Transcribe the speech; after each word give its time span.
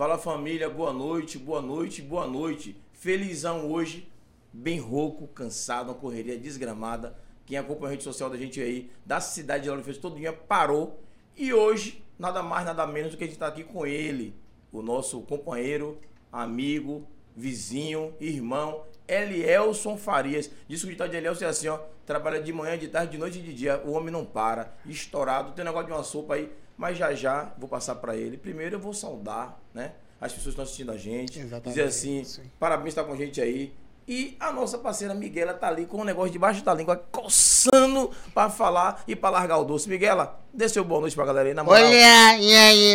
Fala 0.00 0.16
família, 0.16 0.70
boa 0.70 0.94
noite, 0.94 1.36
boa 1.36 1.60
noite, 1.60 2.00
boa 2.00 2.26
noite. 2.26 2.74
Felizão 2.94 3.70
hoje, 3.70 4.10
bem 4.50 4.78
rouco, 4.78 5.28
cansado, 5.28 5.88
uma 5.88 5.94
correria 5.94 6.38
desgramada. 6.38 7.14
Quem 7.44 7.58
acompanha 7.58 7.88
a 7.88 7.90
rede 7.90 8.04
social 8.04 8.30
da 8.30 8.38
gente 8.38 8.62
aí, 8.62 8.90
da 9.04 9.20
cidade 9.20 9.64
de 9.64 9.68
Lauro 9.68 9.94
todo 9.98 10.16
dia 10.16 10.32
parou. 10.32 10.98
E 11.36 11.52
hoje, 11.52 12.02
nada 12.18 12.42
mais, 12.42 12.64
nada 12.64 12.86
menos 12.86 13.10
do 13.10 13.18
que 13.18 13.24
a 13.24 13.26
gente 13.26 13.38
tá 13.38 13.48
aqui 13.48 13.62
com 13.62 13.86
ele, 13.86 14.34
o 14.72 14.80
nosso 14.80 15.20
companheiro, 15.20 15.98
amigo, 16.32 17.06
vizinho, 17.36 18.14
irmão, 18.18 18.86
Elielson 19.06 19.98
Farias. 19.98 20.50
Diz 20.66 20.80
que 20.80 20.86
o 20.86 20.90
ditado 20.90 21.10
de 21.10 21.18
Elielson 21.18 21.44
é 21.44 21.48
assim, 21.48 21.68
ó. 21.68 21.78
Trabalha 22.06 22.40
de 22.40 22.54
manhã, 22.54 22.78
de 22.78 22.88
tarde, 22.88 23.12
de 23.12 23.18
noite 23.18 23.38
e 23.38 23.42
de 23.42 23.52
dia. 23.52 23.82
O 23.84 23.90
homem 23.90 24.10
não 24.10 24.24
para. 24.24 24.74
Estourado. 24.86 25.52
Tem 25.52 25.62
negócio 25.62 25.88
de 25.88 25.92
uma 25.92 26.02
sopa 26.02 26.36
aí. 26.36 26.50
Mas 26.80 26.96
já 26.96 27.12
já 27.12 27.52
vou 27.58 27.68
passar 27.68 27.96
para 27.96 28.16
ele. 28.16 28.38
Primeiro 28.38 28.76
eu 28.76 28.80
vou 28.80 28.94
saudar, 28.94 29.60
né? 29.74 29.92
As 30.18 30.32
pessoas 30.32 30.44
que 30.44 30.48
estão 30.62 30.64
assistindo 30.64 30.90
a 30.90 30.96
gente. 30.96 31.38
Exatamente, 31.38 31.68
Dizer 31.68 31.82
assim, 31.82 32.24
sim. 32.24 32.42
parabéns 32.58 32.94
por 32.94 33.00
estar 33.00 33.04
com 33.04 33.12
a 33.12 33.16
gente 33.16 33.38
aí. 33.38 33.74
E 34.08 34.34
a 34.40 34.50
nossa 34.50 34.78
parceira 34.78 35.12
Miguela 35.14 35.52
tá 35.52 35.68
ali 35.68 35.84
com 35.84 35.98
um 36.00 36.04
negócio 36.04 36.30
debaixo 36.32 36.64
da 36.64 36.72
língua, 36.72 36.96
coçando 37.12 38.10
para 38.34 38.48
falar 38.48 39.04
e 39.06 39.14
para 39.14 39.28
largar 39.28 39.58
o 39.58 39.64
doce. 39.64 39.90
Miguela, 39.90 40.40
dê 40.54 40.70
seu 40.70 40.82
boa 40.82 41.02
noite 41.02 41.14
pra 41.14 41.26
galera 41.26 41.48
aí, 41.48 41.54
na 41.54 41.62
moral. 41.62 41.84
Olha, 41.84 42.38
e 42.38 42.54
aí? 42.56 42.94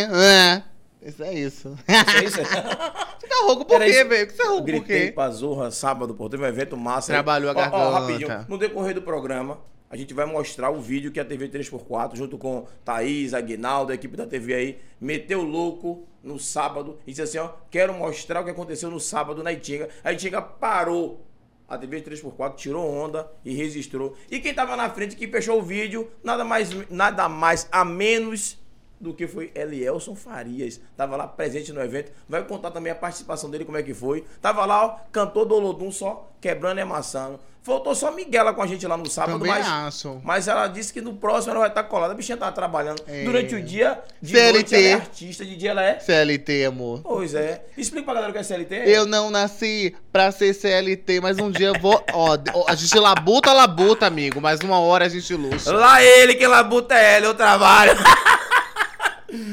Isso 1.04 1.24
é 1.24 1.34
isso. 1.36 1.78
Isso 1.88 2.18
é 2.18 2.24
isso? 2.26 2.38
Você 3.22 3.28
tá 3.28 3.36
rouco 3.46 3.66
por 3.66 3.80
quê, 3.80 4.04
velho? 4.04 4.32
Você 4.32 4.36
tá 4.38 4.44
rouco 4.46 4.62
por 4.62 4.66
gritei 4.66 5.06
quê? 5.08 5.12
pra 5.12 5.30
Zorra 5.30 5.70
sábado, 5.70 6.16
pô. 6.16 6.28
Teve 6.28 6.44
um 6.44 6.48
evento 6.48 6.76
massa. 6.76 7.12
aí. 7.12 7.16
Trabalhou 7.16 7.52
a 7.52 7.54
Ó, 7.54 7.58
ó, 7.58 7.62
garganta. 7.62 8.00
rapidinho. 8.00 8.46
No 8.50 8.58
decorrer 8.58 8.96
do 8.96 9.02
programa, 9.04 9.60
a 9.90 9.96
gente 9.96 10.14
vai 10.14 10.26
mostrar 10.26 10.70
o 10.72 10.82
vídeo 10.82 11.12
que 11.12 11.20
a 11.20 11.26
TV 11.26 11.48
3x4, 11.48 12.16
junto 12.16 12.38
com 12.38 12.68
Thaís, 12.84 13.34
Aguinaldo, 13.34 13.92
a 13.92 13.96
equipe 13.96 14.18
da 14.18 14.26
TV 14.26 14.54
aí, 14.54 14.80
meteu 15.00 15.42
louco 15.42 16.08
no 16.24 16.40
sábado 16.40 16.98
e 17.06 17.12
disse 17.12 17.22
assim, 17.22 17.38
ó, 17.38 17.52
quero 17.70 17.94
mostrar 17.94 18.42
o 18.42 18.44
que 18.44 18.50
aconteceu 18.50 18.90
no 18.90 19.00
sábado 19.00 19.44
na 19.44 19.54
Itinga. 19.54 19.90
A 20.04 20.12
Itinga 20.12 20.42
parou. 20.42 21.26
A 21.68 21.78
TV 21.78 22.00
3x4 22.02 22.56
tirou 22.56 22.88
onda 22.88 23.32
e 23.44 23.56
registrou. 23.56 24.16
E 24.30 24.40
quem 24.40 24.54
tava 24.54 24.76
na 24.76 24.88
frente 24.90 25.16
que 25.16 25.28
fechou 25.28 25.60
o 25.60 25.64
vídeo, 25.64 26.12
nada 26.24 26.44
mais, 26.44 26.70
nada 26.92 27.28
mais 27.28 27.68
a 27.72 27.84
menos 27.84 28.60
do 29.06 29.14
que 29.14 29.28
foi 29.28 29.52
Elielson 29.56 30.16
Farias. 30.16 30.80
Tava 30.98 31.16
lá 31.16 31.28
presente 31.28 31.72
no 31.72 31.82
evento. 31.82 32.12
Vai 32.28 32.44
contar 32.44 32.72
também 32.72 32.92
a 32.92 32.96
participação 32.96 33.50
dele, 33.50 33.64
como 33.66 33.78
é 33.78 33.84
que 33.84 33.94
foi. 33.94 34.26
Tava 34.42 34.66
lá, 34.66 34.86
ó, 34.86 34.96
cantor 35.12 35.46
do 35.46 35.56
Olodum 35.56 35.92
só, 35.92 36.30
quebrando 36.42 36.80
e 36.80 36.82
amassando. 36.82 37.40
Faltou 37.62 37.96
só 37.96 38.12
Miguela 38.12 38.54
com 38.54 38.62
a 38.62 38.68
gente 38.68 38.86
lá 38.86 38.96
no 38.96 39.10
sábado, 39.10 39.40
Também 39.40 39.52
mas, 39.52 39.68
acho. 39.68 40.22
mas 40.24 40.48
ela 40.48 40.68
disse 40.68 40.94
que 40.94 41.02
no 41.02 41.16
próximo 41.16 41.50
ela 41.50 41.62
vai 41.62 41.70
estar 41.70 41.82
colada. 41.86 42.14
A 42.14 42.16
bichinha 42.16 42.38
tava 42.38 42.52
trabalhando 42.52 43.02
É. 43.08 43.24
durante 43.24 43.56
o 43.56 43.64
dia. 43.64 44.00
De 44.22 44.34
CLT. 44.34 44.54
noite 44.54 44.76
ela 44.76 44.84
é 44.86 44.94
artista, 44.94 45.44
de 45.44 45.56
dia 45.56 45.72
ela 45.72 45.84
é. 45.84 46.00
CLT, 46.00 46.66
amor. 46.66 47.00
Pois 47.02 47.34
é. 47.34 47.66
Explica 47.76 48.06
pra 48.06 48.14
galera 48.14 48.30
o 48.30 48.34
que 48.34 48.40
é 48.40 48.44
CLT. 48.44 48.84
Eu 48.86 49.08
não 49.08 49.32
nasci 49.32 49.96
pra 50.12 50.32
ser 50.32 50.54
CLT, 50.54 51.20
mas 51.22 51.40
um 51.40 51.50
dia 51.50 51.70
eu 51.70 51.80
vou. 51.80 52.04
Ó, 52.14 52.38
a 52.68 52.76
gente 52.76 53.00
labuta, 53.00 53.52
labuta, 53.52 54.06
amigo. 54.06 54.40
Mas 54.40 54.60
uma 54.60 54.80
hora 54.80 55.06
a 55.06 55.10
gente 55.10 55.34
luxa. 55.34 55.74
Lá 55.76 56.04
ele, 56.04 56.36
que 56.36 56.46
labuta 56.46 56.94
é 56.94 57.18
ele, 57.18 57.26
eu 57.26 57.34
trabalho. 57.34 57.94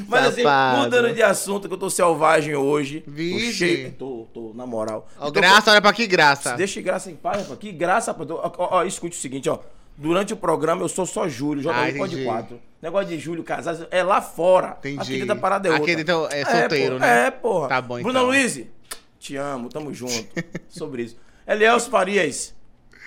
Mas 0.09 0.27
assim, 0.27 0.43
mudando 0.81 1.13
de 1.15 1.23
assunto, 1.23 1.69
que 1.69 1.75
eu 1.75 1.79
tô 1.79 1.91
selvagem 1.91 2.55
hoje. 2.55 3.01
Tô 3.01 3.11
Vixe. 3.11 3.53
cheio. 3.53 3.93
Tô, 3.93 4.27
tô, 4.33 4.53
na 4.55 4.67
moral. 4.67 5.09
Ó, 5.19 5.27
tô- 5.27 5.33
graça, 5.33 5.71
olha 5.71 5.81
pra 5.81 5.93
que 5.93 6.07
graça. 6.07 6.55
Deixa 6.57 6.81
graça 6.81 7.11
em 7.11 7.17
paz, 7.17 7.43
rapaz. 7.43 7.59
Que 7.59 7.73
graça, 7.73 8.13
rapaz. 8.13 8.31
Ó, 8.31 8.53
ó, 8.59 8.69
ó, 8.79 8.85
escute 8.85 9.17
o 9.17 9.21
seguinte, 9.21 9.49
ó. 9.49 9.59
Durante 9.97 10.33
o 10.33 10.37
programa 10.37 10.83
eu 10.83 10.89
sou 10.89 11.05
só 11.05 11.29
Júlio, 11.29 11.63
joga 11.63 11.77
Ah, 11.77 11.93
pode 11.97 12.15
entendi. 12.15 12.25
quatro. 12.25 12.61
Negócio 12.81 13.09
de 13.09 13.19
Júlio 13.19 13.45
casar 13.45 13.77
é 13.91 14.03
lá 14.03 14.21
fora. 14.23 14.77
Entendi. 14.81 14.99
Aqui 15.01 15.11
dentro 15.13 15.27
da 15.29 15.37
parada 15.37 15.69
é 15.69 15.71
outra. 15.73 15.85
Aqui 15.85 15.97
dentro 15.97 16.27
é 16.31 16.45
solteiro, 16.45 16.95
pô, 16.95 17.01
né? 17.01 17.27
É, 17.27 17.31
porra. 17.31 17.69
Tá 17.69 17.81
bom, 17.83 17.97
Bruna 17.97 18.11
então. 18.11 18.25
Luiz, 18.27 18.61
te 19.21 19.37
amo, 19.37 19.69
tamo 19.69 19.93
junto. 19.93 20.27
Sobre 20.69 21.03
isso. 21.03 21.17
Elielso 21.47 21.91
Farias, 21.91 22.55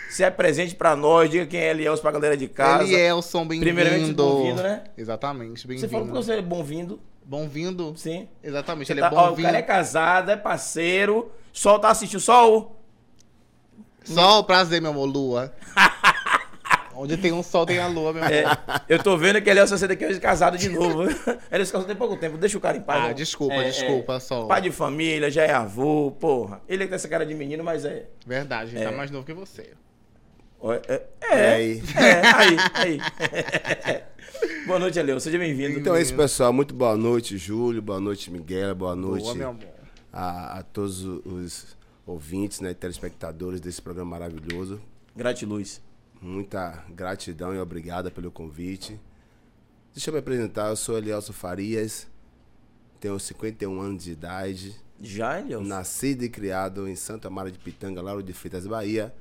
se 0.09 0.23
é 0.23 0.31
presente 0.31 0.75
pra 0.75 0.95
nós, 0.95 1.30
diga 1.30 1.46
quem 1.46 1.59
é 1.59 1.72
Elielso 1.72 2.02
pra 2.02 2.12
galera 2.12 2.38
de 2.38 2.47
casa. 2.47 2.84
Elielson, 2.84 3.46
Primeiramente, 3.47 3.97
bem-vindo. 4.00 4.24
bom-vindo, 4.24 4.63
né? 4.63 4.84
Exatamente, 4.97 5.62
Você 5.62 5.68
falou 5.88 6.06
que 6.07 6.13
bem-vindo. 6.13 6.24
você 6.24 6.34
é 6.34 6.41
bom-vindo, 6.41 7.00
Bom-vindo. 7.25 7.94
sim. 7.97 8.28
Exatamente, 8.44 8.88
Você 8.88 8.94
ele 8.94 9.02
tá- 9.02 9.09
é 9.12 9.16
ó, 9.16 9.25
o 9.25 9.30
bom-vindo. 9.30 9.47
cara 9.47 9.57
é 9.57 9.62
casado, 9.62 10.31
é 10.31 10.38
parceiro, 10.38 11.31
só 11.52 11.78
tá 11.80 11.90
assistindo. 11.90 12.19
Só 12.19 12.72
o 14.40 14.44
prazer, 14.44 14.81
meu 14.81 14.91
amor, 14.91 15.06
lua. 15.06 15.53
Onde 16.97 17.18
tem 17.18 17.34
um 17.34 17.44
sol, 17.44 17.66
tem 17.66 17.78
a 17.78 17.88
lua, 17.88 18.13
meu 18.13 18.24
amor. 18.24 18.34
É, 18.34 18.46
eu 18.88 19.03
tô 19.03 19.18
vendo 19.18 19.41
que 19.41 19.50
ele 19.50 19.59
é 19.59 19.63
o 19.63 19.68
CC 19.68 19.85
daqui 19.85 20.06
hoje 20.06 20.18
casado 20.18 20.57
de 20.57 20.69
novo. 20.69 21.03
ele 21.51 21.66
se 21.66 21.72
casou 21.72 21.85
tem 21.85 21.96
pouco 21.96 22.16
tempo, 22.16 22.38
deixa 22.38 22.57
o 22.57 22.62
cara 22.62 22.78
em 22.78 22.81
paz. 22.81 23.03
Ah, 23.03 23.07
não. 23.09 23.13
desculpa, 23.13 23.53
É, 23.56 23.63
desculpa, 23.66 24.18
só. 24.22 24.46
Pai 24.46 24.62
de 24.62 24.72
família, 24.72 25.30
já 25.30 25.44
é 25.44 25.51
avô, 25.51 26.12
porra. 26.18 26.62
Ele 26.69 26.85
tem 26.88 26.96
essa 26.96 27.09
cara 27.09 27.25
de 27.25 27.34
menino, 27.34 27.66
mas 27.66 27.84
é. 27.84 28.06
Verdade, 28.25 28.74
ele 28.75 28.85
tá 28.85 28.94
mais 28.94 29.12
novo 29.12 29.25
que 29.25 29.34
você. 29.34 29.74
É, 30.64 30.94
é, 30.94 31.08
É 31.38 31.54
aí. 31.56 31.82
é, 31.96 32.28
aí, 32.34 32.58
aí. 32.74 34.04
Boa 34.66 34.80
noite, 34.80 35.00
Aleu. 35.00 35.20
Seja 35.20 35.38
bem-vindo. 35.38 35.80
Então 35.80 35.96
é 35.96 36.02
isso, 36.02 36.16
pessoal. 36.16 36.52
Muito 36.52 36.74
boa 36.74 36.98
noite, 36.98 37.38
Júlio. 37.38 37.82
Boa 37.82 38.00
noite, 38.00 38.32
Miguel. 38.32 38.74
Boa 38.76 38.96
noite 38.96 39.24
Boa, 39.24 39.36
meu 39.36 39.50
amor. 39.50 39.64
a, 40.12 40.60
a 40.60 40.64
todos 40.64 41.04
os 41.04 41.78
ouvintes, 42.06 42.60
né, 42.62 42.74
telespectadores 42.74 43.62
desse 43.62 43.82
programa 43.82 44.12
maravilhoso. 44.12 44.82
Gratiluz. 45.16 45.82
Muita 46.22 46.84
gratidão 46.90 47.54
e 47.54 47.60
obrigada 47.60 48.10
pelo 48.10 48.32
convite. 48.32 49.00
Deixa 49.94 50.10
eu 50.10 50.14
me 50.14 50.20
apresentar. 50.20 50.70
Eu 50.70 50.76
sou 50.76 50.98
Elielso 50.98 51.32
Farias. 51.32 52.08
Tenho 53.00 53.20
51 53.20 53.80
anos 53.80 54.04
de 54.04 54.12
idade. 54.12 54.76
Já, 55.00 55.40
Eliel? 55.40 55.62
Nascido 55.62 56.24
e 56.24 56.30
criado 56.30 56.88
em 56.88 56.96
Santa 56.96 57.30
Mara 57.30 57.52
de 57.52 57.60
Pitanga, 57.60 58.02
Lauro 58.02 58.24
de 58.24 58.34
Freitas, 58.34 58.66
Bahia. 58.66 59.14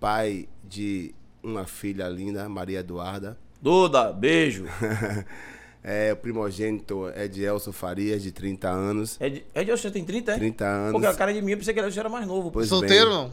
Pai 0.00 0.48
de 0.64 1.14
uma 1.42 1.66
filha 1.66 2.08
linda, 2.08 2.48
Maria 2.48 2.80
Eduarda. 2.80 3.38
Duda, 3.60 4.12
beijo. 4.12 4.64
É, 5.82 6.12
o 6.12 6.16
primogênito 6.16 7.08
é 7.14 7.26
de 7.26 7.42
Elson 7.42 7.72
Farias, 7.72 8.22
de 8.22 8.30
30 8.30 8.68
anos. 8.68 9.16
É 9.18 9.30
de, 9.30 9.44
é 9.54 9.64
de 9.64 9.70
você 9.70 9.90
tem 9.90 10.04
30, 10.04 10.32
é? 10.32 10.36
30 10.36 10.66
anos. 10.66 10.92
Porque 10.92 11.06
a 11.06 11.14
cara 11.14 11.32
de 11.32 11.40
mim, 11.40 11.52
eu 11.52 11.56
pensei 11.56 11.72
que 11.72 11.80
ele 11.80 11.98
era 11.98 12.08
mais 12.10 12.26
novo. 12.26 12.50
Pois 12.50 12.68
Solteiro, 12.68 13.06
bem. 13.06 13.14
não? 13.14 13.32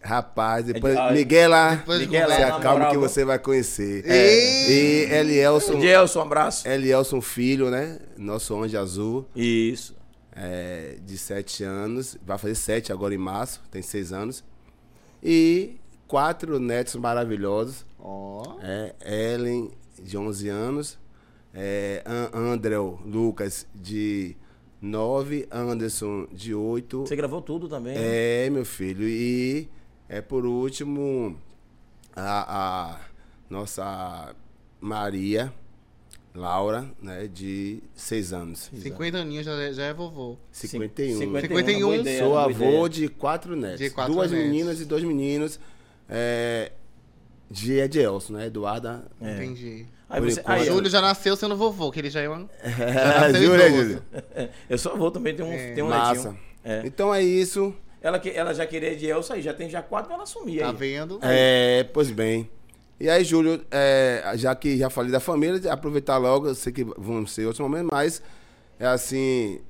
Rapaz, 0.00 0.64
depois. 0.64 0.96
Ah, 0.96 1.10
Miguela, 1.10 1.74
depois 1.74 1.98
Miguela, 1.98 2.36
se 2.36 2.42
acalma 2.42 2.90
que 2.90 2.96
você 2.96 3.24
vai 3.24 3.40
conhecer. 3.40 4.08
Ei! 4.08 5.08
E 5.08 5.12
Elielson, 5.12 5.80
Gelson, 5.80 6.20
um 6.20 6.22
abraço. 6.22 6.68
Elielson 6.68 7.20
Filho, 7.20 7.68
né? 7.68 7.98
Nosso 8.16 8.62
anjo 8.62 8.78
azul, 8.78 9.26
Isso. 9.34 9.96
é, 10.36 10.98
de 11.04 11.18
7 11.18 11.64
anos. 11.64 12.16
Vai 12.24 12.38
fazer 12.38 12.54
7 12.54 12.92
agora 12.92 13.12
em 13.12 13.18
março, 13.18 13.60
tem 13.72 13.82
6 13.82 14.12
anos. 14.12 14.44
E 15.28 15.76
quatro 16.06 16.60
netos 16.60 16.94
maravilhosos. 16.96 17.84
Ó. 17.98 18.58
É, 18.62 18.94
Ellen, 19.34 19.72
de 20.00 20.16
11 20.16 20.48
anos. 20.48 20.98
É, 21.52 22.02
An- 22.06 22.30
Andrel 22.52 23.00
Lucas, 23.04 23.66
de 23.74 24.36
9. 24.80 25.48
Anderson, 25.50 26.28
de 26.32 26.54
8. 26.54 27.00
Você 27.06 27.16
gravou 27.16 27.42
tudo 27.42 27.68
também. 27.68 27.94
É, 27.96 28.48
meu 28.50 28.64
filho. 28.64 29.02
E 29.08 29.68
é 30.08 30.20
por 30.20 30.46
último 30.46 31.36
a, 32.14 32.92
a 32.94 33.00
nossa 33.50 34.34
Maria 34.80 35.52
Laura, 36.36 36.84
né, 37.02 37.28
de 37.32 37.82
6 37.94 38.32
anos. 38.32 38.70
50 38.74 39.16
aninhos 39.18 39.44
já, 39.46 39.72
já 39.72 39.84
é 39.84 39.94
vovô. 39.94 40.36
51. 40.52 41.18
51. 41.40 41.80
boa 41.80 41.96
ideia, 41.96 42.18
Sou 42.20 42.28
boa 42.30 42.44
avô 42.44 42.64
ideia. 42.86 42.88
de 42.88 43.08
quatro 43.08 43.56
netos. 43.56 43.78
De 43.78 43.90
quatro 43.90 44.12
Duas 44.12 44.30
netos. 44.30 44.46
meninas 44.46 44.80
e 44.80 44.84
dois 44.84 45.02
meninos. 45.02 45.58
É, 46.08 46.72
de 47.50 47.78
Edelson, 47.78 48.34
né? 48.34 48.46
Eduarda. 48.46 49.04
Entendi. 49.20 49.86
Aí 50.08 50.20
você, 50.20 50.40
aí, 50.44 50.64
Júlio 50.66 50.88
já 50.88 51.00
nasceu 51.00 51.34
sendo 51.36 51.56
vovô, 51.56 51.90
que 51.90 51.98
ele 51.98 52.10
já 52.10 52.20
é 52.20 52.28
uma... 52.28 52.48
É, 52.62 53.20
nasceu 53.28 53.42
Júlia, 53.42 53.68
idoso. 53.68 53.82
Júlia. 53.82 54.02
eu 54.70 54.78
sou 54.78 54.92
avô 54.92 55.10
também, 55.10 55.34
tem 55.34 55.44
um, 55.44 55.52
É. 55.52 55.72
tem 55.72 55.82
um 55.82 55.88
Massa. 55.88 56.30
netinho. 56.30 56.38
É. 56.62 56.82
Então 56.84 57.12
é 57.14 57.22
isso. 57.22 57.74
Ela, 58.00 58.18
que, 58.20 58.30
ela 58.30 58.52
já 58.54 58.64
queria 58.66 58.94
de 58.94 59.06
Elsa 59.06 59.34
aí, 59.34 59.42
já 59.42 59.52
tem 59.52 59.68
já 59.68 59.82
quatro, 59.82 60.12
ela 60.12 60.22
assumia 60.22 60.62
Tá 60.62 60.70
aí. 60.70 60.76
vendo? 60.76 61.18
É, 61.22 61.84
pois 61.92 62.10
bem. 62.10 62.48
E 62.98 63.10
aí, 63.10 63.22
Júlio, 63.24 63.62
é, 63.70 64.32
já 64.36 64.54
que 64.54 64.78
já 64.78 64.88
falei 64.88 65.10
da 65.10 65.20
família, 65.20 65.72
aproveitar 65.72 66.16
logo, 66.16 66.48
eu 66.48 66.54
sei 66.54 66.72
que 66.72 66.84
vão 66.84 67.26
ser 67.26 67.44
outros 67.44 67.60
momentos, 67.60 67.88
mas 67.90 68.22
é 68.78 68.86
assim. 68.86 69.60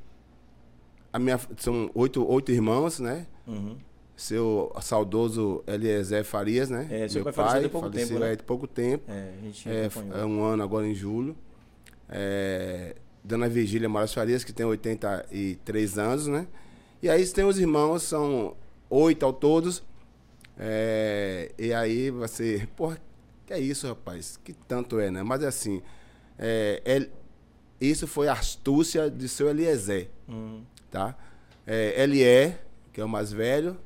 A 1.12 1.18
minha, 1.18 1.40
são 1.56 1.90
oito, 1.94 2.28
oito 2.28 2.52
irmãos, 2.52 3.00
né? 3.00 3.26
Uhum. 3.46 3.76
Seu 4.16 4.72
saudoso 4.80 5.62
Eliezer 5.66 6.24
Farias, 6.24 6.70
né? 6.70 6.86
É, 6.90 7.08
seu 7.08 7.24
Meu 7.24 7.32
pai 7.32 7.32
faleceu 7.32 7.60
tem 7.62 7.70
pouco 7.70 7.88
faleceu 7.88 8.08
tempo, 8.08 8.20
né? 8.20 8.36
de 8.36 8.42
pouco 8.42 8.66
tempo. 8.66 9.04
É, 9.10 9.32
a 9.38 9.44
gente 9.44 9.68
É, 9.68 9.90
é 10.20 10.24
um 10.24 10.42
ano 10.42 10.62
agora 10.62 10.86
em 10.86 10.94
julho. 10.94 11.36
É, 12.08 12.94
Dona 13.24 13.48
Virgília 13.48 13.88
Moraes 13.88 14.14
Farias, 14.14 14.44
que 14.44 14.52
tem 14.52 14.64
83 14.64 15.98
anos, 15.98 16.26
né? 16.28 16.46
E 17.02 17.10
aí 17.10 17.26
tem 17.26 17.44
os 17.44 17.58
irmãos, 17.58 18.04
são 18.04 18.56
oito 18.88 19.26
ao 19.26 19.32
todos. 19.32 19.82
É, 20.58 21.52
e 21.58 21.72
aí 21.72 22.10
você, 22.10 22.66
porra, 22.76 22.98
que 23.46 23.52
é 23.52 23.58
isso, 23.60 23.86
rapaz? 23.86 24.38
Que 24.42 24.52
tanto 24.52 24.98
é, 24.98 25.10
né? 25.10 25.22
Mas 25.22 25.42
é 25.42 25.46
assim, 25.46 25.80
é, 26.38 26.82
El- 26.84 27.08
isso 27.80 28.06
foi 28.06 28.28
astúcia 28.28 29.10
de 29.10 29.28
seu 29.28 29.48
Eliezer, 29.48 30.08
Hum. 30.28 30.62
tá? 30.90 31.16
É, 31.66 32.02
Elié, 32.02 32.58
que 32.92 33.00
é 33.00 33.04
o 33.04 33.08
mais 33.08 33.32
velho, 33.32 33.76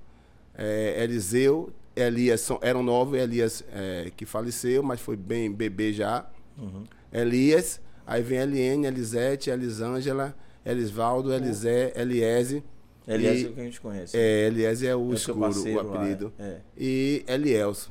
é, 0.54 1.02
Eliseu, 1.02 1.72
Elias 1.96 2.40
são- 2.40 2.58
eram 2.62 2.82
nove, 2.82 3.18
Elias 3.18 3.64
é, 3.72 4.10
que 4.16 4.24
faleceu, 4.24 4.82
mas 4.82 5.00
foi 5.00 5.16
bem 5.16 5.50
bebê 5.52 5.92
já. 5.92 6.28
Uhum. 6.56 6.84
Elias, 7.12 7.80
aí 8.06 8.22
vem 8.22 8.38
Eliene, 8.38 8.86
Elisete, 8.86 9.50
Elisângela, 9.50 10.34
Elisvaldo, 10.64 11.32
Elisé, 11.32 11.92
Eliese. 11.96 12.62
Elias 13.08 13.38
e- 13.40 13.46
é 13.46 13.48
o 13.48 13.52
que 13.54 13.60
a 13.60 13.64
gente 13.64 13.80
conhece. 13.80 14.16
É, 14.16 14.46
Eliese 14.46 14.86
é 14.86 14.94
o 14.94 15.10
É 15.10 15.14
escuro, 15.14 15.38
o 15.38 15.74
lá, 15.90 15.98
apelido. 15.98 16.32
é. 16.38 16.44
É. 16.44 16.60
E 16.78 17.24
Elielson. 17.26 17.90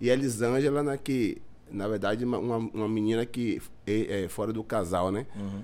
E 0.00 0.08
Elisângela, 0.08 0.82
né, 0.82 0.98
que, 1.02 1.42
na 1.70 1.86
verdade, 1.86 2.24
uma, 2.24 2.38
uma, 2.38 2.88
menina 2.88 3.26
que 3.26 3.60
é, 3.86 4.24
é 4.24 4.28
fora 4.28 4.52
do 4.52 4.64
casal, 4.64 5.12
né? 5.12 5.26
Uhum. 5.36 5.62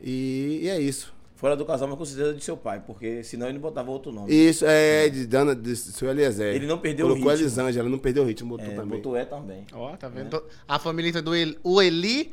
E, 0.00 0.60
e 0.62 0.68
é 0.68 0.80
isso. 0.80 1.14
Fora 1.34 1.56
do 1.56 1.64
casal, 1.64 1.88
mas 1.88 1.98
com 1.98 2.04
certeza 2.04 2.34
de 2.34 2.44
seu 2.44 2.56
pai, 2.56 2.80
porque 2.86 3.24
senão 3.24 3.48
ele 3.48 3.58
botava 3.58 3.90
outro 3.90 4.12
nome. 4.12 4.32
Isso 4.32 4.64
é 4.64 5.08
de 5.08 5.26
Dana, 5.26 5.56
de 5.56 5.74
seu 5.74 6.08
Eliezer. 6.08 6.54
Ele 6.54 6.66
não 6.66 6.78
perdeu 6.78 7.06
o 7.06 7.08
Colocou 7.08 7.30
ritmo. 7.30 7.44
Elisângela, 7.44 7.88
não 7.88 7.98
perdeu 7.98 8.22
o 8.22 8.26
ritmo, 8.26 8.50
botou 8.50 8.72
É, 8.72 8.76
também. 8.76 8.98
botou 8.98 9.16
é 9.16 9.24
também. 9.24 9.66
Ó, 9.72 9.96
tá 9.96 10.08
vendo? 10.08 10.40
A 10.68 10.78
família 10.78 11.20
do 11.20 11.34
El, 11.34 11.56
o 11.64 11.82
Eli 11.82 12.32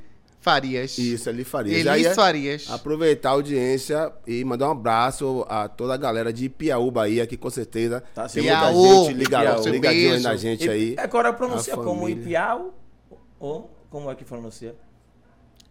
Farias. 0.50 0.98
Isso, 0.98 1.30
ali 1.30 1.44
faria. 1.44 1.74
Elis 1.74 1.84
Já 1.84 1.98
ia 1.98 2.14
Farias. 2.16 2.68
aproveitar 2.70 3.30
a 3.30 3.32
audiência 3.34 4.12
e 4.26 4.44
mandar 4.44 4.68
um 4.68 4.72
abraço 4.72 5.46
a 5.48 5.68
toda 5.68 5.94
a 5.94 5.98
galera 5.98 6.34
de 6.34 6.50
Piauí, 6.50 6.90
Bahia, 6.92 7.28
que 7.28 7.38
com 7.38 7.50
certeza 7.50 8.04
Tá, 8.16 8.28
tem 8.28 8.44
Piauí, 8.44 8.74
muita 8.76 9.04
gente 9.06 9.14
liga, 9.18 9.40
Piauí. 9.42 9.70
ligadinho 9.72 10.14
aí 10.16 10.20
na 10.22 10.36
gente 10.36 10.70
aí. 10.70 10.94
E, 10.96 11.00
agora 11.00 11.32
pronuncia 11.34 11.76
como. 11.78 12.10
Ipiau 12.10 12.74
ou 13.40 13.70
como 13.90 14.10
é 14.10 14.16
que 14.16 14.26
pronuncia? 14.26 14.74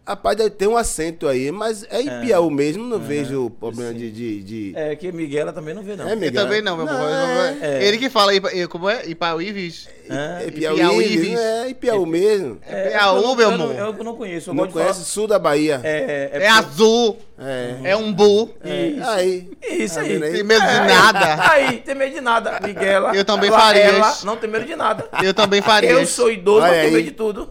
Rapaz, 0.07 0.35
deve 0.37 0.49
ter 0.49 0.65
um 0.67 0.75
acento 0.75 1.27
aí, 1.27 1.51
mas 1.51 1.83
é 1.87 2.01
em 2.01 2.21
Piauí 2.25 2.51
mesmo, 2.51 2.83
não 2.83 2.97
vejo 2.99 3.47
problema 3.51 3.93
de... 3.93 4.09
de, 4.09 4.43
de... 4.43 4.73
É 4.75 4.95
que 4.95 5.11
Miguela 5.11 5.53
também 5.53 5.75
não 5.75 5.83
vê, 5.83 5.95
não. 5.95 6.07
É, 6.07 6.13
Eu 6.13 6.17
Miguel? 6.17 6.43
também 6.45 6.61
não, 6.63 6.77
meu 6.77 6.85
Não, 6.87 6.93
amor. 6.95 7.63
é. 7.63 7.85
Ele 7.85 7.97
que 7.99 8.09
fala, 8.09 8.31
como 8.69 8.89
é? 8.89 9.05
Ipauí, 9.07 9.51
Viz. 9.51 9.87
É 10.09 10.51
Piauí, 10.51 10.77
Piauí, 10.77 11.17
mesmo, 11.17 11.37
é 11.37 11.73
Piauí 11.73 12.05
mesmo. 12.09 12.59
É, 12.67 12.89
Piauí, 12.89 13.15
eu 13.17 13.21
não- 13.21 13.35
meu 13.35 13.51
eu 13.51 13.57
não- 13.57 13.65
amor. 13.71 13.95
Eu 13.97 14.03
não 14.03 14.15
conheço. 14.15 14.49
Eu 14.49 14.53
Não 14.53 14.67
conhece 14.67 15.05
sul 15.05 15.27
da 15.27 15.37
Bahia. 15.37 15.77
falar. 15.79 15.87
É, 15.89 16.29
É 16.33 16.47
azul. 16.49 17.17
É. 17.41 17.91
É 17.91 17.95
um 17.95 18.11
bu. 18.11 18.49
Isso. 18.65 19.09
Aí. 19.09 19.49
Isso 19.69 19.95
Tá 19.95 20.01
aí. 20.01 20.19
Tem 20.19 20.43
medo 20.43 20.61
de 20.61 20.67
É, 20.75 20.87
nada. 20.87 21.51
Aí, 21.51 21.77
tem 21.77 21.95
medo 21.95 22.13
de 22.15 22.21
nada. 22.21 22.59
Miguela. 22.61 23.15
Eu 23.15 23.23
também 23.23 23.49
faria 23.49 23.81
ela 23.83 24.13
não 24.25 24.35
tem 24.35 24.49
medo 24.49 24.65
de 24.65 24.75
nada. 24.75 25.07
Eu 25.23 25.33
também 25.33 25.61
Farias. 25.61 25.93
Eu 25.93 26.05
sou 26.05 26.29
idoso, 26.31 26.63
Olha 26.63 26.71
mas 26.71 26.81
tenho 26.81 26.93
medo 26.93 27.05
de 27.05 27.11
tudo. 27.11 27.49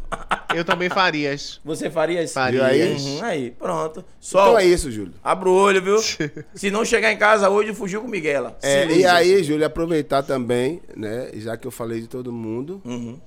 Eu 0.54 0.64
também 0.64 0.88
Farias. 0.90 1.60
Você 1.64 1.88
faria 1.90 2.22
isso? 2.22 2.34
Faria. 2.34 2.66
aí? 2.66 2.92
Uhum, 2.96 3.18
aí, 3.22 3.50
pronto. 3.50 4.04
Sol, 4.20 4.42
Então 4.48 4.58
é 4.58 4.64
isso, 4.66 4.90
Júlio. 4.90 5.12
abra 5.24 5.48
o 5.48 5.54
olho, 5.54 5.80
viu? 5.82 5.96
Se 6.54 6.70
não 6.70 6.84
chegar 6.84 7.10
em 7.12 7.16
casa 7.16 7.48
hoje, 7.48 7.72
fugiu 7.74 8.02
com 8.02 8.08
Miguela. 8.08 8.56
É, 8.62 8.86
e 8.86 9.06
aí, 9.06 9.42
Júlio, 9.42 9.64
aproveitar 9.64 10.22
também, 10.22 10.82
né? 10.96 11.30
Já 11.36 11.56
que 11.56 11.66
eu 11.66 11.70
falei 11.70 12.00
de 12.00 12.08
todo 12.08 12.30
mundo, 12.32 12.47
Uhum. 12.84 13.18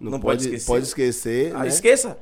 não, 0.00 0.10
Não 0.12 0.20
pode 0.20 0.38
pode, 0.42 0.44
esquecer. 0.46 0.66
pode 0.66 0.84
esquecer, 0.86 1.52
Ah, 1.54 1.60
né? 1.60 1.68
esqueça. 1.68 2.16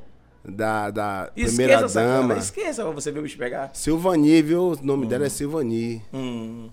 Da, 0.47 0.89
da 0.89 1.31
Esqueça 1.35 1.47
primeira 1.57 1.73
cara. 1.75 1.87
dama. 1.89 2.37
Esqueça 2.37 2.83
pra 2.83 2.91
você 2.91 3.11
ver 3.11 3.19
o 3.19 3.23
bicho 3.23 3.37
pegar. 3.37 3.71
Silvani, 3.73 4.41
viu? 4.41 4.71
O 4.71 4.79
nome 4.85 5.05
dela 5.05 5.25
é 5.25 5.29
Silvani. 5.29 6.01
Hum. 6.13 6.69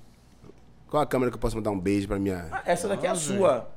Qual 0.88 1.02
a 1.02 1.06
câmera 1.06 1.30
que 1.32 1.36
eu 1.36 1.40
posso 1.40 1.56
mandar 1.56 1.70
um 1.72 1.78
beijo 1.78 2.06
pra 2.06 2.18
minha. 2.18 2.46
Ah, 2.52 2.62
essa 2.64 2.86
daqui 2.86 3.06
é 3.06 3.10
a 3.10 3.14
sua. 3.16 3.68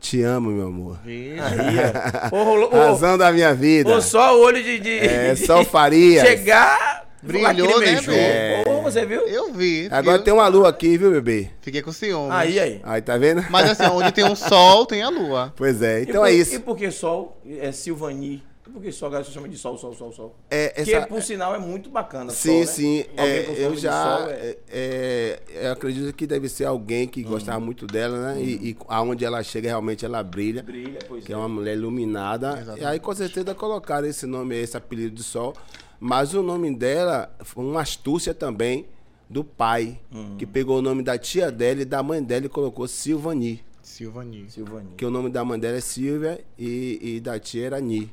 Te 0.00 0.20
amo, 0.22 0.50
meu 0.50 0.66
amor. 0.66 0.98
Aí, 1.04 1.36
ô, 2.32 2.68
Razão 2.76 3.16
da 3.16 3.30
minha 3.30 3.54
vida. 3.54 3.88
ô, 3.94 4.00
só 4.00 4.36
o 4.36 4.42
olho 4.42 4.62
de. 4.62 4.80
de 4.80 4.98
É, 4.98 5.36
só 5.36 5.64
Farias. 5.64 6.26
Chegar. 6.26 7.06
Brilhou, 7.22 7.68
lacrimejou. 7.78 8.14
né, 8.14 8.62
Ô, 8.66 8.69
você 8.90 9.06
viu? 9.06 9.20
Eu 9.28 9.52
vi. 9.52 9.88
Agora 9.90 10.16
viu? 10.18 10.24
tem 10.24 10.34
uma 10.34 10.48
lua 10.48 10.68
aqui, 10.68 10.96
viu, 10.98 11.10
bebê? 11.10 11.50
Fiquei 11.60 11.82
com 11.82 11.92
ciúme. 11.92 12.28
Aí, 12.32 12.58
aí. 12.58 12.80
Aí, 12.82 13.02
tá 13.02 13.16
vendo? 13.16 13.44
Mas 13.50 13.70
assim, 13.70 13.90
onde 13.92 14.12
tem 14.12 14.24
um 14.24 14.36
sol, 14.36 14.86
tem 14.86 15.02
a 15.02 15.08
lua. 15.08 15.52
Pois 15.56 15.82
é, 15.82 16.00
E 16.00 16.02
então 16.02 16.22
por- 16.22 16.28
é 16.28 16.32
E 16.32 16.40
isso. 16.40 16.60
por 16.60 16.76
que 16.76 16.90
sol? 16.90 17.40
É 17.46 17.70
Silvani. 17.72 18.42
E 18.66 18.72
por 18.72 18.80
que 18.82 18.92
sol? 18.92 19.08
A 19.08 19.10
galera 19.10 19.26
só 19.28 19.32
chama 19.34 19.48
de 19.48 19.58
sol, 19.58 19.76
sol, 19.76 19.92
sol, 19.94 20.12
sol. 20.12 20.36
É, 20.48 20.68
Que, 20.68 20.94
essa- 20.94 21.06
por 21.08 21.20
sinal, 21.22 21.52
é 21.56 21.58
muito 21.58 21.90
bacana. 21.90 22.30
Sim, 22.30 22.48
sol, 22.50 22.60
né? 22.60 22.66
sim. 22.66 23.04
Alguém 23.16 23.34
É, 23.34 23.56
eu 23.66 23.76
já. 23.76 23.92
sol, 24.18 24.28
é- 24.30 24.56
é, 24.70 25.40
é, 25.54 25.66
eu 25.66 25.72
acredito 25.72 26.12
que 26.14 26.24
deve 26.24 26.48
ser 26.48 26.66
alguém 26.66 27.08
que 27.08 27.20
Hum. 27.26 27.30
gostava 27.30 27.58
muito 27.58 27.84
dela, 27.84 28.16
né? 28.34 28.40
E, 28.40 28.70
e 28.70 28.76
aonde 28.86 29.24
ela 29.24 29.42
chega, 29.42 29.66
realmente 29.68 30.04
ela 30.04 30.22
brilha. 30.22 30.62
Brilha, 30.62 31.00
pois 31.08 31.24
Que 31.24 31.32
é 31.32 31.34
é. 31.34 31.38
uma 31.38 31.48
mulher 31.48 31.74
iluminada. 31.76 32.76
E 32.78 32.84
aí, 32.84 33.00
com 33.00 33.12
certeza, 33.12 33.52
colocaram 33.56 34.06
esse 34.06 34.24
nome, 34.24 34.56
esse 34.56 34.76
apelido 34.76 35.16
de 35.16 35.22
Sol. 35.24 35.52
Mas 36.00 36.32
o 36.34 36.42
nome 36.42 36.74
dela 36.74 37.30
foi 37.44 37.62
uma 37.64 37.82
astúcia 37.82 38.32
também 38.34 38.86
do 39.28 39.44
pai, 39.44 40.00
Hum. 40.12 40.36
que 40.38 40.46
pegou 40.46 40.78
o 40.78 40.82
nome 40.82 41.02
da 41.02 41.16
tia 41.18 41.50
dela 41.52 41.82
e 41.82 41.84
da 41.84 42.02
mãe 42.02 42.22
dela 42.22 42.46
e 42.46 42.48
colocou 42.48 42.88
Silvani. 42.88 43.62
Silvani. 43.82 44.46
Silvani. 44.50 44.88
Que 44.96 45.04
o 45.04 45.10
nome 45.10 45.28
da 45.30 45.44
mãe 45.44 45.58
dela 45.58 45.76
é 45.76 45.80
Silvia 45.80 46.42
e, 46.58 46.98
e 47.16 47.20
da 47.20 47.38
tia 47.38 47.66
era 47.66 47.80
Ni. 47.80 48.10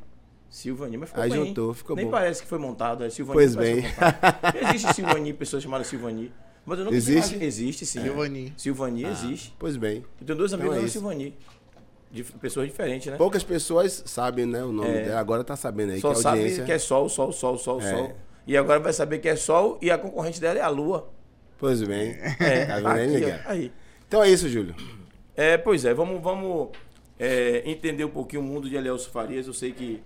Silvani, 0.49 0.97
mas 0.97 1.09
ficou 1.09 1.23
Aí 1.23 1.29
bem. 1.29 1.45
juntou, 1.45 1.73
ficou 1.73 1.95
Nem 1.95 2.05
bom. 2.05 2.11
parece 2.11 2.41
que 2.41 2.47
foi 2.47 2.57
montado, 2.57 3.03
é 3.03 3.09
Silvani. 3.09 3.35
Pois 3.37 3.55
bem. 3.55 3.83
Existe 4.69 4.93
Silvani, 4.95 5.33
pessoas 5.33 5.63
chamadas 5.63 5.87
Silvani. 5.87 6.31
Mas 6.65 6.79
eu 6.79 6.85
não 6.85 6.91
consigo 6.91 7.17
Existe? 7.19 7.43
Existe, 7.43 7.85
sim. 7.85 8.01
Silvani. 8.01 8.53
Silvani 8.57 9.05
existe. 9.05 9.53
Pois 9.57 9.77
bem. 9.77 10.03
Eu 10.19 10.25
tenho 10.27 10.37
dois 10.37 10.51
amigos 10.53 10.73
Então 10.75 10.85
é. 10.85 10.89
Silvani. 10.89 11.33
Pessoas 12.39 12.67
diferentes, 12.67 13.11
né? 13.11 13.17
Poucas 13.17 13.43
pessoas 13.43 14.03
sabem, 14.05 14.45
né, 14.45 14.63
o 14.63 14.71
nome 14.71 14.89
É. 14.89 15.03
dela. 15.05 15.19
Agora 15.19 15.43
tá 15.43 15.55
sabendo 15.55 15.91
aí 15.91 15.99
Só 15.99 16.11
que 16.13 16.19
a 16.19 16.21
sabe 16.21 16.39
audiência... 16.39 16.63
que 16.63 16.71
é 16.71 16.79
sol, 16.79 17.09
sol, 17.09 17.31
sol, 17.31 17.57
sol, 17.57 17.81
É. 17.81 17.89
sol. 17.91 18.11
E 18.45 18.55
agora 18.55 18.79
vai 18.79 18.93
saber 18.93 19.19
que 19.19 19.27
é 19.27 19.35
sol 19.35 19.77
e 19.81 19.91
a 19.91 19.97
concorrente 19.97 20.39
dela 20.39 20.57
é 20.57 20.61
a 20.61 20.69
lua. 20.69 21.09
Pois 21.57 21.81
bem. 21.81 22.15
É, 22.39 22.65
Tá 22.67 22.75
vendo 22.77 22.87
aí, 22.87 23.07
Miguel? 23.07 23.71
Então 24.07 24.23
é 24.23 24.29
isso, 24.29 24.47
Júlio. 24.47 24.73
É, 25.35 25.57
pois 25.57 25.83
é, 25.83 25.93
vamos, 25.93 26.21
vamos 26.21 26.69
é, 27.19 27.61
entender 27.69 28.05
um 28.05 28.09
pouquinho 28.09 28.41
o 28.41 28.45
mundo 28.45 28.69
de 28.69 28.75
Elielso 28.75 29.09
Farias. 29.09 29.47
Eu 29.47 29.53
sei 29.53 29.73
que 29.73 30.01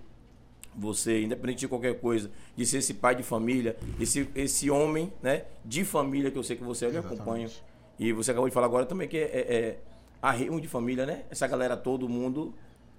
você, 0.74 1.22
independente 1.22 1.60
de 1.60 1.68
qualquer 1.68 1.94
coisa, 2.00 2.30
de 2.56 2.66
ser 2.66 2.78
esse 2.78 2.94
pai 2.94 3.14
de 3.14 3.22
família, 3.22 3.76
esse, 4.00 4.28
esse 4.34 4.70
homem 4.70 5.12
né, 5.22 5.44
de 5.64 5.84
família 5.84 6.30
que 6.30 6.38
eu 6.38 6.42
sei 6.42 6.56
que 6.56 6.64
você 6.64 6.86
eu 6.86 6.90
lhe 6.90 6.98
acompanho. 6.98 7.48
E 7.98 8.12
você 8.12 8.30
acabou 8.32 8.48
de 8.48 8.54
falar 8.54 8.66
agora 8.66 8.86
também 8.86 9.06
que 9.06 9.16
é, 9.18 9.20
é, 9.22 9.54
é 9.54 9.78
arrimo 10.22 10.60
de 10.60 10.68
família, 10.68 11.04
né? 11.04 11.22
Essa 11.28 11.46
galera, 11.48 11.76
todo 11.76 12.08
mundo, 12.08 12.54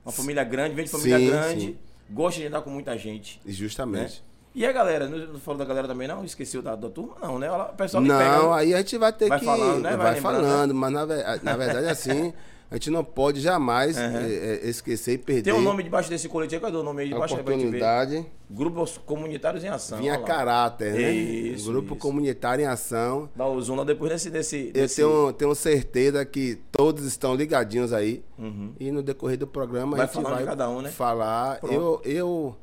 uma 0.05 0.11
família 0.11 0.43
grande, 0.43 0.75
vem 0.75 0.83
de 0.85 0.91
família 0.91 1.17
Sim, 1.17 1.27
grande, 1.27 1.61
sim. 1.67 1.77
gosta 2.09 2.41
de 2.41 2.47
andar 2.47 2.61
com 2.61 2.69
muita 2.69 2.97
gente. 2.97 3.39
Né? 3.45 3.51
Justamente. 3.53 4.21
E 4.53 4.65
a 4.67 4.71
galera, 4.71 5.07
não, 5.07 5.39
falou 5.39 5.57
da 5.57 5.65
galera 5.65 5.87
também 5.87 6.07
não? 6.07 6.23
Esqueceu 6.23 6.61
da, 6.61 6.75
da 6.75 6.87
turma? 6.89 7.15
Não, 7.19 7.39
né? 7.39 7.49
O 7.51 7.73
pessoal 7.73 8.03
pega, 8.03 8.37
Não, 8.37 8.51
né? 8.51 8.59
aí 8.59 8.73
a 8.73 8.77
gente 8.77 8.97
vai 8.99 9.11
ter 9.11 9.27
Vai 9.27 9.39
que. 9.39 9.45
falando, 9.45 9.81
né? 9.81 9.89
Vai 9.89 9.97
Vai, 9.97 10.13
lembrando, 10.15 10.41
falando, 10.43 10.75
mas 10.75 10.93
na, 10.93 11.05
na 11.41 11.57
verdade, 11.57 11.87
assim, 11.87 12.31
a 12.69 12.75
gente 12.75 12.89
não 12.89 13.03
pode 13.03 13.39
jamais 13.39 13.97
Uhum. 13.97 14.03
é, 14.03 14.59
é, 14.63 14.69
esquecer 14.69 15.13
e 15.13 15.17
perder 15.17 15.43
Tem 15.43 15.53
um 15.53 15.61
nome 15.61 15.83
debaixo 15.83 16.09
desse 16.09 16.27
colete 16.27 16.55
aí, 16.55 16.61
cadê 16.61 16.77
o 16.77 16.83
nome 16.83 17.03
aí 17.03 17.09
debaixo 17.09 17.35
oportunidade. 17.35 18.25
Grupos 18.49 18.97
comunitários 18.97 19.63
em 19.63 19.67
ação. 19.67 19.97
Vinha 19.97 20.17
caráter, 20.19 20.93
né? 20.93 21.11
Isso, 21.11 21.71
Grupo 21.71 21.93
isso. 21.93 22.01
comunitário 22.01 22.63
em 22.63 22.67
ação. 22.67 23.29
Dá 23.35 23.45
o 23.47 23.59
zoom 23.61 23.75
lá 23.75 23.83
depois 23.83 24.11
desse. 24.11 24.29
desse, 24.29 24.67
Eu 24.67 24.73
desse... 24.73 24.95
tenho, 24.97 25.33
tenho 25.33 25.55
certeza 25.55 26.25
que 26.25 26.59
todos 26.71 27.05
estão 27.05 27.35
ligadinhos 27.35 27.93
aí. 27.93 28.23
Uhum. 28.37 28.73
E 28.79 28.91
no 28.91 29.01
decorrer 29.03 29.37
do 29.37 29.47
programa 29.47 29.97
Vai 29.97 30.05
a 30.05 30.09
gente 30.09 30.23
vai 30.23 30.45
cada 30.45 30.69
um, 30.69 30.81
né? 30.81 30.89
falar. 30.89 31.59
Pronto. 31.59 31.73
Eu, 31.73 32.01
eu 32.03 32.55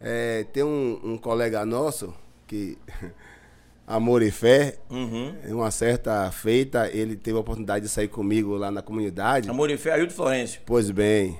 é, 0.00 0.44
tenho 0.52 0.66
um, 0.66 1.00
um 1.12 1.18
colega 1.18 1.64
nosso 1.66 2.14
que, 2.46 2.76
Amor 3.90 4.22
e 4.22 4.30
Fé, 4.30 4.76
Uhum. 4.88 5.34
em 5.48 5.52
uma 5.52 5.70
certa 5.70 6.30
feita, 6.30 6.88
ele 6.92 7.16
teve 7.16 7.36
a 7.36 7.40
oportunidade 7.40 7.84
de 7.84 7.90
sair 7.90 8.08
comigo 8.08 8.56
lá 8.56 8.70
na 8.70 8.80
comunidade. 8.82 9.50
Amor 9.50 9.68
e 9.70 9.76
Fé, 9.76 9.92
Ailton 9.92 10.14
Florencio. 10.14 10.60
Pois 10.64 10.90
bem. 10.90 11.36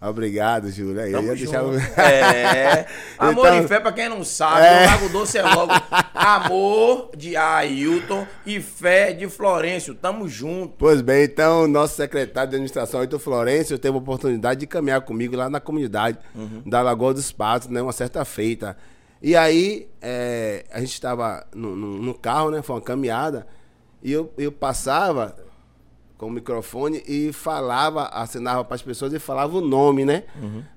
Obrigado, 0.00 0.70
Júlio. 0.70 1.00
Aí, 1.02 1.10
eu 1.10 1.18
Tamo 1.18 1.28
ia 1.32 1.34
deixar-. 1.34 1.64
É. 1.98 2.86
Amor 3.18 3.48
Então- 3.48 3.64
e 3.64 3.66
Fé, 3.68 3.80
pra 3.80 3.90
quem 3.90 4.08
não 4.08 4.22
sabe, 4.22 4.64
É. 4.64 4.84
o 4.84 4.86
Lago 4.86 5.08
Doce 5.08 5.38
é 5.38 5.42
logo 5.42 5.72
Amor 6.14 7.10
de 7.16 7.36
Ailton 7.36 8.24
e 8.46 8.60
Fé 8.60 9.12
de 9.12 9.28
Florencio. 9.28 9.94
Tamo 9.96 10.28
junto. 10.28 10.74
Pois 10.78 11.00
bem, 11.00 11.24
então, 11.24 11.66
nosso 11.66 11.96
secretário 11.96 12.50
de 12.50 12.54
administração, 12.56 13.00
Heitor 13.00 13.18
Florencio, 13.18 13.76
teve 13.76 13.96
a 13.96 13.98
oportunidade 13.98 14.60
de 14.60 14.66
caminhar 14.68 15.00
comigo 15.00 15.34
lá 15.34 15.50
na 15.50 15.58
comunidade 15.58 16.18
da 16.64 16.80
Lagoa 16.80 17.12
dos 17.12 17.32
Patos, 17.32 17.66
né? 17.68 17.82
Uma 17.82 17.92
certa 17.92 18.24
feita. 18.24 18.76
E 19.22 19.34
aí, 19.36 19.88
é, 20.00 20.64
a 20.70 20.80
gente 20.80 20.92
estava 20.92 21.46
no, 21.54 21.74
no- 21.74 21.98
no 21.98 22.14
carro, 22.14 22.50
né? 22.50 22.62
Foi 22.62 22.76
uma 22.76 22.82
caminhada. 22.82 23.46
E 24.02 24.12
eu, 24.12 24.32
eu 24.38 24.52
passava 24.52 25.36
com 26.16 26.26
o 26.26 26.30
microfone 26.30 27.02
e 27.06 27.32
falava, 27.32 28.04
assinava 28.06 28.64
para 28.64 28.74
as 28.76 28.82
pessoas 28.82 29.12
e 29.12 29.18
falava 29.18 29.56
o 29.56 29.60
nome, 29.60 30.04
né? 30.04 30.24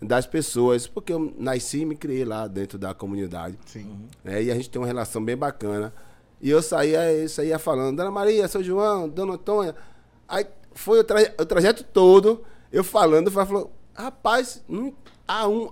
Das 0.02 0.26
pessoas. 0.26 0.88
Porque 0.88 1.14
eu 1.14 1.34
nasci 1.38 1.82
e 1.82 1.86
me 1.86 1.96
criei 1.96 2.26
lá 2.26 2.48
dentro 2.48 2.78
da 2.80 2.94
comunidade. 2.94 3.58
Sim. 3.66 4.08
né? 4.24 4.42
E 4.44 4.52
a 4.52 4.56
gente 4.56 4.70
tem 4.70 4.82
uma 4.82 4.88
relação 4.88 5.24
bem 5.24 5.38
bacana. 5.38 5.94
E 6.42 6.50
eu 6.50 6.62
saía, 6.64 7.12
eu 7.14 7.30
saía 7.30 7.60
falando, 7.60 7.96
Dona 7.98 8.10
Maria, 8.10 8.48
seu 8.48 8.64
João, 8.64 9.08
Dona 9.08 9.34
Antônia. 9.34 9.76
Aí 10.28 10.46
foi 10.74 11.00
o, 11.00 11.04
traje- 11.04 11.32
o 11.40 11.46
trajeto 11.46 11.84
todo, 11.84 12.42
eu 12.72 12.84
falando, 12.84 13.30
falou, 13.30 13.72
rapaz, 13.94 14.64
há 15.28 15.48
um. 15.48 15.70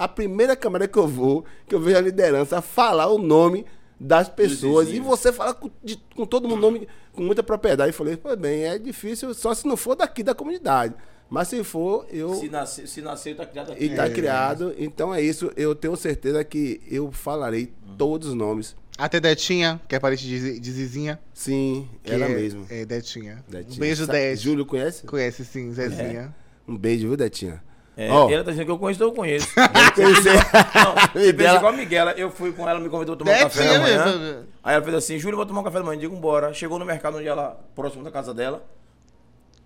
A 0.00 0.08
primeira 0.08 0.56
câmera 0.56 0.88
que 0.88 0.98
eu 0.98 1.06
vou, 1.06 1.44
que 1.68 1.74
eu 1.74 1.80
vejo 1.80 1.98
a 1.98 2.00
liderança 2.00 2.62
falar 2.62 3.06
o 3.08 3.18
nome 3.18 3.66
das 4.00 4.28
pessoas. 4.30 4.88
E 4.88 4.98
você 4.98 5.30
fala 5.30 5.52
com, 5.52 5.70
de- 5.84 6.02
com 6.16 6.24
todo 6.24 6.48
mundo 6.48 6.60
nome, 6.62 6.88
com 7.12 7.22
muita 7.22 7.42
propriedade. 7.42 7.90
Eu 7.90 7.94
falei, 7.94 8.16
pois 8.16 8.36
bem, 8.38 8.64
é 8.64 8.78
difícil 8.78 9.34
só 9.34 9.52
se 9.52 9.66
não 9.68 9.76
for 9.76 9.94
daqui 9.94 10.22
da 10.22 10.34
comunidade. 10.34 10.94
Mas 11.28 11.48
se 11.48 11.62
for, 11.62 12.06
eu. 12.10 12.34
Se 12.34 12.48
nascer, 12.48 12.88
se 12.88 13.02
nascer 13.02 13.36
tá 13.36 13.44
criado 13.46 13.72
aqui. 13.72 13.84
E 13.84 13.94
tá 13.94 14.08
criado. 14.10 14.74
Então 14.78 15.14
é 15.14 15.20
isso. 15.22 15.52
Eu 15.56 15.74
tenho 15.76 15.94
certeza 15.96 16.42
que 16.42 16.80
eu 16.90 17.12
falarei 17.12 17.72
todos 17.98 18.28
os 18.28 18.34
nomes. 18.34 18.74
Até 18.98 19.20
Detinha, 19.20 19.80
que 19.88 19.94
é 19.94 20.00
parente 20.00 20.26
de, 20.26 20.58
de 20.58 20.72
Zizinha. 20.72 21.20
Sim, 21.32 21.88
ela 22.04 22.24
é, 22.26 22.28
mesmo. 22.28 22.66
É, 22.68 22.84
Detinha. 22.84 23.44
Detinha. 23.48 23.76
Um 23.76 23.78
beijo, 23.78 24.06
Sa- 24.06 24.12
Det. 24.12 24.34
Júlio 24.36 24.66
conhece? 24.66 25.06
Conhece 25.06 25.44
sim, 25.44 25.70
Zezinha. 25.72 26.34
Um 26.66 26.76
beijo, 26.76 27.06
viu, 27.08 27.16
Detinha? 27.16 27.62
É, 27.96 28.10
Ó, 28.10 28.30
Ela 28.30 28.44
tá 28.44 28.50
dizendo 28.50 28.66
que 28.66 28.70
eu 28.72 28.78
conheço, 28.78 28.98
então 28.98 29.08
eu 29.08 29.14
conheço. 29.14 29.48
conhecer. 29.94 30.32
Não, 30.74 30.94
você 30.94 31.32
pensa 31.32 31.32
Miguela. 31.32 31.56
igual 31.58 31.72
a 31.72 31.76
Miguela. 31.76 32.12
Eu 32.12 32.30
fui 32.30 32.52
com 32.52 32.68
ela, 32.68 32.80
me 32.80 32.88
convidou 32.88 33.14
a 33.14 33.18
tomar 33.18 33.32
um 33.32 33.38
café 33.40 33.64
da 33.68 33.78
manhã. 33.80 34.04
mesmo. 34.18 34.46
Aí 34.62 34.74
ela 34.74 34.82
fez 34.84 34.96
assim, 34.96 35.18
Júlio, 35.18 35.36
vou 35.36 35.44
tomar 35.44 35.60
um 35.60 35.64
café 35.64 35.78
da 35.78 35.84
manhã. 35.84 35.98
Digo, 36.00 36.16
bora. 36.16 36.52
Chegou 36.54 36.78
no 36.78 36.84
mercado 36.84 37.18
onde 37.18 37.28
ela, 37.28 37.60
próximo 37.74 38.02
da 38.04 38.10
casa 38.10 38.32
dela. 38.32 38.64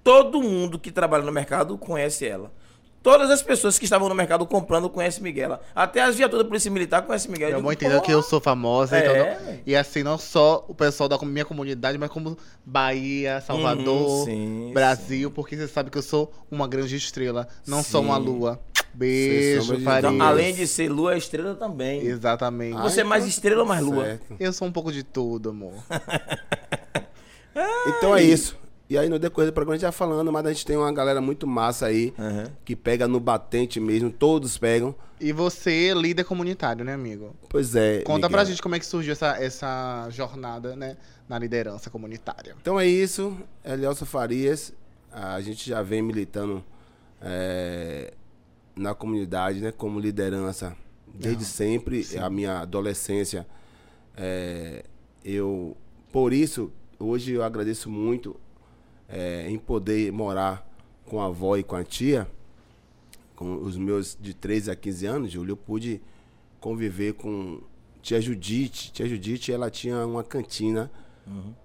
Todo 0.03 0.43
mundo 0.43 0.79
que 0.79 0.91
trabalha 0.91 1.23
no 1.25 1.33
mercado 1.33 1.79
conhece 1.79 2.27
ela. 2.27 2.51
Todas 3.05 3.31
as 3.31 3.43
pessoas 3.43 3.79
que 3.79 3.85
estavam 3.85 4.09
no 4.09 4.15
mercado 4.15 4.47
comprando 4.47 4.89
conhecem 4.89 5.23
Miguela. 5.23 5.61
Até 5.75 6.01
as 6.01 6.17
viaturas 6.17 6.43
da 6.43 6.49
Polícia 6.49 6.71
Militar 6.71 7.03
conhecem 7.03 7.31
Miguela. 7.31 7.53
Eu 7.53 7.61
vou 7.61 7.71
entender 7.71 8.01
que 8.01 8.11
eu 8.11 8.23
sou 8.23 8.41
famosa. 8.41 8.97
É, 8.97 9.01
então, 9.01 9.45
velho. 9.47 9.61
e 9.67 9.77
assim, 9.77 10.03
não 10.03 10.17
só 10.17 10.65
o 10.67 10.75
pessoal 10.75 11.07
da 11.07 11.19
minha 11.19 11.45
comunidade, 11.45 11.99
mas 11.99 12.09
como 12.09 12.35
Bahia, 12.65 13.43
Salvador, 13.43 14.21
Uhum, 14.21 14.25
sim, 14.25 14.71
Brasil, 14.73 15.31
porque 15.31 15.55
você 15.55 15.69
sabe 15.69 15.91
que 15.91 15.99
eu 15.99 16.03
sou 16.03 16.33
uma 16.51 16.67
grande 16.67 16.97
estrela, 16.97 17.47
não 17.67 17.83
sou 17.83 18.01
uma 18.01 18.17
Sim. 18.17 18.25
lua. 18.25 18.59
Beijo, 18.95 19.79
Farias. 19.83 20.15
Então, 20.15 20.27
além 20.27 20.55
de 20.55 20.67
ser 20.67 20.89
lua, 20.89 21.13
é 21.13 21.19
estrela 21.19 21.55
também. 21.55 22.01
Exatamente. 22.07 22.81
Você 22.81 23.03
é 23.03 23.05
mais 23.05 23.27
estrela 23.27 23.61
ou 23.61 23.69
mais 23.69 23.83
lua? 23.83 24.05
Certo. 24.05 24.37
Eu 24.41 24.51
sou 24.51 24.67
um 24.67 24.73
pouco 24.73 24.91
de 24.91 25.03
tudo, 25.03 25.51
amor. 25.51 25.75
Então 27.87 28.17
é 28.17 28.23
isso. 28.23 28.57
E 28.95 28.97
aí 28.99 29.09
no 29.09 29.19
decorrer 29.19 29.51
do 29.51 29.53
programa 29.53 29.75
a 29.75 29.77
gente 29.77 29.83
vai 29.83 29.91
falando, 29.91 30.31
mas 30.31 30.47
a 30.47 30.53
gente 30.53 30.65
tem 30.65 30.77
uma 30.77 30.93
galera 30.93 31.21
muito 31.21 31.49
massa 31.49 31.87
aí, 31.87 32.15
Aham. 32.17 32.47
que 32.65 32.77
pega 32.77 33.09
no 33.09 33.19
batente 33.19 33.81
mesmo, 33.81 34.09
todos 34.09 34.57
pegam. 34.57 34.95
E 35.21 35.33
você, 35.33 35.89
é 35.89 35.95
líder 35.95 36.23
comunitário, 36.23 36.85
né, 36.85 36.95
amigo? 36.95 37.35
Pois 37.49 37.75
é. 37.75 38.03
Conta 38.03 38.29
Miguel. 38.29 38.31
pra 38.31 38.45
gente 38.45 38.63
como 38.63 38.77
é 38.77 38.79
que 38.79 38.87
surgiu 38.87 39.11
essa, 39.11 39.37
essa 39.43 40.09
jornada, 40.11 40.77
né, 40.77 40.97
na 41.29 41.37
liderança 41.41 41.91
comunitária. 41.91 42.55
Então 42.61 42.79
é 42.79 42.87
isso, 42.87 43.37
Elielso 43.65 44.07
Farias, 44.07 44.73
a 45.11 45.41
gente 45.41 45.69
já 45.69 45.83
vem 45.83 46.01
militando 46.01 46.65
é, 47.21 48.15
na 48.77 48.95
comunidade, 48.95 49.59
né, 49.59 49.73
como 49.73 49.99
liderança 49.99 50.77
desde 51.13 51.45
sempre, 51.45 52.07
a 52.17 52.31
minha 52.31 52.61
adolescência, 52.61 53.45
é, 54.17 54.85
eu, 55.25 55.77
por 56.13 56.33
isso, 56.33 56.71
hoje 56.97 57.33
eu 57.33 57.43
agradeço 57.43 57.91
muito 57.91 58.37
é, 59.09 59.49
em 59.49 59.59
poder 59.59 60.13
morar 60.13 60.69
com 61.07 61.21
a 61.21 61.27
avó 61.27 61.57
e 61.57 61.63
com 61.63 61.77
a 61.77 61.85
tia, 61.85 62.29
com 63.37 63.57
os 63.57 63.77
meus 63.77 64.17
de 64.21 64.35
13 64.35 64.71
a 64.71 64.77
15 64.77 65.07
anos, 65.07 65.33
Júlio, 65.33 65.53
eu 65.53 65.57
pude 65.57 66.01
conviver 66.61 67.15
com 67.15 67.61
tia 68.01 68.21
Judite. 68.21 68.93
Tia 68.93 69.09
Judite, 69.09 69.53
ela 69.53 69.71
tinha 69.71 70.07
uma 70.07 70.23
cantina 70.23 70.91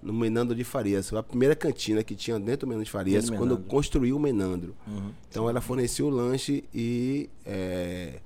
no 0.02 0.14
Menandro 0.14 0.56
de 0.56 0.64
Farias. 0.64 1.10
Foi 1.10 1.20
a 1.20 1.24
primeira 1.24 1.56
cantina 1.56 2.04
que 2.04 2.16
tinha 2.16 2.40
dentro 2.40 2.62
do 2.62 2.68
Menandro 2.68 2.86
de 2.86 2.92
Farias 2.92 3.26
do 3.26 3.34
quando 3.34 3.52
Menandro. 3.52 3.70
construiu 3.70 4.16
o 4.16 4.20
Menandro. 4.20 4.76
Uhum. 4.88 5.12
Então 5.30 5.50
ela 5.50 5.60
fornecia 5.60 6.06
o 6.06 6.10
lanche 6.10 6.64
e 6.74 7.30
é, 7.46 8.20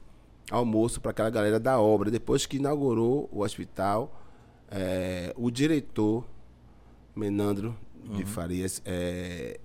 almoço 0.51 1.01
para 1.01 1.11
aquela 1.11 1.29
galera 1.29 1.59
da 1.59 1.79
obra. 1.79 2.11
Depois 2.11 2.45
que 2.45 2.57
inaugurou 2.57 3.27
o 3.31 3.41
hospital, 3.41 4.21
é, 4.69 5.33
o 5.35 5.49
diretor 5.49 6.23
Menandro 7.15 7.75
Uhum. 8.07 8.15
de 8.15 8.25
Farias 8.25 8.81
é, 8.85 9.59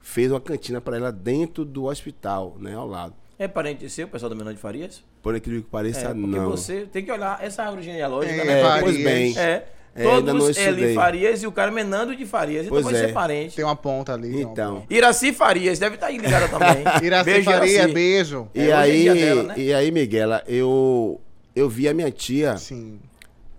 fez 0.00 0.30
uma 0.30 0.40
cantina 0.40 0.80
para 0.80 0.96
ela 0.96 1.12
dentro 1.12 1.64
do 1.64 1.84
hospital, 1.84 2.56
né, 2.58 2.74
ao 2.74 2.86
lado. 2.86 3.14
É 3.38 3.48
parente 3.48 3.88
seu, 3.90 4.06
o 4.06 4.10
pessoal 4.10 4.30
do 4.30 4.36
Menor 4.36 4.52
de 4.52 4.60
Farias? 4.60 5.02
Por 5.22 5.34
incrível 5.34 5.62
que 5.62 5.68
É, 5.68 5.70
pareça, 5.70 6.08
porque 6.14 6.20
não. 6.38 6.50
você 6.50 6.86
tem 6.90 7.04
que 7.04 7.10
olhar 7.10 7.42
essa 7.42 7.62
árvore 7.64 7.82
genealógica, 7.82 8.34
É, 8.34 8.44
né? 8.44 8.60
É, 8.60 8.62
pois 8.80 8.96
Farias. 8.96 9.04
bem. 9.04 9.38
É. 9.38 9.68
É, 9.96 10.02
Todos 10.02 10.48
estudei. 10.58 10.92
Farias 10.92 11.42
e 11.44 11.46
o 11.46 11.52
cara 11.52 11.70
Menando 11.70 12.16
de 12.16 12.26
Farias. 12.26 12.66
Então 12.66 12.70
Pois 12.74 12.84
pode 12.84 12.96
é. 12.96 13.06
ser 13.06 13.12
parente. 13.12 13.54
Tem 13.54 13.64
uma 13.64 13.76
ponta 13.76 14.12
ali. 14.12 14.42
Então. 14.42 14.84
Iraci 14.90 15.32
Farias, 15.32 15.78
deve 15.78 15.94
estar 15.94 16.08
aí 16.08 16.18
ligada 16.18 16.48
também. 16.48 16.82
ponta. 16.82 16.98
Iraci 17.06 17.24
Beijo, 17.30 17.44
Faria, 17.50 17.72
Iraci. 17.78 17.94
beijo. 17.94 18.48
E 18.52 18.60
É, 18.60 18.66
é 18.70 18.72
aí, 18.72 19.04
dela, 19.14 19.42
né? 19.44 19.54
e 19.56 19.72
aí, 19.72 19.90
Miguela, 19.92 20.42
eu 20.48 21.20
eu 21.54 21.68
vi 21.68 21.88
a 21.88 21.94
minha 21.94 22.10
tia 22.10 22.56
Sim. 22.56 22.98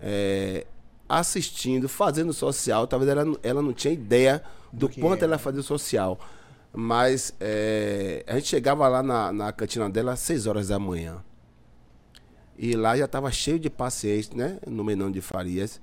é, 0.01 0.65
assistindo, 1.07 1.87
fazendo 1.89 2.33
social. 2.33 2.87
Talvez 2.87 3.09
ela, 3.11 3.25
não- 3.25 3.37
ela 3.43 3.61
não 3.61 3.73
tinha 3.73 3.93
ideia 3.93 4.43
do, 4.71 4.89
que 4.89 4.99
quanto 5.01 5.19
era. 5.23 5.25
ela 5.33 5.37
fazia 5.37 5.61
social. 5.61 6.19
Mas 6.73 7.33
é, 7.39 8.23
a 8.27 8.35
gente 8.35 8.47
chegava 8.47 8.87
lá 8.87 9.01
na, 9.01 9.31
na 9.31 9.51
cantina 9.53 9.89
dela 9.89 10.13
às 10.13 10.19
6 10.19 10.45
horas 10.47 10.67
da 10.67 10.77
manhã. 10.79 11.23
E 12.57 12.75
lá 12.75 12.97
já 12.97 13.05
estava 13.05 13.31
cheio 13.31 13.59
de 13.59 13.69
pacientes, 13.69 14.29
né? 14.31 14.59
No 14.67 14.83
Menão 14.83 15.11
de 15.11 15.21
Farias. 15.21 15.81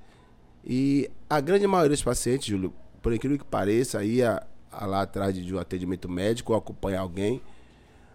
E 0.64 1.11
a 1.29 1.41
grande 1.41 1.67
maioria 1.67 1.91
dos 1.91 2.02
pacientes, 2.02 2.47
Júlio, 2.47 2.73
por 3.00 3.12
incrível 3.12 3.38
que 3.38 3.45
pareça, 3.45 4.02
ia 4.05 4.43
lá 4.81 5.02
atrás 5.02 5.35
de 5.35 5.55
um 5.55 5.59
atendimento 5.59 6.09
médico 6.09 6.52
ou 6.52 6.59
acompanhar 6.59 7.00
alguém. 7.00 7.43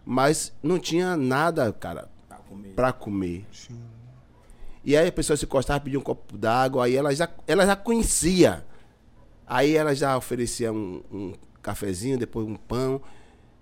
Mas 0.05 0.53
não 0.63 0.79
tinha 0.79 1.17
nada, 1.17 1.71
cara, 1.73 2.07
Tá 2.29 2.37
com 2.37 2.55
medo. 2.55 2.73
pra 2.75 2.91
comer. 2.93 3.45
E 4.87 4.95
aí 4.95 5.09
a 5.09 5.11
pessoa 5.11 5.35
se 5.35 5.43
encostava, 5.43 5.81
pedia 5.81 5.99
um 5.99 6.01
copo 6.01 6.37
d'água, 6.37 6.85
aí 6.85 6.95
ela 6.95 7.13
já, 7.13 7.27
ela 7.45 7.65
já 7.65 7.75
conhecia. 7.75 8.65
Aí 9.45 9.75
ela 9.75 9.93
já 9.93 10.15
oferecia 10.15 10.71
um, 10.71 11.03
um 11.11 11.33
cafezinho, 11.61 12.17
depois 12.17 12.47
um 12.47 12.55
pão. 12.55 13.01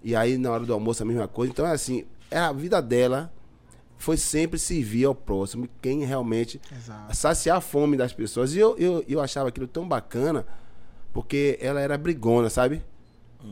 E 0.04 0.16
aí 0.16 0.38
na 0.38 0.52
hora 0.52 0.64
do 0.64 0.72
almoço 0.72 1.02
a 1.02 1.06
mesma 1.06 1.28
coisa. 1.28 1.52
Então 1.52 1.66
é 1.66 1.72
assim, 1.72 2.06
é 2.30 2.38
a 2.38 2.52
vida 2.52 2.80
dela 2.80 3.34
foi 3.98 4.18
sempre 4.18 4.60
servir 4.60 5.06
ao 5.06 5.16
próximo, 5.16 5.68
quem 5.82 6.06
realmente 6.06 6.62
Exato. 6.72 7.16
saciar 7.16 7.58
a 7.58 7.62
fome 7.62 7.98
das 7.98 8.14
pessoas. 8.14 8.54
E 8.54 8.60
eu, 8.60 8.78
eu, 8.78 9.04
eu 9.08 9.20
achava 9.20 9.50
aquilo 9.50 9.66
tão 9.66 9.88
bacana, 9.88 10.46
porque 11.12 11.58
ela 11.60 11.82
era 11.82 11.98
brigona, 11.98 12.52
sabe? 12.52 12.84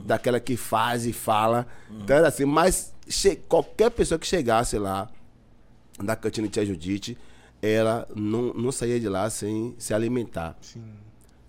Daquela 0.06 0.40
que 0.40 0.56
faz 0.56 1.08
e 1.08 1.14
fala. 1.14 1.66
Então 1.90 2.18
era 2.18 2.28
assim, 2.28 2.46
mas 2.46 2.94
qualquer 3.48 3.90
pessoa 3.90 4.20
que 4.20 4.28
chegasse 4.28 4.78
lá, 4.78 5.10
da 5.98 6.16
cantina 6.16 6.46
de 6.48 6.54
Tia 6.54 6.66
Judite, 6.68 7.18
ela 7.64 8.08
não, 8.14 8.54
não 8.54 8.72
saía 8.72 9.00
de 9.00 9.08
lá 9.08 9.30
sem 9.30 9.74
se 9.78 9.94
alimentar. 9.94 10.58
Sim. 10.62 10.84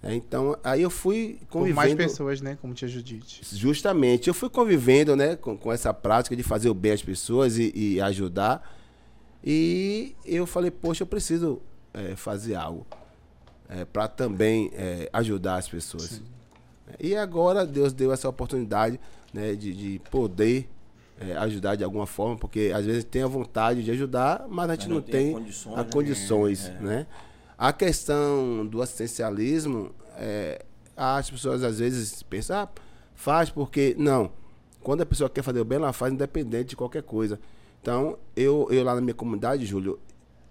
É, 0.02 0.14
então, 0.14 0.56
aí 0.62 0.83
eu 0.83 0.90
fui 0.90 1.40
convivendo. 1.49 1.76
mais 1.76 1.94
pessoas, 1.94 2.40
né? 2.40 2.56
Como 2.61 2.75
tia 2.75 2.87
Judite. 2.87 3.40
Justamente, 3.56 4.28
eu 4.28 4.35
fui 4.35 4.50
convivendo, 4.50 5.16
né, 5.16 5.35
com, 5.35 5.56
com 5.56 5.73
essa 5.73 5.92
prática 5.94 6.37
de 6.37 6.42
fazer 6.42 6.68
o 6.68 6.75
bem 6.75 6.92
às 6.92 7.02
pessoas 7.02 7.56
e, 7.59 7.73
e 7.75 8.00
ajudar. 8.00 8.71
E 9.42 10.14
eu 10.25 10.47
falei, 10.47 10.71
poxa, 10.71 11.02
eu 11.02 11.06
preciso 11.06 11.61
é, 11.92 12.14
fazer 12.14 12.54
algo 12.54 12.87
para 13.92 14.06
também 14.06 14.71
é, 14.75 15.09
ajudar 15.12 15.56
as 15.56 15.68
pessoas. 15.68 16.23
E 17.00 17.16
agora 17.16 17.66
Deus 17.66 17.92
deu 17.92 18.12
essa 18.12 18.28
oportunidade 18.28 19.00
né, 19.33 19.54
de, 19.54 19.75
de 19.75 19.99
poder 20.11 20.68
é, 21.21 21.33
ajudar 21.37 21.76
de 21.76 21.85
alguma 21.85 22.06
forma, 22.06 22.37
porque 22.37 22.73
às 22.75 22.85
vezes 22.85 23.04
tem 23.04 23.23
a 23.23 23.26
vontade 23.26 23.83
de 23.85 23.90
ajudar, 23.90 24.47
mas 24.49 24.68
a 24.71 24.75
gente 24.75 24.88
não 24.88 24.97
não, 24.97 25.02
tem 25.02 25.12
tem 25.26 25.33
condições, 25.33 25.75
a 25.78 25.83
né? 25.85 25.88
condições, 25.92 26.66
É. 26.68 26.80
né? 26.80 27.06
A 27.56 27.73
questão 27.73 28.66
do 28.66 28.83
assistencialismo, 28.83 29.92
é, 30.16 30.64
as 30.97 31.30
pessoas 31.30 31.62
às 31.62 31.78
vezes 31.78 32.23
pensam, 32.25 32.56
ah, 32.59 32.68
faz 33.14 33.49
porque. 33.49 33.94
Não. 33.99 34.33
Quando 34.80 35.00
a 35.02 35.06
pessoa 35.06 35.30
quer 35.30 35.42
fazer 35.42 35.61
o 35.61 35.64
bem, 35.64 35.78
ela 35.78 35.92
faz 35.92 36.12
independente 36.12 36.71
de 36.71 36.76
qualquer 36.76 37.02
coisa. 37.02 37.40
Então, 37.80 38.18
eu, 38.37 38.66
eu 38.71 38.83
lá 38.85 38.94
na 38.94 39.00
minha 39.00 39.14
comunidade, 39.14 39.64
Júlio, 39.64 39.99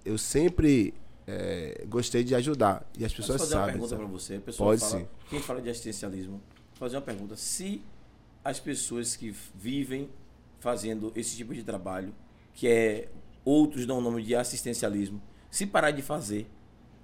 eu 0.06 0.18
sempre 0.18 0.94
é, 1.28 1.84
gostei 1.88 2.24
de 2.24 2.34
ajudar. 2.36 2.84
E 2.98 3.06
as 3.06 3.12
Posso 3.14 3.22
pessoas 3.22 3.42
fazer 3.42 3.56
uma 3.56 3.60
sabem. 3.62 3.74
pergunta 3.74 3.90
sabe? 3.90 4.02
para 4.04 4.12
você? 4.12 4.40
Pode 4.40 4.58
fala, 4.58 4.78
sim. 4.78 5.08
Quem 5.30 5.40
fala 5.40 5.62
de 5.62 5.70
assistencialismo, 5.70 6.34
vou 6.34 6.80
fazer 6.80 6.96
uma 6.96 7.02
pergunta. 7.02 7.36
Se 7.36 7.84
as 8.44 8.60
pessoas 8.60 9.16
que 9.16 9.36
vivem 9.54 10.10
fazendo 10.64 11.12
esse 11.14 11.36
tipo 11.36 11.54
de 11.54 11.62
trabalho, 11.62 12.16
que 12.54 12.70
é 12.70 13.10
outros 13.44 13.86
dão 13.86 13.98
o 13.98 14.02
nome 14.02 14.24
de 14.24 14.34
assistencialismo, 14.34 15.22
se 15.52 15.68
parar 15.68 15.92
de 15.92 16.02
fazer, 16.02 16.50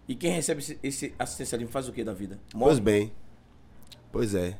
e 0.07 0.15
quem 0.15 0.31
recebe 0.31 0.63
esse, 0.81 1.13
assistencialismo 1.19 1.69
faz 1.69 1.89
o 1.89 1.91
que 1.91 2.01
da 2.01 2.13
vida? 2.13 2.39
Morre? 2.53 2.69
Pois 2.69 2.79
bem. 2.79 3.11
Pois 4.13 4.33
é. 4.33 4.57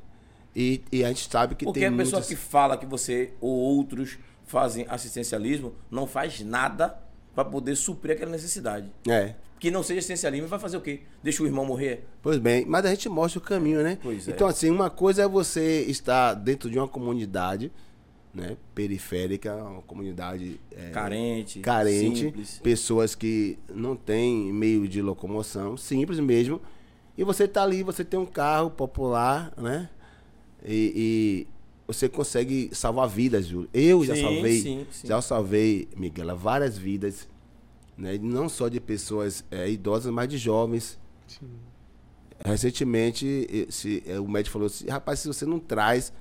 E, 0.54 0.84
e 0.92 1.06
a 1.06 1.08
gente 1.08 1.30
sabe 1.30 1.56
que 1.56 1.64
Porque 1.64 1.80
tem 1.80 1.88
a 1.88 1.92
pessoa 1.94 2.20
muitos... 2.20 2.28
que 2.28 2.36
fala 2.36 2.78
que 2.78 2.86
você 2.86 3.32
ou 3.40 3.50
outros 3.50 4.20
fazem 4.44 4.86
assistencialismo 4.90 5.74
não 5.90 6.06
faz 6.06 6.42
nada 6.42 7.02
para 7.34 7.46
poder 7.46 7.78
suprir 7.78 8.18
aquela 8.18 8.32
necessidade. 8.32 8.92
É. 9.08 9.36
Que 9.62 9.72
não 9.72 9.82
seja 9.82 10.00
assistencialismo, 10.00 10.50
vai 10.50 10.60
fazer 10.60 10.76
o 10.76 10.82
quê? 10.82 11.04
Deixa 11.24 11.42
o 11.42 11.46
irmão 11.46 11.64
morrer? 11.64 12.06
Pois 12.22 12.38
bem, 12.38 12.66
mas 12.66 12.86
a 12.86 12.90
gente 12.90 13.08
mostra 13.08 13.40
o 13.40 13.42
caminho, 13.42 13.82
né? 13.82 13.98
Pois 14.04 14.28
é. 14.28 14.32
Então, 14.32 14.46
assim, 14.46 14.70
uma 14.70 14.90
coisa 14.90 15.24
é 15.24 15.28
você 15.28 15.84
estar 15.84 16.34
dentro 16.34 16.70
de 16.70 16.78
uma 16.78 16.88
comunidade, 16.88 17.72
né, 18.34 18.58
periférica, 18.76 19.56
uma 19.56 19.82
comunidade 19.82 20.60
é, 20.72 20.90
Carente. 20.92 21.60
carente, 21.62 22.20
Simples. 22.26 22.60
pessoas 22.62 23.16
que 23.16 23.58
não 23.74 23.96
têm 23.96 24.54
meio 24.54 24.88
de 24.88 25.02
locomoção, 25.02 25.76
simples 25.76 26.20
mesmo. 26.20 26.62
E 27.18 27.24
você 27.24 27.48
tá 27.48 27.64
ali, 27.64 27.84
você 27.84 28.06
tem 28.06 28.20
um 28.20 28.26
carro 28.26 28.70
popular, 28.70 29.52
né? 29.58 29.90
E, 30.64 30.94
e 30.96 31.48
você 31.88 32.08
consegue 32.08 32.70
salvar 32.72 33.10
vidas, 33.10 33.48
Júlio. 33.48 33.70
Eu 33.74 34.06
já 34.06 34.16
Sim, 34.16 34.22
salvei, 34.22 34.62
sim, 34.62 34.88
sim. 34.92 35.08
já 35.08 35.22
salvei, 35.22 35.88
Miguel, 35.98 36.38
várias 36.38 36.78
vidas, 36.78 37.28
né? 37.98 38.18
Não 38.22 38.48
só 38.48 38.70
de 38.70 38.80
pessoas 38.80 39.44
é, 39.50 39.70
idosas, 39.70 40.14
mas 40.14 40.30
de 40.30 40.38
jovens. 40.38 41.00
Recentemente, 42.46 43.48
esse, 43.50 44.02
é, 44.06 44.20
o 44.20 44.28
médico 44.28 44.54
falou 44.54 44.68
assim, 44.68 44.88
rapaz, 44.88 45.20
se 45.20 45.28
você 45.28 45.46
não 45.46 45.60
traz 45.60 46.14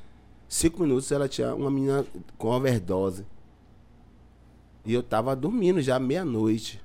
cinco 0.49 0.83
minutos, 0.83 1.13
ela 1.13 1.29
tinha 1.29 1.55
uma 1.55 1.71
menina 1.71 2.05
com 2.37 2.49
overdose. 2.49 3.25
E 4.85 4.95
eu 4.95 5.03
tava 5.03 5.37
dormindo 5.37 5.81
já 5.81 5.99
meia-noite. 5.99 6.81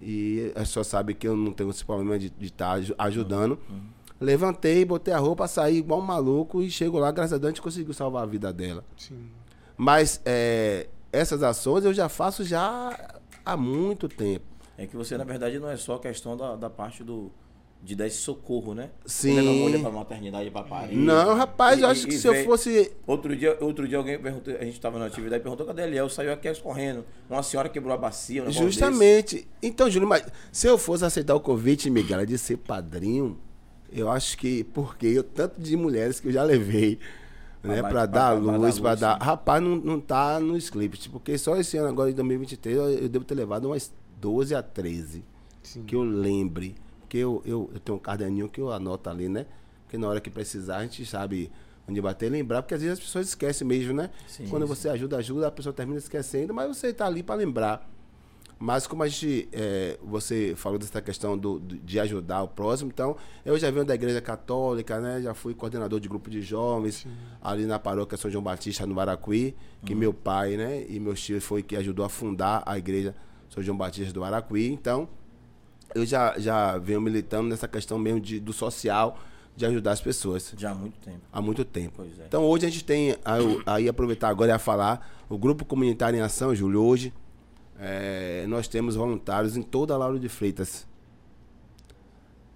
E 0.00 0.52
a 0.54 0.64
senhora 0.64 0.88
sabe 0.88 1.14
que 1.14 1.26
eu 1.26 1.36
não 1.36 1.52
tenho 1.52 1.68
esse 1.70 1.84
problema 1.84 2.18
de 2.18 2.32
estar 2.40 2.80
ajudando. 2.98 3.58
Levantei, 4.20 4.84
botei 4.84 5.12
a 5.12 5.18
roupa, 5.18 5.48
saí 5.48 5.78
igual 5.78 6.00
um 6.00 6.04
maluco 6.04 6.62
e 6.62 6.70
chego 6.70 6.98
lá, 6.98 7.10
graças 7.10 7.32
a 7.32 7.38
Deus, 7.38 7.48
a 7.48 7.50
gente 7.50 7.62
conseguiu 7.62 7.92
salvar 7.92 8.22
a 8.22 8.26
vida 8.26 8.52
dela. 8.52 8.84
Sim. 8.96 9.28
Mas 9.76 10.20
é, 10.24 10.88
essas 11.10 11.42
ações 11.42 11.84
eu 11.84 11.92
já 11.92 12.08
faço 12.08 12.44
já 12.44 13.18
há 13.44 13.56
muito 13.56 14.08
tempo. 14.08 14.44
É 14.76 14.86
que 14.86 14.96
você, 14.96 15.16
na 15.18 15.24
verdade, 15.24 15.58
não 15.58 15.68
é 15.68 15.76
só 15.76 15.98
questão 15.98 16.36
da, 16.36 16.56
da 16.56 16.70
parte 16.70 17.02
do. 17.02 17.30
De 17.82 17.96
dar 17.96 18.06
esse 18.06 18.18
socorro, 18.18 18.74
né? 18.74 18.90
Sim. 19.06 19.34
Você 19.34 19.40
não 19.40 19.64
olha 19.64 19.78
pra 19.80 19.90
maternidade 19.90 20.50
pra 20.50 20.62
parir. 20.62 20.94
Não, 20.96 21.34
rapaz, 21.34 21.78
E- 21.78 21.82
eu 21.82 21.88
acho 21.88 22.04
e- 22.04 22.08
que 22.10 22.14
e 22.14 22.18
se 22.18 22.28
eu 22.28 22.32
vem- 22.34 22.44
fosse. 22.44 22.92
Outro 23.06 23.34
dia, 23.34 23.56
outro 23.58 23.88
dia 23.88 23.96
alguém 23.96 24.18
perguntou, 24.18 24.54
a 24.54 24.64
gente 24.64 24.74
estava 24.74 24.98
na 24.98 25.06
atividade 25.06 25.40
e 25.40 25.42
perguntou 25.42 25.66
cadê 25.66 25.82
Eliel, 25.84 26.08
saiu 26.10 26.30
aqui 26.30 26.52
correndo. 26.60 27.06
Uma 27.28 27.42
senhora 27.42 27.70
quebrou 27.70 27.94
a 27.94 27.96
bacia, 27.96 28.44
um 28.44 28.50
Justamente. 28.50 29.48
Então, 29.62 29.88
Júlio, 29.90 30.06
mas 30.06 30.24
se 30.52 30.66
eu 30.66 30.76
fosse 30.76 31.06
aceitar 31.06 31.34
o 31.34 31.40
convite, 31.40 31.88
Miguel, 31.88 32.26
de 32.26 32.36
ser 32.36 32.58
padrinho, 32.58 33.38
eu 33.90 34.10
acho 34.10 34.36
que, 34.36 34.62
porque 34.62 35.06
eu, 35.06 35.24
tanto 35.24 35.58
de 35.58 35.74
mulheres 35.74 36.20
que 36.20 36.28
eu 36.28 36.32
já 36.32 36.42
levei, 36.42 36.98
né, 37.62 37.82
pra 37.82 38.04
dar 38.04 38.32
luz, 38.32 38.44
dar 38.46 38.78
pra 38.78 38.90
luz, 38.90 39.00
dar. 39.00 39.18
sim. 39.18 39.24
Rapaz, 39.24 39.62
não, 39.62 39.76
não 39.76 39.98
tá 40.00 40.38
no 40.38 40.54
script, 40.58 41.08
porque 41.08 41.38
só 41.38 41.56
esse 41.56 41.78
ano, 41.78 41.88
agora 41.88 42.10
em 42.10 42.14
2023, 42.14 42.76
eu, 42.76 42.90
eu 42.90 43.08
devo 43.08 43.24
ter 43.24 43.34
levado 43.34 43.64
umas 43.64 43.90
12 44.20 44.54
a 44.54 44.62
13. 44.62 45.24
Sim. 45.62 45.82
Que 45.84 45.96
eu 45.96 46.02
lembre. 46.02 46.74
Porque 47.10 47.18
eu, 47.18 47.42
eu, 47.44 47.68
eu 47.74 47.80
tenho 47.80 47.98
um 47.98 48.00
caderninho 48.00 48.48
que 48.48 48.60
eu 48.60 48.70
anoto 48.70 49.10
ali, 49.10 49.28
né? 49.28 49.44
Porque 49.82 49.98
na 49.98 50.06
hora 50.06 50.20
que 50.20 50.30
precisar, 50.30 50.76
a 50.76 50.82
gente 50.82 51.04
sabe 51.04 51.50
onde 51.88 52.00
bater 52.00 52.26
e 52.26 52.28
lembrar, 52.28 52.62
porque 52.62 52.72
às 52.72 52.82
vezes 52.82 53.00
as 53.00 53.04
pessoas 53.04 53.26
esquecem 53.26 53.66
mesmo, 53.66 53.92
né? 53.92 54.10
Sim, 54.28 54.46
Quando 54.46 54.62
sim. 54.62 54.68
você 54.68 54.88
ajuda, 54.88 55.16
ajuda, 55.16 55.48
a 55.48 55.50
pessoa 55.50 55.72
termina 55.72 55.98
esquecendo, 55.98 56.54
mas 56.54 56.68
você 56.68 56.92
tá 56.92 57.06
ali 57.06 57.24
para 57.24 57.34
lembrar. 57.34 57.90
Mas 58.60 58.86
como 58.86 59.02
a 59.02 59.08
gente, 59.08 59.48
é, 59.50 59.98
você 60.04 60.54
falou 60.54 60.78
dessa 60.78 61.02
questão 61.02 61.36
do, 61.36 61.58
de 61.58 61.98
ajudar 61.98 62.44
o 62.44 62.48
próximo, 62.48 62.92
então 62.94 63.16
eu 63.44 63.58
já 63.58 63.68
venho 63.72 63.84
da 63.84 63.96
igreja 63.96 64.20
católica, 64.20 65.00
né? 65.00 65.20
Já 65.20 65.34
fui 65.34 65.52
coordenador 65.52 65.98
de 65.98 66.08
grupo 66.08 66.30
de 66.30 66.40
jovens 66.40 67.08
ali 67.42 67.66
na 67.66 67.80
paróquia 67.80 68.16
São 68.16 68.30
João 68.30 68.44
Batista 68.44 68.86
no 68.86 69.00
Aracuí, 69.00 69.56
que 69.84 69.96
meu 69.96 70.14
pai, 70.14 70.56
né? 70.56 70.86
E 70.88 71.00
meu 71.00 71.14
tio 71.14 71.40
foi 71.40 71.60
que 71.60 71.74
ajudou 71.74 72.04
a 72.04 72.08
fundar 72.08 72.62
a 72.64 72.78
igreja 72.78 73.16
São 73.48 73.60
João 73.60 73.76
Batista 73.76 74.12
do 74.12 74.22
Aracuí. 74.22 74.70
Então 74.70 75.08
eu 75.94 76.04
já, 76.06 76.38
já 76.38 76.78
venho 76.78 77.00
militando 77.00 77.48
nessa 77.48 77.66
questão 77.68 77.98
mesmo 77.98 78.20
de, 78.20 78.38
do 78.40 78.52
social, 78.52 79.18
de 79.56 79.66
ajudar 79.66 79.92
as 79.92 80.00
pessoas. 80.00 80.54
Já 80.56 80.70
há 80.70 80.74
muito 80.74 80.98
tempo. 80.98 81.20
há 81.32 81.40
muito 81.42 81.64
tempo. 81.64 81.92
Pois 81.96 82.18
é. 82.18 82.24
Então 82.26 82.44
hoje 82.44 82.66
a 82.66 82.68
gente 82.68 82.84
tem, 82.84 83.16
aí- 83.66 83.88
aproveitar 83.88 84.28
agora 84.28 84.54
e 84.54 84.58
falar, 84.58 85.08
o 85.28 85.36
Grupo 85.36 85.64
Comunitário 85.64 86.18
em 86.18 86.22
Ação, 86.22 86.54
Júlio, 86.54 86.82
hoje 86.82 87.12
é, 87.78 88.44
nós 88.48 88.68
temos 88.68 88.94
voluntários 88.94 89.56
em 89.56 89.62
toda 89.62 89.94
a 89.94 89.96
Lauro 89.96 90.18
de 90.18 90.28
Freitas. 90.28 90.86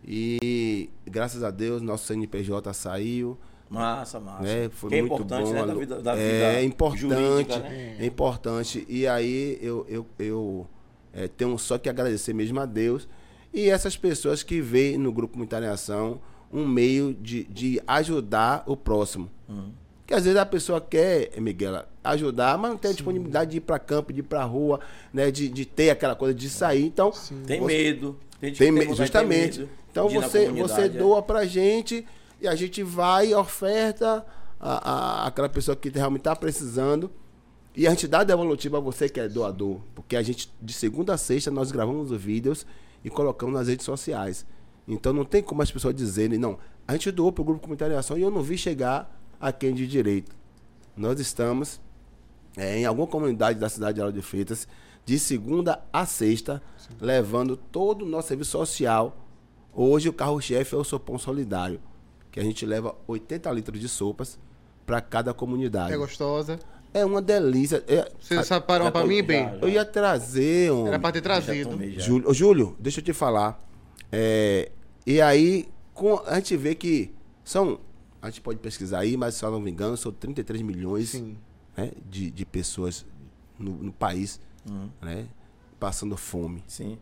E 0.07 0.91
graças 1.07 1.43
a 1.43 1.51
Deus 1.51 1.81
nosso 1.81 2.07
CNPJ 2.07 2.73
saiu. 2.75 3.39
Massa, 3.71 4.21
massa. 4.21 4.43
né? 4.43 4.69
Foi 4.71 4.91
que 4.91 4.97
é 4.97 5.01
muito 5.01 5.15
importante, 5.15 5.47
bom. 5.47 5.53
né? 5.53 5.67
Da 5.67 5.75
vida, 5.75 6.03
da 6.03 6.17
é 6.17 6.17
vida 6.17 6.63
importante, 6.63 7.01
jurídica, 7.01 7.59
né? 7.61 7.97
é 7.99 8.05
importante. 8.07 8.87
E 8.89 9.07
aí 9.07 9.59
eu, 9.63 9.87
eu, 9.89 10.07
eu 10.19 10.67
é, 11.13 11.27
tenho 11.27 11.57
só 11.59 11.79
que 11.79 11.89
agradecer 11.89 12.35
mesmo 12.35 12.61
a 12.61 12.67
Deus 12.67 13.09
e 13.55 13.71
essas 13.71 13.97
pessoas 13.97 14.43
que 14.43 14.61
veem 14.61 14.99
no 14.99 15.13
Grupo 15.13 15.35
Comunitário 15.35 15.67
em 15.67 15.71
Ação 15.71 16.21
um 16.53 16.67
meio 16.67 17.15
de, 17.15 17.45
de 17.45 17.81
ajudar 17.87 18.63
o 18.67 18.77
próximo. 18.77 19.31
Uhum. 19.49 19.71
Que 20.07 20.13
às 20.15 20.25
vezes 20.25 20.39
a 20.39 20.45
pessoa 20.45 20.81
quer, 20.81 21.31
Miguel, 21.41 21.83
ajudar, 22.05 22.59
mas 22.59 22.71
não 22.73 22.77
tem 22.79 22.91
a 22.91 22.95
disponibilidade 22.95 23.53
de 23.53 23.57
ir 23.57 23.61
para 23.61 23.79
campo, 23.79 24.13
de 24.13 24.21
ir 24.21 24.25
para 24.25 24.45
rua, 24.45 24.79
né? 25.13 25.31
De, 25.31 25.49
de 25.49 25.65
ter 25.65 25.91
aquela 25.91 26.15
coisa 26.15 26.35
de 26.35 26.49
sair. 26.51 26.85
Então, 26.85 27.11
Tem 27.47 27.59
você- 27.61 27.67
medo. 27.67 28.17
Tem, 28.41 28.53
tem 28.53 28.67
que 28.67 28.73
me- 28.73 28.81
vontade 28.85 28.91
de 28.91 28.97
ter 28.97 29.03
justamente. 29.05 29.59
medo 29.61 29.71
Então 29.91 30.09
você, 30.09 30.51
você 30.51 30.81
é. 30.83 30.89
doa 30.89 31.23
pra 31.23 31.47
gente 31.47 32.07
e 32.41 32.47
a 32.47 32.55
gente 32.55 32.83
vai 32.83 33.29
e 33.31 33.35
oferta 33.35 34.25
a, 34.61 34.91
a- 35.25 35.27
aquela 35.27 35.49
pessoa 35.49 35.75
que 35.75 35.89
realmente 35.89 36.21
está 36.21 36.37
precisando. 36.37 37.11
E 37.75 37.87
a 37.87 37.91
gente 37.91 38.07
dá 38.07 38.23
devolutivo 38.23 38.77
a 38.77 38.81
você 38.81 39.09
que 39.09 39.19
é 39.19 39.29
doador. 39.29 39.79
Porque 39.95 40.15
a 40.15 40.23
gente, 40.23 40.53
de 40.61 40.73
segunda 40.73 41.15
a 41.15 41.17
sexta, 41.17 41.51
nós 41.51 41.73
gravamos 41.73 42.11
os 42.13 42.21
vídeos 42.21 42.65
e 43.05 43.11
colocamos 43.11 43.55
nas 43.55 43.69
redes 43.69 43.85
sociais. 43.85 44.47
Então 44.89 45.13
não 45.13 45.25
tem 45.25 45.43
como 45.43 45.63
as 45.63 45.71
pessoas 45.71 45.95
dizerem, 45.95 46.39
não, 46.39 46.59
a 46.87 46.93
gente 46.93 47.11
doou 47.11 47.31
para 47.31 47.43
o 47.43 47.45
grupo 47.45 47.63
Comunitário 47.63 47.95
em 47.95 47.99
Ação 47.99 48.17
e 48.19 48.23
eu 48.23 48.31
não 48.31 48.43
vi 48.43 48.57
chegar 48.57 49.21
a 49.41 49.53
quem 49.53 49.75
de 49.75 49.87
direito. 49.87 50.35
Nós 50.97 51.21
estamos 51.21 51.81
é, 52.57 52.79
em 52.79 52.85
alguma 52.85 53.07
comunidade 53.07 53.59
da 53.59 53.69
cidade 53.69 53.97
de 53.97 54.01
Aula 54.01 54.13
de 54.13 54.23
Freitas, 54.23 54.67
de 55.05 55.19
segunda 55.19 55.83
a 55.93 56.07
sexta, 56.07 56.63
levando 57.01 57.57
todo 57.57 58.03
o 58.03 58.09
nosso 58.09 58.29
serviço 58.29 58.53
social. 58.53 59.17
Hoje 59.73 60.09
o 60.09 60.13
carro-chefe 60.13 60.75
é 60.75 60.79
o 60.79 60.85
Sopão 60.85 61.19
Solidário, 61.19 61.81
que 62.31 62.39
a 62.39 62.43
gente 62.43 62.65
leva 62.65 62.95
80 63.07 63.51
litros 63.51 63.81
de 63.81 63.89
sopas 63.89 64.39
para 64.87 65.01
cada 65.01 65.35
comunidade. 65.35 65.93
É 65.93 65.97
gostosa. 65.97 66.59
É 66.95 67.05
uma 67.05 67.21
delícia. 67.21 67.83
É, 67.89 68.11
Vocês 68.21 68.47
separam 68.47 68.85
já 68.87 68.91
pra 68.93 69.05
mim, 69.05 69.17
já, 69.17 69.23
bem? 69.25 69.45
já. 69.49 69.57
eu 69.61 69.69
ia 69.69 69.85
trazer 69.85 70.71
um. 70.73 70.87
Era 70.87 70.99
pra 70.99 71.11
ter 71.13 71.21
trazido. 71.21 71.77
Júlio, 72.01 72.33
Júlio, 72.33 72.77
deixa 72.79 73.01
eu 73.01 73.05
te 73.05 73.13
falar. 73.13 73.61
É, 74.13 74.71
e 75.05 75.21
aí, 75.21 75.69
com- 75.93 76.23
a 76.25 76.37
gente 76.37 76.57
vê 76.57 76.75
que 76.75 77.13
são. 77.43 77.81
A 78.23 78.31
gente 78.31 78.41
pode 78.41 78.59
pesquisar 78.61 79.01
aí, 79.01 79.17
mas 79.17 79.35
se 79.35 79.45
eu 79.45 79.51
não 79.51 79.61
me 79.61 79.71
engano, 79.71 79.97
são 79.97 80.11
33 80.13 80.63
milhões 80.63 81.21
né, 81.77 81.91
de, 82.09 82.31
de 82.31 82.47
pessoas 82.47 83.05
no, 83.59 83.73
no 83.73 83.93
país 83.93 84.41
Uhum. 84.71 84.89
né, 85.03 85.27
passando 85.79 86.17
fome. 86.17 86.63
Sim. 86.67 86.97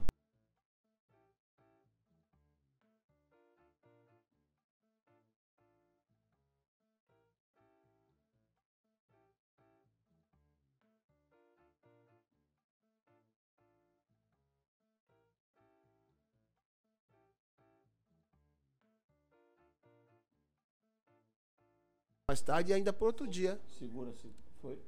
Mais 22.32 22.40
tarde 22.40 22.70
e 22.70 22.74
ainda 22.74 22.94
por 22.94 23.08
outro 23.08 23.26
dia. 23.28 23.60
Segura-se. 23.78 24.32
Foi? 24.62 24.78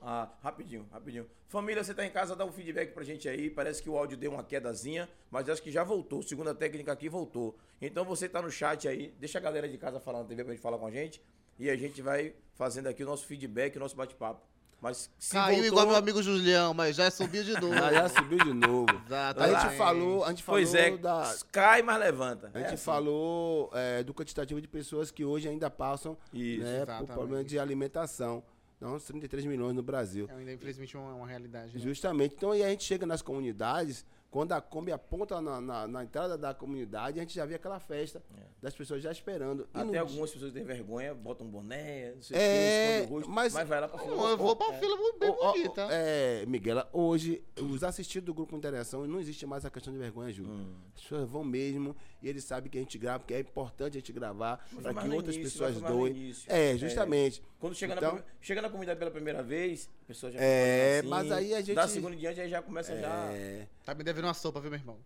Ah, 0.00 0.32
rapidinho, 0.40 0.86
rapidinho. 0.92 1.26
Família, 1.48 1.82
você 1.82 1.92
tá 1.92 2.06
em 2.06 2.10
casa, 2.12 2.36
dá 2.36 2.44
um 2.44 2.52
feedback 2.52 2.92
pra 2.92 3.02
gente 3.02 3.28
aí. 3.28 3.50
Parece 3.50 3.82
que 3.82 3.90
o 3.90 3.98
áudio 3.98 4.16
deu 4.16 4.30
uma 4.30 4.44
quedazinha, 4.44 5.08
mas 5.32 5.48
acho 5.48 5.60
que 5.60 5.72
já 5.72 5.82
voltou. 5.82 6.22
Segunda 6.22 6.54
técnica 6.54 6.92
aqui 6.92 7.08
voltou. 7.08 7.58
Então 7.82 8.04
você 8.04 8.28
tá 8.28 8.40
no 8.40 8.52
chat 8.52 8.86
aí, 8.86 9.12
deixa 9.18 9.38
a 9.38 9.40
galera 9.40 9.68
de 9.68 9.76
casa 9.76 9.98
falar 9.98 10.20
na 10.20 10.26
TV 10.26 10.44
pra 10.44 10.54
gente 10.54 10.62
falar 10.62 10.78
com 10.78 10.86
a 10.86 10.92
gente. 10.92 11.20
E 11.58 11.68
a 11.68 11.74
gente 11.74 12.00
vai 12.00 12.32
fazendo 12.54 12.86
aqui 12.86 13.02
o 13.02 13.06
nosso 13.06 13.26
feedback, 13.26 13.76
o 13.76 13.80
nosso 13.80 13.96
bate-papo. 13.96 14.46
Mas 14.80 15.10
se 15.18 15.32
Caiu 15.32 15.56
voltou, 15.56 15.66
igual 15.66 15.86
meu 15.88 15.96
amigo 15.96 16.22
Julião, 16.22 16.72
mas 16.72 16.96
já 16.96 17.10
subiu 17.10 17.44
de 17.44 17.52
novo. 17.60 17.74
Ah, 17.84 17.92
já 17.92 18.08
subiu 18.08 18.38
de 18.38 18.52
novo. 18.54 18.86
A 18.90 19.04
Exatamente. 19.06 19.60
gente 19.62 19.76
falou, 19.76 20.24
a 20.24 20.28
gente 20.30 20.42
falou 20.42 20.58
Pois 20.60 20.74
é, 20.74 20.96
da. 20.96 21.34
cai, 21.52 21.82
mas 21.82 22.00
levanta. 22.00 22.50
A 22.54 22.58
É 22.58 22.62
gente 22.62 22.74
assim. 22.74 22.84
falou 22.84 23.70
é, 23.74 24.02
do 24.02 24.14
quantitativo 24.14 24.60
de 24.60 24.66
pessoas 24.68 25.10
que 25.10 25.24
hoje 25.24 25.48
ainda 25.48 25.68
passam 25.70 26.16
Isso, 26.32 26.64
né, 26.64 26.86
por 26.98 27.06
problema 27.08 27.44
de 27.44 27.58
alimentação. 27.58 28.42
Não, 28.80 28.94
uns 28.94 29.04
33 29.04 29.44
milhões 29.44 29.74
no 29.74 29.82
Brasil. 29.82 30.26
É 30.30 30.34
ainda, 30.36 30.52
infelizmente, 30.52 30.96
uma, 30.96 31.12
uma 31.12 31.26
realidade. 31.26 31.74
Né? 31.74 31.78
Justamente. 31.80 32.34
Então, 32.34 32.50
aí 32.52 32.62
a 32.64 32.68
gente 32.70 32.82
chega 32.84 33.04
nas 33.04 33.20
comunidades 33.20 34.06
Quando 34.30 34.52
a 34.52 34.60
Kombi 34.60 34.92
aponta 34.92 35.40
na, 35.40 35.60
na, 35.60 35.88
na 35.88 36.04
entrada 36.04 36.38
da 36.38 36.54
comunidade, 36.54 37.18
a 37.18 37.22
gente 37.22 37.34
já 37.34 37.44
vê 37.44 37.56
aquela 37.56 37.80
festa 37.80 38.22
das 38.62 38.72
pessoas 38.74 39.02
já 39.02 39.10
esperando. 39.10 39.68
E 39.74 39.78
Até 39.80 39.90
dia- 39.90 40.00
algumas 40.02 40.30
pessoas 40.30 40.52
têm 40.52 40.62
vergonha, 40.62 41.12
botam 41.12 41.48
boné, 41.48 42.12
não 42.14 42.22
sei 42.22 42.36
É, 42.38 42.40
o 42.40 42.44
que, 42.44 43.02
esconde 43.02 43.10
o 43.10 43.14
rosto, 43.16 43.30
mas- 43.30 43.52
mas 43.54 43.68
vai 43.68 43.80
lá 43.80 43.88
pra 43.88 43.98
fila. 43.98 44.14
Eu 44.30 44.36
vou 44.38 44.54
pra 44.54 44.72
É. 44.72 44.78
fila 44.78 44.96
bem 45.18 45.30
ó, 45.36 45.52
bonita. 45.52 45.88
É, 45.90 46.46
Miguela, 46.46 46.88
hoje, 46.92 47.42
os 47.60 47.82
assistidos 47.82 48.26
do 48.26 48.32
grupo 48.32 48.54
Interação, 48.56 49.04
não 49.04 49.18
existe 49.18 49.44
mais 49.46 49.64
a 49.64 49.70
questão 49.70 49.92
de 49.92 49.98
vergonha, 49.98 50.32
Júlio. 50.32 50.52
Hum. 50.52 50.74
As 50.94 51.02
pessoas 51.02 51.28
vão 51.28 51.42
mesmo 51.42 51.96
e 52.22 52.28
eles 52.28 52.44
sabem 52.44 52.70
que 52.70 52.76
a 52.78 52.80
gente 52.80 52.96
grava, 52.98 53.20
porque 53.20 53.34
é 53.34 53.40
importante 53.40 53.96
a 53.96 54.00
gente 54.00 54.12
gravar 54.12 54.58
para 54.82 54.94
que 54.94 55.08
outras 55.08 55.36
início, 55.36 55.58
pessoas 55.60 55.80
doem. 55.80 56.12
início. 56.16 56.50
É, 56.52 56.76
justamente. 56.76 57.42
Quando 57.58 57.74
chega, 57.74 57.94
Então, 57.94 58.16
na, 58.16 58.22
chega 58.40 58.62
na 58.62 58.68
comunidade 58.68 58.98
pela 58.98 59.10
primeira 59.10 59.42
vez, 59.42 59.88
a 60.02 60.06
pessoa 60.06 60.30
já 60.32 60.38
É, 60.40 60.98
assim, 61.00 61.08
mas 61.08 61.30
aí 61.32 61.54
a 61.54 61.60
gente- 61.60 61.74
Da 61.76 61.88
segunda 61.88 62.14
em 62.14 62.18
diante, 62.18 62.40
aí 62.40 62.48
já 62.48 62.60
começa 62.62 62.94
já... 62.98 63.32
é, 63.32 63.66
Tá 63.84 63.94
me 63.94 64.02
devendo 64.04 64.24
uma 64.24 64.34
sopa, 64.34 64.60
viu, 64.60 64.70
meu 64.70 64.78
irmão? 64.80 64.98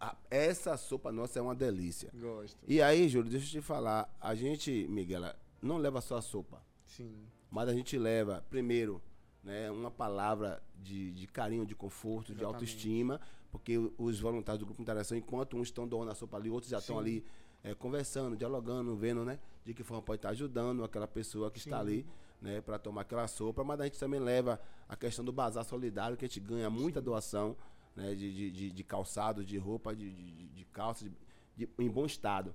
a- 0.00 0.14
essa 0.30 0.76
sopa 0.76 1.10
nossa 1.10 1.38
é 1.38 1.42
uma 1.42 1.54
delícia. 1.54 2.10
Gosto. 2.14 2.56
E 2.68 2.82
aí, 2.82 3.08
Júlio, 3.08 3.30
deixa 3.30 3.46
eu 3.56 3.60
te 3.62 3.66
falar. 3.66 4.14
A 4.20 4.34
gente, 4.34 4.86
Miguela, 4.90 5.34
não 5.62 5.78
leva 5.78 6.00
só 6.02 6.18
a 6.18 6.22
sopa. 6.22 6.62
Sim. 6.84 7.24
Mas 7.50 7.68
a 7.68 7.72
gente 7.72 7.96
leva, 7.98 8.44
primeiro, 8.50 9.02
né, 9.42 9.70
uma 9.70 9.90
palavra 9.90 10.62
de, 10.76 11.12
de 11.12 11.26
carinho, 11.26 11.64
de 11.64 11.74
conforto, 11.74 12.26
de 12.26 12.32
Exatamente. 12.42 12.54
autoestima, 12.54 13.20
porque 13.56 13.78
os 13.96 14.20
voluntários 14.20 14.60
do 14.60 14.66
Grupo 14.66 14.82
Interação, 14.82 15.16
enquanto 15.16 15.56
uns 15.56 15.68
estão 15.68 15.88
doando 15.88 16.10
a 16.10 16.14
sopa 16.14 16.36
ali, 16.36 16.50
outros 16.50 16.70
já 16.70 16.76
estão 16.78 16.98
ali 16.98 17.24
é, 17.64 17.74
conversando, 17.74 18.36
dialogando, 18.36 18.94
vendo, 18.96 19.24
né, 19.24 19.38
de 19.64 19.72
que 19.72 19.82
forma 19.82 20.02
pode 20.02 20.18
estar 20.18 20.28
ajudando 20.28 20.84
aquela 20.84 21.08
pessoa 21.08 21.50
que 21.50 21.58
está 21.58 21.80
ali, 21.80 22.06
né, 22.40 22.60
para 22.60 22.78
tomar 22.78 23.00
aquela 23.00 23.26
sopa. 23.26 23.64
Mas 23.64 23.80
a 23.80 23.84
gente 23.84 23.98
também 23.98 24.20
leva 24.20 24.60
a 24.86 24.94
questão 24.94 25.24
do 25.24 25.32
bazar 25.32 25.64
solidário, 25.64 26.16
que 26.18 26.24
a 26.26 26.28
gente 26.28 26.38
ganha 26.38 26.68
muita 26.68 27.00
doação, 27.00 27.56
né, 27.96 28.14
de, 28.14 28.30
de, 28.34 28.50
de, 28.50 28.70
de 28.70 28.84
calçado, 28.84 29.42
de 29.42 29.56
roupa, 29.56 29.96
de, 29.96 30.10
de, 30.12 30.48
de 30.48 30.64
calça, 30.66 31.08
de- 31.56 31.68
em 31.78 31.88
bom 31.90 32.04
estado. 32.04 32.54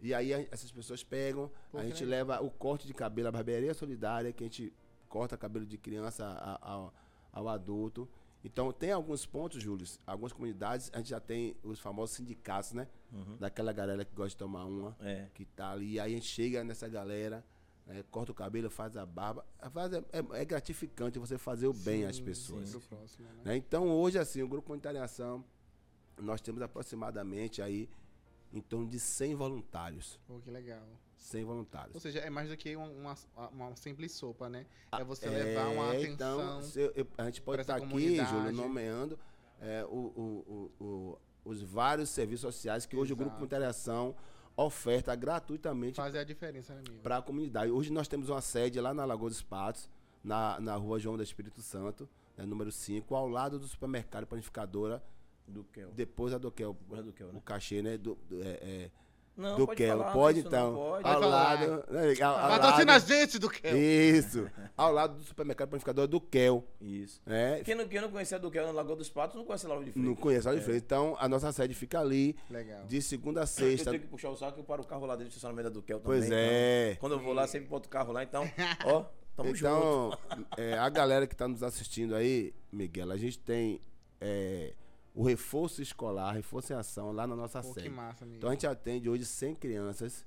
E 0.00 0.12
aí 0.12 0.34
a- 0.34 0.44
essas 0.50 0.72
pessoas 0.72 1.04
pegam, 1.04 1.48
Pô, 1.70 1.78
a 1.78 1.84
gente 1.84 2.04
legal. 2.04 2.28
leva 2.36 2.44
o 2.44 2.50
corte 2.50 2.84
de 2.86 2.92
cabelo, 2.92 3.28
a 3.28 3.32
barbearia 3.32 3.72
solidária, 3.74 4.32
que 4.32 4.42
a 4.42 4.46
gente 4.46 4.72
corta 5.08 5.36
cabelo 5.36 5.64
de 5.64 5.78
criança 5.78 6.26
ao, 6.60 6.92
ao 7.32 7.48
adulto. 7.48 8.08
Então 8.44 8.72
tem 8.72 8.92
alguns 8.92 9.26
pontos, 9.26 9.62
Júlio, 9.62 9.86
algumas 10.06 10.32
comunidades, 10.32 10.90
a 10.92 10.98
gente 10.98 11.10
já 11.10 11.18
tem 11.20 11.56
os 11.64 11.80
famosos 11.80 12.14
sindicatos, 12.16 12.72
né? 12.72 12.86
Daquela 13.40 13.72
galera 13.72 14.04
que 14.04 14.14
gosta 14.14 14.30
de 14.30 14.36
tomar 14.36 14.64
uma, 14.66 14.96
É. 15.00 15.28
que 15.34 15.44
tá 15.44 15.72
ali. 15.72 15.94
E 15.94 16.00
aí 16.00 16.12
a 16.12 16.14
gente 16.14 16.26
chega 16.28 16.62
nessa 16.62 16.86
galera, 16.88 17.44
né, 17.86 18.04
corta 18.10 18.30
o 18.32 18.34
cabelo, 18.34 18.68
faz 18.70 18.96
a 18.96 19.04
barba. 19.06 19.44
Faz, 19.72 19.92
é, 19.92 20.02
é 20.34 20.44
gratificante 20.44 21.18
você 21.18 21.38
fazer 21.38 21.66
o 21.66 21.72
bem 21.72 22.04
às 22.04 22.20
pessoas. 22.20 22.70
Pro 22.70 22.80
próximo, 22.82 23.26
né? 23.26 23.40
né? 23.44 23.56
Então 23.56 23.88
hoje, 23.88 24.18
assim, 24.18 24.42
o 24.42 24.48
Grupo 24.48 24.66
Comunitário 24.66 24.98
em 24.98 25.02
Ação, 25.02 25.44
nós 26.18 26.40
temos 26.40 26.62
aproximadamente 26.62 27.60
aí 27.62 27.88
em 28.52 28.60
torno 28.60 28.86
de 28.88 28.98
100 29.00 29.34
voluntários. 29.34 30.20
Pô, 30.26 30.38
que 30.40 30.50
legal. 30.50 30.86
100 31.16 31.44
voluntários. 31.44 31.94
Ou 31.94 32.00
seja, 32.00 32.18
é 32.20 32.30
mais 32.30 32.48
do 32.48 32.56
que 32.56 32.76
uma, 32.76 32.86
uma, 32.88 33.48
uma 33.48 33.76
simples 33.76 34.12
sopa, 34.12 34.48
né? 34.48 34.66
É 34.92 35.02
você 35.02 35.26
É, 35.26 35.30
levar 35.30 35.68
uma 35.68 35.90
atenção. 35.92 36.12
Então, 36.12 36.62
se 36.62 36.80
eu- 36.80 36.92
eu- 36.94 37.06
a 37.18 37.24
gente 37.24 37.40
pode 37.42 37.62
estar 37.62 37.76
aqui, 37.76 37.86
comunidade. 37.86 38.30
Júlio, 38.30 38.52
nomeando 38.52 39.18
é, 39.60 39.84
o- 39.86 39.88
o- 39.88 40.70
o- 40.80 40.84
o- 40.84 41.18
os 41.44 41.62
vários 41.62 42.10
serviços 42.10 42.42
sociais 42.42 42.84
que 42.86 42.96
hoje 42.96 43.12
o 43.12 43.16
Grupo 43.16 43.30
Exato. 43.30 43.36
Comunitário 43.38 43.64
em 43.64 43.68
Ação 43.68 44.14
oferta 44.56 45.14
gratuitamente 45.14 45.96
Fazer 45.96 46.18
a 46.18 46.24
diferença, 46.24 46.74
né, 46.74 46.82
amigo? 46.86 47.02
para 47.02 47.18
a 47.18 47.22
comunidade. 47.22 47.70
Hoje 47.70 47.92
nós 47.92 48.08
temos 48.08 48.28
uma 48.28 48.40
sede 48.40 48.80
lá 48.80 48.92
na 48.94 49.04
Lagoa 49.04 49.28
dos 49.28 49.42
Patos, 49.42 49.88
na, 50.24 50.58
na 50.60 50.74
rua 50.76 50.98
João 50.98 51.16
da 51.16 51.22
Espírito 51.22 51.60
Santo, 51.62 52.08
né, 52.36 52.44
número 52.46 52.70
5, 52.72 53.14
ao 53.14 53.28
lado 53.28 53.58
do 53.58 53.66
supermercado 53.66 54.26
panificadora, 54.26 55.02
Do 55.46 55.62
Kel. 55.64 55.90
depois 55.92 56.32
da 56.32 56.38
Doquel, 56.38 56.72
Depois 56.74 57.00
da 57.00 57.06
Doquel, 57.06 57.32
né? 57.32 57.38
o 57.38 57.40
cachê, 57.42 57.80
né? 57.82 57.96
Do, 57.98 58.14
do- 58.28 58.42
é, 58.42 58.48
é, 58.62 58.90
Não, 59.36 59.56
do 59.56 59.66
pode 59.66 59.76
Kel. 59.76 59.98
falar, 59.98 60.12
Pode 60.12 60.38
isso 60.38 60.48
então. 60.48 60.74
Ao 60.76 61.02
falar. 61.02 61.26
lado. 61.26 61.84
né, 61.90 62.14
ao- 62.22 62.36
ao 62.36 62.48
Patrocina 62.58 62.94
a 62.94 62.98
gente 62.98 63.38
do 63.38 63.50
que? 63.50 63.68
Isso. 63.68 64.48
Ao 64.76 64.90
lado 64.90 65.14
do 65.18 65.24
supermercado 65.24 65.68
panificador 65.68 66.06
do 66.06 66.20
Kel. 66.20 66.64
Isso. 66.80 67.20
Né? 67.26 67.60
Quem 67.64 67.74
não, 67.74 67.86
quem 67.86 68.00
não 68.00 68.10
conhecia 68.10 68.38
do 68.38 68.50
Kel 68.50 68.64
na 68.66 68.72
Lagoa 68.72 68.96
dos 68.96 69.10
Patos, 69.10 69.36
não 69.36 69.44
conhece 69.44 69.66
a 69.66 69.68
Lagoa 69.68 69.84
de 69.84 69.92
Freitas. 69.92 70.08
Não 70.08 70.16
conhece 70.16 70.48
a 70.48 70.54
de 70.54 70.60
frente. 70.62 70.82
Então, 70.84 71.16
a 71.18 71.28
nossa 71.28 71.52
sede 71.52 71.74
fica 71.74 72.00
ali, 72.00 72.34
Legal. 72.50 72.86
de 72.86 73.02
segunda 73.02 73.40
a 73.40 73.42
Eu 73.42 73.46
sexta. 73.46 73.90
tenho 73.90 74.02
que 74.02 74.08
puxar 74.08 74.30
o 74.30 74.36
saco 74.36 74.62
paro 74.64 74.82
o 74.82 74.86
carro 74.86 75.04
lá 75.04 75.14
dentro 75.14 75.28
do 75.28 75.32
estacionamento 75.32 75.68
da 75.68 75.74
Duquel 75.74 76.00
também. 76.00 76.18
Pois 76.20 76.30
é. 76.30 76.86
então, 76.92 77.00
quando 77.00 77.12
eu 77.12 77.18
vou 77.20 77.32
lá, 77.34 77.46
sempre 77.46 77.68
boto 77.68 77.88
o 77.88 77.90
carro 77.90 78.12
lá. 78.12 78.22
Então, 78.22 78.42
ó, 78.86 79.04
tamo 79.36 79.54
junto. 79.54 79.58
Então, 79.58 80.18
é, 80.56 80.78
a 80.78 80.88
galera 80.88 81.26
que 81.26 81.34
está 81.34 81.46
nos 81.46 81.62
assistindo 81.62 82.14
aí, 82.14 82.54
Miguel, 82.72 83.10
a 83.12 83.16
gente 83.18 83.38
tem 83.38 83.80
é, 84.20 84.72
o 85.16 85.24
reforço 85.24 85.80
escolar, 85.80 86.32
reforço 86.32 86.74
em 86.74 86.76
ação 86.76 87.10
lá 87.10 87.26
na 87.26 87.34
nossa 87.34 87.62
Pô, 87.62 87.68
que 87.68 87.80
sede. 87.80 87.88
massa, 87.88 88.22
amigo. 88.22 88.36
Então 88.36 88.50
a 88.50 88.52
gente 88.52 88.66
atende 88.66 89.08
hoje 89.08 89.24
100 89.24 89.54
crianças 89.54 90.26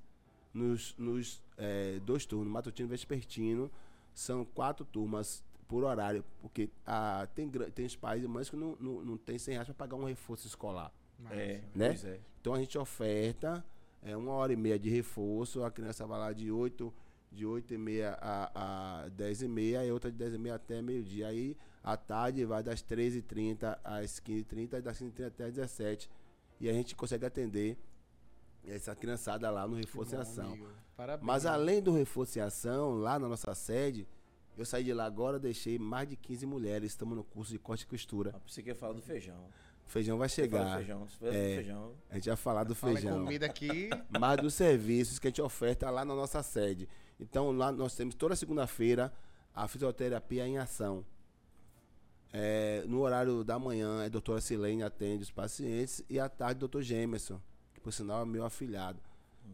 nos, 0.51 0.95
nos 0.97 1.43
é, 1.55 1.99
dois 1.99 2.25
turnos, 2.25 2.51
matutino 2.51 2.89
e 2.89 2.89
vespertino. 2.89 3.71
São 4.15 4.43
quatro 4.43 4.83
turmas 4.83 5.43
por 5.67 5.83
horário, 5.83 6.25
porque 6.41 6.71
ah, 6.87 7.27
tem, 7.35 7.47
tem 7.47 7.85
os 7.85 7.95
pais 7.95 8.23
e 8.23 8.27
mães 8.27 8.49
que 8.49 8.55
não, 8.55 8.75
não, 8.79 9.05
não 9.05 9.15
tem 9.15 9.37
100 9.37 9.53
reais 9.53 9.67
para 9.67 9.75
pagar 9.75 9.95
um 9.95 10.05
reforço 10.05 10.47
escolar. 10.47 10.91
Massa. 11.19 11.35
É, 11.35 11.63
né? 11.75 11.89
pois 11.89 12.05
é. 12.05 12.19
Então 12.41 12.55
a 12.55 12.59
gente 12.59 12.75
oferta 12.75 13.63
é, 14.01 14.17
uma 14.17 14.31
hora 14.31 14.51
e 14.51 14.55
meia 14.55 14.79
de 14.79 14.89
reforço, 14.89 15.63
a 15.63 15.69
criança 15.69 16.07
vai 16.07 16.17
lá 16.17 16.33
de 16.33 16.51
8, 16.51 16.91
de 17.31 17.45
8 17.45 17.75
e 17.75 17.77
meia 17.77 18.17
a, 18.19 19.03
a 19.03 19.09
10 19.09 19.43
e 19.43 19.47
meia, 19.47 19.85
e 19.85 19.91
outra 19.91 20.11
de 20.11 20.17
10 20.17 20.33
e 20.33 20.37
meia 20.39 20.55
até 20.55 20.81
meio-dia. 20.81 21.27
Aí 21.27 21.55
à 21.83 21.95
tarde 21.97 22.43
vai 22.45 22.61
das 22.63 22.81
13h30 22.83 23.77
às 23.83 24.19
15h30, 24.19 24.73
e 24.77 24.81
das 24.81 24.99
15h30 25.01 25.27
até 25.27 25.45
às 25.45 25.53
17 25.53 26.09
E 26.59 26.69
a 26.69 26.73
gente 26.73 26.95
consegue 26.95 27.25
atender 27.25 27.77
essa 28.67 28.95
criançada 28.95 29.49
lá 29.49 29.67
no 29.67 29.75
Reforço 29.75 30.13
em 30.13 30.17
Bom, 30.17 30.21
Ação. 30.21 30.47
amigo. 30.49 30.67
Parabéns. 30.95 31.25
Mas 31.25 31.45
além 31.45 31.81
do 31.81 31.91
Reforço 31.93 32.37
em 32.37 32.41
Ação, 32.41 32.95
lá 32.95 33.17
na 33.17 33.27
nossa 33.29 33.55
sede, 33.55 34.05
eu 34.57 34.65
saí 34.65 34.83
de 34.83 34.93
lá 34.93 35.05
agora, 35.05 35.39
deixei 35.39 35.79
mais 35.79 36.09
de 36.09 36.17
15 36.17 36.45
mulheres, 36.45 36.91
estamos 36.91 37.15
no 37.15 37.23
curso 37.23 37.51
de 37.53 37.59
corte 37.59 37.83
e 37.83 37.87
costura. 37.87 38.33
Ah, 38.35 38.39
Você 38.45 38.61
quer 38.61 38.75
falar 38.75 38.93
do 38.93 39.01
feijão. 39.01 39.39
O 39.87 39.89
feijão 39.89 40.17
vai 40.17 40.27
chegar. 40.29 40.75
feijão. 40.77 41.07
Você 41.07 41.17
fala 41.17 41.31
do 41.31 41.37
É. 41.37 41.55
feijão. 41.55 41.93
A 42.09 42.15
gente 42.15 42.27
vai 42.27 42.35
falar 42.37 42.63
do 42.65 42.75
Fala 42.75 42.93
em 42.93 42.95
feijão. 42.97 43.23
comida 43.23 43.45
aqui. 43.45 43.89
mas 44.19 44.41
dos 44.41 44.53
serviços 44.53 45.17
que 45.17 45.27
a 45.27 45.29
gente 45.29 45.41
oferta 45.41 45.89
lá 45.89 46.03
na 46.03 46.13
nossa 46.13 46.43
sede. 46.43 46.87
Então 47.19 47.51
lá 47.53 47.71
nós 47.71 47.95
temos 47.95 48.13
toda 48.15 48.35
segunda-feira 48.35 49.11
a 49.55 49.67
fisioterapia 49.67 50.45
em 50.45 50.57
ação. 50.57 51.05
É, 52.31 52.83
no 52.87 52.99
horário 53.01 53.43
da 53.43 53.57
manhã, 53.57 54.05
a 54.05 54.09
doutora 54.09 54.39
Silene 54.39 54.83
atende 54.83 55.23
os 55.23 55.31
pacientes 55.31 56.03
e 56.09 56.19
à 56.19 56.29
tarde 56.29 56.57
o 56.57 56.59
doutor 56.59 56.81
Gemerson, 56.83 57.39
que 57.73 57.79
por 57.79 57.91
sinal 57.91 58.21
é 58.21 58.25
meu 58.25 58.45
afilhado. 58.45 58.99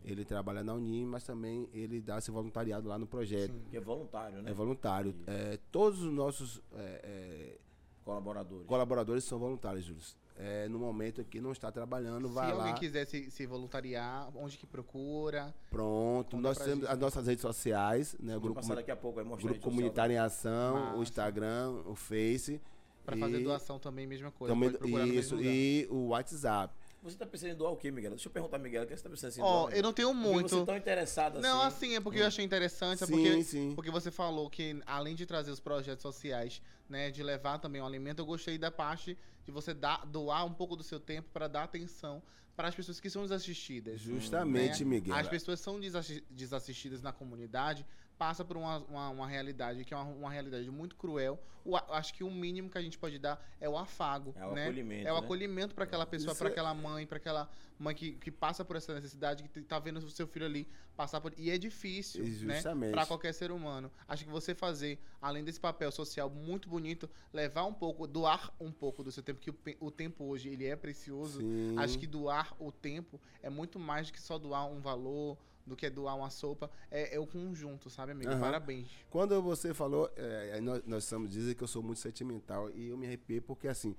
Ele 0.04 0.26
trabalha 0.26 0.62
na 0.62 0.74
Unim, 0.74 1.06
mas 1.06 1.24
também 1.24 1.70
ele 1.74 2.02
dá 2.02 2.18
esse 2.18 2.30
voluntariado 2.30 2.88
lá 2.90 2.98
no 2.98 3.08
projeto. 3.08 3.54
Que 3.70 3.78
é 3.78 3.80
voluntário, 3.80 4.42
né? 4.42 4.52
É 4.52 4.54
voluntário. 4.54 5.16
É, 5.26 5.58
todos 5.72 6.02
os 6.02 6.12
nossos 6.12 6.62
é, 6.74 7.02
é, 7.04 7.58
Colaboradores. 8.04 8.68
colaboradores 8.68 9.24
são 9.24 9.40
voluntários, 9.40 9.86
Júlio. 9.86 10.02
É, 10.38 10.68
no 10.68 10.78
momento 10.78 11.24
que 11.24 11.40
não 11.40 11.54
está 11.54 11.72
trabalhando, 11.72 12.28
Se 12.28 12.34
vai 12.34 12.52
lá. 12.54 12.58
alguém 12.66 12.74
quiser 12.76 13.06
se, 13.06 13.32
se 13.32 13.46
voluntariar, 13.46 14.30
onde 14.36 14.58
que 14.58 14.66
procura? 14.68 15.56
Pronto, 15.70 16.36
nós 16.36 16.58
temos 16.58 16.82
gente. 16.82 16.88
as 16.92 17.00
nossas 17.00 17.26
redes 17.26 17.42
sociais, 17.42 18.18
né? 18.20 18.36
O 18.36 18.42
grupo, 18.42 18.76
daqui 18.76 18.92
a 18.92 18.98
pouco 18.98 19.20
aí 19.20 19.26
mostrar 19.26 19.48
grupo 19.50 19.64
Comunitário 19.64 20.14
em 20.14 20.18
Ação, 20.18 20.74
Massa. 20.76 20.98
o 20.98 21.04
Instagram, 21.04 21.72
o 21.86 21.96
Face. 21.96 22.60
Pra 23.06 23.16
e 23.16 23.20
fazer 23.20 23.40
doação 23.40 23.80
também, 23.80 24.06
mesma 24.06 24.30
coisa. 24.32 24.54
também- 24.54 25.16
isso, 25.16 25.40
e 25.40 25.88
o 25.90 26.08
WhatsApp. 26.08 26.74
Você 27.06 27.16
tá 27.18 27.26
pensando 27.26 27.52
em 27.52 27.56
doar 27.56 27.72
o 27.72 27.78
quê, 27.78 27.92
Miguel? 27.92 28.10
Deixa 28.12 28.28
eu 28.28 28.32
perguntar, 28.32 28.58
Miguel. 28.58 28.84
O 28.84 28.88
que 28.88 28.98
você 28.98 29.04
tá 29.04 29.10
pensando 29.12 29.38
em 29.38 29.42
Ó, 29.42 29.62
doar? 29.66 29.76
eu 29.78 29.84
não 29.84 29.94
tenho 29.94 30.12
muito. 30.12 30.50
Você 30.50 30.66
tão 30.66 30.76
interessado 30.76 31.34
assim. 31.38 31.48
Não, 31.48 31.62
assim, 31.62 31.96
é 31.96 32.02
porque 32.02 32.20
eu 32.20 32.26
achei 32.26 32.44
interessante, 32.44 33.04
é 33.04 33.06
Sim, 33.06 33.12
porque, 33.14 33.44
sim. 33.44 33.72
porque 33.76 33.92
você 33.92 34.10
falou 34.10 34.50
que 34.50 34.82
além 34.88 35.14
de 35.16 35.24
trazer 35.24 35.52
os 35.52 35.60
projetos 35.60 36.02
sociais, 36.02 36.64
né, 36.90 37.12
de 37.12 37.22
levar 37.22 37.60
também 37.60 37.80
o 37.80 37.86
alimento, 37.86 38.20
eu 38.20 38.26
gostei 38.26 38.58
da 38.58 38.72
parte 38.72 39.16
de 39.46 39.52
você 39.52 39.72
dar, 39.72 40.04
doar 40.08 40.46
um 40.48 40.54
pouco 40.54 40.76
do 40.76 40.82
seu 40.82 41.00
tempo 41.00 41.30
para 41.32 41.48
dar 41.48 41.64
atenção 41.64 42.24
para 42.56 42.70
as 42.70 42.74
pessoas 42.76 43.00
que 43.00 43.10
são 43.10 43.22
desassistidas. 43.22 44.02
Justamente, 44.02 44.84
né? 44.84 44.90
Miguel. 44.90 45.16
As 45.16 45.28
pessoas 45.28 45.60
são 45.60 45.80
desassi- 45.80 46.24
desassistidas 46.32 47.04
na 47.04 47.12
comunidade, 47.14 47.86
passa 48.18 48.44
por 48.46 48.58
uma, 48.58 48.78
uma, 48.80 49.10
uma 49.10 49.28
realidade 49.28 49.84
que 49.84 49.94
é 49.94 49.98
uma, 49.98 50.06
uma 50.06 50.30
realidade 50.30 50.70
muito 50.70 50.96
cruel. 50.96 51.40
O 51.64 51.76
acho 51.76 52.14
que 52.14 52.24
o 52.24 52.30
mínimo 52.30 52.70
que 52.70 52.78
a 52.78 52.82
gente 52.82 52.98
pode 52.98 53.18
dar 53.18 53.44
é 53.60 53.68
o 53.68 53.76
afago, 53.76 54.36
É 54.38 54.46
o 54.46 54.54
né? 54.54 54.64
acolhimento, 54.66 55.08
É 55.08 55.12
o 55.12 55.16
né? 55.16 55.22
acolhimento 55.22 55.74
para 55.74 55.84
aquela 55.84 56.06
pessoa, 56.06 56.36
para 56.36 56.48
é- 56.48 56.52
aquela 56.52 56.74
mãe, 56.76 57.08
para 57.08 57.18
aquela 57.18 57.50
mãe 57.80 57.96
que, 57.96 58.12
que 58.14 58.30
passa 58.32 58.64
por 58.64 58.76
essa 58.76 58.94
necessidade, 58.94 59.44
que 59.44 59.62
tá 59.62 59.80
vendo 59.80 59.98
o 59.98 60.10
seu 60.12 60.28
filho 60.28 60.46
ali 60.46 60.68
passar 60.96 61.20
por. 61.20 61.34
E 61.38 61.50
é 61.50 61.58
difícil, 61.58 62.24
né? 62.24 62.56
Justamente. 62.56 62.92
Para 62.92 63.06
qualquer 63.08 63.34
ser 63.34 63.52
humano. 63.52 63.92
Acho 64.08 64.24
que 64.24 64.30
você 64.30 64.54
fazer, 64.54 65.00
além 65.20 65.44
desse 65.44 65.60
papel 65.60 65.92
social 65.92 66.30
muito 66.30 66.70
bonito, 66.70 67.10
levar 67.34 67.64
um 67.66 67.74
pouco, 67.74 68.06
doar 68.06 68.54
um 68.60 68.72
pouco 68.72 69.04
do 69.04 69.12
seu 69.12 69.24
tempo, 69.24 69.40
que 69.40 69.50
o, 69.50 69.58
o 69.88 69.90
tempo 69.92 70.24
hoje 70.26 70.50
ele 70.50 70.66
é 70.68 70.76
precioso. 70.76 71.40
Sim. 71.42 71.76
Acho 71.80 71.98
que 71.98 72.06
doar 72.06 72.56
o 72.60 72.72
tempo 72.72 73.20
é 73.42 73.50
muito 73.50 73.80
mais 73.80 74.08
do 74.08 74.14
que 74.14 74.22
só 74.22 74.38
doar 74.38 74.68
um 74.68 74.80
valor, 74.80 75.36
do 75.66 75.76
que 75.76 75.90
doar 75.90 76.16
uma 76.16 76.30
sopa. 76.30 76.70
É, 76.92 77.16
é 77.16 77.20
o 77.20 77.26
conjunto, 77.26 77.90
sabe, 77.90 78.12
amigo? 78.12 78.32
Aham. 78.32 78.40
Parabéns. 78.40 78.88
Quando 79.10 79.42
você 79.42 79.74
falou, 79.74 80.12
é, 80.16 80.60
nós, 80.62 80.82
nós 80.86 81.04
estamos 81.04 81.30
dizendo 81.30 81.56
que 81.56 81.64
eu 81.64 81.68
sou 81.68 81.82
muito 81.82 82.00
sentimental 82.00 82.70
e 82.72 82.90
eu 82.90 82.98
me 82.98 83.06
arrepiei 83.08 83.42
porque 83.42 83.68
assim, 83.68 83.96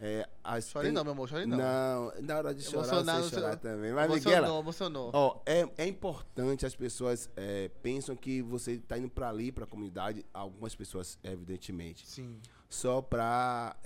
É, 0.00 0.28
as 0.44 0.68
Chore 0.70 0.84
tem- 0.86 0.94
não, 0.94 1.02
meu 1.02 1.12
amor, 1.12 1.28
chore 1.28 1.44
não. 1.44 1.58
Não, 1.58 2.12
na 2.22 2.36
hora 2.38 2.54
de 2.54 2.62
chorar, 2.62 2.84
Emocionado, 2.86 3.24
você 3.24 3.34
chorar 3.34 3.56
também. 3.56 3.92
Mas, 3.92 4.04
emocionou, 4.04 4.36
Miguela, 4.40 4.60
emocionou. 4.60 5.10
Ó, 5.12 5.40
é, 5.44 5.68
é 5.76 5.86
importante 5.88 6.64
as 6.64 6.76
pessoas 6.76 7.28
é, 7.34 7.68
pensam 7.82 8.14
que 8.14 8.40
você 8.40 8.74
está 8.74 8.96
indo 8.96 9.08
para 9.10 9.28
ali, 9.28 9.50
para 9.50 9.64
a 9.64 9.66
comunidade, 9.66 10.24
algumas 10.32 10.72
pessoas, 10.76 11.18
evidentemente, 11.24 12.06
Sim. 12.08 12.38
só 12.68 13.02
para 13.02 13.76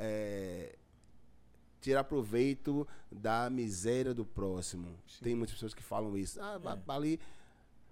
tirar 1.82 2.04
proveito 2.04 2.86
da 3.10 3.50
miséria 3.50 4.14
do 4.14 4.24
próximo. 4.24 4.86
Tem 5.20 5.34
muitas 5.34 5.54
pessoas 5.54 5.74
que 5.74 5.82
falam 5.82 6.16
isso. 6.16 6.40
Ah, 6.40 6.58
pra 6.84 6.94
ali, 6.94 7.20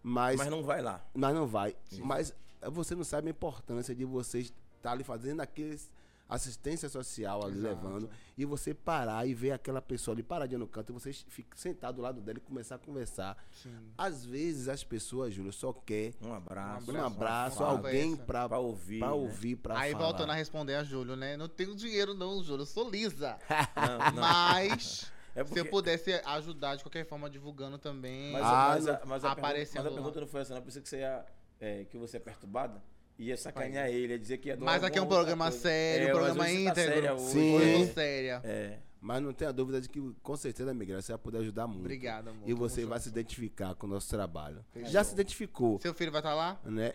mas, 0.03 0.38
Mas 0.38 0.48
não 0.48 0.62
vai 0.62 0.81
lá. 0.81 1.05
mas 1.12 1.35
não 1.35 1.46
vai. 1.46 1.76
Mas 1.98 2.33
você 2.70 2.94
não 2.94 3.05
sabe 3.05 3.29
a 3.29 3.31
importância 3.31 3.94
de 3.94 4.05
você 4.05 4.38
estar 4.38 4.92
ali 4.92 5.05
fazendo 5.05 5.40
aqueles 5.40 5.90
assistência 6.30 6.88
social 6.88 7.44
ali 7.44 7.58
Exato. 7.58 7.74
levando 7.74 8.10
e 8.38 8.44
você 8.44 8.72
parar 8.72 9.26
e 9.26 9.34
ver 9.34 9.50
aquela 9.52 9.82
pessoa 9.82 10.14
ali 10.14 10.22
paradinha 10.22 10.58
no 10.58 10.66
canto 10.66 10.90
e 10.90 10.94
você 10.94 11.12
fica 11.12 11.56
sentado 11.56 11.96
do 11.96 12.02
lado 12.02 12.20
dela 12.20 12.38
e 12.38 12.40
começar 12.40 12.76
a 12.76 12.78
conversar. 12.78 13.36
Sim. 13.50 13.74
Às 13.98 14.24
vezes 14.24 14.68
as 14.68 14.82
pessoas, 14.84 15.34
Júlio, 15.34 15.52
só 15.52 15.72
quer 15.72 16.14
Um 16.22 16.32
abraço. 16.32 16.90
um 16.92 17.04
abraço, 17.04 17.62
alguém 17.64 18.16
pra, 18.16 18.48
Pra 18.48 18.58
ouvir, 18.58 18.98
pra 19.00 19.08
né? 19.08 19.14
ouvir, 19.14 19.56
pra 19.56 19.78
Aí 19.78 19.92
falar. 19.92 20.04
voltando 20.06 20.30
a 20.30 20.34
responder 20.34 20.74
a 20.76 20.84
Júlio, 20.84 21.16
né? 21.16 21.36
Não 21.36 21.48
tenho 21.48 21.74
dinheiro 21.74 22.14
não, 22.14 22.42
Júlio, 22.42 22.62
eu 22.62 22.66
sou 22.66 22.88
lisa. 22.88 23.38
Não, 23.76 24.12
não. 24.12 24.22
Mas 24.22 25.10
É 25.34 25.42
se 25.44 25.44
porque- 25.48 25.60
eu 25.60 25.66
pudesse 25.66 26.12
ajudar 26.24 26.74
de 26.76 26.82
qualquer 26.82 27.06
forma 27.06 27.30
divulgando 27.30 27.78
também. 27.78 28.32
Mas, 28.32 28.42
Ah, 28.42 28.68
mas, 28.74 28.88
a, 28.88 28.92
mas, 28.92 28.92
a, 28.92 29.00
pergunta, 29.06 29.28
aparecendo 29.30 29.76
mas 29.76 29.86
a 29.86 29.88
lá. 29.90 29.94
pergunta 29.96 30.20
não 30.20 30.26
foi 30.26 30.40
essa, 30.40 30.54
não. 30.54 30.60
Eu 30.60 30.64
pensei 30.64 30.82
que 30.82 30.88
você 30.88 30.98
ia. 30.98 31.24
é, 31.60 31.84
que 31.84 31.96
você 31.98 32.16
é 32.16 32.20
perturbada. 32.20 32.82
Ia 33.20 33.37
sacanear 33.37 33.88
ele, 33.88 34.14
ia 34.14 34.18
dizer 34.18 34.38
que 34.38 34.48
ia 34.48 34.56
doar 34.56 34.72
Mas 34.72 34.83
aqui 34.83 34.98
é 34.98 35.02
um 35.02 35.06
programa 35.06 35.44
coisa. 35.50 35.59
sério, 35.59 36.06
um 36.06 36.09
mas 36.09 36.18
programa 36.18 36.44
tá 36.44 36.50
íntegro. 36.52 37.12
hoje. 37.14 37.33
Sim. 37.33 37.92
Séria. 37.92 38.40
É. 38.42 38.78
Mas 38.98 39.22
não 39.22 39.33
tenha 39.33 39.52
dúvida 39.52 39.80
de 39.80 39.88
que, 39.88 40.00
com 40.22 40.37
certeza, 40.37 40.72
Miguel, 40.74 41.00
você 41.00 41.12
vai 41.12 41.18
poder 41.18 41.38
ajudar 41.38 41.66
muito. 41.66 41.80
Obrigado, 41.80 42.28
amor. 42.28 42.48
E 42.48 42.52
você 42.54 42.85
vai 42.85 42.98
junto. 42.98 43.02
se 43.04 43.09
identificar 43.11 43.74
com 43.74 43.87
o 43.87 43.90
nosso 43.90 44.09
trabalho. 44.09 44.64
Fechou. 44.72 44.90
Já 44.90 45.04
se 45.04 45.12
identificou, 45.14 45.78
Seu 45.80 45.92
filho 45.94 46.11
vai 46.12 46.20
estar 46.20 46.35
lá? 46.35 46.59
né? 46.64 46.94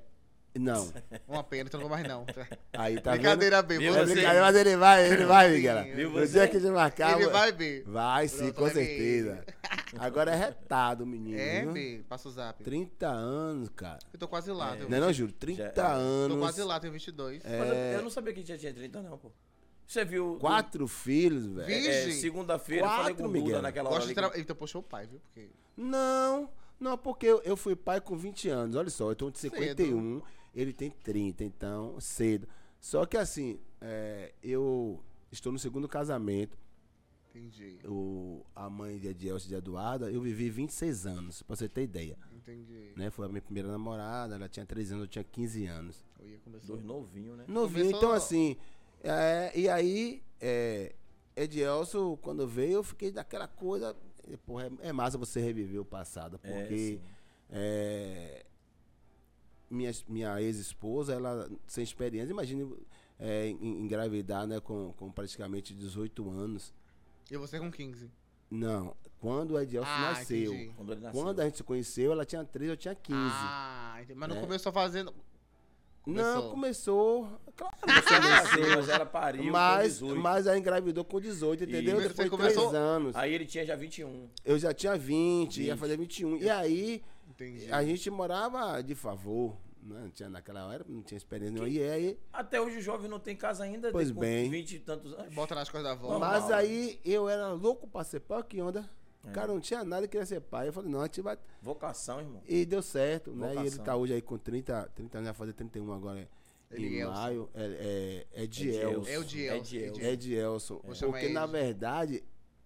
Não. 0.59 0.91
Uma 1.27 1.43
pena, 1.43 1.63
então 1.67 1.79
não 1.81 1.87
vou 1.89 1.97
mais 1.97 2.07
não. 2.07 2.25
Aí 2.73 2.99
tá 3.01 3.11
Brincadeira, 3.11 3.61
bem. 3.61 3.77
Viu 3.79 3.93
vendo? 3.93 4.03
É 4.03 4.05
você? 4.07 4.13
brincadeira, 4.13 4.45
mas 4.45 4.55
ele 4.55 4.77
vai, 4.77 5.11
ele 5.11 5.25
vai, 5.25 5.51
Miguel. 5.51 5.83
viu 5.95 6.09
No 6.11 6.19
você? 6.19 6.31
dia 6.31 6.47
que 6.47 6.57
a 6.57 6.59
gente 6.59 6.71
marcar. 6.71 7.19
Ele 7.19 7.29
vai 7.29 7.51
ver. 7.51 7.83
Vai 7.85 8.27
sim, 8.27 8.37
Pronto, 8.37 8.55
com 8.55 8.63
leve 8.63 8.73
certeza. 8.85 9.45
Agora 9.99 10.31
é 10.31 10.35
retado, 10.35 11.03
o 11.03 11.07
menino. 11.07 11.37
É? 11.37 11.65
B, 11.65 12.03
passa 12.07 12.29
o 12.29 12.31
zap. 12.31 12.63
30 12.63 13.07
anos, 13.07 13.69
cara. 13.69 13.99
Eu 14.13 14.19
tô 14.19 14.27
quase 14.27 14.51
lá. 14.51 14.75
Não 14.75 14.97
é 14.97 14.99
não, 14.99 15.07
20 15.07 15.15
Júlio? 15.17 15.33
30 15.37 15.73
Já- 15.75 15.93
anos. 15.93 16.35
Tô 16.35 16.41
quase 16.41 16.63
lá, 16.63 16.79
tenho 16.79 16.93
22. 16.93 17.43
Mas 17.43 17.53
eu, 17.69 17.75
eu 17.75 18.01
não 18.01 18.09
sabia 18.09 18.33
que 18.33 18.43
já 18.43 18.57
tinha 18.57 18.73
30, 18.73 19.01
não, 19.01 19.17
pô. 19.17 19.31
Você 19.87 20.03
viu. 20.03 20.37
Quatro 20.39 20.87
filhos, 20.87 21.45
velho. 21.45 21.69
É, 21.71 21.79
Virgem. 21.79 22.11
Segunda-feira 22.19 22.85
eu 22.85 22.89
falei 22.89 23.03
Quatro, 23.13 23.15
com 23.17 23.23
o 23.23 23.27
Duda 23.27 23.39
Miguel. 23.45 23.61
naquela 23.61 23.89
hora. 23.89 23.97
Gosto 23.99 24.07
que- 24.09 24.15
trabalhar. 24.15 24.41
Então 24.41 24.55
puxou 24.55 24.81
o 24.81 24.83
pai, 24.83 25.05
viu? 25.05 25.19
Porque... 25.19 25.49
Não, 25.77 26.49
não, 26.79 26.97
porque 26.97 27.27
eu, 27.27 27.41
eu 27.45 27.55
fui 27.55 27.75
pai 27.75 28.01
com 28.01 28.17
20 28.17 28.49
anos. 28.49 28.75
Olha 28.75 28.89
só, 28.89 29.11
eu 29.11 29.15
tô 29.15 29.29
de 29.29 29.37
51, 29.39 30.21
ele 30.55 30.71
tem 30.73 30.89
30, 30.89 31.43
então, 31.43 31.99
cedo. 31.99 32.47
Só 32.79 33.05
que 33.05 33.17
assim, 33.17 33.59
é, 33.81 34.33
eu 34.41 35.03
estou 35.31 35.51
no 35.51 35.59
segundo 35.59 35.87
casamento. 35.87 36.57
Entendi. 37.29 37.79
O, 37.83 38.45
a 38.55 38.69
mãe 38.69 38.97
de 38.97 39.09
Edielce 39.09 39.45
de 39.47 39.55
Eduarda, 39.55 40.09
eu 40.09 40.21
vivi 40.21 40.49
26 40.49 41.05
anos, 41.05 41.41
pra 41.43 41.53
você 41.55 41.67
ter 41.67 41.83
ideia. 41.83 42.17
Entendi. 42.33 42.93
Né? 42.95 43.09
Foi 43.09 43.25
a 43.25 43.29
minha 43.29 43.41
primeira 43.41 43.67
namorada, 43.69 44.35
ela 44.35 44.47
tinha 44.47 44.65
13 44.65 44.93
anos, 44.93 45.03
eu 45.03 45.07
tinha 45.09 45.23
15 45.23 45.65
anos. 45.65 46.05
Eu 46.19 46.29
ia 46.29 46.37
começar. 46.39 46.67
Dois 46.67 46.83
novinhos, 46.83 47.37
né? 47.37 47.43
Novinho, 47.47 47.85
Começou- 47.87 47.97
então 47.99 48.11
assim, 48.13 48.55
é, 49.03 49.51
e 49.53 49.67
aí, 49.67 50.23
é, 50.39 50.95
Edielso, 51.35 52.17
quando 52.21 52.47
veio, 52.47 52.73
eu 52.75 52.83
fiquei 52.83 53.11
daquela 53.11 53.49
coisa, 53.49 53.93
e, 54.29 54.37
porra, 54.37 54.71
é, 54.81 54.87
é 54.87 54.93
massa 54.93 55.17
você 55.17 55.41
reviver 55.41 55.81
o 55.81 55.85
passado, 55.85 56.39
É, 56.41 56.59
porque 56.61 56.77
sim. 56.77 57.01
é, 57.49 58.44
minha, 59.75 59.91
minha 60.07 60.41
ex-esposa, 60.41 61.13
ela 61.13 61.49
sem 61.67 61.83
experiência, 61.83 62.31
imagine 62.31 62.75
é, 63.19 63.47
en- 63.49 63.81
engravidar, 63.83 64.47
né, 64.47 64.59
com, 64.59 64.93
com 64.93 65.11
praticamente 65.11 65.73
18 65.73 66.29
anos. 66.29 66.73
E 67.29 67.37
você 67.37 67.59
com 67.59 67.71
15. 67.71 68.09
Não, 68.49 68.95
quando 69.19 69.51
o 69.51 69.59
Edielso 69.59 69.89
Ah, 69.89 70.13
nasceu. 70.13 70.51
Quando 70.75 70.91
ele 70.93 71.01
nasceu. 71.01 71.21
Quando 71.23 71.39
a 71.39 71.45
gente 71.45 71.57
se 71.57 71.63
conheceu, 71.63 72.11
ela 72.11 72.23
tinha 72.25 72.43
13, 72.43 72.71
eu 72.71 72.77
tinha 72.77 72.95
15. 72.95 73.17
Ah, 73.21 73.99
mas 74.15 74.29
não 74.29 74.35
né? 74.35 74.41
começou 74.41 74.71
fazendo. 74.71 75.13
Não, 76.05 76.51
começou. 76.51 77.27
Claro, 77.55 77.75
Você 77.81 78.19
nasceu, 78.19 78.75
mas 78.75 78.89
ela 78.89 79.05
pariu 79.07 79.43
com 79.45 79.49
mas, 79.49 79.93
18. 79.93 80.21
mas 80.21 80.45
ela 80.45 80.57
engravidou 80.57 81.03
com 81.03 81.19
18, 81.19 81.63
entendeu? 81.63 81.97
Isso. 81.99 82.09
Depois 82.09 82.29
de 82.29 82.29
Você 82.29 82.37
3 82.43 82.55
começou- 82.55 82.75
anos. 82.75 83.15
Aí 83.15 83.33
ele 83.33 83.45
tinha 83.45 83.65
já 83.65 83.75
21. 83.75 84.29
Eu 84.45 84.59
já 84.59 84.71
tinha 84.71 84.95
20, 84.95 85.63
ia 85.63 85.73
20. 85.73 85.79
fazer 85.79 85.97
21. 85.97 86.37
E 86.37 86.47
aí, 86.47 87.01
Entendi. 87.27 87.71
a 87.71 87.83
gente 87.83 88.07
morava 88.11 88.83
de 88.83 88.93
favor. 88.93 89.57
Né? 89.85 89.99
Não 90.01 90.09
tinha 90.09 90.27
naquela 90.29 90.65
hora, 90.65 90.83
não 90.87 91.03
tinha 91.03 91.17
experiência 91.17 91.53
nenhuma. 91.53 91.69
E 91.69 91.81
aí, 91.89 92.19
Até 92.33 92.59
hoje 92.59 92.77
o 92.77 92.81
jovem 92.81 93.07
não 93.09 93.19
tem 93.19 93.35
casa 93.35 93.63
ainda, 93.63 93.91
Pois 93.91 94.11
com 94.11 94.19
bem. 94.19 94.49
20 94.49 94.71
e 94.75 94.79
tantos 94.79 95.13
anos. 95.13 95.33
Bota 95.33 95.53
nas 95.53 95.69
costas 95.69 95.83
da 95.83 95.91
avó. 95.91 96.09
Normal. 96.11 96.31
mas 96.31 96.49
aí 96.51 96.99
eu 97.05 97.29
era 97.29 97.49
louco 97.53 97.87
pra 97.87 98.03
ser 98.03 98.21
pai, 98.21 98.41
que 98.43 98.59
onda. 98.61 98.89
O 99.23 99.31
cara 99.31 99.47
não 99.47 99.59
tinha 99.59 99.83
nada, 99.83 100.07
queria 100.07 100.25
ser 100.25 100.39
pai. 100.41 100.67
Eu 100.67 100.73
falei, 100.73 100.89
não, 100.91 101.01
a 101.01 101.05
gente 101.05 101.21
vai. 101.21 101.37
Vocação, 101.61 102.19
irmão. 102.19 102.41
E 102.47 102.63
deu 102.65 102.81
certo, 102.81 103.31
né? 103.31 103.47
E 103.47 103.51
ele 103.51 103.57
Vocação. 103.69 103.83
tá 103.85 103.95
hoje 103.95 104.13
aí 104.13 104.21
com 104.21 104.37
30, 104.37 104.91
30 104.95 105.17
anos, 105.17 105.27
vai 105.29 105.33
fazer 105.35 105.53
31 105.53 105.91
agora 105.93 106.19
em 106.71 106.75
Elielson. 106.75 107.13
maio. 107.13 107.49
É, 107.55 108.25
é, 108.33 108.43
é 108.43 108.47
de 108.47 108.69
Edielson. 108.69 109.09
É 109.09 109.17
o 109.19 109.23
de 109.23 109.47
É 109.47 109.55
Elson. 109.55 109.63
de 109.63 109.77
Elson. 109.79 110.01
É 110.01 110.15
de 110.15 110.33
Elson. 110.35 110.77
Porque, 110.77 111.25
ele. 111.25 111.33
na 111.33 111.45
verdade, 111.47 112.23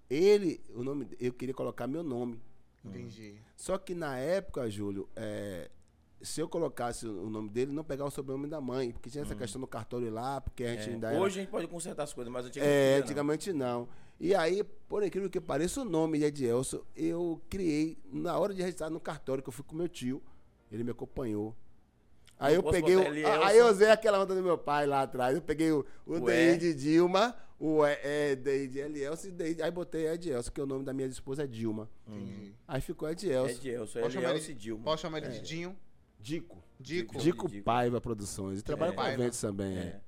ele, 0.10 0.62
o 0.73 0.84
nome, 0.84 1.08
eu 1.19 1.32
queria 1.34 1.53
colocar 1.55 1.88
meu 1.88 2.03
nome. 2.03 2.41
Entendi. 2.84 3.36
Só 3.55 3.77
que 3.77 3.93
na 3.93 4.17
época, 4.17 4.69
Júlio, 4.69 5.08
é, 5.15 5.69
se 6.21 6.41
eu 6.41 6.47
colocasse 6.49 7.08
o 7.08 7.29
nome 7.29 7.49
dele, 7.49 7.71
não 7.71 7.84
pegava 7.84 8.10
o 8.10 8.12
sobrenome 8.12 8.47
da 8.47 8.60
mãe, 8.60 8.91
porque 8.91 9.10
tinha 9.10 9.23
essa 9.23 9.36
questão 9.36 9.60
do 9.62 9.67
cartório 9.67 10.10
lá, 10.12 10.41
porque 10.41 10.63
a 10.63 10.75
gente 10.75 10.89
É. 10.89 10.93
ainda 10.93 11.12
era... 11.12 11.19
Hoje 11.19 11.39
a 11.39 11.41
gente 11.43 11.49
pode 11.51 11.67
consertar 11.67 12.03
as 12.03 12.13
coisas, 12.13 12.32
mas 12.32 12.45
antigamente. 12.45 12.75
É, 12.75 12.95
não. 12.97 13.03
antigamente 13.03 13.53
não. 13.53 13.89
E 14.19 14.36
aí, 14.36 14.63
por 14.88 15.01
incrível 15.03 15.29
que 15.29 15.39
pareça, 15.39 15.82
o 15.82 15.86
nome 15.86 16.19
de 16.19 16.25
Edielson 16.25 16.82
eu 16.95 17.41
criei 17.49 17.97
na 18.12 18.38
hora 18.38 18.53
de 18.53 18.62
registrar 18.62 18.89
no 18.89 18.99
cartório, 18.99 19.41
que 19.41 19.47
eu 19.49 19.53
fui 19.53 19.63
com 19.65 19.75
meu 19.75 19.88
tio. 19.88 20.21
Ele 20.71 20.84
me 20.84 20.91
acompanhou. 20.91 21.55
Aí 22.38 22.55
eu 22.55 22.62
posso 22.63 22.73
peguei 22.75 22.95
o. 22.95 23.01
Aí 23.43 23.58
eu 23.58 23.67
usei 23.67 23.89
aquela 23.89 24.21
onda 24.21 24.34
do 24.36 24.41
meu 24.41 24.58
pai 24.58 24.86
lá 24.86 25.01
atrás. 25.01 25.36
Eu 25.36 25.41
peguei 25.41 25.71
o, 25.71 25.86
o 26.05 26.19
DI 26.19 26.58
de 26.58 26.73
Dilma, 26.73 27.36
o 27.60 27.86
E, 27.86 27.97
é, 28.03 28.36
DI 28.36 28.67
de 28.67 28.79
Elielson, 28.79 29.29
e 29.58 29.62
aí 29.62 29.71
botei 29.71 30.08
Edielson, 30.08 30.51
que 30.51 30.62
o 30.62 30.65
nome 30.65 30.86
da 30.86 30.93
minha 30.93 31.08
esposa 31.08 31.43
é 31.43 31.47
Dilma. 31.47 31.89
Entendi. 32.08 32.53
Aí 32.67 32.79
ficou 32.82 33.08
É 33.10 33.12
Edielson. 33.13 33.60
de 33.60 33.69
Elson, 33.69 33.99
Posso 34.01 34.17
é 34.17 34.21
chamar 34.21 34.36
e 34.36 34.39
ele, 34.39 34.53
Dilma. 34.53 34.84
posso 34.84 35.01
chamar 35.01 35.17
ele 35.17 35.29
de 35.29 35.41
Dinho? 35.41 35.75
Dico. 36.19 36.63
Dico. 36.79 37.17
Dico 37.17 37.49
Dico. 37.49 37.63
Paiva 37.63 37.99
Produções. 38.01 38.60
E 38.60 38.63
trabalha 38.63 38.91
É. 38.91 38.95
com 38.95 39.03
eventos 39.05 39.39
também. 39.41 39.77
É. 39.77 39.82
É. 39.82 40.01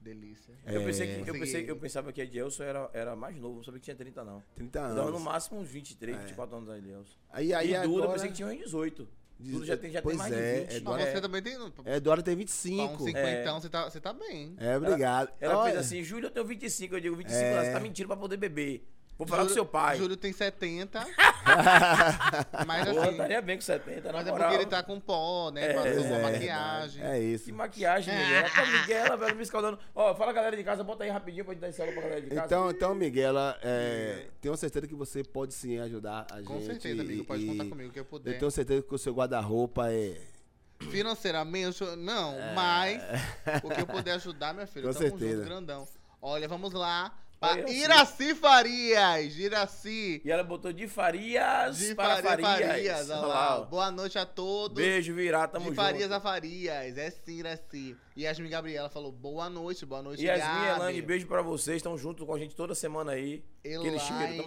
Delícia. 0.00 0.54
Eu, 0.64 0.84
pensei 0.84 1.06
que, 1.22 1.28
eu, 1.30 1.34
pensei, 1.34 1.70
eu 1.70 1.76
pensava 1.76 2.12
que 2.12 2.20
Edielson 2.22 2.62
era, 2.62 2.88
era 2.94 3.16
mais 3.16 3.36
novo, 3.36 3.56
não 3.56 3.64
sabia 3.64 3.80
que 3.80 3.84
tinha 3.84 3.96
30, 3.96 4.24
não. 4.24 4.42
30 4.54 4.78
Eu 4.78 4.88
dava 4.88 5.02
no 5.02 5.08
anos. 5.08 5.22
máximo 5.22 5.60
uns 5.60 5.68
23, 5.68 6.16
24 6.18 6.56
anos 6.56 6.68
da 6.68 6.78
Edielson. 6.78 7.14
Aí, 7.30 7.52
aí 7.52 7.74
e 7.74 7.74
Duda, 7.74 7.84
eu 7.86 7.94
agora... 7.96 8.12
pensei 8.12 8.28
que 8.28 8.34
tinha 8.36 8.48
uns 8.48 8.56
18. 8.58 9.08
Diz- 9.40 9.52
Duda 9.52 9.66
já 9.66 9.76
tem, 9.76 9.90
já 9.90 10.00
tem 10.00 10.02
pois 10.02 10.16
mais 10.16 10.32
é, 10.32 10.36
de 10.36 10.60
20. 10.60 10.70
é 10.70 10.72
Mas 10.72 10.76
Agora 10.86 11.12
você 11.12 11.20
também 11.20 11.42
tem. 11.42 11.70
Pra 11.70 11.96
Eduardo 11.96 12.22
tem 12.22 12.34
um 12.34 12.38
25. 12.38 13.04
50, 13.04 13.52
você, 13.60 13.68
tá, 13.68 13.90
você 13.90 14.00
tá 14.00 14.12
bem. 14.12 14.54
É, 14.58 14.76
obrigado. 14.76 15.30
Ela 15.40 15.58
Olha, 15.58 15.72
fez 15.74 15.84
assim, 15.86 16.02
Júlio, 16.02 16.26
eu 16.26 16.30
tenho 16.30 16.46
25. 16.46 16.94
Eu 16.96 17.00
digo, 17.00 17.16
25 17.16 17.40
É. 17.44 17.52
anos, 17.54 17.66
você 17.66 17.72
tá 17.72 17.80
mentindo 17.80 18.06
pra 18.08 18.16
poder 18.16 18.36
beber. 18.36 18.88
Vou 19.18 19.26
falar 19.26 19.42
com 19.42 19.48
Júlio- 19.48 19.54
seu 19.54 19.66
pai. 19.66 19.98
Júlio 19.98 20.16
tem 20.16 20.32
70. 20.32 21.04
mas 22.66 22.88
assim. 22.88 23.10
estaria 23.10 23.42
bem 23.42 23.56
com 23.56 23.62
70, 23.62 24.06
na 24.06 24.12
Mas 24.12 24.26
é 24.26 24.30
moral. 24.30 24.48
porque 24.48 24.62
ele 24.62 24.70
tá 24.70 24.82
com 24.82 25.00
pó, 25.00 25.50
né? 25.50 25.70
É, 25.70 25.74
Passou 25.74 25.90
é, 26.04 26.22
maquiagem. 26.22 27.04
É 27.04 27.18
isso. 27.18 27.44
Que 27.46 27.52
maquiagem, 27.52 28.14
Miguel. 28.14 28.44
Pô, 28.54 28.66
Miguel, 28.66 29.18
velho, 29.18 29.36
me 29.36 29.42
escaldando. 29.42 29.78
Ó, 29.94 30.14
fala 30.14 30.32
galera 30.32 30.56
de 30.56 30.62
casa, 30.62 30.84
bota 30.84 31.02
aí 31.04 31.10
rapidinho 31.10 31.44
pra 31.44 31.52
gente 31.54 31.60
dar 31.60 31.68
esse 31.68 31.82
alô 31.82 31.92
pra 31.92 32.02
galera 32.02 32.20
de 32.20 32.28
casa. 32.28 32.46
Então, 32.46 32.70
então 32.70 32.94
Miguela, 32.94 33.58
é, 33.62 34.26
tenho 34.40 34.56
certeza 34.56 34.86
que 34.86 34.94
você 34.94 35.24
pode 35.24 35.52
sim 35.52 35.78
ajudar 35.80 36.26
a 36.30 36.36
gente. 36.36 36.46
Com 36.46 36.60
certeza, 36.60 37.02
amigo. 37.02 37.24
Pode 37.24 37.42
e- 37.42 37.46
contar 37.48 37.64
comigo 37.68 37.92
que 37.92 37.98
eu 37.98 38.02
Eu 38.02 38.06
puder. 38.06 38.38
tenho 38.38 38.50
certeza 38.52 38.82
que 38.82 38.94
o 38.94 38.98
seu 38.98 39.12
guarda-roupa 39.12 39.90
é. 39.92 40.16
Financeiramente, 40.90 41.82
eu- 41.82 41.96
não, 41.96 42.36
mas 42.54 43.02
o 43.64 43.68
que 43.68 43.80
eu 43.80 43.86
puder 43.86 44.12
ajudar, 44.12 44.54
minha 44.54 44.66
filha, 44.66 44.86
Com 44.86 44.92
tamo 44.94 45.08
certeza. 45.08 45.36
junto, 45.38 45.44
grandão. 45.48 45.88
Olha, 46.22 46.46
vamos 46.46 46.72
lá. 46.72 47.12
Pra 47.40 47.50
Olha, 47.52 47.70
Iraci 47.70 48.34
Farias. 48.34 49.38
Iraci. 49.38 50.20
E 50.24 50.30
ela 50.30 50.42
botou 50.42 50.72
de 50.72 50.88
Farias 50.88 51.78
De 51.78 51.94
para 51.94 52.16
Faria- 52.22 52.44
Farias. 52.46 52.68
Farias. 52.70 53.10
Olha 53.10 53.26
lá. 53.26 53.60
Boa 53.60 53.90
noite 53.92 54.18
a 54.18 54.26
todos. 54.26 54.76
Beijo, 54.76 55.14
virar, 55.14 55.46
tamo 55.48 55.66
de 55.66 55.70
junto. 55.70 55.80
Farias 55.80 56.10
a 56.10 56.20
Farias. 56.20 56.98
É 56.98 57.10
sim, 57.10 57.38
Iraci. 57.38 57.96
E 58.16 58.22
Yasmin 58.24 58.48
Gabriela 58.50 58.88
falou 58.88 59.12
boa 59.12 59.48
noite, 59.48 59.86
boa 59.86 60.02
noite, 60.02 60.24
Yasmin 60.24 60.44
Gabi. 60.44 60.64
e 60.66 60.68
Elane, 60.70 61.02
beijo 61.02 61.26
pra 61.28 61.40
vocês. 61.40 61.76
Estão 61.76 61.96
junto 61.96 62.26
com 62.26 62.34
a 62.34 62.38
gente 62.38 62.56
toda 62.56 62.74
semana 62.74 63.12
aí. 63.12 63.44
Cheiro, 63.64 63.82
tamo 63.84 63.96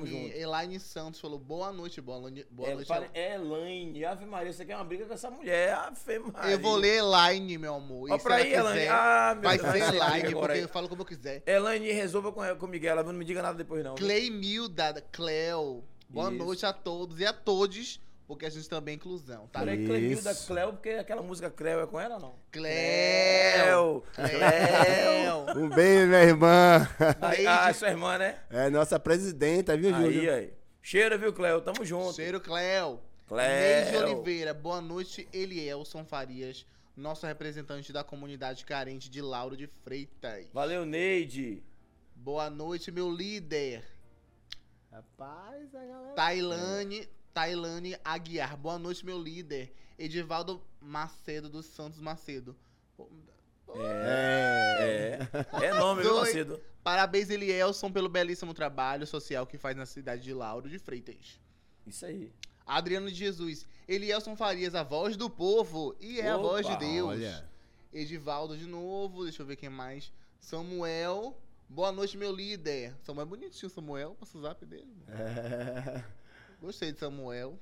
Elaine, 0.07 0.23
junto. 0.23 0.35
Elaine 0.37 0.79
Santos 0.79 1.21
falou 1.21 1.37
boa 1.39 1.71
noite, 1.71 2.01
boa, 2.01 2.19
noite- 2.19 2.45
boa 2.51 2.67
É, 2.69 2.73
noite. 2.73 2.87
fala- 2.87 3.07
Elaine, 3.13 4.03
Ave 4.03 4.25
Maria, 4.25 4.51
você 4.51 4.65
quer 4.65 4.75
uma 4.75 4.83
briga 4.83 5.05
com 5.05 5.13
essa 5.13 5.29
mulher? 5.29 5.73
Ave 5.73 6.19
Maria. 6.19 6.51
Eu 6.51 6.59
vou 6.59 6.75
ler 6.75 6.97
Elaine, 6.97 7.57
meu 7.57 7.75
amor. 7.75 8.11
Ó 8.11 8.17
pra 8.17 8.35
aí, 8.35 8.51
Elaine. 8.53 8.87
Ah, 8.89 9.33
meu 9.35 9.43
vai 9.43 9.57
Deus, 9.57 9.71
ser 9.71 9.95
Elaine, 9.95 10.33
porque 10.35 10.57
eu 10.59 10.67
falo 10.67 10.89
como 10.89 11.01
eu 11.03 11.05
quiser. 11.05 11.41
Elaine, 11.45 11.91
resolva 11.93 12.31
com, 12.33 12.41
com 12.57 12.65
o 12.65 12.69
Miguel? 12.81 13.03
Não 13.03 13.13
me 13.13 13.23
diga 13.23 13.41
nada 13.43 13.57
depois, 13.57 13.83
não. 13.83 13.95
viu? 13.95 14.05
Cleimilda, 14.05 15.03
Cleo. 15.11 15.83
Boa 16.09 16.29
Isso. 16.29 16.43
noite 16.43 16.65
a 16.65 16.73
todos 16.73 17.19
e 17.19 17.25
a 17.25 17.31
todos, 17.31 18.01
porque 18.27 18.45
a 18.45 18.49
gente 18.49 18.67
também 18.67 18.93
é 18.93 18.95
inclusão, 18.95 19.47
tá? 19.47 19.59
Falei 19.59 19.85
Clemilda 19.85 20.31
Isso. 20.31 20.47
Cleo, 20.47 20.73
porque 20.73 20.89
aquela 20.89 21.21
música 21.21 21.49
Cleo 21.49 21.79
é 21.79 21.87
com 21.87 21.99
ela 21.99 22.15
ou 22.15 22.21
não? 22.21 22.35
Cleo. 22.51 24.03
Cleo. 24.13 25.63
Um 25.63 25.69
beijo, 25.69 26.07
minha 26.07 26.23
irmã. 26.23 26.89
Aí, 27.21 27.45
ah, 27.47 27.73
sua 27.73 27.89
irmã, 27.89 28.17
né? 28.17 28.39
É 28.49 28.69
nossa 28.69 28.99
presidenta, 28.99 29.77
viu, 29.77 29.95
Aí, 29.95 30.03
Júlio? 30.03 30.33
aí. 30.33 30.53
Cheiro, 30.81 31.17
viu, 31.17 31.31
Cleo? 31.31 31.61
Tamo 31.61 31.85
junto. 31.85 32.15
Cheiro 32.15 32.41
Cleo. 32.41 32.99
Cleo. 33.27 33.47
Neide 33.47 33.97
Oliveira, 33.97 34.53
boa 34.53 34.81
noite, 34.81 35.29
Elielson 35.31 36.03
Farias, 36.03 36.65
nosso 36.97 37.25
representante 37.25 37.93
da 37.93 38.03
comunidade 38.03 38.65
carente 38.65 39.09
de 39.09 39.21
Lauro 39.21 39.55
de 39.55 39.67
Freitas. 39.67 40.47
Valeu, 40.51 40.83
Neide. 40.83 41.63
Boa 42.23 42.51
noite, 42.51 42.91
meu 42.91 43.09
líder. 43.09 43.83
Rapaz, 44.91 45.73
a 45.73 45.83
galera. 45.83 46.13
Tailane, 46.13 47.09
Tailane 47.33 47.97
Aguiar, 48.05 48.55
boa 48.55 48.77
noite, 48.77 49.03
meu 49.03 49.17
líder. 49.17 49.73
Edivaldo 49.97 50.61
Macedo 50.79 51.49
dos 51.49 51.65
Santos 51.65 51.99
Macedo. 51.99 52.55
É. 53.73 55.17
É. 55.33 55.65
É 55.65 55.73
nome, 55.73 56.03
viu, 56.03 56.11
Dois. 56.11 56.27
Macedo? 56.27 56.61
Parabéns, 56.83 57.31
Elielson, 57.31 57.91
pelo 57.91 58.07
belíssimo 58.07 58.53
trabalho 58.53 59.07
social 59.07 59.47
que 59.47 59.57
faz 59.57 59.75
na 59.75 59.87
cidade 59.87 60.21
de 60.21 60.31
Lauro 60.31 60.69
de 60.69 60.77
Freitas. 60.77 61.39
Isso 61.87 62.05
aí. 62.05 62.31
Adriano 62.67 63.09
de 63.09 63.15
Jesus, 63.15 63.65
Elielson 63.87 64.35
Farias, 64.35 64.75
a 64.75 64.83
voz 64.83 65.17
do 65.17 65.27
povo 65.27 65.95
e 65.99 66.21
é 66.21 66.29
a 66.29 66.37
Opa, 66.37 66.47
voz 66.49 66.67
de 66.67 66.77
Deus. 66.77 67.09
Olha. 67.09 67.49
Edivaldo 67.91 68.55
de 68.55 68.67
novo, 68.67 69.23
deixa 69.23 69.41
eu 69.41 69.45
ver 69.47 69.55
quem 69.55 69.69
mais. 69.69 70.13
Samuel, 70.39 71.35
boa 71.71 71.91
noite, 71.91 72.17
meu 72.17 72.31
líder. 72.33 72.93
Samuel 73.03 73.25
é 73.25 73.29
bonitinho, 73.29 73.69
Samuel. 73.69 74.15
Passa 74.19 74.37
o 74.37 74.41
zap 74.41 74.65
dele. 74.65 74.91
É. 75.07 76.03
Gostei 76.61 76.91
de 76.91 76.99
Samuel. 76.99 77.57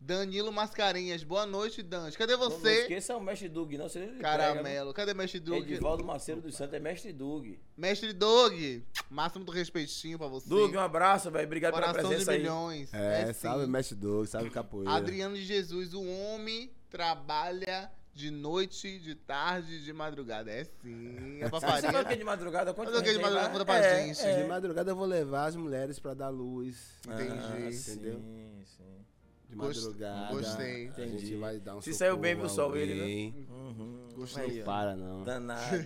Danilo 0.00 0.50
Mascarenhas, 0.52 1.22
boa 1.22 1.46
noite, 1.46 1.80
Dante. 1.80 2.18
Cadê 2.18 2.32
Não, 2.32 2.48
não 2.48 2.50
você? 2.50 2.80
esqueça 2.80 3.16
o 3.16 3.20
Mestre 3.20 3.48
Doug, 3.48 3.72
não. 3.74 3.88
Senão 3.88 4.06
ele 4.06 4.18
Caramelo. 4.18 4.92
Cadê 4.92 5.14
Mestre 5.14 5.38
pega, 5.38 5.52
Doug? 5.52 5.70
Edivaldo 5.70 6.04
Macedo 6.04 6.40
dos 6.40 6.56
Santos 6.56 6.74
é 6.74 6.80
Mestre 6.80 7.12
Doug. 7.12 7.52
Mestre 7.76 8.12
Doug, 8.12 8.82
máximo 9.08 9.44
do 9.44 9.52
respeitinho 9.52 10.18
pra 10.18 10.26
você. 10.26 10.48
Doug, 10.48 10.74
um 10.74 10.80
abraço, 10.80 11.30
velho. 11.30 11.46
Obrigado 11.46 11.74
pela 11.74 11.86
Coração 11.86 12.02
de 12.10 12.16
presença 12.16 12.32
aí. 12.32 12.38
milhões. 12.40 12.92
É, 12.92 13.26
sim. 13.32 13.40
salve 13.42 13.66
Mestre 13.68 13.94
Doug, 13.94 14.26
salve 14.26 14.50
Capoeira. 14.50 14.90
Adriano 14.90 15.36
de 15.36 15.44
Jesus, 15.44 15.94
o 15.94 16.02
homem 16.04 16.72
trabalha 16.90 17.88
de 18.14 18.30
noite, 18.30 18.98
de 18.98 19.14
tarde, 19.14 19.82
de 19.82 19.92
madrugada. 19.92 20.50
É 20.50 20.64
sim. 20.64 21.38
É 21.40 21.48
pra 21.48 21.58
Você 21.60 21.88
que 22.04 22.12
é 22.12 22.16
de 22.16 22.24
madrugada? 22.24 22.74
Conta 22.74 22.90
Mas 22.90 23.00
o 23.00 23.02
que 23.02 23.08
é 23.08 23.12
de 23.12 23.18
madrugada? 23.18 23.50
Conta 23.50 23.64
pra 23.64 23.76
É, 23.78 24.06
gente. 24.06 24.20
é. 24.20 24.42
De 24.42 24.48
madrugada 24.48 24.90
eu 24.90 24.96
vou 24.96 25.06
levar 25.06 25.46
as 25.46 25.56
mulheres 25.56 25.98
pra 25.98 26.12
dar 26.14 26.28
luz. 26.28 26.98
Entendi. 27.06 27.30
Ah, 27.30 27.70
Entendeu? 27.70 28.18
Sim, 28.20 28.62
sim. 28.64 29.04
De 29.48 29.56
madrugada. 29.56 30.34
gostei. 30.34 30.86
A 30.86 30.88
Entendi. 30.90 31.18
gente 31.26 31.36
vai 31.36 31.58
dar 31.58 31.76
um 31.76 31.80
Se 31.80 31.92
saiu 31.94 32.16
bem, 32.16 32.34
viu, 32.34 32.48
Sol, 32.48 32.72
a 32.72 32.78
ele, 32.78 32.94
né? 32.94 33.44
Uhum. 33.50 34.08
Gostei. 34.14 34.58
Não 34.58 34.64
para, 34.64 34.94
não. 34.96 35.24
Danado. 35.24 35.76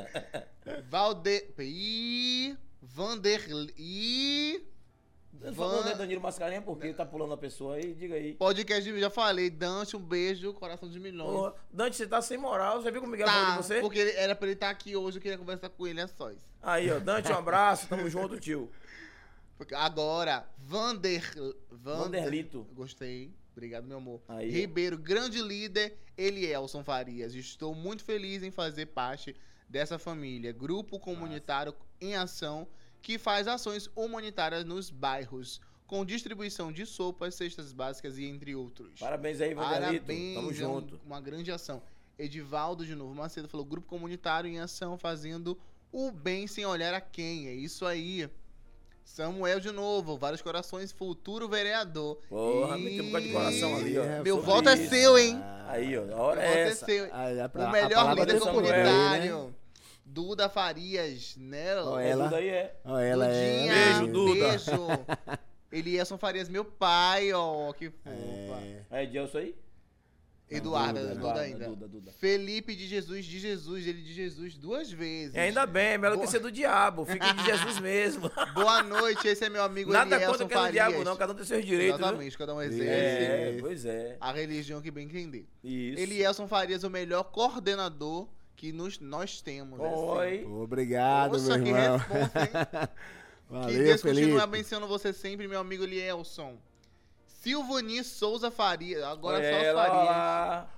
Valde... 0.90 1.44
Ih, 1.58 2.56
Vanderlei... 2.82 4.66
Ih... 5.42 5.46
Não 5.46 5.54
falou 5.54 5.84
né, 5.84 5.94
Danilo 5.94 6.20
Mascarenha 6.20 6.62
porque 6.62 6.92
tá 6.92 7.04
pulando 7.06 7.32
a 7.34 7.36
pessoa 7.36 7.76
aí? 7.76 7.94
Diga 7.94 8.14
aí. 8.14 8.34
Podcast, 8.34 8.82
de- 8.90 9.00
já 9.00 9.10
falei. 9.10 9.50
Dante, 9.50 9.96
um 9.96 10.00
beijo, 10.00 10.52
coração 10.54 10.88
de 10.88 10.98
milhões. 11.00 11.52
Dante, 11.72 11.96
você 11.96 12.06
tá 12.06 12.20
sem 12.22 12.36
moral. 12.38 12.82
Você 12.82 12.90
viu 12.90 13.00
como 13.00 13.12
o 13.12 13.16
Miguel 13.16 13.26
falou 13.28 13.44
Tá, 13.46 13.56
de 13.56 13.62
você? 13.66 13.80
porque 13.80 13.98
ele- 13.98 14.12
era 14.12 14.34
pra 14.34 14.46
ele 14.46 14.54
estar 14.54 14.70
aqui 14.70 14.96
hoje, 14.96 15.18
eu 15.18 15.22
queria 15.22 15.38
conversar 15.38 15.68
com 15.68 15.86
ele, 15.86 16.00
é 16.00 16.06
sóis. 16.06 16.38
Aí, 16.62 16.90
ó. 16.90 16.98
Dante, 16.98 17.30
um 17.30 17.36
abraço. 17.36 17.86
Tamo 17.88 18.08
junto, 18.10 18.38
tio. 18.40 18.70
Porque 19.56 19.74
Agora, 19.74 20.46
Vander... 20.58 21.22
Vander... 21.70 21.98
Vanderlito. 21.98 22.66
Gostei. 22.74 23.32
Obrigado, 23.52 23.86
meu 23.86 23.96
amor. 23.96 24.20
Aí, 24.28 24.48
ó. 24.50 24.52
Ribeiro, 24.52 24.98
grande 24.98 25.40
líder, 25.40 25.96
Elielson 26.16 26.84
Farias. 26.84 27.34
Estou 27.34 27.74
muito 27.74 28.04
feliz 28.04 28.42
em 28.42 28.50
fazer 28.50 28.86
parte 28.86 29.34
dessa 29.68 29.98
família. 29.98 30.52
Grupo 30.52 30.98
comunitário 31.00 31.74
em 32.00 32.14
ação 32.14 32.68
que 33.06 33.18
faz 33.18 33.46
ações 33.46 33.88
humanitárias 33.94 34.64
nos 34.64 34.90
bairros, 34.90 35.60
com 35.86 36.04
distribuição 36.04 36.72
de 36.72 36.84
sopas, 36.84 37.36
cestas 37.36 37.72
básicas 37.72 38.18
e 38.18 38.24
entre 38.24 38.52
outros. 38.56 38.98
Parabéns 38.98 39.40
aí, 39.40 39.54
Vanderlito. 39.54 40.04
Parabéns, 40.06 40.34
Tamo 40.34 40.50
é 40.50 40.54
junto. 40.54 41.00
uma 41.06 41.20
grande 41.20 41.52
ação. 41.52 41.80
Edivaldo 42.18 42.84
de 42.84 42.96
novo 42.96 43.14
Macedo 43.14 43.46
falou: 43.46 43.64
grupo 43.64 43.86
comunitário 43.86 44.50
em 44.50 44.58
ação 44.58 44.98
fazendo 44.98 45.56
o 45.92 46.10
bem 46.10 46.48
sem 46.48 46.66
olhar 46.66 46.94
a 46.94 47.00
quem. 47.00 47.46
É 47.46 47.52
isso 47.54 47.86
aí. 47.86 48.28
Samuel 49.04 49.60
de 49.60 49.70
novo, 49.70 50.18
vários 50.18 50.42
corações, 50.42 50.90
futuro 50.90 51.48
vereador. 51.48 52.16
Porra, 52.28 52.76
meteu 52.76 53.04
um 53.04 53.06
bocado 53.06 53.24
de 53.24 53.32
coração 53.32 53.76
ali, 53.76 53.96
ó. 53.98 54.02
É, 54.02 54.22
Meu 54.24 54.42
voto 54.42 54.68
é 54.68 54.74
isso. 54.74 54.90
seu, 54.90 55.16
hein? 55.16 55.40
Aí, 55.68 55.96
ó. 55.96 56.12
A 56.12 56.20
hora 56.22 56.40
Meu 56.40 56.44
é 56.44 56.48
voto 56.48 56.58
é 56.58 56.68
essa. 56.70 56.86
seu, 56.86 57.04
hein? 57.04 57.10
Ah, 57.14 57.30
é 57.30 57.46
pra- 57.46 57.62
o 57.62 57.66
a 57.68 57.70
melhor 57.70 58.16
líder 58.16 58.40
comunitário. 58.40 59.44
né? 59.46 59.54
Duda 60.16 60.48
Farias, 60.48 61.36
né? 61.36 61.66
É 61.66 62.08
ela. 62.08 62.24
tudo 62.24 62.36
aí, 62.36 62.48
é. 62.48 62.74
Ó, 62.86 62.98
ela 62.98 63.26
Dudinha, 63.26 63.72
é. 63.72 63.92
Beijo, 63.92 64.06
Duda. 64.06 64.48
Beijo. 64.48 64.70
Eliasson 65.70 66.16
Farias, 66.16 66.48
meu 66.48 66.64
pai, 66.64 67.34
ó, 67.34 67.70
que 67.74 67.90
fofa. 67.90 68.10
É. 68.10 68.80
Aí, 68.90 69.12
Gelson 69.12 69.36
aí? 69.36 69.54
Eduarda, 70.48 71.00
Duda, 71.02 71.14
Duda, 71.16 71.40
ainda. 71.40 71.68
Duda, 71.68 71.88
Duda. 71.88 72.12
Felipe 72.12 72.74
de 72.74 72.86
Jesus, 72.86 73.26
de 73.26 73.38
Jesus, 73.38 73.86
ele 73.86 74.00
de 74.00 74.14
Jesus 74.14 74.56
duas 74.56 74.90
vezes. 74.90 75.34
E 75.34 75.38
ainda 75.38 75.66
bem, 75.66 75.88
é 75.88 75.98
melhor 75.98 76.14
Boa. 76.14 76.24
que 76.24 76.30
ser 76.32 76.38
do 76.38 76.50
diabo. 76.50 77.04
Fique 77.04 77.34
de 77.34 77.44
Jesus 77.44 77.78
mesmo. 77.80 78.30
Boa 78.54 78.82
noite, 78.82 79.28
esse 79.28 79.44
é 79.44 79.50
meu 79.50 79.64
amigo 79.64 79.92
Nada 79.92 80.14
Elielson 80.14 80.38
contra 80.38 80.46
que 80.46 80.54
é 80.54 80.66
do 80.66 80.72
diabo, 80.72 81.04
não. 81.04 81.16
Cada 81.16 81.34
um 81.34 81.36
tem 81.36 81.44
seus 81.44 81.62
direitos. 81.62 81.98
viu? 81.98 82.06
Exatamente, 82.06 82.38
cada 82.38 82.54
um 82.54 82.62
exerce 82.62 82.88
É, 82.88 83.56
pois 83.60 83.84
é. 83.84 84.16
a 84.18 84.32
religião 84.32 84.80
que 84.80 84.90
bem 84.90 85.04
entender. 85.04 85.46
Isso. 85.62 86.00
Elielson 86.00 86.48
Farias, 86.48 86.84
o 86.84 86.88
melhor 86.90 87.24
coordenador 87.24 88.28
que 88.56 88.72
nos, 88.72 88.98
nós 88.98 89.40
temos. 89.40 89.78
assim. 89.80 89.94
Oi. 89.94 90.44
Obrigado, 90.44 91.32
Poxa, 91.32 91.56
meu 91.58 91.62
que 91.62 91.68
irmão. 91.70 91.96
resposta, 91.98 92.40
hein? 92.40 92.48
que 93.46 93.52
Valeu, 93.52 93.84
Deus 93.84 94.02
Felipe. 94.02 94.20
continue 94.22 94.40
abençoando 94.40 94.88
você 94.88 95.12
sempre, 95.12 95.46
meu 95.46 95.60
amigo 95.60 95.84
Elielson. 95.84 96.56
Silvani 97.26 98.02
Souza 98.02 98.50
Farias, 98.50 99.02
agora 99.04 99.36
Olha 99.38 99.50
só 99.52 99.56
ela, 99.64 99.86
lá. 99.86 100.70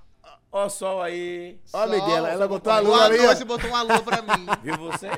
Ó 0.53 0.67
o 0.67 0.71
sol 0.71 1.01
aí. 1.03 1.59
Ó, 1.73 1.87
Miguel, 1.87 2.27
ela 2.27 2.39
só 2.39 2.49
botou 2.49 2.73
a 2.73 2.77
botou- 2.77 2.91
lua 2.91 2.97
Boa 2.99 3.05
ali, 3.07 3.19
noite, 3.27 3.43
ó. 3.43 3.47
botou 3.47 3.71
um 3.71 3.77
alô 3.77 4.03
pra 4.03 4.23
mim. 4.23 4.47
Viu 4.63 4.77
você? 4.77 5.09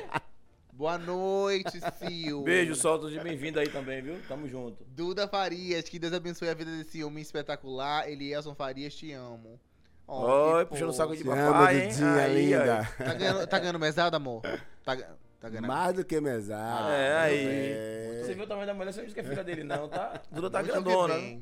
Boa 0.73 0.97
noite, 0.97 1.79
Sil. 1.99 2.41
Beijo, 2.43 2.75
sol. 2.75 2.99
Tudo 2.99 3.21
bem-vindo 3.21 3.59
aí 3.59 3.67
também, 3.69 4.01
viu? 4.01 4.19
Tamo 4.27 4.47
junto. 4.47 4.83
Duda 4.87 5.27
Farias, 5.27 5.87
que 5.87 5.99
Deus 5.99 6.13
abençoe 6.13 6.49
a 6.49 6.53
vida 6.53 6.71
desse 6.71 7.03
homem 7.03 7.21
espetacular. 7.21 8.09
Elielson 8.09 8.55
Farias, 8.55 8.95
te 8.95 9.11
amo. 9.11 9.59
Ó, 10.07 10.55
Oi, 10.55 10.65
que 10.65 10.71
puxando 10.71 10.89
o 10.89 10.93
saco 10.93 11.15
de 11.15 11.23
papai, 11.23 11.81
hein? 11.83 11.89
Dudinha 11.89 12.15
Aí, 12.15 12.45
linda. 12.45 12.89
Tá 12.97 13.13
ganhando, 13.13 13.47
tá 13.47 13.59
ganhando 13.59 13.79
mesada, 13.79 14.17
amor? 14.17 14.41
Tá, 14.83 14.97
tá 15.39 15.49
ganhando. 15.49 15.67
Mais 15.67 15.95
do 15.95 16.03
que 16.03 16.19
mesada. 16.19 16.93
É, 16.93 17.17
aí. 17.17 17.45
É. 17.45 18.21
Você 18.23 18.33
viu 18.33 18.43
o 18.43 18.47
tamanho 18.47 18.67
da 18.67 18.73
mulher, 18.73 18.91
você 18.91 19.01
não 19.01 19.09
que 19.09 19.19
é 19.19 19.23
filha 19.23 19.43
dele, 19.43 19.63
não, 19.63 19.87
tá? 19.87 20.21
Duda 20.31 20.49
tá 20.49 20.59
Muito 20.61 20.73
que 20.73 20.81
grandona. 20.81 21.41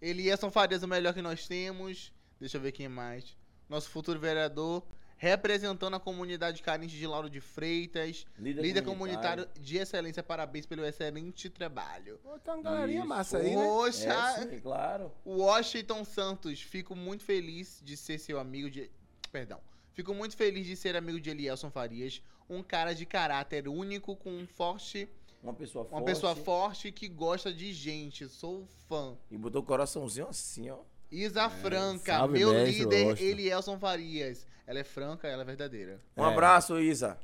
Elielson 0.00 0.50
Farias, 0.50 0.82
o 0.82 0.88
melhor 0.88 1.14
que 1.14 1.22
nós 1.22 1.46
temos. 1.46 2.12
Deixa 2.40 2.56
eu 2.56 2.60
ver 2.60 2.72
quem 2.72 2.88
mais. 2.88 3.36
Nosso 3.68 3.90
futuro 3.90 4.18
vereador, 4.18 4.82
representando 5.18 5.94
a 5.94 6.00
comunidade 6.00 6.62
carente 6.62 6.96
de 6.96 7.06
Lauro 7.06 7.28
de 7.28 7.40
Freitas. 7.40 8.24
Líder, 8.38 8.62
Líder 8.62 8.82
comunitário 8.84 9.46
de 9.60 9.76
excelência, 9.76 10.22
parabéns 10.22 10.64
pelo 10.64 10.84
excelente 10.84 11.50
trabalho. 11.50 12.18
Pô, 12.22 12.38
Tá 12.38 12.54
uma 12.54 12.62
galerinha 12.62 13.00
Isso. 13.00 13.08
massa 13.08 13.38
aí, 13.38 13.54
né? 13.54 13.62
Poxa, 13.64 14.12
É, 14.12 14.48
sim, 14.48 14.60
claro. 14.60 15.12
Washington 15.26 16.04
Santos, 16.04 16.62
fico 16.62 16.94
muito 16.94 17.24
feliz 17.24 17.80
de 17.84 17.96
ser 17.96 18.18
seu 18.18 18.38
amigo 18.38 18.70
de. 18.70 18.90
Perdão. 19.30 19.60
Fico 19.92 20.14
muito 20.14 20.36
feliz 20.36 20.64
de 20.64 20.76
ser 20.76 20.94
amigo 20.96 21.20
de 21.20 21.28
Elielson 21.30 21.70
Farias, 21.70 22.22
um 22.48 22.62
cara 22.62 22.94
de 22.94 23.04
caráter 23.04 23.66
único, 23.68 24.14
com 24.14 24.30
um 24.30 24.46
forte. 24.46 25.08
Uma 25.42 25.52
pessoa 25.52 25.84
Uma 25.84 25.90
forte. 25.90 26.04
pessoa 26.04 26.36
forte 26.36 26.92
que 26.92 27.08
gosta 27.08 27.52
de 27.52 27.72
gente. 27.72 28.28
Sou 28.28 28.66
fã. 28.88 29.16
E 29.30 29.36
botou 29.36 29.60
o 29.62 29.64
coraçãozinho 29.64 30.28
assim, 30.28 30.70
ó. 30.70 30.78
Isa 31.10 31.48
Franca, 31.48 32.18
salve, 32.18 32.38
meu 32.38 32.52
mestre 32.52 32.80
líder. 32.84 33.20
Elielson 33.20 33.78
Farias. 33.78 34.46
Ela 34.68 34.80
é 34.80 34.84
franca, 34.84 35.26
ela 35.26 35.40
é 35.40 35.46
verdadeira. 35.46 35.98
Um 36.14 36.22
É. 36.26 36.28
abraço, 36.30 36.78
Isa. 36.78 37.16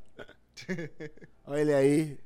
Olha 1.46 1.60
ele 1.60 1.74
aí. 1.74 2.18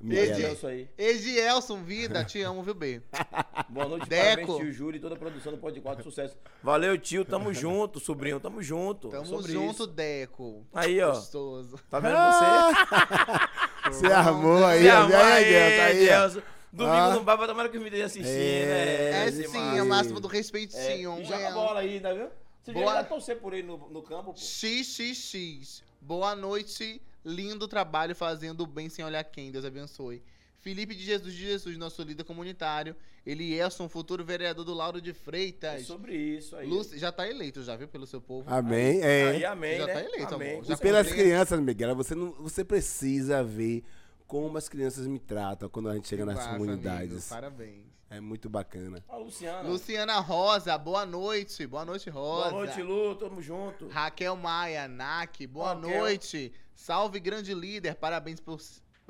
Aí. 0.64 0.88
Edielson, 0.96 1.83
vida, 1.83 2.24
te 2.24 2.40
amo, 2.40 2.62
viu, 2.62 2.72
B? 2.72 3.02
Boa 3.68 3.88
noite, 3.88 4.09
Deco. 4.09 4.22
parabéns, 4.46 4.57
tio 4.59 4.72
Júlio 4.72 4.98
e 4.98 5.00
toda 5.00 5.16
a 5.16 5.18
produção 5.18 5.50
do 5.50 5.59
Pod 5.59 5.81
4, 5.81 6.04
sucesso. 6.04 6.37
Valeu, 6.62 6.96
tio, 6.96 7.24
tamo 7.24 7.50
junto, 7.52 7.98
sobrinho, 7.98 8.38
tamo 8.38 8.62
junto. 8.62 9.09
Tamo 9.09 9.26
Sobre 9.26 9.50
junto, 9.50 9.72
isso. 9.72 9.87
Deco. 9.88 10.64
Aí, 10.73 11.00
ó. 11.02 11.08
Gostoso. 11.14 11.81
Tá 11.90 11.98
vendo 11.98 12.14
você? 12.14 13.90
Você 13.90 14.06
armou 14.12 14.64
aí, 14.64 14.83
Se 14.83 14.88
ó. 14.88 14.96
armou 14.98 15.16
Aí, 15.16 15.33
aí, 15.33 15.44
Deus, 15.52 15.77
tá 15.81 15.85
aí, 15.87 16.02
ó. 16.04 16.06
Gelson. 16.06 16.42
Domingo 16.71 16.94
Ah. 16.96 17.14
não 17.14 17.25
vai, 17.25 17.46
tomara 17.48 17.69
que 17.71 17.79
me 17.79 17.87
esteja 17.87 18.04
assistindo, 18.04 18.29
É, 18.37 19.10
né? 19.10 19.27
É 19.27 19.33
sim, 19.33 19.79
é 19.79 19.83
o 19.83 19.87
máximo 19.87 20.21
do 20.21 20.29
É, 20.29 20.33
respeitinho. 20.37 21.19
e 21.19 21.25
joga 21.25 21.40
é. 21.40 21.46
a 21.48 21.50
bola 21.50 21.81
aí, 21.81 21.98
tá 21.98 22.12
vendo? 22.12 22.31
Você 22.69 22.75
Boa. 22.75 22.92
já 22.96 23.04
torcer 23.04 23.38
por 23.40 23.54
ele 23.54 23.66
no, 23.66 23.79
no 23.88 24.02
campo, 24.02 24.35
pô. 24.35 24.38
XXX. 24.38 25.83
Boa 26.02 26.37
noite, 26.37 27.00
lindo 27.25 27.66
trabalho 27.66 28.14
fazendo 28.14 28.60
o 28.60 28.66
bem 28.66 28.90
sem 28.90 29.02
olhar 29.02 29.25
quem. 29.25 29.50
Deus 29.50 29.64
abençoe. 29.64 30.23
Felipe 30.60 30.94
de 30.94 31.02
Jesus 31.02 31.33
de 31.35 31.40
Jesus, 31.40 31.79
nosso 31.79 32.02
líder 32.02 32.25
comunitário. 32.25 32.94
Elielson, 33.25 33.88
futuro 33.88 34.23
vereador 34.23 34.64
do 34.66 34.75
Lauro 34.75 35.00
de 35.00 35.10
É 35.10 35.14
Freitas. 35.14 35.87
sobre 35.87 36.14
isso 36.14 36.56
aí. 36.56 36.66
Lúcio, 36.69 36.98
já 36.98 37.10
tá 37.10 37.27
eleito, 37.27 37.62
já 37.62 37.75
viu, 37.75 37.88
pelo 37.88 38.06
seu 38.06 38.21
povo. 38.21 38.44
Amém. 38.52 39.02
Aí, 39.02 39.42
É. 39.42 39.46
amém, 39.46 39.79
Já 39.79 39.87
né? 39.87 39.92
tá 39.94 40.00
eleito, 40.04 40.35
amém. 40.35 40.52
amor. 40.52 40.64
E 40.64 40.69
Já 40.69 40.77
pelas 40.77 41.08
crianças, 41.10 41.60
Miguel, 41.60 41.94
você, 41.96 42.14
não, 42.14 42.33
você 42.33 42.62
precisa 42.64 43.42
ver 43.42 43.83
como 44.29 44.56
as 44.56 44.68
crianças 44.68 45.06
me 45.08 45.18
tratam 45.18 45.68
quando 45.68 45.88
a 45.88 45.94
gente 45.94 46.06
chega 46.06 46.22
Que 46.22 46.26
nas 46.26 46.37
massa, 46.37 46.50
comunidades. 46.50 47.10
amigo, 47.12 47.29
Parabéns. 47.29 47.88
É 48.10 48.20
muito 48.20 48.48
bacana. 48.48 49.04
A 49.08 49.16
Luciana. 49.16 49.68
Luciana 49.68 50.18
Rosa, 50.20 50.79
boa 50.79 51.04
noite. 51.04 51.66
Boa 51.66 51.85
noite, 51.85 52.08
Rosa. 52.08 52.50
Boa 52.50 52.64
noite, 52.64 52.83
Lu. 52.83 53.14
Tamo 53.16 53.42
junto. 53.42 53.87
Raquel 53.88 54.35
Maia, 54.37 54.87
NAC, 54.88 55.46
boa 55.46 55.74
Raquel. 55.74 55.90
noite. 55.98 56.52
Salve, 56.74 57.20
grande 57.20 57.52
líder. 57.52 57.96
Parabéns 57.96 58.40
por. 58.40 58.58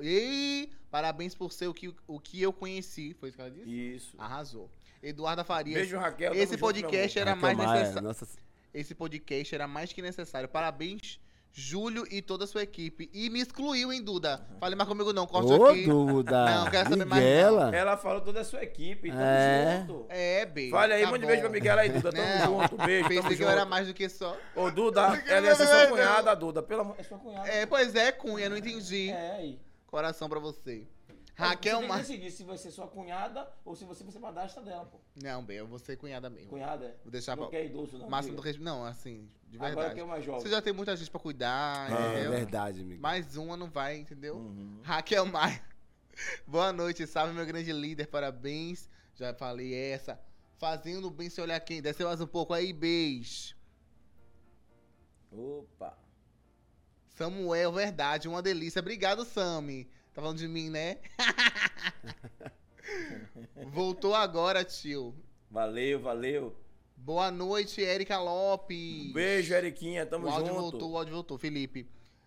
Ei! 0.00 0.70
Parabéns 0.90 1.34
por 1.34 1.52
ser 1.52 1.68
o 1.68 1.74
que, 1.74 1.94
o 2.06 2.18
que 2.18 2.40
eu 2.42 2.52
conheci. 2.52 3.14
Foi 3.20 3.28
isso 3.28 3.36
que 3.36 3.42
ela 3.42 3.50
disse? 3.52 3.68
Isso. 3.70 4.14
Arrasou. 4.18 4.70
Eduarda 5.02 5.44
Farias. 5.44 5.76
Beijo, 5.78 5.96
Raquel. 5.98 6.34
Esse 6.34 6.56
podcast 6.56 7.18
era 7.18 7.34
Raquel 7.34 7.56
mais 7.56 7.70
necessário. 7.72 8.02
nossa- 8.08 8.26
Esse 8.74 8.94
podcast 8.94 9.54
era 9.54 9.68
mais 9.68 9.92
que 9.92 10.02
necessário. 10.02 10.48
Parabéns, 10.48 11.20
Júlio 11.52 12.04
e 12.10 12.22
toda 12.22 12.44
a 12.44 12.46
sua 12.46 12.62
equipe. 12.62 13.10
E 13.12 13.28
me 13.30 13.40
excluiu, 13.40 13.92
hein, 13.92 14.00
Duda? 14.02 14.46
Fale 14.60 14.76
mais 14.76 14.88
comigo, 14.88 15.12
não. 15.12 15.26
Corte 15.26 15.52
Ô, 15.52 15.66
aqui. 15.66 15.86
Duda. 15.86 16.44
Não, 16.44 16.70
quero 16.70 16.88
saber 16.90 17.04
mais 17.04 17.44
amor. 17.44 17.74
Ela 17.74 17.96
falou 17.96 18.20
toda 18.20 18.40
a 18.42 18.44
sua 18.44 18.62
equipe. 18.62 19.08
Tamo 19.10 19.20
É. 19.20 19.78
junto. 19.80 20.06
É, 20.08 20.46
beijo. 20.46 20.70
Fale 20.70 20.92
aí, 20.92 21.02
tá 21.02 21.10
mande 21.10 21.26
beijo 21.26 21.40
pra 21.42 21.50
Miguel 21.50 21.78
aí, 21.78 21.88
Duda. 21.88 22.12
Tamo 22.12 22.24
Não, 22.24 22.60
junto. 22.62 22.76
Beijo, 22.76 23.08
Pensei 23.08 23.36
que 23.36 23.42
eu 23.42 23.48
era 23.48 23.60
junto. 23.62 23.70
mais 23.70 23.86
do 23.88 23.94
que 23.94 24.08
só. 24.08 24.36
Ô, 24.54 24.70
Duda, 24.70 25.00
ela 25.26 25.46
ia 25.46 25.50
eu 25.52 25.56
ser 25.56 25.66
sua 25.66 25.86
cunhada, 25.88 26.36
Duda. 26.36 26.62
Pelo 26.62 26.82
amor... 26.82 26.94
É 26.98 27.02
sua 27.02 27.18
cunhada. 27.18 27.48
É, 27.48 27.66
pois 27.66 27.94
é, 27.94 28.12
Cunha, 28.12 28.48
não 28.48 28.56
entendi. 28.56 29.10
É, 29.10 29.30
aí. 29.38 29.58
Coração 29.86 30.28
pra 30.28 30.38
você. 30.38 30.86
Raquel 31.38 31.82
Você 31.82 31.86
tem 31.86 31.88
que 31.92 31.98
decidir 31.98 32.30
se 32.32 32.42
vai 32.42 32.58
ser 32.58 32.72
sua 32.72 32.88
cunhada 32.88 33.48
ou 33.64 33.76
se 33.76 33.84
você 33.84 34.02
vai 34.02 34.12
ser 34.12 34.18
madrasta 34.18 34.60
dela, 34.60 34.84
pô. 34.86 34.98
Não, 35.22 35.44
bem, 35.44 35.58
eu 35.58 35.68
vou 35.68 35.78
ser 35.78 35.96
cunhada 35.96 36.28
mesmo. 36.28 36.50
Cunhada 36.50 36.86
é? 36.86 36.96
Vou 37.04 37.12
deixar 37.12 37.36
Não 37.36 37.44
pra... 37.44 37.52
quer 37.52 37.64
idoso, 37.64 37.96
não. 37.96 38.10
Máximo 38.10 38.34
do 38.34 38.42
respeito. 38.42 38.64
Não, 38.64 38.84
assim, 38.84 39.28
de 39.46 39.56
Agora 39.56 39.70
verdade. 39.72 39.94
que 39.94 40.00
é 40.00 40.04
mais 40.04 40.24
jovem. 40.24 40.40
Você 40.40 40.48
já 40.48 40.60
tem 40.60 40.72
muita 40.72 40.96
gente 40.96 41.08
pra 41.08 41.20
cuidar, 41.20 41.92
É, 41.92 42.10
entendeu? 42.10 42.30
verdade, 42.32 42.82
Miguel. 42.82 43.00
Mais 43.00 43.36
uma 43.36 43.56
não 43.56 43.70
vai, 43.70 43.98
entendeu? 43.98 44.34
Uhum. 44.34 44.80
Raquel 44.82 45.26
Maia. 45.26 45.62
Boa 46.44 46.72
noite, 46.72 47.06
salve 47.06 47.32
meu 47.32 47.46
grande 47.46 47.70
líder, 47.72 48.08
parabéns. 48.08 48.90
Já 49.14 49.32
falei 49.32 49.72
essa. 49.72 50.20
Fazendo 50.56 51.08
bem 51.08 51.30
sem 51.30 51.44
olhar 51.44 51.60
quem. 51.60 51.80
Desce 51.80 52.02
mais 52.02 52.20
um 52.20 52.26
pouco 52.26 52.52
aí, 52.52 52.72
beijo. 52.72 53.54
Opa. 55.30 55.96
Samuel, 57.10 57.72
verdade, 57.72 58.26
uma 58.28 58.42
delícia. 58.42 58.80
Obrigado, 58.80 59.24
Sami. 59.24 59.88
Tá 60.18 60.22
falando 60.22 60.38
de 60.38 60.48
mim, 60.48 60.68
né? 60.68 60.98
Voltou 63.72 64.16
agora, 64.16 64.64
tio. 64.64 65.14
Valeu, 65.48 66.00
valeu. 66.00 66.56
Boa 66.96 67.30
noite, 67.30 67.80
Erika 67.80 68.18
Lopes. 68.18 69.12
Beijo, 69.12 69.54
Eriquinha. 69.54 70.04
Tamo 70.04 70.26
o 70.26 70.28
áudio 70.28 70.48
junto. 70.48 70.60
voltou, 70.60 70.90
o 70.90 70.98
áudio 70.98 71.14
voltou. 71.14 71.38
Felipe. 71.38 71.86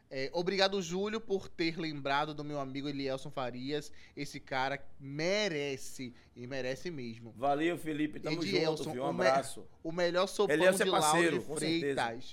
É, 0.09 0.29
obrigado, 0.31 0.81
Júlio, 0.81 1.19
por 1.19 1.49
ter 1.49 1.77
lembrado 1.77 2.33
do 2.33 2.45
meu 2.45 2.61
amigo 2.61 2.87
Elielson 2.87 3.29
Farias. 3.29 3.91
Esse 4.15 4.39
cara 4.39 4.81
merece, 4.97 6.13
e 6.33 6.47
merece 6.47 6.89
mesmo. 6.89 7.33
Valeu, 7.35 7.77
Felipe. 7.77 8.21
Tamo 8.21 8.41
Edielson, 8.41 8.83
junto, 8.85 8.93
viu? 8.93 9.03
Um 9.03 9.09
o 9.09 9.13
me- 9.13 9.27
abraço. 9.27 9.67
O 9.83 9.91
melhor 9.91 10.27
sopão 10.27 10.55
Ele 10.55 10.63
é 10.63 10.71
de 10.71 10.83
Lauro 10.85 11.01
parceiro, 11.01 11.43
com 11.43 11.57
certeza. 11.57 12.25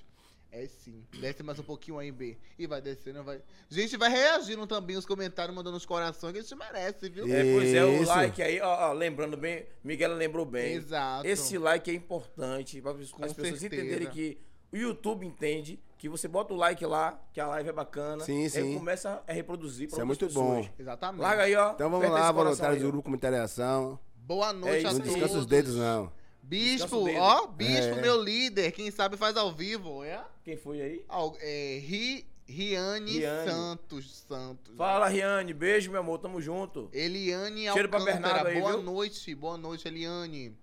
É 0.50 0.66
sim. 0.66 1.04
Desce 1.20 1.42
mais 1.42 1.58
um 1.58 1.62
pouquinho 1.62 1.98
aí, 1.98 2.10
B. 2.10 2.38
E 2.58 2.66
vai 2.66 2.80
descendo, 2.80 3.22
vai. 3.22 3.40
Gente, 3.68 3.96
vai 3.98 4.08
reagindo 4.10 4.66
também 4.66 4.96
os 4.96 5.04
comentários, 5.04 5.54
mandando 5.54 5.76
os 5.76 5.84
corações, 5.84 6.32
que 6.32 6.38
a 6.38 6.42
gente 6.42 6.54
merece, 6.56 7.08
viu? 7.10 7.26
É, 7.30 7.52
pois 7.52 7.74
é, 7.74 7.84
o 7.84 8.02
Isso. 8.02 8.06
like 8.10 8.42
aí, 8.42 8.60
ó, 8.60 8.88
ó, 8.88 8.92
lembrando 8.92 9.36
bem, 9.36 9.66
Miguel 9.84 10.14
lembrou 10.14 10.46
bem. 10.46 10.72
Exato. 10.74 11.26
Esse 11.26 11.58
like 11.58 11.90
é 11.90 11.94
importante 11.94 12.80
para 12.80 12.92
as 12.92 13.10
Com 13.10 13.20
pessoas 13.22 13.58
certeza. 13.60 13.82
entenderem 13.82 14.08
que 14.08 14.38
o 14.72 14.76
YouTube 14.76 15.26
entende 15.26 15.78
que 15.98 16.08
você 16.08 16.26
bota 16.26 16.54
o 16.54 16.56
like 16.56 16.84
lá, 16.86 17.20
que 17.32 17.40
a 17.40 17.46
live 17.46 17.68
é 17.68 17.72
bacana. 17.72 18.24
Sim, 18.24 18.44
Aí 18.44 18.50
sim. 18.50 18.74
começa 18.78 19.22
a 19.26 19.32
reproduzir 19.32 19.86
Isso 19.88 19.96
para 19.96 20.04
é 20.04 20.08
outras 20.08 20.32
muito 20.32 20.34
bom. 20.48 20.56
pessoas. 20.56 20.80
Exatamente. 20.80 21.20
Larga 21.20 21.42
aí, 21.42 21.54
ó. 21.56 21.72
Então 21.72 21.90
vamos 21.90 22.08
lá, 22.08 22.32
voluntários 22.32 22.80
do 22.82 22.88
grupo 22.88 23.02
Comitê 23.04 23.26
Ação. 23.26 23.98
Boa 24.16 24.52
noite 24.52 24.84
É 24.84 24.88
a 24.88 24.92
isso 24.92 24.92
Não 24.92 25.00
todos. 25.00 25.12
descansa 25.14 25.38
os 25.38 25.46
dedos, 25.46 25.74
não. 25.76 26.12
Bispo, 26.48 27.06
ó, 27.18 27.46
Bispo, 27.46 27.98
É. 27.98 28.00
meu 28.00 28.22
líder. 28.22 28.72
Quem 28.72 28.90
sabe 28.90 29.16
faz 29.16 29.36
ao 29.36 29.52
vivo, 29.52 30.02
é? 30.02 30.24
Quem 30.44 30.56
foi 30.56 30.80
aí? 30.80 31.04
Al- 31.08 31.36
é 31.40 31.78
Ri, 31.84 32.24
Riane, 32.46 33.18
Riane. 33.18 33.50
Santos 33.50 34.24
Santos. 34.26 34.74
Fala, 34.74 35.08
Riane. 35.08 35.52
Beijo, 35.52 35.90
meu 35.90 36.00
amor. 36.00 36.18
Tamo 36.18 36.40
junto. 36.40 36.88
Eliane 36.92 37.70
Cheiro 37.70 37.88
pra 37.90 37.98
Alcântara. 37.98 38.22
Bernardo 38.44 38.46
aí, 38.48 38.60
boa 38.60 38.72
viu? 38.72 38.82
noite, 38.82 39.34
boa 39.34 39.58
noite, 39.58 39.86
Eliane. 39.86 40.54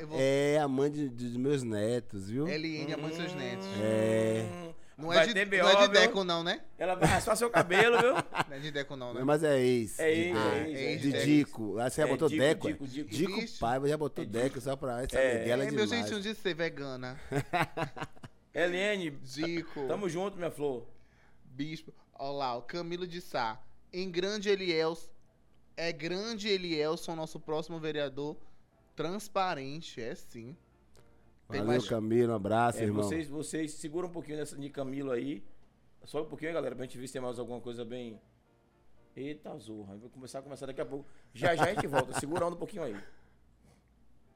Eu 0.00 0.08
vou- 0.08 0.18
É 0.18 0.58
a 0.58 0.66
mãe 0.66 0.90
de- 0.90 1.08
dos 1.10 1.36
meus 1.36 1.62
netos, 1.62 2.30
viu? 2.30 2.48
Eliane, 2.48 2.94
a 2.94 2.96
mãe 2.96 3.08
dos 3.10 3.18
seus 3.18 3.34
netos. 3.34 3.66
É. 3.82 4.44
Hum, 4.98 5.02
Não 5.02 5.08
vai 5.08 5.24
é, 5.24 5.26
de, 5.26 5.34
ter 5.34 5.46
não 5.62 5.68
é 5.68 5.76
de 5.76 5.86
BO, 5.88 5.92
Deco, 5.92 6.24
não, 6.24 6.42
né? 6.42 6.62
Ela 6.78 6.94
vai 6.94 7.06
raspar 7.06 7.36
seu 7.36 7.50
cabelo, 7.50 7.98
viu? 8.00 8.14
Não 8.14 8.56
é 8.56 8.58
de 8.58 8.70
Deco, 8.70 8.96
não, 8.96 9.12
né? 9.12 9.22
Mas 9.24 9.42
é 9.44 9.60
ex. 9.60 9.98
É 9.98 10.10
de- 10.10 10.20
ex, 10.20 10.36
ah, 10.36 10.56
é 10.56 10.68
ex, 10.70 10.78
é 10.80 10.96
De 11.10 11.16
ex. 11.16 11.24
Dico. 11.26 11.78
Ah, 11.78 11.90
você 11.90 12.00
já 12.00 12.06
É, 12.08 12.10
botou 12.10 12.28
Dico, 12.28 12.40
Deco? 12.42 12.68
Dico, 12.68 12.86
Dico. 12.86 13.10
Dico 13.10 13.40
Ixi. 13.40 13.58
Paiva 13.58 13.88
já 13.88 13.96
botou 13.98 14.24
Deco 14.24 14.58
só 14.60 14.74
pra 14.74 15.02
essa 15.02 15.18
É. 15.18 15.38
Miguela 15.40 15.64
é 15.64 15.68
É 15.68 15.70
meu 15.70 15.86
jeitinho 15.86 16.20
de 16.22 16.34
ser 16.34 16.54
vegana. 16.54 17.20
Eliane, 18.54 19.10
Dico, 19.10 19.86
tamo 19.86 20.08
junto, 20.08 20.36
minha 20.38 20.50
flor. 20.50 20.86
Bispo. 21.44 21.92
Olha 22.18 22.32
lá, 22.38 22.56
o 22.56 22.62
Camilo 22.62 23.06
de 23.06 23.20
Sá. 23.20 23.60
Em 23.92 24.10
grande 24.10 24.48
Elielson. 24.48 25.08
É 25.76 25.92
grande 25.92 26.48
Elielson, 26.48 27.14
nosso 27.14 27.38
próximo 27.38 27.78
vereador. 27.78 28.34
Transparente, 28.94 30.00
é 30.00 30.14
sim. 30.14 30.56
Tem 31.48 31.60
Valeu, 31.60 31.66
mais- 31.66 31.88
Camilo. 31.88 32.32
Um 32.32 32.36
abraço, 32.36 32.78
É, 32.80 32.82
irmão. 32.84 33.02
vocês, 33.02 33.28
vocês 33.28 33.72
seguram 33.74 34.08
um 34.08 34.12
pouquinho 34.12 34.38
nessa 34.38 34.56
de 34.56 34.68
Camilo 34.70 35.10
aí. 35.12 35.44
Só 36.04 36.22
um 36.22 36.26
pouquinho, 36.26 36.52
galera, 36.52 36.74
pra 36.74 36.84
gente 36.84 36.98
ver 36.98 37.06
se 37.06 37.12
tem 37.12 37.22
mais 37.22 37.38
alguma 37.38 37.60
coisa 37.60 37.84
bem. 37.84 38.20
Eita, 39.14 39.56
zorra. 39.58 39.96
Vai 39.96 40.08
começar 40.10 40.40
a 40.40 40.42
conversar 40.42 40.66
daqui 40.66 40.80
a 40.80 40.86
pouco. 40.86 41.08
Já 41.32 41.54
já 41.56 41.64
a 41.64 41.74
gente 41.74 41.86
volta. 41.86 42.12
Segurando 42.20 42.54
um 42.54 42.58
pouquinho 42.58 42.82
aí. 42.82 42.96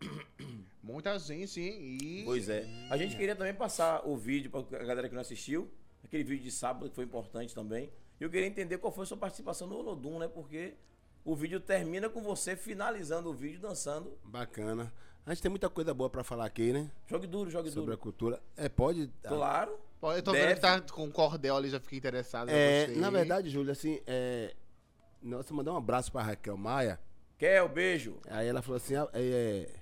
Muita 0.82 1.18
gente, 1.18 1.60
hein? 1.60 1.98
E... 2.02 2.22
Pois 2.24 2.48
é. 2.48 2.66
A 2.90 2.96
gente 2.96 3.16
queria 3.16 3.36
também 3.36 3.54
passar 3.54 4.06
o 4.06 4.16
vídeo 4.16 4.50
pra 4.50 4.62
galera 4.84 5.08
que 5.08 5.14
não 5.14 5.20
assistiu. 5.20 5.70
Aquele 6.02 6.24
vídeo 6.24 6.44
de 6.44 6.50
sábado 6.50 6.88
que 6.88 6.94
foi 6.94 7.04
importante 7.04 7.54
também. 7.54 7.92
E 8.18 8.24
eu 8.24 8.30
queria 8.30 8.46
entender 8.46 8.78
qual 8.78 8.92
foi 8.92 9.02
a 9.04 9.06
sua 9.06 9.16
participação 9.16 9.66
no 9.68 9.76
Olodum, 9.76 10.18
né? 10.18 10.28
Porque 10.28 10.74
o 11.24 11.36
vídeo 11.36 11.60
termina 11.60 12.08
com 12.08 12.22
você 12.22 12.56
finalizando 12.56 13.28
o 13.30 13.34
vídeo 13.34 13.60
dançando. 13.60 14.18
Bacana. 14.24 14.92
A 15.26 15.32
gente 15.34 15.42
tem 15.42 15.50
muita 15.50 15.68
coisa 15.68 15.92
boa 15.94 16.08
pra 16.10 16.24
falar 16.24 16.46
aqui, 16.46 16.72
né? 16.72 16.90
Jogue 17.06 17.26
duro, 17.26 17.50
jogue 17.50 17.70
Sobre 17.70 17.92
a 17.92 17.96
duro. 17.96 17.98
cultura. 17.98 18.40
É, 18.56 18.68
pode. 18.68 19.10
Claro. 19.22 19.78
Pô, 20.00 20.12
Eu 20.12 20.22
tô 20.22 20.32
Deve. 20.32 20.46
vendo 20.46 20.54
que 20.56 20.60
tá 20.62 20.80
com 20.80 21.10
cordel 21.10 21.56
ali, 21.56 21.68
já 21.68 21.78
fiquei 21.78 21.98
interessado. 21.98 22.48
É, 22.48 22.86
na 22.88 23.10
verdade, 23.10 23.50
Júlio, 23.50 23.70
assim, 23.70 24.00
é, 24.06 24.54
nossa, 25.22 25.52
mandar 25.52 25.72
um 25.74 25.76
abraço 25.76 26.10
pra 26.10 26.22
Raquel 26.22 26.56
Maia. 26.56 26.98
Quer 27.38 27.62
o 27.62 27.68
beijo? 27.68 28.16
Aí 28.28 28.48
ela 28.48 28.62
falou 28.62 28.78
assim, 28.78 28.94
ah, 28.96 29.08
é, 29.12 29.20
é, 29.22 29.74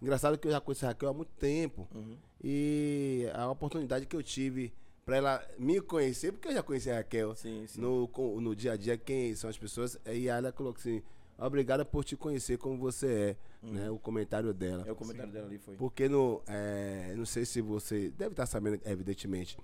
engraçado 0.00 0.38
que 0.38 0.48
eu 0.48 0.52
já 0.52 0.60
conheço 0.60 0.86
a 0.86 0.88
Raquel 0.88 1.10
há 1.10 1.14
muito 1.14 1.32
tempo. 1.38 1.86
Uhum. 1.94 2.16
E 2.42 3.28
a 3.34 3.50
oportunidade 3.50 4.06
que 4.06 4.16
eu 4.16 4.22
tive 4.22 4.72
pra 5.04 5.16
ela 5.18 5.46
me 5.58 5.80
conhecer, 5.80 6.32
porque 6.32 6.48
eu 6.48 6.52
já 6.54 6.62
conheci 6.62 6.90
a 6.90 6.96
Raquel 6.96 7.34
Sim, 7.36 7.66
sim. 7.66 7.80
no, 7.80 8.08
no 8.40 8.56
dia 8.56 8.72
a 8.72 8.76
dia, 8.76 8.96
quem 8.96 9.34
são 9.34 9.50
as 9.50 9.58
pessoas. 9.58 9.98
E 10.06 10.10
aí 10.10 10.28
ela 10.28 10.50
colocou 10.52 10.80
assim, 10.80 11.02
obrigada 11.46 11.84
por 11.84 12.04
te 12.04 12.16
conhecer 12.16 12.58
como 12.58 12.76
você 12.78 13.36
é, 13.62 13.66
né? 13.66 13.90
O 13.90 13.98
comentário 13.98 14.52
dela. 14.52 14.84
É 14.86 14.92
o 14.92 14.96
comentário 14.96 15.32
dela 15.32 15.46
ali, 15.46 15.58
foi. 15.58 15.74
Porque 15.76 16.08
no, 16.08 16.42
é, 16.46 17.14
não 17.16 17.24
sei 17.26 17.44
se 17.44 17.60
você 17.60 18.10
deve 18.10 18.32
estar 18.32 18.46
sabendo, 18.46 18.80
evidentemente, 18.84 19.58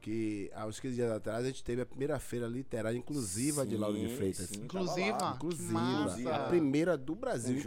que 0.00 0.50
há 0.54 0.66
uns 0.66 0.78
15 0.78 0.94
dias 0.96 1.10
atrás 1.10 1.44
a 1.44 1.46
gente 1.48 1.64
teve 1.64 1.80
a 1.80 1.86
primeira 1.86 2.18
feira 2.18 2.46
literária 2.46 2.98
inclusiva 2.98 3.64
de 3.64 3.74
Lauro 3.76 3.96
de 3.98 4.10
Sim, 4.10 4.16
Freitas. 4.16 4.46
sim, 4.50 4.60
Inclusiva? 4.62 5.32
Inclusiva. 5.36 6.36
A 6.36 6.48
primeira 6.48 6.96
do 6.98 7.14
Brasil, 7.14 7.54
Josi, 7.58 7.60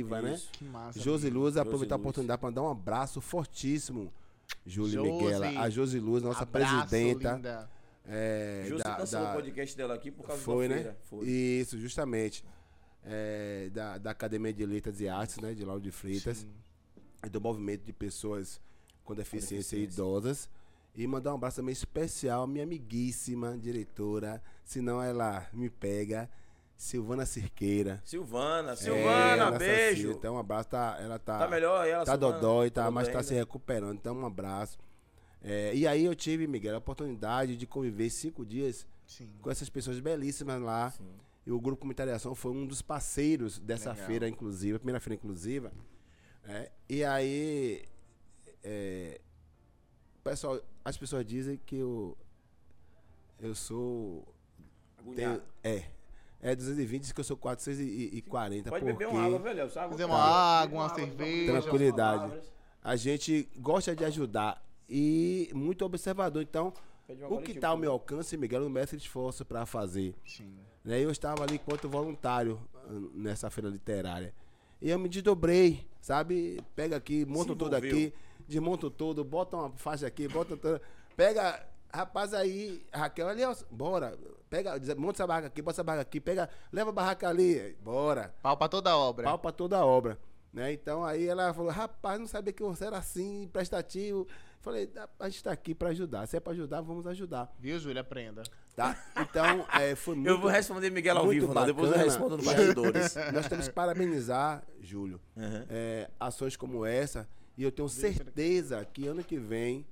inclusiva, 0.00 0.20
né? 0.22 0.38
Que 0.52 0.64
massa. 0.64 1.00
Josi 1.00 1.30
Luz, 1.30 1.56
aproveitar 1.56 1.94
a 1.94 1.98
oportunidade 1.98 2.40
para 2.40 2.50
dar 2.50 2.62
um 2.62 2.68
abraço 2.70 3.20
fortíssimo, 3.22 4.12
Júlio 4.66 4.90
Josi. 5.04 5.10
Miguela. 5.12 5.48
A 5.62 5.70
Josi 5.70 5.98
Luz, 5.98 6.22
nossa 6.22 6.42
Abraço, 6.42 6.88
presidenta. 6.88 7.34
linda. 7.36 7.70
É, 8.10 8.66
da- 8.82 8.96
cancelou 8.96 9.24
da- 9.26 9.32
o 9.32 9.34
podcast 9.36 9.76
dela 9.76 9.94
aqui 9.94 10.10
por 10.10 10.26
causa 10.26 10.42
foi, 10.42 10.66
da 10.68 10.74
né? 10.74 10.80
feira. 10.82 10.98
Foi. 11.04 11.26
Isso, 11.26 11.78
justamente. 11.78 12.42
É, 13.04 13.70
da, 13.72 13.96
da 13.98 14.10
Academia 14.10 14.52
de 14.52 14.64
Letras 14.66 15.00
e 15.00 15.08
Artes, 15.08 15.38
né? 15.38 15.54
De 15.54 15.64
Lauro 15.64 15.80
de 15.80 15.90
Freitas. 15.90 16.46
E 17.24 17.28
do 17.28 17.40
movimento 17.40 17.84
de 17.84 17.92
pessoas 17.92 18.60
com 19.04 19.14
deficiência 19.14 19.54
e 19.54 19.58
deficiência. 19.80 19.94
idosas. 19.94 20.48
E 20.94 21.06
mandar 21.06 21.32
um 21.32 21.36
abraço 21.36 21.56
também 21.56 21.72
especial 21.72 22.42
à 22.42 22.46
minha 22.46 22.64
amiguíssima 22.64 23.56
diretora, 23.56 24.42
senão 24.64 25.00
ela 25.02 25.46
me 25.52 25.70
pega, 25.70 26.28
Silvana 26.76 27.24
Cirqueira. 27.24 28.00
Silvana, 28.04 28.72
É, 28.72 28.76
Silvana, 28.76 29.36
ela 29.36 29.50
beijo. 29.58 29.84
assassina. 29.92 30.12
Então, 30.12 30.34
um 30.34 30.38
abraço. 30.38 30.68
Tá, 30.70 30.96
ela 31.00 31.18
tá, 31.18 31.38
Tá 31.38 31.48
melhor 31.48 31.86
ela 31.86 32.04
tá 32.04 32.12
Silvana? 32.12 32.32
dodói, 32.40 32.70
tá, 32.70 32.90
mas 32.90 33.06
bem, 33.06 33.12
tá 33.12 33.18
né? 33.20 33.24
se 33.24 33.34
recuperando. 33.34 33.94
Então, 33.96 34.16
um 34.16 34.26
abraço. 34.26 34.76
É, 35.40 35.72
e 35.74 35.86
aí 35.86 36.04
eu 36.04 36.14
tive, 36.16 36.46
Miguel, 36.48 36.74
a 36.74 36.78
oportunidade 36.78 37.56
de 37.56 37.66
conviver 37.66 38.10
cinco 38.10 38.44
dias 38.44 38.84
Sim. 39.06 39.28
com 39.40 39.50
essas 39.50 39.68
pessoas 39.68 40.00
belíssimas 40.00 40.60
lá. 40.60 40.90
Sim. 40.90 41.04
E 41.48 41.50
o 41.50 41.58
Grupo 41.58 41.80
Comunitário 41.80 42.12
de 42.12 42.16
Ação 42.16 42.34
foi 42.34 42.52
um 42.52 42.66
dos 42.66 42.82
parceiros 42.82 43.58
dessa 43.58 43.92
Legal. 43.92 44.06
feira 44.06 44.28
inclusiva, 44.28 44.78
primeira 44.78 45.00
feira 45.00 45.14
inclusiva. 45.14 45.72
né? 46.44 46.68
E 46.86 47.02
aí, 47.02 47.86
é, 48.62 49.18
pessoal, 50.22 50.60
as 50.84 50.98
pessoas 50.98 51.24
dizem 51.24 51.58
que 51.64 51.76
eu, 51.76 52.14
eu 53.40 53.54
sou... 53.54 54.28
Tenho- 55.16 55.40
é, 55.64 55.84
é 56.42 56.54
220, 56.54 57.00
diz 57.00 57.12
que 57.12 57.20
eu 57.20 57.24
sou 57.24 57.34
440. 57.38 58.68
Pode 58.68 58.84
porque 58.84 58.92
beber 58.98 59.08
uma 59.10 59.24
água, 59.24 59.38
velho. 59.38 59.62
Água. 59.62 59.88
Fazer 59.88 60.04
uma 60.04 60.16
Bebe 60.16 60.28
água, 60.30 60.80
uma 60.82 60.94
cerveja. 60.94 61.52
Tranquilidade. 61.62 62.40
a 62.82 62.94
gente 62.94 63.48
gosta 63.56 63.96
de 63.96 64.04
ajudar 64.04 64.62
e 64.86 65.50
muito 65.54 65.82
observador. 65.82 66.42
Então, 66.42 66.74
o 67.30 67.38
que 67.40 67.52
está 67.52 67.68
ao 67.68 67.78
meu 67.78 67.92
alcance, 67.92 68.36
Miguel, 68.36 68.66
o 68.66 68.68
mestre 68.68 68.98
esforço 68.98 69.46
para 69.46 69.64
fazer. 69.64 70.14
Sim. 70.26 70.67
Né? 70.84 71.00
Eu 71.00 71.10
estava 71.10 71.42
ali 71.42 71.56
enquanto 71.56 71.88
voluntário 71.88 72.60
ah, 72.74 72.88
nessa 73.14 73.50
feira 73.50 73.68
literária. 73.68 74.34
E 74.80 74.90
eu 74.90 74.98
me 74.98 75.08
desdobrei, 75.08 75.86
sabe? 76.00 76.60
Pega 76.76 76.96
aqui, 76.96 77.24
monta 77.26 77.54
tudo 77.56 77.74
aqui, 77.74 78.14
desmonta 78.46 78.90
tudo, 78.90 79.24
bota 79.24 79.56
uma 79.56 79.70
faixa 79.70 80.06
aqui, 80.06 80.28
bota 80.28 80.56
toda. 80.56 80.80
Pega, 81.16 81.66
rapaz 81.92 82.32
aí, 82.32 82.86
Raquel, 82.92 83.28
ali, 83.28 83.44
ó, 83.44 83.54
bora. 83.70 84.16
Pega, 84.48 84.74
monta 84.96 85.16
essa 85.18 85.26
barraca 85.26 85.48
aqui, 85.48 85.60
bota 85.60 85.74
essa 85.74 85.84
barraca 85.84 86.02
aqui, 86.02 86.20
pega, 86.20 86.48
leva 86.72 86.90
a 86.90 86.92
barraca 86.92 87.28
ali, 87.28 87.76
bora. 87.82 88.32
Pau 88.40 88.56
pra 88.56 88.68
toda 88.68 88.90
a 88.90 88.96
obra. 88.96 89.24
Pau 89.24 89.38
pra 89.38 89.50
toda 89.52 89.76
a 89.78 89.84
obra. 89.84 90.16
Né? 90.52 90.72
Então 90.72 91.04
aí 91.04 91.26
ela 91.26 91.52
falou, 91.52 91.70
rapaz, 91.70 92.18
não 92.18 92.26
sabia 92.26 92.52
que 92.52 92.62
você 92.62 92.86
era 92.86 92.98
assim, 92.98 93.48
prestativo. 93.52 94.26
Falei, 94.60 94.90
"Ah, 94.96 95.08
a 95.20 95.28
gente 95.28 95.42
tá 95.44 95.52
aqui 95.52 95.74
pra 95.74 95.90
ajudar. 95.90 96.26
Se 96.26 96.36
é 96.36 96.40
pra 96.40 96.52
ajudar, 96.52 96.80
vamos 96.80 97.06
ajudar. 97.06 97.52
Viu, 97.58 97.78
Júlia? 97.78 98.00
Aprenda. 98.00 98.42
Tá? 98.78 98.96
Então, 99.20 99.66
é, 99.80 99.94
foi 99.96 100.14
muito. 100.14 100.28
Eu 100.28 100.38
vou 100.40 100.48
responder 100.48 100.88
Miguel 100.90 101.18
ao 101.18 101.28
vivo, 101.28 101.52
não. 101.52 101.66
Depois 101.66 101.90
eu 101.90 101.98
respondo 101.98 102.36
no 102.36 102.42
bastidores. 102.44 103.14
Nós 103.34 103.48
temos 103.48 103.66
que 103.66 103.74
parabenizar, 103.74 104.64
Júlio, 104.80 105.20
Uhum. 105.36 105.64
é, 105.68 106.08
ações 106.20 106.56
como 106.56 106.86
essa. 106.86 107.28
E 107.56 107.64
eu 107.64 107.72
tenho 107.72 107.88
certeza 107.88 108.84
que 108.84 109.06
ano 109.08 109.24
que 109.24 109.36
vem 109.36 109.84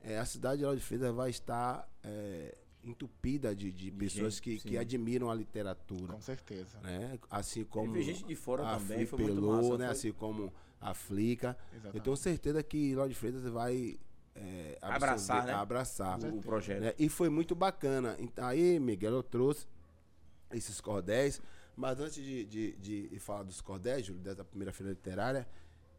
é, 0.00 0.18
a 0.18 0.24
cidade 0.24 0.58
de 0.58 0.64
Lauro 0.64 0.76
de 0.78 0.84
Freitas 0.84 1.14
vai 1.14 1.30
estar 1.30 1.88
é, 2.02 2.56
entupida 2.82 3.54
de, 3.54 3.70
de 3.70 3.92
pessoas 3.92 4.34
gente, 4.34 4.42
que, 4.42 4.70
que 4.70 4.76
admiram 4.78 5.30
a 5.30 5.34
literatura. 5.34 6.14
Com 6.14 6.20
certeza. 6.20 6.78
Né? 6.82 7.18
Assim 7.30 7.62
como 7.64 7.92
Teve 7.92 8.04
gente 8.04 8.24
de 8.24 8.34
fora 8.34 8.64
a 8.68 8.76
também, 8.76 9.06
foi 9.06 9.20
muito 9.22 9.40
massa, 9.42 9.70
né? 9.78 9.84
foi- 9.86 9.86
Assim 9.86 10.12
como 10.12 10.52
a 10.80 10.92
Flica. 10.94 11.56
Exatamente. 11.72 11.96
Eu 11.96 12.02
tenho 12.02 12.16
certeza 12.16 12.60
que 12.62 12.92
Lauro 12.94 13.08
de 13.08 13.16
Freitas 13.16 13.44
vai 13.44 13.98
é, 14.36 14.78
Abraçar, 14.82 15.46
né? 15.46 15.52
abraçar. 15.52 16.18
O, 16.20 16.38
o 16.38 16.40
projeto. 16.42 16.80
né? 16.80 16.94
E 16.98 17.08
foi 17.08 17.28
muito 17.28 17.54
bacana. 17.54 18.16
Então, 18.18 18.46
aí, 18.46 18.78
Miguel, 18.78 19.12
eu 19.14 19.22
trouxe 19.22 19.66
esses 20.52 20.80
cordéis. 20.80 21.40
Mas 21.74 22.00
antes 22.00 22.22
de, 22.24 22.44
de, 22.44 22.72
de 23.08 23.18
falar 23.18 23.42
dos 23.42 23.60
cordéis, 23.60 24.06
Júlio, 24.06 24.22
dessa 24.22 24.42
primeira 24.44 24.72
feira 24.72 24.92
literária, 24.92 25.46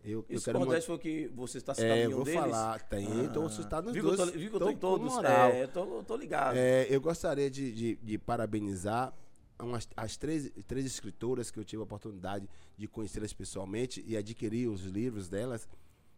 eu, 0.03 0.25
eu 0.29 0.37
Esse 0.37 0.45
quero... 0.45 0.59
cordéis 0.59 0.83
man- 0.87 0.95
foi 0.95 0.97
que 0.99 1.27
você 1.35 1.57
está 1.59 1.73
citando 1.73 1.93
É, 1.93 2.07
um 2.07 2.11
vou 2.11 2.23
deles? 2.23 2.39
falar. 2.39 2.81
Tem, 2.83 3.25
então 3.25 3.43
você 3.43 3.61
está 3.61 3.81
nos 3.81 3.93
viu 3.93 4.03
que 4.03 4.09
eu 4.09 4.15
dois. 4.17 4.31
que 4.31 4.45
eu 4.45 4.59
tô 4.59 4.69
em 4.69 4.73
com 4.73 4.79
todos? 4.79 5.13
moral. 5.13 5.49
É, 5.51 5.63
eu 5.63 5.67
tô, 5.67 5.97
eu 5.97 6.03
tô 6.03 6.15
ligado. 6.15 6.55
É, 6.57 6.87
eu 6.89 6.99
gostaria 7.01 7.49
de, 7.49 7.71
de, 7.71 7.95
de 8.01 8.17
parabenizar 8.17 9.13
umas, 9.59 9.87
as 9.95 10.17
três, 10.17 10.51
três 10.67 10.85
escritoras 10.85 11.51
que 11.51 11.59
eu 11.59 11.65
tive 11.65 11.81
a 11.81 11.83
oportunidade 11.83 12.49
de 12.77 12.87
conhecê-las 12.87 13.33
pessoalmente 13.33 14.03
e 14.07 14.15
adquirir 14.17 14.67
os 14.69 14.81
livros 14.83 15.27
delas, 15.29 15.67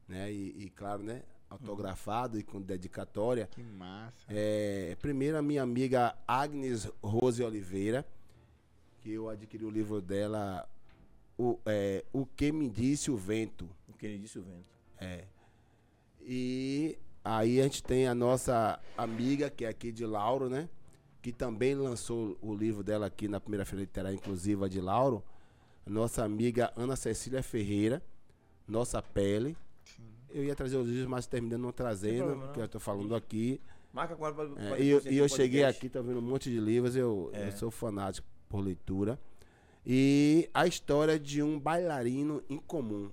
né? 0.08 0.32
E, 0.32 0.66
e, 0.66 0.70
claro, 0.70 1.04
né? 1.04 1.24
Autografado 1.50 2.40
e 2.40 2.44
com 2.44 2.62
dedicatória. 2.62 3.48
Que 3.48 3.64
massa. 3.64 4.26
É, 4.30 4.96
primeiro 5.02 5.38
a 5.38 5.42
minha 5.42 5.64
amiga 5.64 6.16
Agnes 6.28 6.90
Rose 7.02 7.44
Oliveira, 7.44 8.06
que 9.02 9.12
eu 9.12 9.30
adquiri 9.30 9.66
o 9.66 9.70
livro 9.70 10.00
dela, 10.00 10.70
o, 11.38 11.60
é, 11.66 12.06
o 12.14 12.26
que 12.26 12.52
me 12.52 12.70
disse 12.70 13.10
o 13.10 13.18
vento. 13.18 13.68
O 13.88 13.94
que 13.94 14.06
ele 14.06 14.20
disse 14.20 14.38
o 14.38 14.44
vento. 14.44 14.70
É. 15.00 15.24
E 16.22 16.98
aí 17.24 17.60
a 17.60 17.64
gente 17.64 17.82
tem 17.82 18.08
a 18.08 18.14
nossa 18.14 18.80
amiga, 18.98 19.50
que 19.50 19.66
é 19.66 19.70
aqui 19.70 19.92
de 19.92 20.06
Lauro, 20.06 20.50
né? 20.50 20.70
Que 21.22 21.32
também 21.32 21.74
lançou 21.74 22.38
o 22.42 22.54
livro 22.54 22.84
dela 22.84 23.08
aqui 23.08 23.28
na 23.28 23.40
primeira 23.40 23.66
feira 23.66 23.82
literária 23.82 24.16
inclusiva 24.16 24.70
de 24.70 24.80
Lauro. 24.80 25.24
Nossa 25.86 26.24
amiga 26.24 26.72
Ana 26.76 26.96
Cecília 26.96 27.42
Ferreira, 27.42 28.04
Nossa 28.68 29.02
Pele. 29.02 29.58
Eu 30.32 30.44
ia 30.44 30.56
trazer 30.56 30.78
os 30.78 30.88
livros, 30.88 31.08
mas 31.08 31.26
terminando 31.28 31.62
não 31.64 31.72
trazendo, 31.72 32.18
problema, 32.26 32.46
não. 32.48 32.54
que 32.54 32.60
eu 32.60 32.68
tô 32.68 32.80
falando 32.80 33.16
aqui. 33.16 33.60
Marca 33.92 34.16
com 34.16 34.26
ela 34.26 34.36
pra, 34.36 34.64
É, 34.64 34.70
pra 34.70 34.80
e 34.80 34.88
eu, 34.90 35.02
e 35.10 35.18
eu 35.18 35.28
cheguei 35.28 35.64
aqui, 35.64 35.90
tô 35.90 36.04
vendo 36.04 36.20
um 36.20 36.22
monte 36.22 36.50
de 36.52 36.60
livros, 36.60 36.96
eu, 36.96 37.30
É. 37.34 37.48
eu 37.48 37.52
sou 37.54 37.72
fanático 37.72 38.28
por 38.48 38.60
leitura. 38.60 39.20
E 39.86 40.48
a 40.54 40.68
história 40.68 41.18
de 41.20 41.42
um 41.42 41.60
bailarino 41.60 42.44
incomum, 42.50 43.10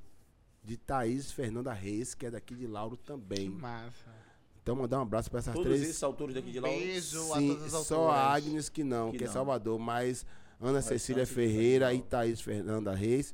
de 0.63 0.77
Thaís 0.77 1.31
Fernanda 1.33 1.73
Reis, 1.73 2.15
que 2.15 2.27
é 2.27 2.31
daqui 2.31 2.55
de 2.55 2.67
Lauro 2.67 2.97
Que 2.97 3.05
também. 3.05 3.49
massa. 3.49 4.15
Então, 4.63 4.75
mandar 4.75 4.99
um 4.99 5.03
abraço 5.03 5.31
para 5.31 5.39
essas 5.39 5.55
Todos 5.55 5.69
três. 5.71 5.83
esses 5.89 6.03
autores 6.03 6.35
daqui 6.35 6.51
de 6.51 6.59
lá. 6.59 6.69
Beijo 6.69 7.33
a 7.33 7.39
Sim, 7.39 7.55
todas 7.55 7.73
as 7.75 7.87
só 7.87 8.11
a. 8.11 8.35
Agnes 8.35 8.69
que 8.69 8.83
não, 8.83 9.13
Que 9.13 9.19
que, 9.19 9.25
é 9.25 9.27
não. 9.29 9.33
Salvador, 9.33 9.79
mas 9.79 10.27
Ana 10.61 10.83
Cecília 10.83 11.25
Ferreira 11.25 11.95
e 11.95 12.03
Thaís 12.03 12.41
Fernanda 12.41 12.93
Reis 12.93 13.33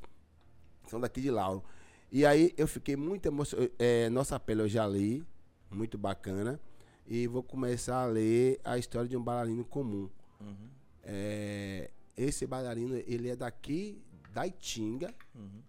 são 0.87 1.01
daqui 1.01 1.23
de 1.23 1.31
Lauro. 1.31 1.65
E 2.13 2.27
aí 2.27 2.53
eu 2.59 2.69
fiquei 2.69 2.95
muito 2.95 3.25
emocionado. 3.27 3.73
É, 3.79 4.11
Nossa 4.11 4.39
Pele 4.39 4.61
eu 4.61 4.69
já 4.69 4.87
li, 4.87 5.25
muito 5.71 5.97
bacana. 5.97 6.61
E 7.07 7.27
vou 7.27 7.43
começar 7.43 8.03
a 8.03 8.07
ler 8.07 8.61
a 8.63 8.77
história 8.79 9.09
de 9.09 9.17
um 9.17 9.23
bailarino 9.23 9.65
comum. 9.65 10.09
Uhum, 10.41 10.69
É, 11.05 11.91
esse 12.17 12.47
bailarino, 12.47 12.97
ele 13.07 13.29
é 13.29 13.35
daqui 13.37 14.01
da 14.33 14.47
Itinga. 14.47 15.13
uhum. 15.35 15.63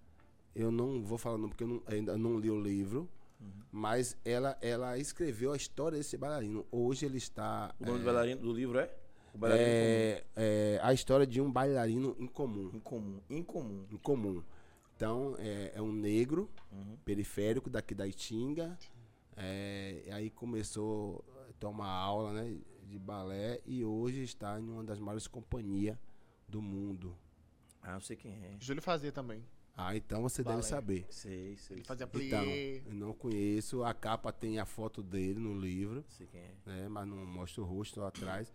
Eu 0.56 0.72
não 0.72 1.02
vou 1.04 1.18
falar 1.18 1.40
não, 1.40 1.50
porque 1.50 1.64
eu 1.64 1.68
não- 1.68 1.82
ainda 1.88 2.16
não 2.16 2.38
li 2.40 2.52
o 2.52 2.62
livro. 2.62 3.10
Uhum. 3.42 3.48
Mas 3.72 4.16
ela, 4.24 4.56
ela 4.62 4.98
escreveu 5.00 5.52
a 5.52 5.58
história 5.58 5.98
desse 5.98 6.16
bailarino. 6.18 6.64
Hoje 6.72 7.06
ele 7.08 7.18
está. 7.18 7.74
O 7.80 7.86
nome 7.86 7.96
é, 7.98 8.00
do 8.02 8.06
bailarino 8.06 8.42
do 8.42 8.54
livro 8.54 8.78
é? 8.78 8.94
O 9.34 9.38
bailarino 9.40 9.68
é, 9.68 10.24
é 10.36 10.80
a 10.84 10.94
história 10.94 11.26
de 11.26 11.42
um 11.42 11.52
bailarino 11.52 12.16
incomum. 12.20 12.70
incomum. 12.74 13.20
Incomum. 13.30 13.86
Incomum. 13.92 14.44
Então, 15.04 15.36
é, 15.38 15.74
é 15.76 15.82
um 15.82 15.92
negro, 15.92 16.50
Uhum. 16.72 16.96
periférico 17.04 17.70
daqui 17.70 17.94
da 17.94 18.08
Itinga. 18.08 18.80
É, 19.36 20.02
e 20.08 20.12
aí 20.12 20.30
começou 20.30 21.26
a 21.50 21.54
tomar 21.60 21.90
aula 21.90 22.32
né, 22.32 22.58
de 22.88 22.98
balé 22.98 23.60
e 23.66 23.84
hoje 23.84 24.24
está 24.24 24.58
em 24.58 24.64
uma 24.64 24.82
das 24.82 25.00
maiores 25.00 25.28
companhias 25.28 25.98
do 26.48 26.62
mundo. 26.62 27.18
Ah, 27.82 27.96
eu 27.96 28.00
sei 28.00 28.16
quem 28.16 28.32
é. 28.32 28.56
Júlio 28.62 28.82
fazia 28.82 29.12
também. 29.12 29.44
Ah, 29.76 29.94
então 29.94 30.22
você 30.22 30.42
Balé. 30.42 30.56
deve 30.58 30.68
saber. 30.70 31.06
Sei, 31.10 31.58
sei. 31.58 31.78
Ele 31.78 31.84
fazia 31.84 32.06
Então, 32.06 32.20
plié. 32.46 32.82
eu 32.86 32.94
não 32.94 33.12
conheço. 33.12 33.84
A 33.84 33.94
capa 33.94 34.32
tem 34.32 34.58
a 34.58 34.66
foto 34.66 35.04
dele 35.04 35.38
no 35.40 35.54
livro. 35.60 36.06
Sei 36.08 36.28
quem 36.28 36.40
é. 36.40 36.54
né? 36.66 36.88
Mas 36.88 37.06
não 37.08 37.18
mostra 37.26 37.62
o 37.62 37.66
rosto 37.66 38.00
lá 38.00 38.08
atrás. 38.08 38.54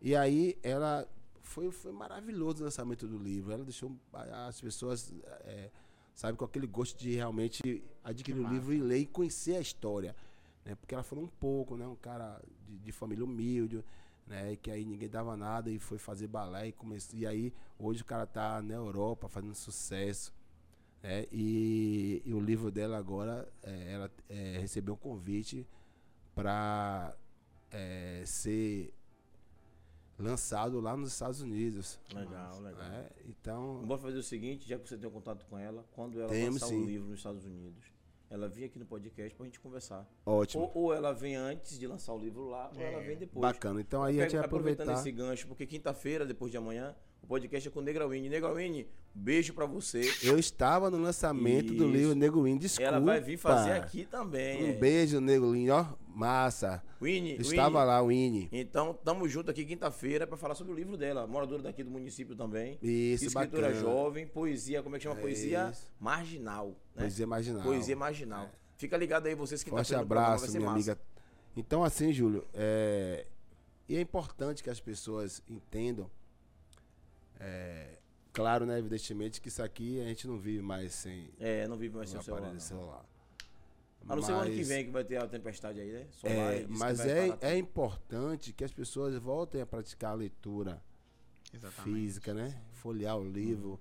E 0.00 0.14
aí 0.14 0.56
ela 0.62 1.08
foi, 1.42 1.70
foi 1.70 1.92
maravilhoso 1.92 2.62
o 2.62 2.64
lançamento 2.64 3.06
do 3.06 3.18
livro. 3.18 3.52
Ela 3.52 3.64
deixou 3.64 3.96
as 4.46 4.60
pessoas, 4.60 5.12
é, 5.44 5.70
sabe, 6.14 6.36
com 6.38 6.44
aquele 6.44 6.66
gosto 6.66 6.98
de 6.98 7.14
realmente 7.14 7.82
adquirir 8.04 8.42
Que 8.42 8.46
o 8.46 8.52
livro 8.52 8.72
e 8.72 8.80
ler 8.80 8.98
e 8.98 9.06
conhecer 9.06 9.56
a 9.56 9.60
história. 9.60 10.14
Né? 10.64 10.74
Porque 10.74 10.94
ela 10.94 11.02
falou 11.02 11.24
um 11.24 11.28
pouco, 11.28 11.76
né? 11.76 11.86
Um 11.86 11.96
cara 11.96 12.40
de, 12.66 12.78
de 12.78 12.92
família 12.92 13.24
humilde, 13.24 13.84
né? 14.26 14.56
Que 14.56 14.70
aí 14.70 14.84
ninguém 14.84 15.08
dava 15.08 15.36
nada 15.36 15.70
e 15.70 15.78
foi 15.78 15.98
fazer 15.98 16.26
balé 16.26 16.68
e 16.68 16.72
começou. 16.72 17.18
E 17.18 17.26
aí 17.26 17.52
hoje 17.78 18.02
o 18.02 18.04
cara 18.04 18.26
tá 18.26 18.62
na 18.62 18.74
Europa 18.74 19.28
fazendo 19.28 19.54
sucesso. 19.54 20.32
né? 21.02 21.26
E, 21.32 22.22
e 22.24 22.32
o 22.32 22.40
livro 22.40 22.70
dela 22.70 22.98
agora, 22.98 23.48
é, 23.62 23.92
ela 23.92 24.10
é, 24.28 24.58
recebeu 24.60 24.94
um 24.94 24.98
convite 24.98 25.66
para 26.34 27.16
ser 28.26 28.92
lançado 30.22 30.80
lá 30.80 30.96
nos 30.96 31.12
Estados 31.12 31.40
Unidos. 31.40 31.98
Legal, 32.14 32.60
legal. 32.60 32.88
né? 32.88 33.08
Então, 33.26 33.82
Bora 33.84 34.00
fazer 34.00 34.18
o 34.18 34.22
seguinte, 34.22 34.68
já 34.68 34.78
que 34.78 34.88
você 34.88 34.96
tem 34.96 35.08
um 35.08 35.12
contato 35.12 35.44
com 35.46 35.58
ela, 35.58 35.84
quando 35.92 36.20
ela 36.20 36.28
Temos, 36.28 36.60
lançar 36.60 36.66
sim. 36.66 36.82
o 36.82 36.86
livro 36.86 37.08
nos 37.08 37.18
Estados 37.18 37.44
Unidos, 37.44 37.84
ela 38.28 38.48
vem 38.48 38.64
aqui 38.64 38.78
no 38.78 38.86
podcast 38.86 39.34
pra 39.34 39.44
gente 39.46 39.58
conversar. 39.58 40.08
ótimo. 40.24 40.70
Ou, 40.74 40.84
ou 40.84 40.94
ela 40.94 41.12
vem 41.12 41.34
antes 41.36 41.78
de 41.78 41.86
lançar 41.86 42.12
o 42.14 42.18
livro 42.18 42.44
lá, 42.48 42.70
ou 42.74 42.80
ela 42.80 43.00
vem 43.02 43.16
depois. 43.16 43.40
Bacana. 43.40 43.80
Então 43.80 44.02
aí 44.04 44.20
a 44.20 44.24
gente 44.24 44.36
vai 44.36 44.44
Aproveitando 44.44 44.88
aproveitar. 44.90 45.08
esse 45.08 45.12
gancho, 45.12 45.48
porque 45.48 45.66
quinta-feira, 45.66 46.24
depois 46.24 46.50
de 46.52 46.56
amanhã, 46.58 46.94
o 47.22 47.26
podcast 47.26 47.68
é 47.68 47.70
com 47.70 47.80
Negrawini. 47.80 48.28
Negrawini, 48.28 48.86
beijo 49.14 49.52
pra 49.54 49.66
você. 49.66 50.02
Eu 50.22 50.38
estava 50.38 50.90
no 50.90 50.98
lançamento 50.98 51.68
do 51.74 51.84
Isso. 51.84 51.92
livro 51.92 52.14
Nego 52.14 52.42
Win. 52.42 52.58
Desculpa. 52.58 52.88
Ela 52.88 53.00
vai 53.00 53.20
vir 53.20 53.36
fazer 53.36 53.72
aqui 53.72 54.04
também. 54.04 54.64
Um 54.64 54.68
é. 54.70 54.72
beijo, 54.72 55.20
Nego 55.20 55.52
Win, 55.52 55.70
ó. 55.70 55.86
Massa. 56.08 56.82
Winnie, 57.00 57.34
Eu 57.36 57.40
Estava 57.40 57.78
Winnie, 57.78 57.86
lá, 57.86 58.02
Winnie. 58.02 58.48
Então, 58.52 58.92
tamo 59.04 59.28
junto 59.28 59.50
aqui 59.50 59.64
quinta-feira 59.64 60.26
pra 60.26 60.36
falar 60.36 60.54
sobre 60.54 60.72
o 60.72 60.76
livro 60.76 60.96
dela. 60.96 61.26
Moradora 61.26 61.62
daqui 61.62 61.82
do 61.84 61.90
município 61.90 62.34
também. 62.34 62.78
Isso, 62.82 63.26
Escritora 63.26 63.68
bacana. 63.68 63.80
jovem, 63.80 64.26
poesia, 64.26 64.82
como 64.82 64.96
é 64.96 64.98
que 64.98 65.04
chama? 65.04 65.18
É 65.18 65.22
poesia 65.22 65.70
isso. 65.72 65.86
marginal. 65.98 66.68
Né? 66.94 67.02
Poesia 67.02 67.26
marginal. 67.26 67.62
Poesia 67.62 67.96
marginal. 67.96 68.50
Fica 68.76 68.96
ligado 68.96 69.26
aí, 69.26 69.34
vocês 69.34 69.62
que 69.62 69.70
Forte 69.70 69.92
no 69.92 69.98
programa, 69.98 70.26
abraço, 70.34 70.50
minha 70.50 70.60
massa. 70.60 70.92
amiga. 70.92 70.98
Então, 71.56 71.84
assim, 71.84 72.12
Júlio, 72.12 72.44
é, 72.52 73.24
e 73.88 73.96
é 73.96 74.00
importante 74.00 74.62
que 74.62 74.70
as 74.70 74.80
pessoas 74.80 75.42
entendam. 75.48 76.10
É, 77.40 77.98
claro, 78.32 78.64
né, 78.66 78.78
evidentemente, 78.78 79.40
que 79.40 79.48
isso 79.48 79.62
aqui 79.62 80.00
a 80.00 80.04
gente 80.04 80.28
não 80.28 80.38
vive 80.38 80.62
mais 80.62 80.92
sem 80.94 81.30
É, 81.40 81.66
não 81.66 81.76
vive 81.76 81.96
mais 81.96 82.08
sem 82.10 82.20
o 82.20 82.22
celular. 82.22 82.60
celular. 82.60 83.04
A 84.08 84.14
não 84.16 84.22
ser 84.22 84.32
o 84.32 84.36
ano 84.36 84.50
que 84.50 84.56
Mas- 84.58 84.68
vem 84.68 84.84
que 84.86 84.90
vai 84.90 85.04
ter 85.04 85.16
a 85.16 85.26
tempestade 85.26 85.78
aí, 85.80 85.92
né? 85.92 86.06
Solar, 86.12 86.34
É, 86.54 86.66
mas 86.68 87.00
é, 87.00 87.36
é 87.40 87.56
importante 87.58 88.52
que 88.52 88.64
as 88.64 88.72
pessoas 88.72 89.14
voltem 89.16 89.60
a 89.60 89.66
praticar 89.66 90.12
a 90.12 90.14
leitura 90.14 90.82
física, 91.84 92.32
né? 92.32 92.62
Folhear 92.72 93.16
o 93.18 93.24
livro. 93.28 93.78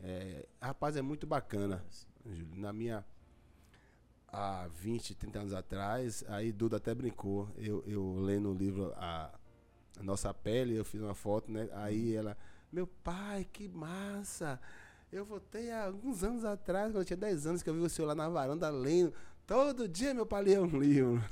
É, 0.00 0.44
rapaz, 0.60 0.96
é 0.96 1.02
muito 1.02 1.26
bacana, 1.26 1.82
Júlio. 2.26 2.56
Na 2.56 2.72
minha. 2.72 3.04
Há 4.28 4.66
20, 4.68 5.14
30 5.14 5.38
anos 5.38 5.54
atrás, 5.54 6.24
aí 6.26 6.50
Duda 6.52 6.76
até 6.78 6.92
brincou. 6.92 7.48
Eu, 7.56 7.84
eu 7.86 8.16
lendo 8.18 8.50
o 8.50 8.54
livro 8.54 8.92
a, 8.96 9.32
a 9.98 10.02
Nossa 10.02 10.34
Pele, 10.34 10.74
eu 10.74 10.84
fiz 10.84 11.00
uma 11.00 11.14
foto, 11.14 11.52
né? 11.52 11.68
Aí 11.72 12.14
ela, 12.16 12.36
meu 12.74 12.88
pai, 12.88 13.46
que 13.52 13.68
massa! 13.68 14.60
Eu 15.12 15.24
voltei 15.24 15.70
há 15.70 15.84
alguns 15.84 16.24
anos 16.24 16.44
atrás, 16.44 16.90
quando 16.90 17.02
eu 17.02 17.04
tinha 17.04 17.16
10 17.16 17.46
anos, 17.46 17.62
que 17.62 17.70
eu 17.70 17.74
vi 17.74 17.80
o 17.80 17.88
senhor 17.88 18.08
lá 18.08 18.16
na 18.16 18.28
varanda 18.28 18.68
lendo. 18.68 19.14
Todo 19.46 19.86
dia 19.86 20.12
meu 20.12 20.26
pai 20.26 20.42
lia 20.42 20.60
um 20.60 20.80
livro. 20.80 21.22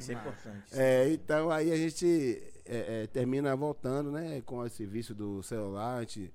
Isso 0.00 0.10
é 0.10 0.14
importante. 0.14 0.64
É, 0.72 1.12
então 1.12 1.50
aí 1.50 1.70
a 1.70 1.76
gente 1.76 2.42
é, 2.64 3.02
é, 3.02 3.06
termina 3.08 3.54
voltando, 3.54 4.10
né, 4.10 4.40
com 4.40 4.64
esse 4.64 4.86
vício 4.86 5.14
do 5.14 5.42
celular, 5.42 5.98
a 5.98 6.00
gente, 6.00 6.32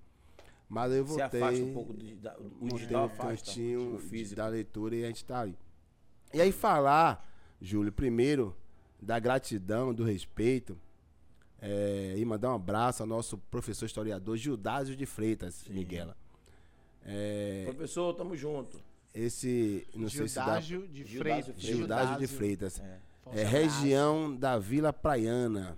mas 0.67 0.93
eu 0.93 1.03
voltei, 1.03 1.41
afasta 1.41 1.63
um 1.63 1.73
pouco 1.73 1.93
do, 1.93 2.15
da, 2.17 2.37
o 2.37 2.67
digital 2.67 3.05
um 3.05 3.17
cantinho 3.17 3.95
o 3.95 4.35
da 4.35 4.47
leitura 4.47 4.95
e 4.95 5.05
a 5.05 5.07
gente 5.07 5.25
tá 5.25 5.41
aí. 5.41 5.57
E 6.31 6.39
aí 6.39 6.51
falar, 6.51 7.27
Júlio, 7.59 7.91
primeiro 7.91 8.55
da 9.01 9.17
gratidão, 9.17 9.91
do 9.91 10.03
respeito, 10.03 10.77
é, 11.61 12.15
e 12.17 12.25
mandar 12.25 12.51
um 12.51 12.55
abraço 12.55 13.03
ao 13.03 13.07
nosso 13.07 13.37
professor 13.37 13.85
historiador 13.85 14.37
Gildásio 14.37 14.95
de 14.95 15.05
Freitas, 15.05 15.65
Miguela. 15.69 16.15
É, 17.03 17.65
Professor, 17.65 18.13
tamo 18.13 18.35
junto. 18.35 18.81
esse, 19.13 19.87
não 19.95 20.09
sei 20.09 20.27
se 20.27 20.35
dá... 20.35 20.59
De 20.59 20.77
Freitas. 20.77 21.17
Freitas. 21.17 21.61
Gildásio 21.61 22.17
de 22.17 22.27
Freitas. 22.27 22.79
É. 22.79 22.99
É 23.31 23.43
região 23.43 24.35
da 24.35 24.57
Vila 24.57 24.91
Praiana, 24.91 25.77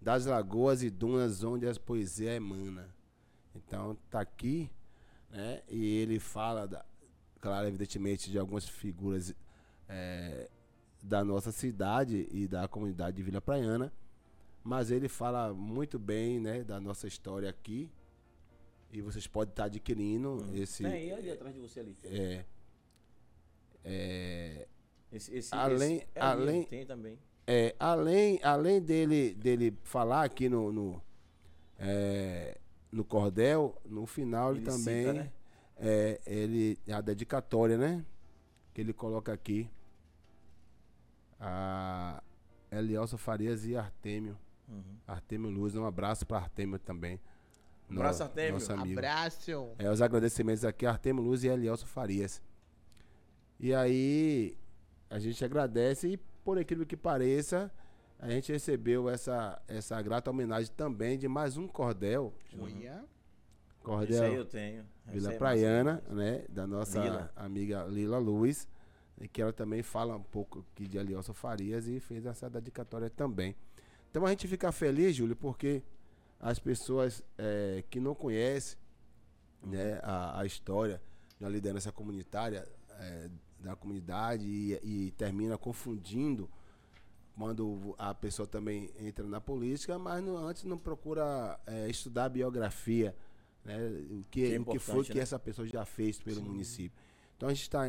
das 0.00 0.26
lagoas 0.26 0.82
e 0.82 0.90
dunas 0.90 1.42
onde 1.42 1.68
a 1.68 1.74
poesia 1.74 2.34
emana. 2.34 2.88
Então 3.54 3.96
tá 4.08 4.20
aqui, 4.20 4.70
né? 5.30 5.60
E 5.68 5.96
ele 5.96 6.20
fala, 6.20 6.66
da, 6.66 6.84
claro, 7.40 7.66
evidentemente, 7.66 8.30
de 8.30 8.38
algumas 8.38 8.68
figuras 8.68 9.34
é, 9.88 10.48
da 11.02 11.24
nossa 11.24 11.50
cidade 11.50 12.28
e 12.30 12.46
da 12.46 12.68
comunidade 12.68 13.16
de 13.16 13.22
Vila 13.24 13.40
Praiana, 13.40 13.92
mas 14.68 14.90
ele 14.90 15.08
fala 15.08 15.54
muito 15.54 15.98
bem, 15.98 16.38
né, 16.38 16.62
da 16.62 16.78
nossa 16.78 17.06
história 17.06 17.48
aqui. 17.48 17.90
E 18.92 19.00
vocês 19.00 19.26
podem 19.26 19.50
estar 19.52 19.64
adquirindo 19.64 20.44
esse. 20.54 20.82
Tem 20.82 21.10
ali 21.12 21.30
atrás 21.30 21.54
de 21.54 21.60
você 21.60 21.80
ali. 21.80 21.96
É, 22.04 22.44
é, 23.84 24.68
Esse, 25.10 25.34
esse, 25.34 25.54
Além- 25.54 25.96
esse- 25.96 26.06
é 26.14 26.20
ali, 26.20 26.42
além- 26.42 26.64
Tem 26.64 26.84
também. 26.86 27.18
É, 27.46 27.74
além, 27.80 28.38
além 28.42 28.80
dele, 28.80 29.34
dele 29.34 29.74
falar 29.82 30.22
aqui 30.24 30.50
no, 30.50 30.70
no, 30.70 31.02
é, 31.78 32.58
no 32.92 33.02
cordel, 33.04 33.74
no 33.86 34.04
final 34.06 34.50
ele, 34.50 34.58
Ele 34.60 34.66
também. 34.66 35.00
cita, 35.06 35.12
né? 35.14 35.32
é, 35.78 36.20
ele, 36.26 36.78
a 36.92 37.00
dedicatória, 37.00 37.78
né? 37.78 38.04
Que 38.74 38.82
ele 38.82 38.92
coloca 38.92 39.32
aqui. 39.32 39.70
A 41.40 42.22
Elielso 42.70 43.16
Farias 43.16 43.64
e 43.64 43.76
Artêmio. 43.76 44.36
Uhum. 44.68 44.98
Artêmio 45.06 45.50
Luz, 45.50 45.74
um 45.74 45.84
abraço 45.84 46.26
para 46.26 46.38
Artêmio 46.38 46.78
também. 46.78 47.20
Um 47.90 47.94
abraço, 47.94 48.22
Artêmio. 48.22 48.52
Nosso 48.52 48.72
amigo. 48.72 48.98
Abraço. 48.98 49.72
É, 49.78 49.90
os 49.90 50.02
agradecimentos 50.02 50.64
aqui, 50.64 50.84
Artemo 50.84 51.22
Luz 51.22 51.42
e 51.42 51.48
Elielso 51.48 51.86
Farias. 51.86 52.42
E 53.58 53.74
aí, 53.74 54.56
a 55.08 55.18
gente 55.18 55.42
agradece 55.44 56.08
e, 56.08 56.16
por 56.16 56.60
incrível 56.60 56.86
que 56.86 56.96
pareça, 56.96 57.72
a 58.18 58.28
gente 58.28 58.52
recebeu 58.52 59.08
essa, 59.08 59.60
essa 59.66 60.00
grata 60.02 60.30
homenagem 60.30 60.72
também 60.76 61.18
de 61.18 61.28
mais 61.28 61.56
um 61.56 61.66
cordel. 61.66 62.34
Olha. 62.58 63.04
Esse 64.04 64.14
aí 64.14 64.20
Cordel 64.20 64.34
eu 64.34 64.44
tenho. 64.44 64.84
Esse 65.06 65.14
Vila 65.14 65.28
aí 65.30 65.34
é 65.34 65.38
Praiana, 65.38 66.02
né? 66.10 66.44
Da 66.48 66.66
nossa 66.66 67.00
Lila. 67.00 67.32
amiga 67.34 67.84
Lila 67.84 68.18
Luz. 68.18 68.68
E 69.20 69.26
que 69.26 69.40
ela 69.40 69.52
também 69.52 69.82
fala 69.82 70.14
um 70.14 70.22
pouco 70.22 70.64
aqui 70.72 70.86
de 70.86 70.98
Elielso 70.98 71.32
Farias 71.32 71.88
e 71.88 71.98
fez 71.98 72.26
essa 72.26 72.50
dedicatória 72.50 73.08
também. 73.08 73.56
Então 74.10 74.24
a 74.24 74.30
gente 74.30 74.46
fica 74.48 74.70
feliz, 74.72 75.14
Júlio, 75.16 75.36
porque 75.36 75.82
as 76.40 76.58
pessoas 76.58 77.22
eh, 77.36 77.84
que 77.90 78.00
não 78.00 78.14
conhecem 78.14 78.78
né, 79.62 80.00
a, 80.02 80.40
a 80.40 80.46
história 80.46 81.00
da 81.40 81.48
liderança 81.48 81.92
comunitária 81.92 82.66
eh, 82.90 83.30
da 83.60 83.74
comunidade 83.76 84.44
e, 84.46 84.78
e 84.82 85.10
termina 85.12 85.58
confundindo 85.58 86.48
quando 87.36 87.94
a 87.98 88.12
pessoa 88.14 88.46
também 88.48 88.90
entra 88.98 89.24
na 89.26 89.40
política, 89.40 89.98
mas 89.98 90.22
não- 90.24 90.36
antes 90.38 90.64
não 90.64 90.78
procura 90.78 91.58
eh, 91.66 91.88
estudar 91.88 92.24
a 92.24 92.28
biografia, 92.28 93.14
né, 93.64 93.76
o 94.10 94.24
que, 94.30 94.48
Que 94.48 94.54
é 94.54 94.60
o 94.60 94.64
que 94.64 94.78
foi 94.78 94.94
importante, 94.94 95.12
que 95.12 95.18
né? 95.18 95.22
essa 95.22 95.38
pessoa 95.38 95.66
já 95.68 95.84
fez 95.84 96.18
pelo 96.20 96.42
município. 96.42 96.98
Então 97.36 97.48
a 97.48 97.52
gente 97.54 97.62
está 97.62 97.82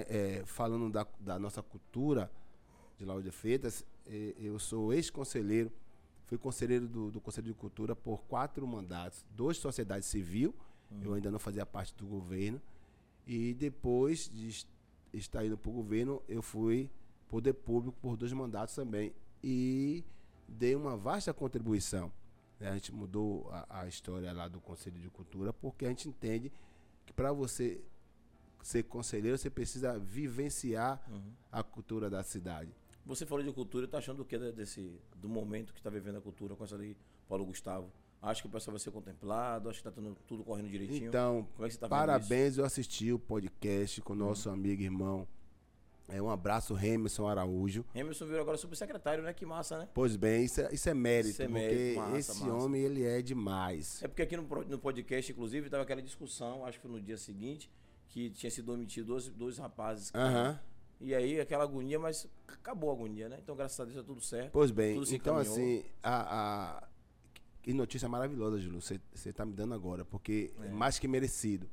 falando 0.45 0.91
da, 0.91 1.07
da 1.19 1.39
nossa 1.39 1.63
cultura 1.63 2.31
de 2.97 3.05
Lauro 3.05 3.23
de 3.23 3.31
Freitas. 3.31 3.83
eh, 4.05 4.35
eu 4.37 4.59
sou 4.59 4.93
ex-conselheiro, 4.93 5.71
fui 6.29 6.37
conselheiro 6.37 6.87
do, 6.87 7.11
do 7.11 7.19
Conselho 7.19 7.47
de 7.47 7.53
Cultura 7.53 7.95
por 7.95 8.21
quatro 8.21 8.65
mandatos, 8.65 9.25
dois 9.35 9.57
sociedade 9.57 10.05
civil, 10.05 10.53
eu 11.01 11.13
ainda 11.13 11.29
não 11.29 11.39
fazia 11.39 11.65
parte 11.65 11.93
do 11.95 12.05
governo, 12.05 12.61
e 13.27 13.53
depois 13.53 14.29
de 14.29 14.47
es- 14.47 14.67
estar 15.13 15.43
indo 15.45 15.57
para 15.57 15.69
o 15.69 15.73
governo, 15.73 16.21
eu 16.27 16.41
fui 16.41 16.89
poder 17.27 17.53
público 17.53 17.97
por 18.01 18.15
dois 18.15 18.31
mandatos 18.31 18.73
também. 18.75 19.11
E 19.43 20.03
dei 20.47 20.75
uma 20.75 20.95
vasta 20.97 21.33
contribuição. 21.33 22.11
A 22.59 22.73
gente 22.73 22.91
mudou 22.93 23.47
a, 23.51 23.81
a 23.81 23.87
história 23.87 24.31
lá 24.33 24.47
do 24.47 24.59
Conselho 24.59 24.99
de 24.99 25.09
Cultura, 25.09 25.53
porque 25.53 25.85
a 25.85 25.89
gente 25.89 26.09
entende 26.09 26.51
que 27.05 27.13
para 27.13 27.31
você 27.31 27.79
ser 28.63 28.83
conselheiro, 28.83 29.37
você 29.37 29.49
precisa 29.49 29.97
vivenciar 29.97 31.01
a 31.51 31.63
cultura 31.63 32.09
da 32.09 32.21
cidade. 32.23 32.71
Você 33.09 33.25
falou 33.25 33.43
de 33.43 33.51
cultura, 33.51 33.87
tá 33.87 33.97
achando 33.97 34.21
o 34.21 34.25
que 34.25 34.37
desse 34.37 35.01
do 35.15 35.27
momento 35.27 35.73
que 35.73 35.79
está 35.79 35.89
vivendo 35.89 36.17
a 36.19 36.21
cultura 36.21 36.55
com 36.55 36.63
essa 36.63 36.75
ali, 36.75 36.95
Paulo 37.27 37.43
Gustavo? 37.43 37.91
Acho 38.21 38.43
que 38.43 38.47
o 38.47 38.51
pessoal 38.51 38.73
vai 38.73 38.79
ser 38.79 38.91
contemplado, 38.91 39.67
acho 39.67 39.79
que 39.79 39.83
tá 39.83 39.91
tendo 39.91 40.15
tudo 40.27 40.43
correndo 40.43 40.69
direitinho. 40.69 41.07
Então, 41.07 41.47
Como 41.55 41.65
é 41.65 41.69
que 41.69 41.73
você 41.73 41.79
tá 41.79 41.89
parabéns, 41.89 42.59
eu 42.59 42.63
assisti 42.63 43.11
o 43.11 43.17
podcast 43.17 43.99
com 44.03 44.13
o 44.13 44.15
nosso 44.15 44.47
amigo 44.51 44.83
e 44.83 44.85
irmão. 44.85 45.27
É, 46.07 46.21
um 46.21 46.29
abraço, 46.29 46.75
Remerson 46.75 47.27
Araújo. 47.27 47.83
Emerson 47.95 48.27
virou 48.27 48.41
agora 48.41 48.57
subsecretário, 48.57 49.23
né? 49.23 49.33
Que 49.33 49.43
massa, 49.43 49.79
né? 49.79 49.89
Pois 49.91 50.15
bem, 50.15 50.45
isso 50.45 50.61
é, 50.61 50.71
isso 50.71 50.87
é 50.87 50.93
mérito, 50.93 51.31
Isso 51.31 51.41
é 51.41 51.47
porque 51.47 51.59
mérito, 51.59 51.99
massa, 51.99 52.17
esse 52.17 52.39
massa. 52.41 52.53
homem, 52.53 52.83
ele 52.83 53.03
é 53.03 53.23
demais. 53.23 54.03
É 54.03 54.07
porque 54.07 54.21
aqui 54.21 54.37
no, 54.37 54.43
no 54.43 54.77
podcast, 54.77 55.31
inclusive, 55.31 55.67
tava 55.67 55.81
aquela 55.81 56.01
discussão, 56.01 56.63
acho 56.63 56.77
que 56.79 56.87
foi 56.87 56.91
no 56.91 57.01
dia 57.01 57.17
seguinte, 57.17 57.71
que 58.07 58.29
tinha 58.29 58.51
sido 58.51 58.71
omitido 58.71 59.07
dois, 59.07 59.29
dois 59.29 59.57
rapazes. 59.57 60.11
Aham. 60.13 60.59
E 61.01 61.15
aí, 61.15 61.39
aquela 61.39 61.63
agonia, 61.63 61.97
mas 61.97 62.27
acabou 62.47 62.89
a 62.89 62.93
agonia, 62.93 63.29
né? 63.29 63.39
Então, 63.41 63.55
graças 63.55 63.79
a 63.79 63.85
Deus, 63.85 63.95
tá 63.97 64.03
tudo 64.03 64.19
certo. 64.21 64.51
Pois 64.51 64.69
bem, 64.71 65.01
então 65.11 65.37
assim, 65.37 65.83
a, 66.03 66.77
a- 66.79 66.87
que 67.61 67.73
notícia 67.73 68.07
maravilhosa, 68.09 68.59
Júlio, 68.59 68.81
você 68.81 68.99
você 69.13 69.31
tá 69.31 69.45
me 69.45 69.53
dando 69.53 69.73
agora, 69.73 70.03
porque 70.03 70.51
é 70.61 70.67
mais 70.69 70.99
que 70.99 71.07
merecido. 71.07 71.69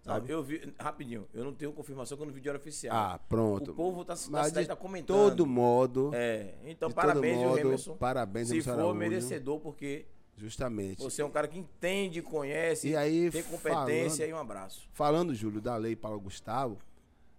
Sabe? 0.00 0.30
eu 0.30 0.42
vi, 0.42 0.72
rapidinho, 0.78 1.28
eu 1.34 1.44
não 1.44 1.52
tenho 1.52 1.70
confirmação 1.72 2.16
eu 2.18 2.24
não 2.24 2.32
vi 2.32 2.40
diário 2.40 2.58
oficial. 2.58 2.96
Ah, 2.96 3.18
pronto. 3.28 3.72
O 3.72 3.74
povo 3.74 4.04
tá, 4.04 4.12
Mas 4.30 4.46
cidade 4.46 4.60
de 4.62 4.66
tá 4.66 4.76
comentando. 4.76 5.06
todo 5.16 5.44
modo, 5.44 6.12
É, 6.14 6.54
então 6.64 6.88
de 6.88 6.94
parabéns, 6.94 7.36
modo, 7.36 7.58
Emerson. 7.58 7.96
parabéns, 7.96 8.48
Se 8.48 8.62
for 8.62 8.94
merecedor, 8.94 9.60
porque 9.60 10.06
justamente. 10.36 11.02
você 11.02 11.20
é 11.20 11.24
um 11.24 11.30
cara 11.30 11.46
que 11.48 11.58
entende, 11.58 12.22
conhece, 12.22 12.88
E 12.88 12.96
aí, 12.96 13.30
tem 13.30 13.42
competência 13.42 14.24
falando- 14.24 14.30
e 14.30 14.32
um 14.32 14.38
abraço. 14.38 14.88
Falando, 14.94 15.34
Júlio, 15.34 15.60
da 15.60 15.76
lei 15.76 15.94
Paulo 15.94 16.20
Gustavo, 16.20 16.78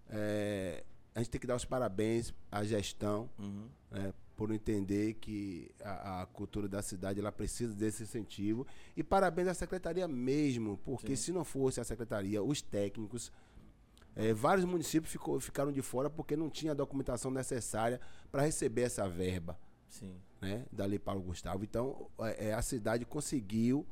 é, 0.09 0.83
a 1.15 1.19
gente 1.19 1.29
tem 1.29 1.41
que 1.41 1.47
dar 1.47 1.55
os 1.55 1.65
parabéns 1.65 2.33
à 2.51 2.63
gestão 2.63 3.29
Uhum. 3.37 3.67
né, 3.91 4.13
por 4.35 4.51
entender 4.51 5.15
que 5.15 5.69
a, 5.83 6.21
a 6.21 6.25
cultura 6.27 6.67
da 6.67 6.81
cidade 6.81 7.19
ela 7.19 7.31
precisa 7.31 7.73
desse 7.73 8.03
incentivo. 8.03 8.65
E 8.95 9.03
parabéns 9.03 9.49
à 9.49 9.53
secretaria 9.53 10.07
mesmo, 10.07 10.77
porque 10.85 11.15
se 11.17 11.31
não 11.33 11.43
fosse 11.43 11.81
a 11.81 11.83
secretaria, 11.83 12.41
os 12.41 12.61
técnicos, 12.61 13.31
é, 14.15 14.33
vários 14.33 14.65
municípios 14.65 15.11
ficou- 15.11 15.39
ficaram 15.41 15.71
de 15.73 15.81
fora 15.81 16.09
porque 16.09 16.37
não 16.37 16.49
tinha 16.49 16.71
a 16.71 16.75
documentação 16.75 17.29
necessária 17.31 17.99
para 18.31 18.43
receber 18.43 18.83
essa 18.83 19.09
verba 19.09 19.59
Sim. 19.89 20.15
né, 20.41 20.65
da 20.71 20.85
Lei 20.85 20.99
Paulo 20.99 21.21
Gustavo. 21.21 21.63
Então, 21.65 22.09
é, 22.19 22.47
é, 22.49 22.53
a 22.53 22.61
cidade 22.61 23.03
conseguiu 23.05 23.85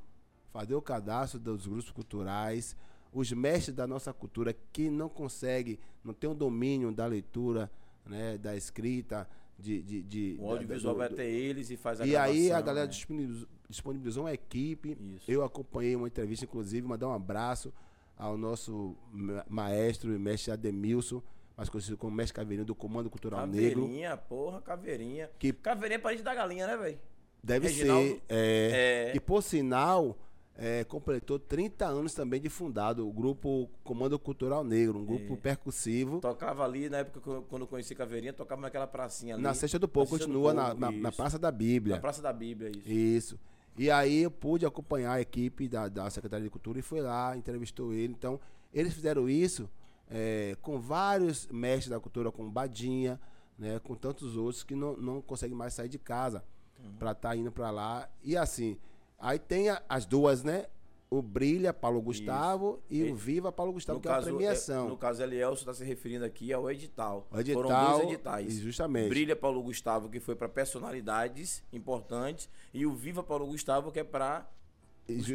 fazer 0.53 0.75
o 0.75 0.81
cadastro 0.81 1.39
dos 1.39 1.67
grupos 1.67 1.91
culturais, 1.91 2.73
os 3.13 3.31
mestres 3.31 3.75
da 3.75 3.87
nossa 3.87 4.13
cultura 4.13 4.55
que 4.71 4.89
não 4.89 5.09
conseguem, 5.09 5.79
não 6.03 6.13
tem 6.13 6.29
o 6.29 6.33
domínio 6.33 6.91
da 6.91 7.05
leitura, 7.05 7.71
né, 8.05 8.37
da 8.37 8.55
escrita, 8.55 9.27
de, 9.57 9.81
de, 9.81 10.03
de- 10.03 10.37
O 10.39 10.51
audiovisual 10.51 10.95
vai 10.95 11.07
até 11.07 11.27
eles 11.27 11.69
e 11.71 11.77
faz 11.77 11.99
a 12.01 12.05
E 12.05 12.15
aí 12.15 12.51
a 12.51 12.61
galera 12.61 12.85
né? 12.85 12.91
disponibilizou, 12.91 13.47
disponibilizou 13.67 14.23
uma 14.23 14.33
equipe. 14.33 14.97
Isso. 15.15 15.29
Eu 15.31 15.43
acompanhei 15.43 15.95
uma 15.95 16.07
entrevista, 16.07 16.45
inclusive, 16.45 16.85
mandar 16.87 17.07
um 17.07 17.13
abraço 17.13 17.73
ao 18.15 18.37
nosso 18.37 18.95
ma- 19.11 19.45
maestro 19.49 20.13
e 20.13 20.19
mestre 20.19 20.51
Ademilson, 20.51 21.21
mais 21.55 21.69
conhecido 21.69 21.97
como 21.97 22.15
mestre 22.15 22.35
Caveirinho 22.35 22.65
do 22.65 22.75
Comando 22.75 23.09
Cultural 23.09 23.47
Negro. 23.47 23.81
Caveirinha, 23.81 24.15
porra, 24.17 24.61
caveirinha. 24.61 25.29
Que- 25.39 25.53
Caveirinha 25.53 25.97
é 25.97 26.01
parente 26.01 26.21
da 26.23 26.35
galinha, 26.35 26.67
né, 26.67 26.77
velho? 26.77 26.99
Deve 27.43 27.67
Reginaldo, 27.67 28.07
ser. 28.09 28.21
É, 28.29 29.07
é. 29.09 29.11
Que, 29.11 29.19
por 29.19 29.41
sinal, 29.41 30.17
é, 30.57 30.83
completou 30.83 31.37
30 31.37 31.85
anos 31.85 32.13
também 32.13 32.41
de 32.41 32.49
fundado 32.49 33.07
o 33.07 33.11
grupo 33.13 33.69
Comando 33.83 34.17
Cultural 34.17 34.63
Negro, 34.63 34.97
um 34.99 35.05
grupo 35.05 35.33
É. 35.33 35.37
percussivo. 35.37 36.19
Tocava 36.19 36.63
ali, 36.63 36.89
na 36.89 36.97
época 36.97 37.29
eu- 37.29 37.43
quando 37.43 37.61
eu 37.61 37.67
conheci 37.67 37.93
Caveirinha, 37.93 38.33
tocava 38.33 38.61
naquela 38.61 38.87
pracinha 38.87 39.35
ali. 39.35 39.43
Na 39.43 39.53
Sexta 39.53 39.77
do 39.77 39.87
Povo, 39.87 40.11
Sexta 40.17 40.25
do 40.25 40.33
continua 40.33 40.53
na, 40.53 40.73
na- 40.73 40.91
na. 40.91 41.11
Praça 41.11 41.37
da 41.37 41.51
Bíblia. 41.51 41.95
Na 41.95 42.01
Praça 42.01 42.21
da 42.21 42.33
Bíblia, 42.33 42.71
isso. 42.71 42.89
Isso. 42.89 43.39
E 43.77 43.91
aí 43.91 44.23
eu 44.23 44.31
pude 44.31 44.65
acompanhar 44.65 45.13
a 45.13 45.21
equipe 45.21 45.67
da, 45.67 45.87
da 45.87 46.09
Secretaria 46.09 46.43
de 46.45 46.49
Cultura 46.49 46.79
e 46.79 46.81
foi 46.81 47.01
lá, 47.01 47.37
entrevistou 47.37 47.93
ele. 47.93 48.11
Então, 48.17 48.39
eles 48.73 48.93
fizeram 48.93 49.29
isso 49.29 49.69
é, 50.09 50.57
com 50.61 50.79
vários 50.79 51.47
mestres 51.51 51.89
da 51.89 51.99
cultura, 51.99 52.31
com 52.31 52.49
Badinha, 52.49 53.19
né, 53.59 53.77
com 53.79 53.93
tantos 53.93 54.35
outros 54.37 54.63
que 54.63 54.73
não, 54.73 54.95
não 54.97 55.21
conseguem 55.21 55.55
mais 55.55 55.73
sair 55.73 55.89
de 55.89 55.99
casa 55.99 56.43
Uhum. 56.83 56.95
pra 56.97 57.11
estar 57.11 57.35
indo 57.35 57.51
pra 57.51 57.69
lá. 57.71 58.09
E 58.23 58.35
assim, 58.37 58.77
aí 59.17 59.39
tem 59.39 59.69
a- 59.69 59.81
as 59.87 60.05
duas, 60.05 60.43
né? 60.43 60.65
O 61.09 61.21
Brilha, 61.21 61.73
Paulo 61.73 62.01
Gustavo, 62.01 62.81
e 62.89 62.99
E- 62.99 63.11
o 63.11 63.15
Viva, 63.15 63.49
Paulo 63.49 63.71
Gustavo, 63.71 63.97
No 63.97 64.01
que 64.01 64.09
é 64.09 64.11
a 64.11 64.15
caso, 64.15 64.27
premiação. 64.27 64.87
é, 64.87 64.89
no 64.89 64.97
caso, 64.97 65.23
Elielso 65.23 65.61
está 65.61 65.73
se 65.73 65.83
referindo 65.85 66.25
aqui 66.25 66.51
ao 66.51 66.69
edital. 66.69 67.25
O 67.31 67.39
edital, 67.39 67.63
Foram 67.63 67.91
dois 67.99 68.03
editais. 68.09 68.53
justamente. 68.59 69.07
Brilha 69.07 69.35
Paulo 69.35 69.63
Gustavo, 69.63 70.09
que 70.09 70.19
foi 70.19 70.35
para 70.35 70.49
personalidades 70.49 71.63
importantes, 71.71 72.49
e 72.73 72.85
o 72.85 72.93
Viva 72.93 73.23
Paulo 73.23 73.45
Gustavo, 73.47 73.89
que 73.91 73.99
é 74.01 74.03
para 74.03 74.45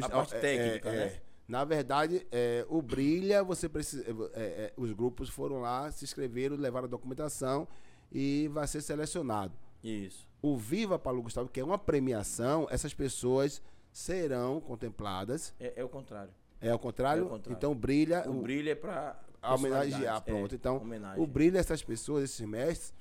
a 0.02 0.08
parte 0.10 0.34
é, 0.34 0.38
técnica, 0.40 0.88
é, 0.90 0.92
né? 0.96 1.04
é. 1.06 1.22
Na 1.48 1.64
verdade, 1.64 2.26
é, 2.30 2.66
o 2.68 2.82
Brilha, 2.82 3.42
você 3.42 3.66
precisa. 3.66 4.04
é, 4.34 4.42
é, 4.42 4.72
os 4.76 4.92
grupos 4.92 5.30
foram 5.30 5.60
lá, 5.62 5.90
se 5.90 6.04
inscreveram, 6.04 6.54
levaram 6.56 6.84
a 6.84 6.90
documentação 6.90 7.66
e 8.12 8.48
vai 8.52 8.66
ser 8.66 8.82
selecionado. 8.82 9.54
Isso. 9.82 10.26
O 10.42 10.54
Viva 10.56 10.98
Paulo 10.98 11.22
Gustavo, 11.22 11.48
que 11.48 11.60
é 11.60 11.64
uma 11.64 11.78
premiação, 11.78 12.66
essas 12.70 12.92
pessoas 12.92 13.62
serão 13.92 14.60
contempladas. 14.60 15.54
É, 15.60 15.74
é 15.76 15.84
o 15.84 15.88
contrário. 15.88 16.32
É 16.60 16.70
ao 16.70 16.78
contrário? 16.78 17.22
É 17.22 17.26
o 17.26 17.28
contrário. 17.28 17.56
Então, 17.56 17.74
Brilha. 17.74 18.24
O 18.28 18.38
o- 18.38 18.42
brilho 18.42 18.70
é 18.70 18.74
para 18.74 19.20
homenagear, 19.42 20.22
pronto. 20.22 20.54
então, 20.54 20.80
o 21.16 21.26
brilho 21.26 21.52
dessas 21.52 21.82
pessoas, 21.82 22.24
esses 22.24 22.46
mestres, 22.46 22.94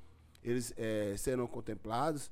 eles 0.44 0.74
eh, 0.76 1.14
serão 1.18 1.46
contemplados 1.48 2.32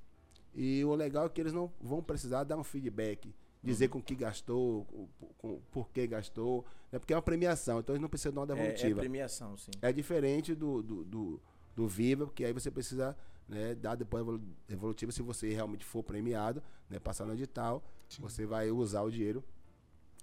e 0.55 0.83
o 0.83 0.95
legal 0.95 1.27
é 1.27 1.29
que 1.29 1.39
eles 1.39 1.53
não 1.53 1.71
vão 1.79 2.01
precisar 2.01 2.43
dar 2.43 2.57
um 2.57 2.63
feedback, 2.63 3.31
dizer 3.63 3.85
Uhum. 3.85 3.91
com 3.91 4.01
que 4.01 4.15
gastou, 4.15 4.85
com, 4.85 5.07
com- 5.37 5.61
por 5.71 5.89
que 5.91 6.07
gastou, 6.07 6.65
né? 6.91 6.97
porque 6.97 7.13
é 7.13 7.15
uma 7.15 7.21
premiação, 7.21 7.79
então 7.79 7.93
eles 7.93 8.01
não 8.01 8.09
precisam 8.09 8.33
de 8.33 8.39
uma 8.39 8.45
é, 8.59 8.63
é 8.63 8.71
devolutiva. 8.71 8.99
premiação, 9.01 9.55
sim. 9.55 9.69
É, 9.79 9.93
diferente 9.93 10.55
do, 10.55 10.81
do, 10.81 11.03
do, 11.03 11.41
do 11.75 11.87
Viva, 11.87 12.25
porque 12.25 12.43
aí 12.43 12.51
você 12.51 12.71
precisa 12.71 13.15
né, 13.47 13.75
dar 13.75 13.93
depois 13.93 14.25
devolutiva 14.67 15.11
se 15.11 15.21
você 15.21 15.53
realmente 15.53 15.85
for 15.85 16.01
premiado, 16.03 16.63
né, 16.89 16.97
passar 16.97 17.25
no 17.25 17.33
edital, 17.33 17.83
você 18.19 18.45
vai 18.45 18.71
usar 18.71 19.01
o 19.03 19.11
dinheiro 19.11 19.43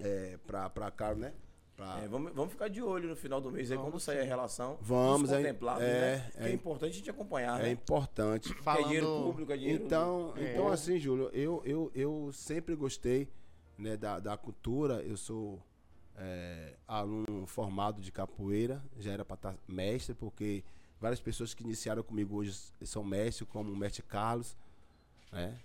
é, 0.01 0.39
para 0.47 0.91
caro, 0.91 1.19
né? 1.19 1.33
Pra, 1.77 2.01
É, 2.03 2.09
vamos, 2.09 2.33
vamos 2.33 2.53
ficar 2.53 2.69
de 2.69 2.83
olho 2.83 3.09
no 3.11 3.17
final 3.17 3.39
do 3.41 3.51
mês 3.51 3.71
aí, 3.71 3.77
quando 3.77 4.01
sair 4.01 4.21
a 4.21 4.25
relação. 4.25 4.79
Vamos, 4.81 5.31
é- 5.31 5.43
é, 5.43 5.53
né? 5.53 6.31
É- 6.37 6.49
é 6.49 6.53
importante 6.53 6.93
a 6.93 6.95
gente 6.95 7.11
acompanhar, 7.11 7.61
é 7.61 7.65
né? 7.65 7.71
importante. 7.71 8.53
Porque 8.55 8.69
é 8.71 8.83
dinheiro 8.83 9.07
público, 9.07 9.53
é 9.53 9.57
dinheiro... 9.59 9.85
Então, 9.85 10.33
É. 10.37 10.53
então 10.53 10.69
assim, 10.69 10.99
Júlio, 10.99 11.29
eu, 11.35 11.63
eu, 11.67 11.91
eu 11.95 12.31
sempre 12.33 12.75
gostei 12.75 13.29
né, 13.77 13.95
da, 13.97 14.19
da 14.19 14.37
cultura. 14.39 15.03
Eu 15.03 15.19
sou 15.19 15.63
é, 16.17 16.77
aluno 16.89 17.47
formado 17.47 18.01
de 18.01 18.11
capoeira, 18.11 18.83
já 18.99 19.13
era 19.13 19.25
para 19.25 19.35
estar 19.35 19.55
mestre, 19.69 20.15
porque 20.15 20.65
várias 20.99 21.21
pessoas 21.21 21.53
que 21.53 21.63
iniciaram 21.63 22.03
comigo 22.03 22.37
hoje 22.37 22.59
são 22.85 23.05
mestres, 23.05 23.47
como 23.51 23.71
o 23.71 23.77
mestre 23.77 24.03
Carlos. 24.03 24.57
Né? 25.31 25.59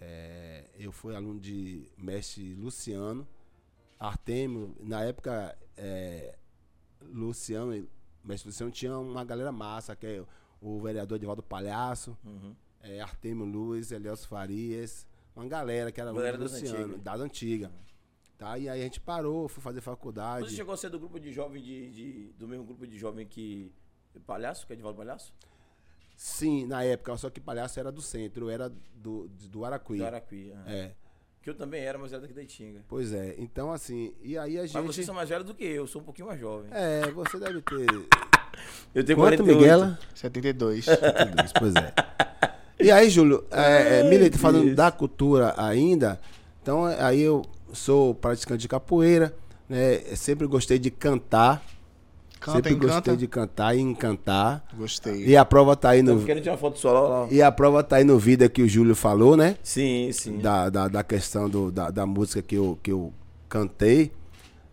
É, 0.00 0.64
eu 0.78 0.92
fui 0.92 1.14
aluno 1.14 1.40
de 1.40 1.88
mestre 1.96 2.54
Luciano, 2.54 3.26
Artemio. 3.98 4.74
Na 4.80 5.02
época, 5.02 5.56
é, 5.76 6.36
Luciano, 7.00 7.88
mestre 8.24 8.48
Luciano 8.48 8.70
tinha 8.72 8.98
uma 8.98 9.24
galera 9.24 9.52
massa, 9.52 9.96
que 9.96 10.06
é 10.06 10.24
o 10.60 10.80
vereador 10.80 11.16
Edivaldo 11.16 11.42
Palhaço 11.42 12.16
Uhum. 12.24 12.54
é, 12.82 13.00
Artemio 13.00 13.44
Luz, 13.44 13.92
Elielso 13.92 14.26
Farias, 14.28 15.06
uma 15.34 15.46
galera 15.46 15.90
que 15.92 16.00
era 16.00 16.12
Galera 16.12 16.38
das 16.38 16.52
Luciano, 16.52 16.78
antigas. 16.84 17.02
das 17.02 17.20
antigas. 17.20 17.70
Tá? 18.38 18.58
E 18.58 18.68
aí 18.68 18.80
a 18.80 18.84
gente 18.84 19.00
parou, 19.00 19.48
fui 19.48 19.62
fazer 19.62 19.80
faculdade. 19.80 20.50
Você 20.50 20.56
chegou 20.56 20.74
a 20.74 20.76
ser 20.76 20.90
do 20.90 20.98
grupo 20.98 21.18
de 21.18 21.32
jovem 21.32 21.62
de, 21.62 21.90
de- 21.90 22.32
do 22.34 22.46
mesmo 22.46 22.64
grupo 22.66 22.86
de 22.86 22.98
jovem 22.98 23.26
que 23.26 23.72
Palhaço, 24.26 24.66
que 24.66 24.72
é 24.72 24.74
Edivaldo 24.74 24.98
Palhaço? 24.98 25.32
Sim, 26.16 26.66
na 26.66 26.82
época, 26.82 27.16
só 27.18 27.28
que 27.28 27.40
Palhaço 27.40 27.78
era 27.78 27.92
do 27.92 28.00
centro, 28.00 28.48
era 28.48 28.72
do, 28.94 29.28
do 29.28 29.64
Araqui. 29.64 29.98
Do 29.98 30.06
Araqui. 30.06 30.52
ah. 30.56 30.72
É, 30.72 30.90
Que 31.42 31.50
eu 31.50 31.54
também 31.54 31.82
era, 31.82 31.98
mas 31.98 32.12
era 32.12 32.22
daqui 32.22 32.32
da 32.34 32.42
Itinga. 32.42 32.80
pois 32.88 33.12
é. 33.12 33.34
Então, 33.38 33.70
assim, 33.70 34.14
e 34.22 34.36
aí 34.38 34.58
a 34.58 34.64
gente... 34.64 34.74
Mas 34.74 34.86
vocês 34.86 35.04
são 35.06 35.14
mais 35.14 35.28
velhos 35.28 35.46
do 35.46 35.54
que 35.54 35.64
eu, 35.64 35.70
eu 35.76 35.86
sou 35.86 36.00
um 36.00 36.04
pouquinho 36.04 36.26
mais 36.26 36.40
jovem. 36.40 36.70
É, 36.72 37.10
você 37.10 37.38
deve 37.38 37.60
ter... 37.60 37.86
Eu 38.94 39.04
tenho 39.04 39.18
Quanto, 39.18 39.44
Miguela? 39.44 39.98
72. 40.14 40.86
72, 40.86 41.52
pois 41.58 41.74
é. 41.74 41.92
E 42.80 42.90
aí, 42.90 43.10
Júlio, 43.10 43.44
é, 43.50 44.00
é, 44.00 44.02
Milito, 44.08 44.38
falando 44.38 44.74
da 44.74 44.90
cultura 44.90 45.54
ainda, 45.58 46.18
então 46.62 46.86
aí 46.86 47.20
eu 47.20 47.42
sou 47.74 48.14
praticante 48.14 48.62
de 48.62 48.68
capoeira, 48.68 49.34
né? 49.68 49.98
Sempre 50.16 50.46
gostei 50.46 50.78
de 50.78 50.90
cantar. 50.90 51.62
Canta, 52.40 52.58
sempre 52.58 52.74
gostei 52.74 52.96
encanta. 52.98 53.16
de 53.16 53.26
cantar 53.26 53.76
e 53.76 53.80
encantar. 53.80 54.64
Gostei. 54.76 55.26
E 55.26 55.36
a 55.36 55.44
prova 55.44 55.74
tá 55.74 55.90
aí 55.90 56.02
no. 56.02 56.22
tirar 56.24 56.52
uma 56.52 56.56
foto 56.58 56.78
sua 56.78 56.92
lá, 56.92 57.00
lá. 57.00 57.28
E 57.30 57.42
a 57.42 57.50
prova 57.50 57.82
tá 57.82 57.96
aí 57.96 58.04
no 58.04 58.18
vídeo 58.18 58.48
que 58.50 58.62
o 58.62 58.68
Júlio 58.68 58.94
falou, 58.94 59.36
né? 59.36 59.56
Sim, 59.62 60.10
sim. 60.12 60.38
Da, 60.38 60.68
da, 60.68 60.88
da 60.88 61.02
questão 61.02 61.48
do, 61.48 61.70
da, 61.72 61.90
da 61.90 62.06
música 62.06 62.40
que 62.42 62.54
eu, 62.54 62.78
que 62.82 62.92
eu 62.92 63.12
cantei. 63.48 64.12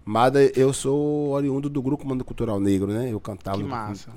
Mas 0.05 0.33
eu 0.57 0.73
sou 0.73 1.29
oriundo 1.29 1.69
do 1.69 1.81
Grupo 1.81 2.03
Comando 2.03 2.25
Cultural 2.25 2.59
Negro, 2.59 2.91
né? 2.91 3.09
Eu 3.11 3.19
cantava. 3.19 3.57
Que 3.57 3.63
no- 3.63 3.69
massa. 3.69 4.11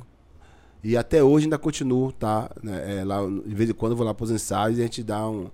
E 0.83 0.97
até 0.97 1.23
hoje 1.23 1.47
ainda 1.47 1.59
continuo, 1.59 2.13
tá? 2.13 2.51
Né, 2.63 2.99
é, 3.01 3.05
lá, 3.05 3.19
de 3.25 3.55
vez 3.55 3.71
em 3.71 3.73
quando 3.73 3.93
eu 3.93 3.97
vou 3.97 4.07
lá 4.07 4.13
pros 4.15 4.31
ensaios 4.31 4.79
e 4.79 4.83
a 4.83 4.85
gente 4.85 5.03
dá 5.03 5.29
um, 5.29 5.49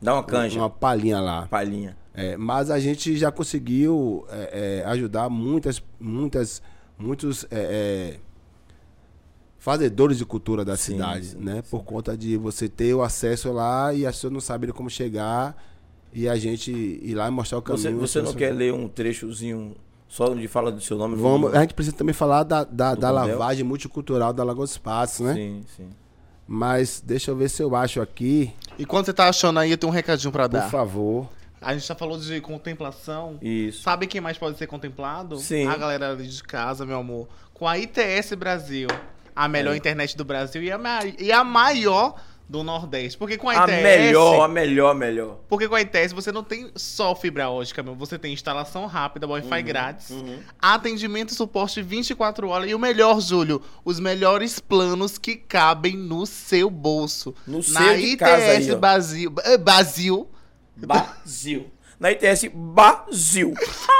Dá 0.00 0.14
uma 0.14 0.22
canja, 0.22 0.60
uma 0.60 0.70
palhinha 0.70 1.20
lá. 1.20 1.46
palhinha. 1.48 1.96
É, 2.14 2.36
mas 2.36 2.70
a 2.70 2.78
gente 2.78 3.16
já 3.16 3.30
conseguiu 3.32 4.24
é, 4.30 4.82
é, 4.84 4.88
ajudar 4.90 5.28
muitas, 5.28 5.82
muitas, 5.98 6.62
muitos 6.98 7.44
é, 7.44 7.46
é, 7.50 8.20
fazedores 9.58 10.18
de 10.18 10.24
cultura 10.24 10.64
da 10.64 10.76
Sim, 10.76 10.92
cidade, 10.92 11.26
sim, 11.26 11.38
né? 11.38 11.62
Por 11.70 11.84
conta 11.84 12.16
de 12.16 12.36
você 12.36 12.68
ter 12.68 12.94
o 12.94 13.02
acesso 13.02 13.52
lá 13.52 13.92
e 13.92 14.06
as 14.06 14.16
pessoas 14.16 14.32
não 14.32 14.40
saberem 14.40 14.74
como 14.74 14.88
chegar 14.88 15.56
e 16.12 16.28
a 16.28 16.36
gente 16.36 16.70
ir 16.70 17.14
lá 17.14 17.28
e 17.28 17.30
mostrar 17.30 17.58
o 17.58 17.62
caminho. 17.62 17.98
Você, 17.98 18.20
você 18.20 18.22
não 18.22 18.32
quer 18.34 18.52
ler 18.52 18.72
um 18.72 18.88
trechozinho 18.88 19.74
só 20.08 20.30
onde 20.30 20.48
fala 20.48 20.72
do 20.72 20.80
seu 20.80 20.96
nome? 20.96 21.16
Vamos, 21.16 21.54
a 21.54 21.60
gente 21.60 21.74
precisa 21.74 21.94
também 21.96 22.14
falar 22.14 22.42
da, 22.42 22.64
da, 22.64 22.94
da 22.94 23.10
lavagem 23.10 23.64
multicultural 23.64 24.32
da 24.32 24.42
Lagoa 24.42 24.64
dos 24.64 24.78
Passos, 24.78 25.26
né? 25.26 25.34
Sim, 25.34 25.64
sim. 25.76 25.88
Mas 26.46 27.02
deixa 27.04 27.30
eu 27.30 27.36
ver 27.36 27.50
se 27.50 27.62
eu 27.62 27.76
acho 27.76 28.00
aqui, 28.00 28.54
E 28.78 28.86
quando 28.86 29.04
você 29.04 29.12
tá 29.12 29.28
achando 29.28 29.58
aí, 29.58 29.70
eu 29.70 29.76
tenho 29.76 29.92
um 29.92 29.94
recadinho 29.94 30.32
pra 30.32 30.48
por 30.48 30.52
dar. 30.54 30.70
favor. 30.70 31.28
A 31.60 31.72
gente 31.74 31.86
já 31.86 31.94
falou 31.94 32.18
de 32.18 32.40
contemplação. 32.40 33.38
Isso. 33.42 33.82
Sabe 33.82 34.06
quem 34.06 34.20
mais 34.20 34.38
pode 34.38 34.56
ser 34.58 34.66
contemplado? 34.66 35.36
Sim. 35.38 35.66
A 35.66 35.76
galera 35.76 36.10
ali 36.12 36.26
de 36.26 36.42
casa, 36.42 36.86
meu 36.86 36.98
amor. 36.98 37.28
Com 37.54 37.66
a 37.66 37.76
ITS 37.78 38.34
Brasil. 38.36 38.88
A 39.34 39.46
melhor 39.48 39.74
É. 39.74 39.76
internet 39.76 40.16
do 40.16 40.24
Brasil 40.24 40.62
e 40.62 40.70
a, 40.70 40.78
e 41.18 41.30
a 41.32 41.44
maior 41.44 42.14
do 42.48 42.62
Nordeste. 42.64 43.16
Porque 43.18 43.36
com 43.36 43.48
a 43.50 43.52
A 43.64 43.64
ITS. 43.68 43.82
melhor, 43.82 44.42
a 44.44 44.48
melhor, 44.48 44.90
a 44.90 44.94
melhor. 44.94 45.38
Porque 45.48 45.68
com 45.68 45.74
a 45.74 45.80
ITS 45.80 46.12
você 46.12 46.32
não 46.32 46.42
tem 46.42 46.70
só 46.74 47.14
fibra 47.14 47.48
ótica, 47.50 47.82
meu. 47.82 47.94
Você 47.94 48.18
tem 48.18 48.32
instalação 48.32 48.86
rápida, 48.86 49.26
Wi-Fi 49.28 49.62
grátis. 49.62 50.10
Uhum. 50.10 50.38
Atendimento 50.60 51.30
e 51.30 51.34
suporte 51.34 51.82
24 51.82 52.48
horas. 52.48 52.70
E 52.70 52.74
o 52.74 52.78
melhor, 52.78 53.20
Júlio, 53.20 53.60
os 53.84 54.00
melhores 54.00 54.58
planos 54.60 55.18
que 55.18 55.36
cabem 55.36 55.96
no 55.96 56.24
seu 56.26 56.68
bolso. 56.70 57.34
No 57.46 57.58
Na 57.58 57.62
seu 57.82 57.98
ITS 58.00 58.22
aí, 58.22 58.72
ó. 58.72 58.76
Brasil. 58.76 59.34
eh, 59.44 59.58
Brasil. 59.58 60.28
Brasil. 60.86 61.70
Na 62.00 62.12
ITS 62.12 62.48
Brasil. 62.54 63.54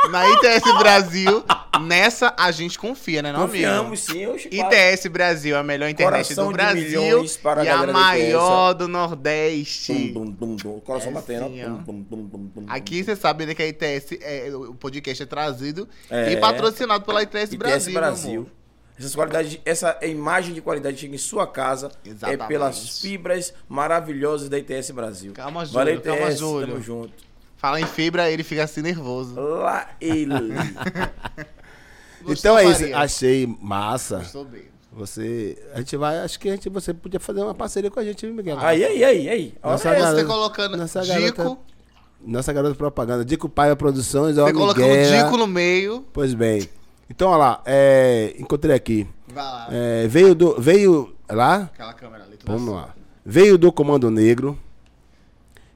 Na 0.08 0.24
ITS 0.30 0.78
Brasil. 0.78 1.44
Nessa 1.80 2.32
a 2.38 2.52
gente 2.52 2.78
confia, 2.78 3.22
né, 3.22 3.32
não? 3.32 3.40
Confiamos 3.40 4.00
sim, 4.00 4.24
claro. 4.24 4.74
ITS 4.74 5.06
Brasil, 5.08 5.56
a 5.56 5.62
melhor 5.64 5.88
internet 5.88 6.28
Coração 6.34 6.46
do 6.46 6.52
Brasil 6.52 7.24
para 7.42 7.64
e 7.64 7.68
a 7.68 7.86
maior 7.88 8.72
do 8.74 8.86
Nordeste. 8.86 10.12
Dum, 10.12 10.26
dum, 10.26 10.54
dum. 10.56 10.80
Coração 10.80 11.10
É 11.10 11.14
batendo. 11.14 11.46
sim, 11.48 11.64
ó. 11.64 11.68
Dum, 11.68 11.82
dum, 11.82 12.02
dum, 12.02 12.26
dum, 12.26 12.50
dum. 12.54 12.64
Aqui 12.68 13.02
você 13.02 13.16
sabe 13.16 13.46
né, 13.46 13.54
que 13.54 13.62
a 13.62 13.66
ITS, 13.66 14.12
é, 14.20 14.50
o 14.54 14.74
podcast 14.74 15.22
é 15.22 15.26
trazido 15.26 15.88
É. 16.08 16.32
e 16.32 16.36
patrocinado 16.36 17.04
pela 17.04 17.22
ITS, 17.22 17.52
ITS 17.52 17.56
Brasil. 17.56 17.92
Brasil. 17.94 18.50
Amor. 18.98 19.06
Essas 19.06 19.14
qualidades, 19.14 19.60
essa 19.64 19.98
imagem 20.06 20.54
de 20.54 20.60
qualidade 20.60 20.96
chega 20.98 21.14
em 21.14 21.18
sua 21.18 21.46
casa 21.46 21.90
é 22.04 22.08
Exatamente. 22.08 22.48
pelas 22.48 22.98
fibras 23.00 23.54
maravilhosas 23.68 24.48
da 24.48 24.58
ITS 24.58 24.90
Brasil. 24.90 25.32
Calma, 25.32 25.64
Júlio, 25.64 25.74
Valeu, 25.78 26.00
calma, 26.00 26.26
ITS, 26.30 26.38
Júlio. 26.38 26.66
tamo 26.68 26.82
junto. 26.82 27.12
Fala 27.56 27.80
em 27.80 27.86
fibra, 27.86 28.30
ele 28.30 28.42
fica 28.44 28.62
assim 28.64 28.82
nervoso. 28.82 29.34
Lá 29.40 29.88
ele. 30.00 30.34
Então 32.26 32.58
é 32.58 32.64
isso, 32.66 32.84
achei 32.94 33.46
massa. 33.60 34.18
Gostou 34.18 34.44
bem. 34.44 34.64
Você. 34.92 35.56
A 35.72 35.78
gente 35.78 35.96
vai. 35.96 36.18
Acho 36.18 36.38
que 36.40 36.48
a 36.48 36.52
gente, 36.52 36.68
você 36.68 36.92
podia 36.92 37.20
fazer 37.20 37.40
uma 37.42 37.54
parceria 37.54 37.90
com 37.90 38.00
a 38.00 38.04
gente, 38.04 38.26
Miguel. 38.26 38.58
aí, 38.58 38.84
aí, 38.84 39.04
aí, 39.04 39.28
aí. 39.28 39.54
Olha 39.62 39.72
Nossa, 39.72 39.88
essa. 39.90 39.98
garota- 40.00 40.20
Você 40.20 40.24
colocando 40.26 40.76
nossa 40.76 41.00
Dico, 41.02 41.36
garota- 41.36 41.58
Nossa 42.20 42.52
garota 42.52 42.74
propaganda. 42.74 43.24
Dico 43.24 43.48
Paia 43.48 43.76
Produções, 43.76 44.36
ó, 44.36 44.46
você 44.46 44.52
colocando 44.52 44.88
Miguel. 44.88 45.24
Dico 45.24 45.36
no 45.36 45.46
meio. 45.46 46.04
Pois 46.12 46.34
bem. 46.34 46.68
Então, 47.10 47.30
olha 47.30 47.38
lá. 47.38 47.62
é, 47.64 48.34
encontrei 48.38 48.74
aqui. 48.74 49.06
Vai 49.28 49.44
lá. 49.44 49.68
É, 49.70 50.06
veio 50.08 50.34
do. 50.34 50.60
Veio 50.60 51.14
lá. 51.28 51.70
Aquela 51.72 51.94
câmera 51.94 52.24
ali. 52.24 52.38
Vamos 52.44 52.66
vai 52.66 52.74
lá. 52.74 52.94
Veio 53.24 53.58
do 53.58 53.72
Comando 53.72 54.10
Negro. 54.10 54.58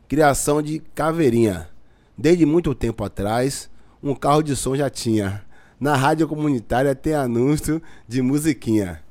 Criação 0.09 0.61
de 0.61 0.81
Caveirinha. 0.95 1.69
Desde 2.17 2.45
muito 2.45 2.75
tempo 2.75 3.03
atrás, 3.03 3.71
um 4.03 4.15
carro 4.15 4.43
de 4.43 4.55
som 4.55 4.77
já 4.77 4.91
tinha. 4.91 5.43
Na 5.81 5.97
rádio 5.97 6.29
comunitária 6.29 6.95
tem 6.95 7.15
anúncio 7.15 7.83
de 8.07 8.21
musiquinha. 8.23 9.03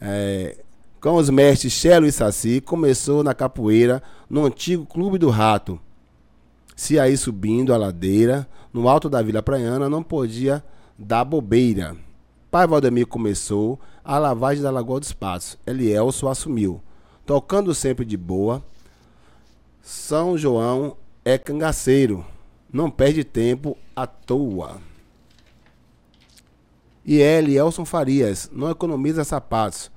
É, 0.00 0.58
com 1.00 1.14
os 1.14 1.30
mestres 1.30 1.72
Chelo 1.72 2.06
e 2.06 2.12
Saci, 2.12 2.60
começou 2.60 3.22
na 3.22 3.34
capoeira, 3.34 4.02
no 4.28 4.44
antigo 4.44 4.84
Clube 4.84 5.18
do 5.18 5.30
Rato. 5.30 5.78
Se 6.74 6.98
aí 6.98 7.16
subindo 7.16 7.72
a 7.72 7.76
ladeira, 7.76 8.48
no 8.72 8.88
alto 8.88 9.08
da 9.08 9.22
Vila 9.22 9.42
Praiana, 9.42 9.88
não 9.88 10.02
podia 10.02 10.64
dar 10.98 11.24
bobeira. 11.24 11.96
Pai 12.50 12.66
Valdemir 12.66 13.06
começou 13.06 13.80
a 14.04 14.18
lavagem 14.18 14.62
da 14.62 14.70
Lagoa 14.70 15.00
dos 15.00 15.12
Patos. 15.12 15.58
Elielso 15.66 16.28
assumiu. 16.28 16.80
Tocando 17.26 17.74
sempre 17.74 18.04
de 18.04 18.16
boa, 18.16 18.62
São 19.82 20.36
João 20.36 20.96
é 21.24 21.38
cangaceiro. 21.38 22.24
Não 22.72 22.90
perde 22.90 23.24
tempo 23.24 23.76
à 23.94 24.06
toa. 24.06 24.80
E 27.04 27.20
é 27.20 27.38
Elielson 27.38 27.84
Farias, 27.84 28.50
não 28.52 28.70
economiza 28.70 29.24
sapatos. 29.24 29.90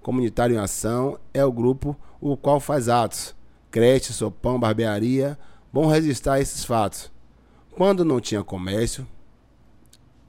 Comunitário 0.00 0.56
em 0.56 0.58
Ação 0.58 1.18
é 1.32 1.44
o 1.44 1.52
grupo 1.52 1.96
o 2.20 2.36
qual 2.36 2.60
faz 2.60 2.88
atos. 2.88 3.34
Creche, 3.70 4.12
sopão, 4.12 4.58
barbearia. 4.58 5.38
Bom 5.72 5.86
registrar 5.86 6.40
esses 6.40 6.64
fatos. 6.64 7.10
Quando 7.72 8.04
não 8.04 8.20
tinha 8.20 8.44
comércio. 8.44 9.06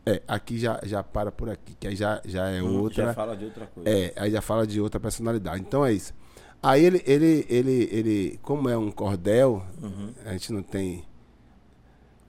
É, 0.05 0.21
aqui 0.27 0.57
já, 0.59 0.79
já 0.83 1.01
para 1.01 1.31
por 1.31 1.49
aqui, 1.49 1.75
que 1.79 1.87
aí 1.87 1.95
já, 1.95 2.21
já 2.25 2.49
é 2.49 2.61
outra. 2.61 3.05
Já 3.05 3.13
fala 3.13 3.37
de 3.37 3.45
outra 3.45 3.65
coisa. 3.67 3.89
É, 3.89 4.13
aí 4.17 4.31
já 4.31 4.41
fala 4.41 4.67
de 4.67 4.81
outra 4.81 4.99
personalidade. 4.99 5.61
Então 5.61 5.85
é 5.85 5.93
isso. 5.93 6.13
Aí 6.61 6.83
ele, 6.83 7.01
ele, 7.05 7.45
ele, 7.49 7.89
ele 7.91 8.39
como 8.41 8.67
é 8.69 8.77
um 8.77 8.91
cordel, 8.91 9.65
a 10.25 10.31
gente 10.33 10.51
não 10.51 10.61
tem 10.63 11.03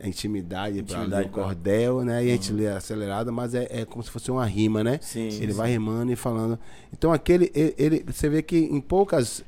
intimidade, 0.03 0.83
para 0.83 0.99
ler 0.99 1.01
Intimidade 1.03 1.29
o 1.29 1.33
pra- 1.33 1.43
cordel, 1.45 2.05
né? 2.05 2.25
E 2.25 2.29
a 2.29 2.33
gente 2.33 2.53
lê 2.53 2.69
acelerado, 2.69 3.33
mas 3.33 3.55
é, 3.55 3.67
é 3.71 3.85
como 3.85 4.03
se 4.03 4.11
fosse 4.11 4.31
uma 4.31 4.45
rima, 4.45 4.85
né? 4.85 4.99
Sim, 5.01 5.29
ele 5.29 5.53
sim. 5.53 5.59
vai 5.59 5.71
rimando 5.71 6.13
e 6.13 6.17
falando. 6.17 6.59
Então 6.93 7.13
aquele, 7.13 7.51
ele, 7.55 7.75
ele- 7.79 8.05
você 8.07 8.29
vê 8.29 8.43
que 8.43 8.57
em 8.59 8.81
poucas 8.81 9.45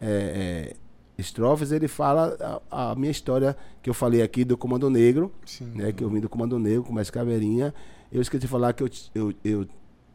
é, 0.00 0.72
é, 0.72 0.76
estrofes 1.18 1.72
ele 1.72 1.88
fala 1.88 2.60
a, 2.70 2.90
a 2.90 2.94
minha 2.94 3.10
história 3.10 3.56
que 3.82 3.88
eu 3.88 3.94
falei 3.94 4.22
aqui 4.22 4.44
do 4.44 4.56
Comando 4.56 4.88
Negro, 4.90 5.32
Sim. 5.44 5.66
né? 5.74 5.92
Que 5.92 6.04
eu 6.04 6.10
vim 6.10 6.20
do 6.20 6.28
Comando 6.28 6.58
Negro 6.58 6.82
com 6.84 6.92
mais 6.92 7.10
caveirinha. 7.10 7.72
Eu 8.12 8.20
esqueci 8.22 8.42
de 8.42 8.48
falar 8.48 8.72
que 8.72 8.82
eu, 8.82 8.90
eu, 9.14 9.34
eu 9.44 9.66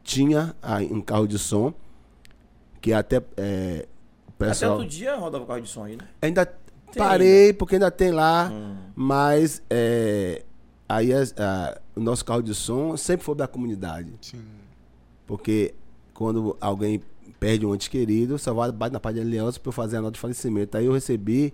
tinha 0.04 0.56
aí 0.62 0.92
um 0.92 1.02
carro 1.02 1.28
de 1.28 1.38
som 1.40 1.74
que 2.80 2.94
até 2.94 3.22
é, 3.38 3.88
o 4.28 4.32
Até 4.44 4.48
pessoal 4.50 4.72
outro 4.74 4.88
dia 4.88 5.16
rodava 5.16 5.44
o 5.44 5.48
carro 5.48 5.62
de 5.62 5.70
som 5.70 5.84
aí, 5.84 5.96
né? 5.96 6.08
ainda 6.22 6.52
parei 6.98 7.54
porque 7.54 7.76
ainda 7.76 7.92
tem 7.92 8.12
lá, 8.12 8.52
mas 8.96 9.62
é, 9.70 10.44
aí 10.90 11.14
as- 11.14 11.34
a- 11.38 11.80
o 11.96 12.00
nosso 12.00 12.26
carro 12.26 12.42
de 12.42 12.54
som 12.56 12.98
sempre 12.98 13.24
foi 13.26 13.36
da 13.36 13.48
comunidade, 13.48 14.14
Sim. 14.22 14.42
porque 15.28 15.74
quando 16.14 16.58
alguém 16.60 17.02
perde 17.42 17.66
um 17.66 17.74
ente 17.74 17.90
querido, 17.90 18.38
só 18.38 18.54
vai 18.54 18.72
bate 18.72 18.94
na 18.94 19.00
parte 19.00 19.16
de 19.16 19.22
aliança 19.22 19.60
para 19.60 19.70
eu 19.70 19.74
fazer 19.74 19.98
a 19.98 20.02
nota 20.02 20.14
de 20.14 20.20
falecimento. 20.20 20.78
Aí 20.78 20.86
eu 20.86 20.94
recebi, 20.94 21.52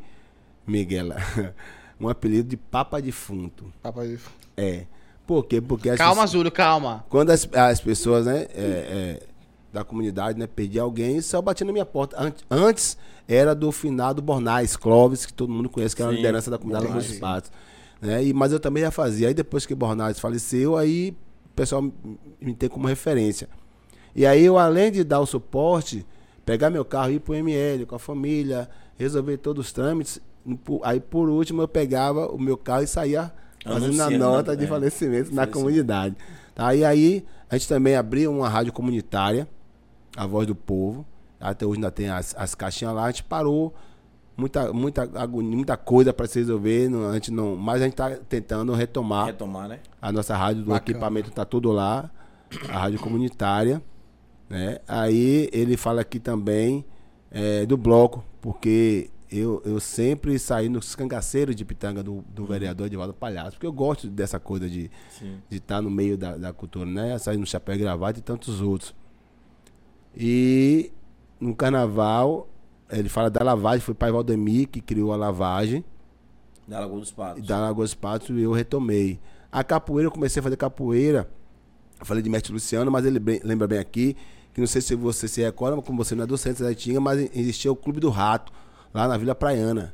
Miguel, 0.68 1.08
um 1.98 2.10
apelido 2.10 2.50
de 2.50 2.58
Papa 2.58 3.02
Defunto. 3.02 3.72
Papai... 3.82 4.20
É. 4.58 4.84
Por 5.26 5.46
quê? 5.46 5.62
Porque 5.62 5.90
as 5.90 5.98
Calma, 5.98 6.16
pessoas- 6.24 6.32
Júlio, 6.32 6.52
calma. 6.52 7.06
quando 7.08 7.30
as, 7.30 7.48
as 7.54 7.80
pessoas, 7.80 8.26
né, 8.26 8.48
é, 8.54 9.20
é, 9.22 9.24
da 9.72 9.86
comunidade, 9.86 10.38
né, 10.38 10.46
perdiam 10.46 10.84
alguém, 10.84 11.22
só 11.22 11.42
batia 11.42 11.66
na 11.66 11.72
minha 11.72 11.86
porta. 11.86 12.22
Ant- 12.22 12.44
Antes 12.52 12.98
era 13.26 13.56
do 13.56 13.72
finado 13.72 14.22
Bornais, 14.22 14.76
Clóvis, 14.76 15.26
que 15.26 15.34
todo 15.34 15.52
mundo 15.54 15.70
conhece, 15.70 15.96
que 15.96 16.02
era 16.02 16.12
a 16.12 16.14
Sim, 16.14 16.18
liderança 16.18 16.52
da 16.52 16.58
comunidade 16.58 16.86
Bornais, 16.86 17.08
dos. 17.10 17.20
Patos. 17.20 17.50
Né? 18.02 18.26
E, 18.26 18.34
mas 18.34 18.52
eu 18.52 18.60
também 18.60 18.84
já 18.84 18.92
fazia. 18.92 19.30
Aí 19.30 19.34
depois 19.34 19.66
que 19.66 19.74
Bornais 19.74 20.20
faleceu, 20.20 20.76
aí 20.76 21.16
o 21.46 21.50
pessoal 21.56 21.82
me 22.42 22.54
tem 22.54 22.68
como 22.68 22.88
referência. 22.88 23.48
E 24.18 24.26
aí 24.26 24.44
eu, 24.44 24.58
além 24.58 24.92
de 24.92 25.04
dar 25.04 25.20
o 25.20 25.28
suporte, 25.28 26.04
pegar 26.44 26.72
meu 26.72 26.84
carro 26.84 27.12
e 27.12 27.16
ir 27.16 27.20
pro 27.20 27.36
ML 27.36 27.86
com 27.86 27.94
a 27.94 28.00
família, 28.00 28.68
resolver 28.98 29.38
todos 29.38 29.68
os 29.68 29.72
trâmites, 29.72 30.20
aí 30.84 31.00
por 31.00 31.30
último 31.30 31.62
eu 31.62 31.68
pegava 31.68 32.26
o 32.26 32.40
meu 32.40 32.58
carro 32.58 32.82
e 32.82 32.88
saía 32.88 33.32
fazendo 33.64 34.02
a 34.02 34.10
nota 34.10 34.58
de 34.58 34.64
é. 34.64 34.68
falecimento 34.68 35.30
na 35.30 35.44
Falecimento. 35.44 35.52
comunidade. 35.52 36.16
Tá? 36.56 36.74
E 36.74 36.84
aí 36.84 37.24
a 37.48 37.56
gente 37.56 37.70
também 37.70 37.96
abriu 37.96 38.32
uma 38.34 38.50
rádio 38.50 38.74
comunitária, 38.74 39.48
a 40.16 40.26
Voz 40.26 40.48
do 40.48 40.56
Povo. 40.56 41.06
Até 41.40 41.64
hoje 41.64 41.78
ainda 41.78 41.92
tem 41.92 42.10
as, 42.10 42.34
as 42.36 42.56
caixinhas 42.56 42.96
lá, 42.96 43.04
a 43.04 43.12
gente 43.12 43.24
parou. 43.24 43.72
Muita, 44.36 44.72
muita, 44.72 45.02
agonia, 45.02 45.56
muita 45.56 45.78
coisa 45.78 46.14
para 46.14 46.28
se 46.28 46.40
resolver, 46.40 46.90
não, 46.90 47.10
a 47.10 47.14
gente 47.14 47.32
não, 47.32 47.56
mas 47.56 47.82
a 47.82 47.86
gente 47.86 47.94
está 47.94 48.12
tentando 48.30 48.72
retomar 48.72 49.26
Retomar, 49.26 49.68
né? 49.68 49.80
a 50.00 50.12
nossa 50.12 50.36
rádio 50.36 50.62
do 50.62 50.70
Bacana. 50.70 50.92
equipamento 50.92 51.32
tá 51.32 51.44
tudo 51.44 51.72
lá, 51.72 52.08
a 52.70 52.78
rádio 52.78 53.00
comunitária, 53.00 53.82
né? 54.50 54.80
Aí 54.88 55.50
ele 55.52 55.76
fala 55.78 56.02
aqui 56.02 56.20
também 56.20 56.86
é, 57.32 57.66
do 57.66 57.78
bloco, 57.78 58.24
porque 58.42 59.10
eu, 59.32 59.62
eu 59.66 59.80
sempre 59.80 60.40
saí 60.40 60.70
nos 60.70 60.96
cangaceiros 60.96 61.56
de 61.56 61.66
pitanga 61.66 62.02
do, 62.02 62.24
do 62.30 62.46
vereador 62.46 62.88
Edivaldo 62.88 63.14
Palhaço, 63.14 63.52
porque 63.52 63.68
eu 63.68 63.74
gosto 63.74 64.08
dessa 64.08 64.40
coisa 64.40 64.70
de 64.70 64.90
estar 65.52 65.82
no 65.82 65.90
meio 65.90 66.18
da, 66.18 66.38
da 66.38 66.54
cultura, 66.54 66.86
né? 66.86 67.18
Sair 67.18 67.38
no 67.38 67.46
chapéu 67.46 67.76
e 67.76 67.80
gravata 67.80 68.20
e 68.20 68.22
tantos 68.22 68.62
outros. 68.62 68.96
E 70.16 70.92
no 71.40 71.56
carnaval, 71.56 72.48
ele 72.90 73.10
fala 73.10 73.30
da 73.30 73.44
lavagem, 73.44 73.82
foi 73.82 73.92
o 73.92 73.96
pai 73.96 74.12
Valdemir 74.12 74.68
que 74.68 74.82
criou 74.82 75.12
a 75.12 75.18
lavagem. 75.18 75.84
Da 76.68 76.80
Lagoa 76.80 77.00
dos 77.00 77.12
Patos. 77.12 77.48
da 77.48 77.60
Lagoas 77.60 77.94
Patos 77.94 78.30
e 78.30 78.42
eu 78.42 78.52
retomei. 78.52 79.20
A 79.52 79.64
capoeira, 79.64 80.08
eu 80.08 80.12
comecei 80.12 80.40
a 80.40 80.44
fazer 80.44 80.58
capoeira. 80.58 81.30
Eu 82.00 82.06
falei 82.06 82.22
de 82.22 82.30
mestre 82.30 82.54
Luciano, 82.54 82.92
mas 82.92 83.06
ele 83.06 83.20
lembra 83.44 83.68
bem 83.68 83.80
aqui, 83.80 84.16
que 84.58 84.62
não 84.62 84.66
sei 84.68 84.82
se 84.82 84.96
você 84.96 85.28
se 85.28 85.40
recorda, 85.40 85.76
mas 85.76 85.86
como 85.86 86.04
você 86.04 86.16
não 86.16 86.24
é 86.24 86.26
docente 86.26 86.64
da 86.64 86.74
Tinga, 86.74 87.00
mas 87.00 87.30
existia 87.36 87.72
o 87.72 87.76
Clube 87.76 88.00
do 88.00 88.10
Rato, 88.10 88.52
lá 88.92 89.08
na 89.08 89.16
Vila 89.16 89.36
Praiana. 89.36 89.94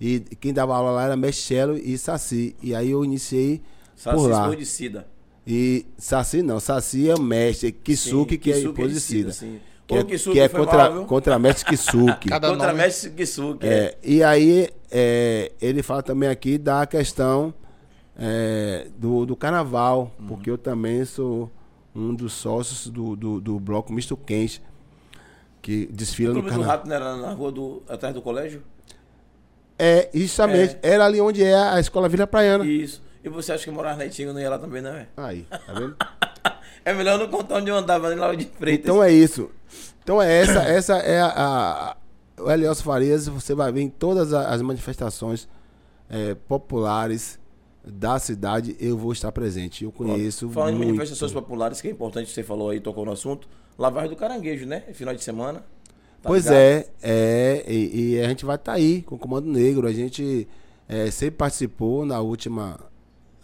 E 0.00 0.18
quem 0.40 0.52
dava 0.52 0.74
aula 0.74 0.90
lá 0.90 1.04
era 1.04 1.16
mestre 1.16 1.44
Chelo 1.44 1.76
e 1.78 1.96
Saci. 1.96 2.56
E 2.60 2.74
aí 2.74 2.90
eu 2.90 3.04
iniciei 3.04 3.58
por 3.58 4.00
Saci 4.18 4.26
lá. 4.26 4.40
Expodicida. 4.48 5.06
E 5.46 5.86
Saci 5.96 6.42
não, 6.42 6.58
Saci 6.58 7.08
é 7.08 7.14
o 7.14 7.22
mestre, 7.22 7.70
Kisuke, 7.70 8.34
Sim, 8.34 8.40
que 8.40 8.52
é 8.52 8.60
impodicida. 8.62 9.30
sim. 9.32 9.60
Que 9.86 9.94
é, 9.94 10.02
Kisuke 10.02 10.32
que 10.34 10.40
é 10.40 10.48
foi 10.48 10.58
contra, 10.58 10.76
valável. 10.78 11.04
contra 11.04 11.38
mestre 11.38 11.66
Kisuke. 11.66 12.26
Cada 12.30 12.48
Contra 12.50 12.66
nome- 12.72 12.78
Mestre 12.82 13.10
Kisuke. 13.10 13.64
É, 13.64 13.96
e 14.02 14.20
aí, 14.24 14.68
é, 14.90 15.52
ele 15.62 15.80
fala 15.80 16.02
também 16.02 16.28
aqui 16.28 16.58
da 16.58 16.84
questão 16.86 17.54
é, 18.18 18.88
do, 18.98 19.24
do 19.24 19.36
carnaval, 19.36 20.12
Uhum. 20.18 20.26
porque 20.26 20.50
eu 20.50 20.58
também 20.58 21.04
sou 21.04 21.48
um 21.94 22.14
dos 22.14 22.32
sócios 22.32 22.88
do, 22.88 23.14
do, 23.16 23.40
do 23.40 23.60
bloco 23.60 23.92
Misto 23.92 24.16
Quente, 24.16 24.62
que 25.60 25.86
desfila 25.86 26.32
O 26.32 26.36
no 26.36 26.42
carnaval. 26.42 26.66
Rato 26.66 26.88
não 26.88 26.94
era 26.96 27.16
na 27.16 27.32
rua 27.32 27.52
do. 27.52 27.82
atrás 27.88 28.14
do 28.14 28.22
colégio? 28.22 28.62
É, 29.78 30.08
justamente, 30.14 30.76
era 30.82 31.04
ali 31.04 31.20
onde 31.20 31.42
é 31.42 31.54
a 31.56 31.80
escola 31.80 32.08
Vila 32.08 32.26
Praiana. 32.26 32.64
Isso. 32.64 33.02
E 33.24 33.28
você 33.28 33.52
acha 33.52 33.64
que 33.64 33.70
morar 33.70 33.96
na 33.96 34.04
Itinga 34.06 34.32
não 34.32 34.40
ia 34.40 34.50
lá 34.50 34.58
também, 34.58 34.82
não 34.82 34.90
é? 34.90 35.06
Aí, 35.16 35.42
tá 35.50 35.72
vendo? 35.72 35.96
É 36.84 36.92
melhor 36.92 37.16
não 37.16 37.28
contar 37.28 37.58
onde 37.58 37.70
eu 37.70 37.76
andava, 37.76 38.08
nem 38.10 38.18
lá 38.18 38.34
de 38.34 38.44
Freitas. 38.44 38.86
Então 38.86 39.00
é 39.00 39.12
isso. 39.12 39.48
Então 40.02 40.20
é 40.20 40.40
essa, 40.40 40.62
essa 40.66 40.94
é 40.96 41.20
a, 41.20 41.26
a- 41.28 41.96
o 42.42 42.50
Elielso 42.50 42.82
Farias, 42.82 43.28
você 43.28 43.54
vai 43.54 43.70
ver 43.70 43.82
em 43.82 43.88
todas 43.88 44.32
as 44.32 44.60
manifestações 44.60 45.48
é, 46.10 46.34
populares 46.34 47.38
da 47.84 48.18
cidade, 48.18 48.76
eu 48.78 48.96
vou 48.96 49.12
estar 49.12 49.32
presente. 49.32 49.84
Eu 49.84 49.92
conheço 49.92 50.48
Falando 50.50 50.74
em 50.74 50.76
muito. 50.76 50.88
manifestações 50.88 51.32
populares, 51.32 51.80
que 51.80 51.88
é 51.88 51.90
importante, 51.90 52.30
você 52.30 52.42
falou 52.42 52.70
aí, 52.70 52.80
tocou 52.80 53.04
no 53.04 53.12
assunto. 53.12 53.48
Lavagem 53.78 54.10
do 54.10 54.16
Caranguejo, 54.16 54.66
né? 54.66 54.82
Final 54.92 55.14
de 55.14 55.24
semana. 55.24 55.60
Tá 56.22 56.28
pois 56.28 56.44
ligado? 56.44 56.58
é, 56.60 56.86
é 57.02 57.64
e, 57.66 58.12
e 58.14 58.20
a 58.20 58.28
gente 58.28 58.44
vai 58.44 58.54
estar 58.56 58.74
aí 58.74 59.02
com 59.02 59.16
o 59.16 59.18
Comando 59.18 59.50
Negro. 59.50 59.88
A 59.88 59.92
gente 59.92 60.46
é, 60.88 61.10
sempre 61.10 61.36
participou 61.38 62.06
na 62.06 62.20
última 62.20 62.78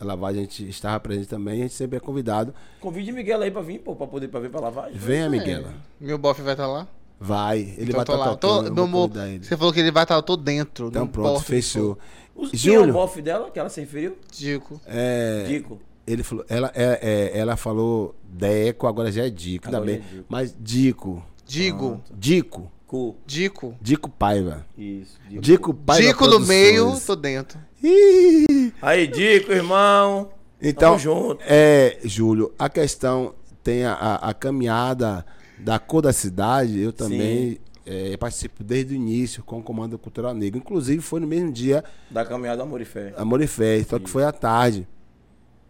lavagem 0.01 0.41
a 0.41 0.43
gente 0.45 0.69
estava 0.69 1.01
presente 1.01 1.27
também, 1.29 1.55
a 1.61 1.63
gente 1.63 1.75
sempre 1.75 1.97
é 1.97 2.01
convidado. 2.01 2.55
Convide 2.81 3.11
Miguel 3.11 3.41
aí 3.43 3.51
pra 3.51 3.63
vir, 3.63 3.81
pô, 3.81 3.97
pra 3.97 4.07
poder 4.07 4.29
pra 4.29 4.39
vir 4.39 4.51
pra 4.51 4.61
lavagem. 4.61 4.97
Venha, 4.97 5.29
Miguela. 5.29 5.75
Meu 6.01 6.17
bofe 6.17 6.41
vai 6.43 6.53
estar 6.55 6.69
lá? 6.69 6.87
Vai, 7.21 7.59
ele 7.77 7.91
Então 7.91 7.95
vai 7.95 8.03
estar 8.03 8.17
lá. 8.17 8.37
tocando. 8.37 8.39
Tô- 8.63 8.67
eu 8.69 8.75
meu 8.75 8.85
amor, 8.85 9.11
você 9.43 9.57
falou 9.57 9.73
que 9.73 9.81
ele 9.81 9.91
vai 9.91 10.05
estar, 10.05 10.15
eu 10.15 10.23
tô 10.23 10.37
dentro. 10.37 10.87
Então 10.87 11.07
pronto, 11.09 11.41
importa 11.41 11.99
o 12.39 12.51
que 12.51 12.51
fechou. 12.51 12.71
O, 12.71 12.73
quem 12.73 12.75
é 12.75 12.77
o 12.77 12.81
Júlio, 12.81 12.93
bofe 12.95 13.21
dela, 13.23 13.51
que 13.51 13.59
ela 13.59 13.69
se 13.69 13.81
referiu? 13.81 14.17
Dico. 14.33 14.81
é, 14.87 15.45
Dico. 15.47 15.81
ele 16.07 16.23
falou, 16.23 16.45
ela, 16.49 16.71
é, 16.75 16.99
é, 17.35 17.39
ela 17.39 17.57
falou 17.57 18.15
Deco, 18.25 18.87
agora 18.87 19.11
já 19.13 19.27
é 19.27 19.31
Dico, 19.31 19.67
ainda 19.67 19.79
Agora 19.79 19.93
bem. 19.93 20.01
já 20.01 20.07
é 20.09 20.13
Dico. 20.13 20.25
Mas 20.29 20.55
Dico, 20.59 21.23
Digo. 21.47 22.01
Dico, 22.15 22.73
Cu. 22.87 23.17
Dico. 23.27 23.75
Dico 23.83 24.09
Paiva. 24.09 24.65
Isso. 24.77 25.19
Dico. 25.29 25.43
Dico 25.43 25.75
Paiva 25.75 26.09
Dico 26.09 26.27
no 26.27 26.41
meio, 26.41 26.99
tô 27.05 27.15
dentro. 27.15 27.59
Ih! 27.83 28.73
Aí, 28.81 29.07
Dico, 29.07 29.53
irmão. 29.53 30.31
Então, 30.61 30.91
Tamo 30.93 30.99
junto. 30.99 31.43
é, 31.47 31.99
Júlio, 32.05 32.53
a 32.59 32.69
questão 32.69 33.35
tem 33.63 33.85
a, 33.85 33.93
a- 33.93 34.31
a 34.31 34.35
caminhada 34.35 35.25
da 35.59 35.79
cor 35.79 36.01
da 36.03 36.13
cidade, 36.13 36.81
eu 36.81 36.93
também 36.93 37.59
é, 37.89 38.17
participo 38.19 38.63
desde 38.63 38.93
o 38.93 38.97
início 38.97 39.43
com 39.43 39.61
o 39.61 39.63
Comando 39.63 39.99
Cultural 39.99 40.35
Negro. 40.35 40.59
Inclusive, 40.59 41.01
foi 41.01 41.21
no 41.21 41.27
mesmo 41.27 41.51
dia 41.51 41.83
Da 42.11 42.25
caminhada 42.25 42.63
Amor 42.63 42.83
e 42.83 42.85
Fé. 42.85 43.15
Amor 43.17 43.41
e 43.41 43.47
Fé, 43.47 43.83
só 43.83 43.99
que 43.99 44.11
foi 44.11 44.25
à 44.25 44.31
tarde, 44.31 44.87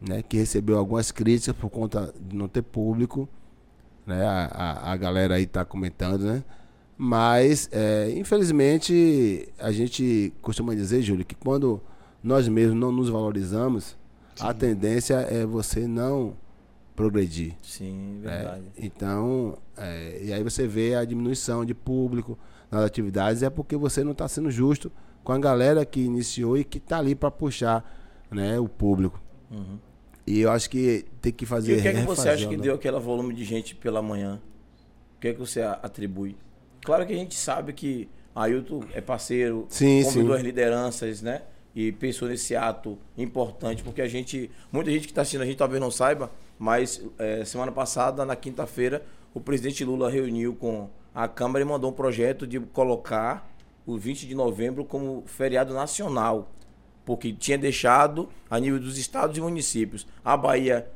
né? 0.00 0.22
Que 0.22 0.36
recebeu 0.36 0.76
algumas 0.76 1.12
críticas 1.12 1.54
por 1.54 1.70
conta 1.70 2.12
de 2.20 2.34
não 2.34 2.48
ter 2.48 2.62
público, 2.62 3.28
né? 4.04 4.26
A, 4.26 4.46
a, 4.46 4.92
a 4.92 4.96
galera 4.96 5.36
aí 5.36 5.46
tá 5.46 5.64
comentando, 5.64 6.24
né? 6.24 6.42
Mas, 6.96 7.68
é, 7.70 8.10
infelizmente, 8.16 9.48
a 9.56 9.70
gente 9.70 10.32
costuma 10.42 10.74
dizer, 10.74 11.00
Júlio, 11.00 11.24
que 11.24 11.36
quando 11.36 11.80
nós 12.20 12.48
mesmos 12.48 12.76
não 12.76 12.90
nos 12.90 13.08
valorizamos, 13.08 13.96
a 14.40 14.52
tendência 14.52 15.14
é 15.14 15.46
você 15.46 15.86
não 15.86 16.34
progredir. 16.99 17.55
Sim, 17.62 18.18
né? 18.20 18.38
verdade. 18.38 18.64
Então, 18.76 19.57
é, 19.76 20.18
e 20.20 20.32
aí 20.32 20.42
você 20.42 20.66
vê 20.66 20.96
a 20.96 21.05
diminuição 21.05 21.64
de 21.64 21.72
público 21.72 22.36
nas 22.68 22.82
atividades, 22.82 23.44
é 23.44 23.49
porque 23.49 23.76
você 23.76 24.03
não 24.03 24.11
está 24.11 24.26
sendo 24.26 24.51
justo 24.51 24.90
com 25.22 25.30
a 25.30 25.38
galera 25.38 25.86
que 25.86 26.01
iniciou 26.01 26.59
e 26.59 26.64
que 26.64 26.78
está 26.78 26.99
ali 26.99 27.14
para 27.14 27.30
puxar 27.30 27.88
né, 28.28 28.59
o 28.59 28.68
público. 28.68 29.22
Uhum. 29.49 29.78
E 30.26 30.40
eu 30.40 30.51
acho 30.51 30.68
que 30.68 31.07
tem 31.22 31.32
que 31.32 31.46
fazer. 31.46 31.76
E 31.76 31.78
o 31.78 31.82
que 31.82 31.88
é 31.88 31.92
que 31.92 32.03
você 32.03 32.30
acha 32.30 32.49
que 32.49 32.57
deu 32.57 32.74
aquele 32.74 32.99
volume 32.99 33.32
de 33.32 33.44
gente 33.44 33.76
pela 33.76 34.03
manhã? 34.03 34.42
O 35.16 35.20
que 35.20 35.28
é 35.28 35.32
que 35.32 35.38
você 35.38 35.62
atribui? 35.62 36.36
Claro 36.82 37.07
que 37.07 37.12
a 37.12 37.16
gente 37.16 37.36
sabe 37.36 37.72
que 37.72 38.09
Ailton 38.34 38.82
é 38.92 39.01
parceiro, 39.01 39.66
Sim, 39.68 40.03
convidou 40.03 40.32
sim. 40.32 40.38
as 40.38 40.42
lideranças, 40.42 41.22
né? 41.22 41.42
E 41.76 41.92
pensou 41.92 42.26
nesse 42.26 42.57
ato 42.57 42.99
importante, 43.16 43.84
porque 43.84 44.03
a 44.03 44.09
gente, 44.09 44.51
muita 44.72 44.90
gente 44.90 45.03
que 45.03 45.12
está 45.12 45.22
assistindo 45.22 45.42
a 45.42 45.46
gente 45.46 45.57
talvez 45.57 45.80
não 45.80 45.92
saiba, 45.92 46.30
mas 46.59 47.02
eh, 47.18 47.44
semana 47.44 47.70
passada, 47.70 48.24
na 48.24 48.34
quinta-feira, 48.34 49.04
o 49.32 49.40
presidente 49.40 49.84
Lula 49.84 50.11
reuniu 50.11 50.54
com 50.54 50.90
a 51.14 51.28
Câmara 51.28 51.62
e 51.62 51.66
mandou 51.66 51.90
um 51.90 51.94
projeto 51.94 52.46
de 52.46 52.59
colocar 52.61 53.50
o 53.86 53.96
20 53.96 54.26
de 54.26 54.34
novembro 54.34 54.84
como 54.84 55.22
feriado 55.26 55.72
nacional 55.72 56.50
porque 57.09 57.32
tinha 57.32 57.56
deixado 57.56 58.28
a 58.50 58.61
nível 58.61 58.78
dos 58.78 58.98
estados 58.98 59.38
e 59.38 59.40
municípios. 59.40 60.06
A 60.22 60.36
Bahia, 60.36 60.86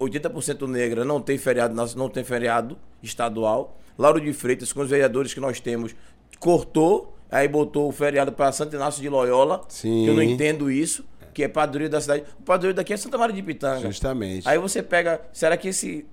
80% 0.00 0.66
negra, 0.66 1.04
não 1.04 1.20
tem 1.20 1.38
feriado, 1.38 1.72
não 1.96 2.08
tem 2.08 2.24
feriado 2.24 2.76
estadual. 3.00 3.78
Lauro 3.96 4.20
de 4.20 4.32
Freitas, 4.32 4.72
com 4.72 4.80
os 4.80 4.90
vereadores 4.90 5.32
que 5.32 5.38
nós 5.38 5.60
temos, 5.60 5.94
cortou, 6.40 7.16
aí 7.30 7.46
botou 7.46 7.88
o 7.88 7.92
feriado 7.92 8.32
para 8.32 8.50
Santo 8.50 8.74
Inácio 8.74 9.00
de 9.00 9.08
Loyola, 9.08 9.62
Sim. 9.68 10.02
que 10.02 10.10
eu 10.10 10.14
não 10.14 10.22
entendo 10.24 10.68
isso, 10.68 11.04
que 11.40 11.44
é 11.44 11.48
padroeiro 11.48 11.90
da 11.90 12.00
cidade. 12.00 12.24
O 12.38 12.42
padroeiro 12.42 12.76
daqui 12.76 12.92
é 12.92 12.96
Santa 12.98 13.16
Maria 13.16 13.34
de 13.34 13.42
Pitanga. 13.42 13.80
Justamente. 13.80 14.46
Aí 14.46 14.58
você 14.58 14.82
pega, 14.82 15.22
será 15.32 15.56
que 15.56 15.68
esse. 15.68 16.06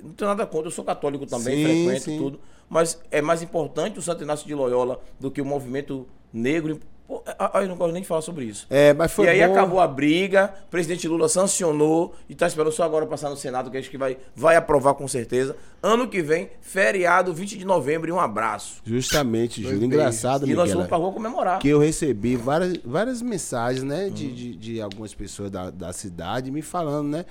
Não 0.00 0.12
tenho 0.12 0.28
nada 0.28 0.46
contra, 0.46 0.68
eu 0.68 0.70
sou 0.70 0.84
católico 0.84 1.26
também, 1.26 1.56
Sim, 1.56 1.64
frequento 1.64 2.04
sim. 2.04 2.18
tudo. 2.18 2.40
Mas 2.68 3.00
é 3.10 3.20
mais 3.20 3.42
importante 3.42 3.98
o 3.98 4.02
Santo 4.02 4.22
Inácio 4.22 4.46
de 4.46 4.54
Loyola 4.54 5.00
do 5.18 5.30
que 5.30 5.42
o 5.42 5.44
movimento 5.44 6.06
negro. 6.32 6.78
Pô, 7.12 7.22
ah, 7.26 7.60
eu 7.60 7.68
não 7.68 7.76
gosto 7.76 7.92
nem 7.92 8.00
de 8.00 8.08
falar 8.08 8.22
sobre 8.22 8.46
isso. 8.46 8.66
É, 8.70 8.94
mas 8.94 9.12
foi 9.12 9.26
e 9.26 9.28
aí 9.28 9.46
bom. 9.46 9.52
acabou 9.52 9.80
a 9.80 9.86
briga, 9.86 10.50
o 10.66 10.70
presidente 10.70 11.06
Lula 11.06 11.28
sancionou 11.28 12.14
e 12.26 12.34
tá 12.34 12.46
esperando 12.46 12.72
só 12.72 12.84
agora 12.84 13.04
passar 13.04 13.28
no 13.28 13.36
Senado, 13.36 13.70
que 13.70 13.76
acho 13.76 13.90
que 13.90 13.98
vai, 13.98 14.16
vai 14.34 14.56
aprovar 14.56 14.94
com 14.94 15.06
certeza. 15.06 15.54
Ano 15.82 16.08
que 16.08 16.22
vem, 16.22 16.48
feriado, 16.62 17.34
20 17.34 17.58
de 17.58 17.66
novembro, 17.66 18.08
e 18.08 18.12
um 18.12 18.18
abraço. 18.18 18.80
Justamente, 18.82 19.62
Júlio. 19.62 19.84
Engraçado, 19.84 20.46
e 20.48 20.54
nós 20.54 20.68
Miguel. 20.70 20.74
vamos 20.76 20.88
pra 20.88 20.96
rua 20.96 21.12
comemorar. 21.12 21.58
que 21.58 21.68
eu 21.68 21.78
recebi 21.78 22.34
várias, 22.34 22.78
várias 22.82 23.20
mensagens, 23.20 23.82
né, 23.84 24.06
Hum. 24.06 24.10
de, 24.10 24.32
de, 24.32 24.56
de 24.56 24.80
algumas 24.80 25.14
pessoas 25.14 25.50
da, 25.50 25.68
da 25.70 25.92
cidade 25.92 26.50
me 26.50 26.62
falando, 26.62 27.08
né? 27.08 27.26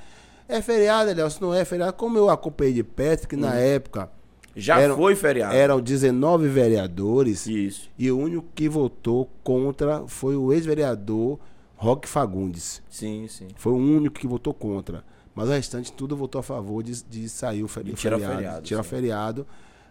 É 0.47 0.61
feriado, 0.61 1.09
se 1.31 1.41
não 1.41 1.55
é 1.55 1.65
feriado, 1.65 1.93
como 1.93 2.19
eu 2.19 2.29
acompanhei 2.29 2.73
de 2.73 2.83
perto, 2.83 3.27
que 3.27 3.35
Hum. 3.35 3.39
na 3.39 3.55
época 3.55 4.11
Já 4.55 4.79
eram- 4.79 4.95
foi 4.97 5.15
feriado. 5.15 5.55
eram 5.55 5.79
19 5.79 6.47
vereadores 6.47 7.47
Isso. 7.47 7.89
e 7.97 8.11
o 8.11 8.17
único 8.19 8.45
que 8.53 8.67
votou 8.67 9.29
contra 9.43 10.03
foi 10.07 10.35
o 10.35 10.51
ex-vereador 10.51 11.39
Roque 11.75 12.07
Fagundes. 12.07 12.81
Sim, 12.89 13.27
sim. 13.27 13.47
Foi 13.55 13.71
o 13.73 13.77
único 13.77 14.19
que 14.19 14.27
votou 14.27 14.53
contra. 14.53 15.03
Mas 15.33 15.47
o 15.47 15.51
restante 15.51 15.91
tudo 15.93 16.15
votou 16.15 16.39
a 16.39 16.43
favor 16.43 16.83
de, 16.83 17.01
de 17.03 17.29
sair 17.29 17.63
o 17.63 17.67
feri- 17.67 17.93
tirar 17.93 18.19
feriado. 18.19 18.61
tirar 18.63 18.83
sim. 18.83 18.89
feriado. 18.89 19.47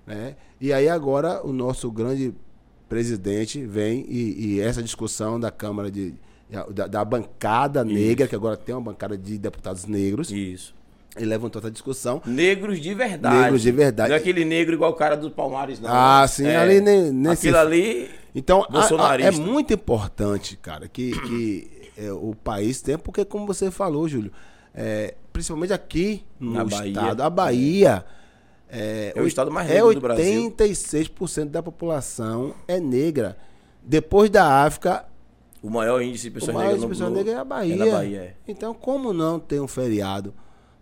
Né? 0.07 0.37
E 0.61 0.73
aí 0.73 0.89
agora 0.89 1.41
o 1.47 1.53
nosso 1.53 1.91
grande 1.91 2.35
presidente 2.89 3.65
vem 3.65 4.05
e, 4.09 4.57
e 4.57 4.61
essa 4.61 4.83
discussão 4.83 5.39
da 5.41 5.51
Câmara 5.51 5.91
de. 5.91 6.15
Da, 6.75 6.89
da 6.89 7.05
bancada 7.05 7.85
negra, 7.85 8.27
que 8.27 8.35
agora 8.35 8.57
tem 8.57 8.75
uma 8.75 8.81
bancada 8.81 9.17
de 9.17 9.39
deputados 9.39 9.85
negros, 9.87 10.33
Isso. 10.33 10.75
Ele 11.17 11.27
levantou 11.27 11.61
essa 11.61 11.71
discussão. 11.71 12.23
Negros 12.25 12.81
de 12.81 12.95
verdade. 12.95 13.37
Negros 13.37 13.63
de 13.63 13.73
verdade. 13.73 14.09
Não 14.11 14.17
é 14.17 14.19
aquele 14.19 14.45
negro 14.45 14.75
igual 14.75 14.91
o 14.93 14.95
cara 14.95 15.17
do 15.17 15.31
Palmares, 15.31 15.81
não. 15.81 15.89
Ah, 15.93 16.27
sim, 16.29 16.47
É, 16.47 16.57
ali 16.57 16.81
ne- 16.81 17.11
nesse- 17.11 17.49
Aquilo 17.49 17.59
ali. 17.59 18.11
Então, 18.35 18.65
a- 18.71 19.09
a- 19.13 19.21
é 19.21 19.31
muito 19.33 19.73
importante, 19.75 20.57
cara, 20.57 20.87
que, 20.87 21.11
que 21.23 21.91
é, 21.99 22.13
o 22.13 22.35
país 22.35 22.81
tenha, 22.81 22.97
porque 22.99 23.25
como 23.25 23.47
você 23.47 23.71
falou, 23.71 24.07
Júlio, 24.09 24.31
é, 24.75 25.15
principalmente 25.33 25.73
aqui 25.73 26.25
no 26.39 26.53
Na 26.55 26.65
Bahia. 26.65 26.89
estado, 26.93 27.23
a 27.23 27.29
Bahia 27.31 28.05
é, 28.73 29.13
É 29.17 29.21
o 29.21 29.27
estado 29.27 29.51
mais 29.51 29.69
é 29.69 29.75
negro 29.75 29.95
do 29.95 30.01
Brasil. 30.01 30.45
86% 30.45 31.51
da 31.51 31.61
população 31.63 32.55
é 32.69 32.79
negra. 32.79 33.37
Depois 33.83 34.31
da 34.31 34.63
África, 34.65 35.07
O 35.63 35.69
maior 35.69 36.01
índice 36.01 36.25
de 36.25 36.31
pessoas 36.31 36.55
maior 36.55 36.67
negras 36.69 36.83
no- 36.83 36.89
pessoas 36.89 37.11
no- 37.11 37.17
negras 37.17 37.35
é 37.35 37.39
a 37.39 37.45
Bahia. 37.45 37.85
É 37.85 37.91
Bahia, 37.91 38.19
é. 38.21 38.35
Então, 38.47 38.73
como 38.73 39.13
não 39.13 39.41
ter 39.41 39.61
um 39.61 39.67
feriado 39.67 40.33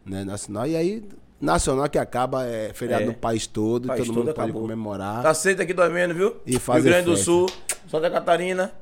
né, 0.08 0.24
nacional? 0.24 0.66
E 0.66 0.74
aí, 0.76 1.04
nacional 1.40 1.88
que 1.88 1.98
acaba 1.98 2.44
é 2.46 2.72
feriado 2.74 3.04
É. 3.04 3.06
no 3.06 3.14
país 3.14 3.46
todo, 3.46 3.86
país 3.88 4.00
todo 4.06 4.14
mundo 4.14 4.26
todo 4.26 4.34
pode 4.34 4.46
acabou. 4.50 4.62
comemorar. 4.62 5.22
Tá 5.22 5.30
aceito 5.30 5.62
aqui 5.62 5.72
dormindo, 5.74 6.14
viu? 6.14 6.36
E 6.46 6.52
Rio 6.52 6.60
fazer 6.60 6.90
Grande 6.90 7.04
do 7.06 7.10
festa. 7.12 7.24
Sul, 7.24 7.46
Santa 7.90 8.10
Catarina 8.10 8.72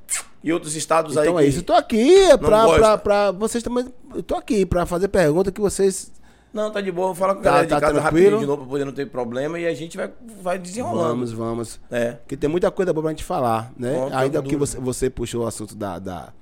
e 0.43 0.53
outros 0.53 0.75
estados 0.77 1.17
aí. 1.17 1.27
Então 1.29 1.39
é 1.41 1.45
isso. 1.47 1.59
Eu 1.59 1.63
tô 1.65 1.73
aqui 1.73 2.37
pra, 2.39 2.67
pra, 2.79 2.99
pra 2.99 3.31
vocês 3.33 3.63
também. 3.63 3.87
Eu 4.15 4.23
tô 4.23 4.35
aqui 4.37 4.65
pra 4.65 4.87
fazer 4.87 5.09
pergunta 5.09 5.51
que 5.53 5.61
vocês. 5.61 6.13
Não, 6.53 6.71
tá 6.71 6.81
de 6.81 6.91
boa. 6.91 7.15
Fala 7.15 7.35
com 7.35 7.41
a 7.41 7.43
Tá- 7.43 7.51
galera 7.51 7.69
tá 7.69 7.75
de 7.75 7.81
casa 7.83 7.93
tranquilo? 8.01 8.15
rapidinho 8.25 8.41
de 8.41 8.47
novo 8.47 8.63
pra 8.63 8.71
poder 8.71 8.85
não 8.87 8.93
ter 8.93 9.07
problema 9.11 9.59
e 9.61 9.67
a 9.67 9.75
gente 9.75 9.95
vai, 9.99 10.11
vai 10.41 10.59
desenrolando. 10.59 11.09
Vamos, 11.09 11.33
vamos. 11.33 11.81
É. 11.91 12.13
Porque 12.13 12.35
tem 12.37 12.49
muita 12.49 12.71
coisa 12.71 12.95
boa 12.95 13.03
pra 13.03 13.11
gente 13.11 13.25
falar, 13.25 13.71
né? 13.77 13.93
Bom, 13.93 14.09
Ainda 14.17 14.41
que 14.43 14.57
você, 14.57 14.79
você 14.81 15.11
puxou 15.11 15.45
o 15.45 15.47
assunto 15.47 15.75
da, 15.77 15.99
da, 15.99 16.33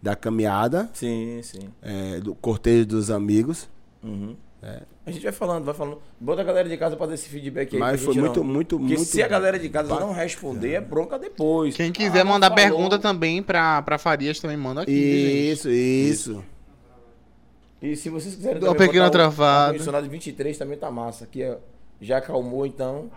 da 0.00 0.14
caminhada, 0.14 0.88
Sim, 0.92 1.40
sim. 1.42 1.70
é, 1.82 2.20
do 2.20 2.36
cortejo 2.36 2.86
dos 2.86 3.10
amigos. 3.10 3.68
Uhum. 4.04 4.36
É. 4.62 4.82
A 5.04 5.10
gente 5.10 5.22
vai 5.22 5.32
falando, 5.32 5.64
vai 5.64 5.74
falando. 5.74 6.00
Bota 6.18 6.40
a 6.40 6.44
galera 6.44 6.68
de 6.68 6.76
casa 6.78 6.96
pra 6.96 7.06
dar 7.06 7.14
esse 7.14 7.28
feedback 7.28 7.74
aí. 7.74 7.80
Mas 7.80 8.00
foi 8.02 8.14
muito, 8.14 8.40
não. 8.42 8.52
muito, 8.52 8.78
Porque 8.78 8.94
muito. 8.94 9.08
se 9.08 9.22
a 9.22 9.28
galera 9.28 9.58
de 9.58 9.68
casa 9.68 9.98
não 10.00 10.12
responder, 10.12 10.72
é 10.74 10.80
bronca 10.80 11.18
depois. 11.18 11.74
Quem 11.76 11.92
quiser 11.92 12.20
Ah, 12.20 12.24
mandar 12.24 12.48
falou. 12.50 12.62
pergunta 12.64 12.98
também 12.98 13.42
pra, 13.42 13.82
pra 13.82 13.98
Farias, 13.98 14.40
também 14.40 14.56
manda 14.56 14.82
aqui. 14.82 14.92
gente. 14.92 15.52
Isso, 15.52 15.70
isso. 15.70 16.44
E 17.82 17.94
se 17.96 18.08
vocês 18.08 18.34
quiserem 18.34 18.62
uma 18.62 18.74
pequena 18.74 19.04
botar 19.04 19.08
o 19.08 19.10
travada. 19.10 19.64
ar-condicionado 19.66 20.08
23 20.08 20.56
também 20.56 20.78
tá 20.78 20.90
massa. 20.90 21.24
Aqui 21.24 21.44
ó, 21.44 21.56
já 22.00 22.16
acalmou, 22.18 22.64
então. 22.64 23.10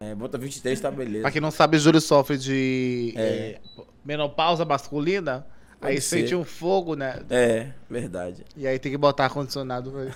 É, 0.00 0.14
bota 0.14 0.38
23 0.38 0.80
tá 0.80 0.90
beleza. 0.90 1.22
Pra 1.22 1.30
quem 1.30 1.42
não 1.42 1.50
sabe, 1.50 1.76
Júlio 1.78 2.00
sofre 2.00 2.38
de 2.38 3.12
é, 3.16 3.58
menopausa 4.02 4.64
masculina. 4.64 5.46
Pode 5.80 5.94
aí 5.94 6.00
ser. 6.00 6.20
sente 6.20 6.34
um 6.34 6.44
fogo, 6.44 6.94
né? 6.94 7.22
É, 7.30 7.68
verdade. 7.88 8.44
E 8.54 8.66
aí 8.66 8.78
tem 8.78 8.92
que 8.92 8.98
botar 8.98 9.24
ar-condicionado. 9.24 9.92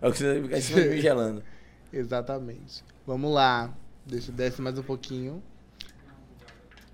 É 0.00 0.06
o 0.06 0.12
que 0.12 0.18
você 0.18 0.40
fica 0.40 0.56
em 0.56 0.60
cima 0.60 0.80
de 0.80 0.88
mim 0.90 1.00
gelando. 1.00 1.42
Exatamente. 1.92 2.84
Vamos 3.04 3.34
lá. 3.34 3.74
Deixa 4.06 4.30
eu 4.30 4.34
descer 4.34 4.62
mais 4.62 4.78
um 4.78 4.82
pouquinho. 4.84 5.42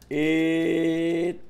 Eita! 0.09 1.43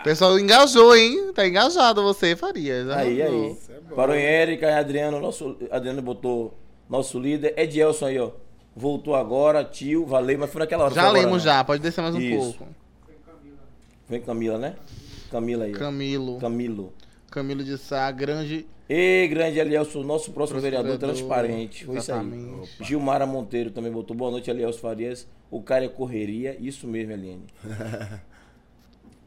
O 0.00 0.02
pessoal 0.02 0.36
engajou, 0.36 0.96
hein? 0.96 1.32
Tá 1.32 1.46
engajado 1.46 2.02
você, 2.02 2.34
Farias. 2.34 2.88
Aí, 2.90 3.22
aí. 3.22 3.56
Para 3.94 4.10
o 4.10 4.14
Érica 4.14 4.66
e 4.66 4.72
Adriano, 4.72 5.20
nosso, 5.20 5.56
Adriano 5.70 6.02
botou 6.02 6.58
nosso 6.88 7.20
líder. 7.20 7.54
Edielson 7.56 8.06
aí, 8.06 8.18
ó. 8.18 8.32
Voltou 8.74 9.14
agora, 9.14 9.62
tio, 9.64 10.04
valeu, 10.06 10.38
mas 10.38 10.50
foi 10.50 10.60
naquela 10.60 10.84
hora. 10.84 10.94
Já 10.94 11.02
agora, 11.02 11.18
lemos 11.20 11.42
já, 11.42 11.62
pode 11.62 11.82
descer 11.82 12.00
mais 12.00 12.14
um 12.14 12.20
Isso. 12.20 12.54
pouco. 12.56 12.74
Vem 14.08 14.20
Camila, 14.20 14.58
né? 14.58 14.74
Camila 15.30 15.64
aí. 15.64 15.72
Camilo. 15.72 16.38
Camilo. 16.38 16.92
Camilo 17.30 17.62
de 17.62 17.78
Sá, 17.78 18.10
grande. 18.10 18.66
Ei, 18.88 19.28
grande 19.28 19.60
Elielson, 19.60 20.02
nosso 20.02 20.32
próximo 20.32 20.60
vereador, 20.60 20.98
vereador, 20.98 21.14
transparente. 21.14 21.84
Foi 21.84 21.98
isso 21.98 22.12
aí. 22.12 22.18
exatamente. 22.18 22.84
Gilmara 22.84 23.24
Monteiro 23.24 23.70
também 23.70 23.92
botou. 23.92 24.16
Boa 24.16 24.32
noite, 24.32 24.50
Elielson 24.50 24.80
Farias. 24.80 25.28
O 25.48 25.62
cara 25.62 25.84
é 25.84 25.88
correria. 25.88 26.56
Isso 26.58 26.86
mesmo, 26.86 27.12
Eliane. 27.12 27.44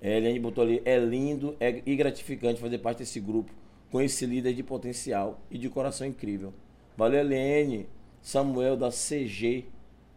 É, 0.06 0.18
Eliane 0.18 0.38
botou 0.38 0.66
ali. 0.66 0.82
É 0.84 1.00
lindo 1.00 1.56
é, 1.62 1.82
e 1.86 1.96
gratificante 1.96 2.60
fazer 2.60 2.80
parte 2.80 2.98
desse 2.98 3.22
grupo 3.22 3.54
com 3.90 4.02
esse 4.02 4.26
líder 4.26 4.54
de 4.54 4.62
potencial 4.62 5.40
e 5.50 5.58
de 5.58 5.70
coração 5.70 6.06
incrível. 6.06 6.54
Valeu, 6.98 7.22
Eliane. 7.22 7.88
Samuel 8.22 8.76
da 8.76 8.90
CG. 8.90 9.64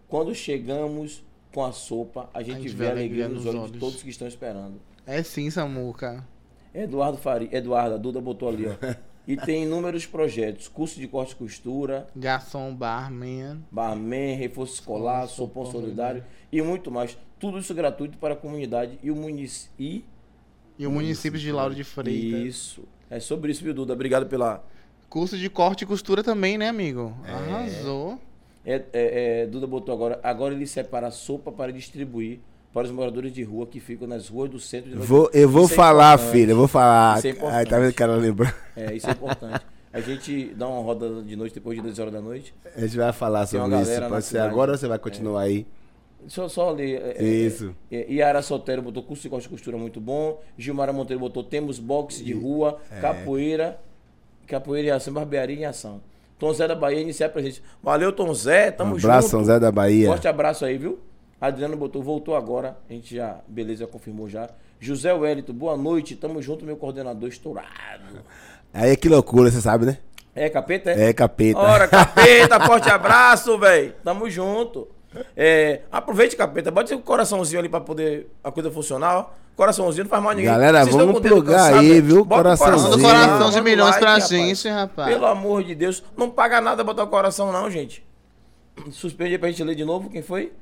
Quando 0.08 0.34
chegamos 0.34 1.22
com 1.54 1.64
a 1.64 1.70
sopa, 1.70 2.28
a 2.34 2.42
gente, 2.42 2.68
vê 2.68 2.88
a 2.88 2.90
alegria 2.90 3.28
nos 3.28 3.46
olhos, 3.46 3.70
de 3.70 3.78
todos 3.78 4.02
que 4.02 4.10
estão 4.10 4.26
esperando. 4.26 4.80
É 5.06 5.22
sim, 5.22 5.48
Samuca. 5.50 6.26
Eduardo 6.74 7.16
Faria, 7.16 7.48
Eduardo, 7.56 7.94
a 7.94 7.98
Duda 7.98 8.20
botou 8.20 8.48
ali, 8.48 8.66
ó. 8.66 8.94
E 9.26 9.36
tem 9.36 9.64
inúmeros 9.64 10.06
projetos, 10.06 10.68
curso 10.68 11.00
de 11.00 11.08
corte 11.08 11.32
e 11.32 11.36
costura, 11.36 12.06
Garçom, 12.14 12.72
barman. 12.74 13.64
barman, 13.70 14.36
reforço 14.36 14.74
escolar, 14.74 15.26
sopão 15.26 15.64
solidário 15.66 16.22
e 16.52 16.62
muito 16.62 16.90
mais. 16.90 17.18
Tudo 17.38 17.58
isso 17.58 17.74
gratuito 17.74 18.18
para 18.18 18.34
a 18.34 18.36
comunidade 18.36 18.98
e 19.02 19.10
o 19.10 19.16
município. 19.16 20.04
E 20.78 20.86
o 20.86 20.90
município 20.90 21.40
de 21.40 21.50
Lauro 21.50 21.74
de 21.74 21.82
Freitas. 21.82 22.40
Isso. 22.40 22.84
É 23.10 23.18
sobre 23.18 23.50
isso, 23.50 23.64
viu, 23.64 23.74
Duda? 23.74 23.94
Obrigado 23.94 24.26
pela. 24.26 24.62
Curso 25.08 25.36
de 25.36 25.48
corte 25.48 25.82
e 25.82 25.86
costura 25.86 26.22
também, 26.22 26.58
né, 26.58 26.68
amigo? 26.68 27.16
Arrasou. 27.24 28.20
É, 28.64 28.74
é, 28.74 29.42
é, 29.42 29.46
Duda 29.46 29.66
botou 29.66 29.94
agora. 29.94 30.20
Agora 30.22 30.54
ele 30.54 30.66
separa 30.66 31.06
a 31.08 31.10
sopa 31.10 31.50
para 31.50 31.72
distribuir 31.72 32.40
para 32.76 32.84
os 32.84 32.90
moradores 32.90 33.32
de 33.32 33.42
rua 33.42 33.66
que 33.66 33.80
ficam 33.80 34.06
nas 34.06 34.28
ruas 34.28 34.50
do 34.50 34.60
centro 34.60 34.90
de 34.90 34.96
Vou, 34.98 35.30
eu 35.32 35.48
vou 35.48 35.64
é 35.64 35.68
falar, 35.68 36.18
filho, 36.18 36.50
eu 36.50 36.56
vou 36.58 36.68
falar. 36.68 37.16
Isso 37.16 37.26
é 37.26 37.30
Aí 37.30 37.36
importante. 37.38 37.70
tá 37.70 37.78
vendo 37.78 37.92
que 37.94 38.02
ela 38.02 38.16
lembrou? 38.16 38.52
É, 38.76 38.94
isso 38.94 39.08
é 39.08 39.12
importante. 39.12 39.64
A 39.90 40.00
gente 40.02 40.52
dá 40.54 40.68
uma 40.68 40.82
roda 40.82 41.22
de 41.22 41.34
noite 41.36 41.54
depois 41.54 41.74
de 41.78 41.82
2 41.82 41.98
horas 41.98 42.12
da 42.12 42.20
noite. 42.20 42.52
A 42.76 42.80
gente 42.82 42.94
vai 42.98 43.10
falar 43.14 43.46
sobre 43.46 43.80
isso. 43.80 44.02
Pode 44.02 44.24
ser 44.24 44.28
cidade. 44.32 44.50
agora 44.50 44.72
ou 44.72 44.76
você 44.76 44.86
vai 44.86 44.98
continuar 44.98 45.40
aí? 45.40 45.66
Só, 46.28 46.50
só 46.50 46.70
ler. 46.70 47.00
é, 47.00 47.16
é, 47.16 47.24
Isso. 47.24 47.74
É, 47.90 48.12
Yara 48.12 48.42
Sotero 48.42 48.82
botou 48.82 49.02
curso 49.02 49.22
de 49.22 49.30
corte 49.30 49.46
e 49.46 49.48
costura 49.48 49.78
muito 49.78 49.98
bom. 49.98 50.38
Gilmara 50.58 50.92
Monteiro 50.92 51.18
botou 51.18 51.42
temos 51.42 51.78
boxe 51.78 52.22
de 52.22 52.34
rua, 52.34 52.78
É. 52.90 53.00
capoeira, 53.00 53.80
capoeira 54.46 54.88
em 54.88 54.90
ação, 54.90 55.14
barbearia 55.14 55.56
em 55.56 55.64
ação. 55.64 56.02
Tom 56.38 56.52
Zé 56.52 56.68
da 56.68 56.74
Bahia 56.74 57.00
iniciar 57.00 57.30
pra 57.30 57.40
gente. 57.40 57.62
Valeu, 57.82 58.12
Tom 58.12 58.34
Zé, 58.34 58.70
tamo 58.70 58.96
Um 58.96 58.98
abraço, 58.98 59.28
junto. 59.28 59.30
São 59.30 59.44
Zé 59.46 59.58
da 59.58 59.72
Bahia. 59.72 60.08
Forte 60.08 60.28
abraço 60.28 60.62
aí, 60.66 60.76
viu? 60.76 60.98
Adriano 61.40 61.76
botou, 61.76 62.02
voltou 62.02 62.34
agora. 62.36 62.76
A 62.88 62.92
gente 62.92 63.14
já, 63.14 63.38
beleza, 63.46 63.80
já 63.84 63.86
confirmou 63.86 64.28
já. 64.28 64.48
José 64.80 65.12
Wellington, 65.12 65.52
boa 65.52 65.76
noite, 65.76 66.16
tamo 66.16 66.40
junto, 66.42 66.64
meu 66.64 66.76
coordenador 66.76 67.28
estourado. 67.28 68.20
Aí 68.72 68.96
que 68.96 69.08
loucura, 69.08 69.50
você 69.50 69.60
sabe, 69.60 69.86
né? 69.86 69.98
É, 70.34 70.50
capeta, 70.50 70.90
é? 70.90 71.08
É 71.08 71.12
capeta. 71.12 71.58
Ora, 71.58 71.88
capeta, 71.88 72.60
forte 72.60 72.90
abraço, 72.90 73.58
velho. 73.58 73.94
Tamo 74.04 74.28
junto. 74.28 74.86
É, 75.34 75.80
aproveite, 75.90 76.36
capeta. 76.36 76.70
Bota 76.70 76.88
seu 76.88 77.00
coraçãozinho 77.00 77.58
ali 77.60 77.68
pra 77.70 77.80
poder 77.80 78.28
a 78.44 78.50
coisa 78.52 78.70
funcionar. 78.70 79.16
ó. 79.18 79.26
Coraçãozinho 79.56 80.04
não 80.04 80.10
faz 80.10 80.22
mal 80.22 80.32
a 80.32 80.34
ninguém. 80.34 80.50
Galera, 80.50 80.84
Vocês 80.84 80.94
vamos 80.94 81.16
o 81.16 81.20
plugar 81.22 81.56
cansado, 81.56 81.78
aí, 81.78 81.88
velho? 81.88 82.02
viu? 82.04 82.24
Bota 82.26 82.40
o 82.54 82.58
Coraçãozinho. 82.58 83.02
Manda 83.02 83.18
coração 83.26 83.50
de 83.50 83.60
milhões 83.62 83.88
like, 83.92 84.00
pra 84.00 84.10
rapaz. 84.12 84.28
gente, 84.28 84.68
rapaz. 84.68 85.08
Pelo 85.08 85.24
amor 85.24 85.64
de 85.64 85.74
Deus. 85.74 86.04
Não 86.14 86.28
paga 86.28 86.60
nada 86.60 86.84
botar 86.84 87.04
o 87.04 87.06
coração, 87.06 87.50
não, 87.50 87.70
gente. 87.70 88.04
Suspende 88.90 89.30
aí 89.32 89.38
pra 89.38 89.48
gente 89.48 89.64
ler 89.64 89.74
de 89.74 89.86
novo. 89.86 90.10
Quem 90.10 90.20
foi? 90.20 90.52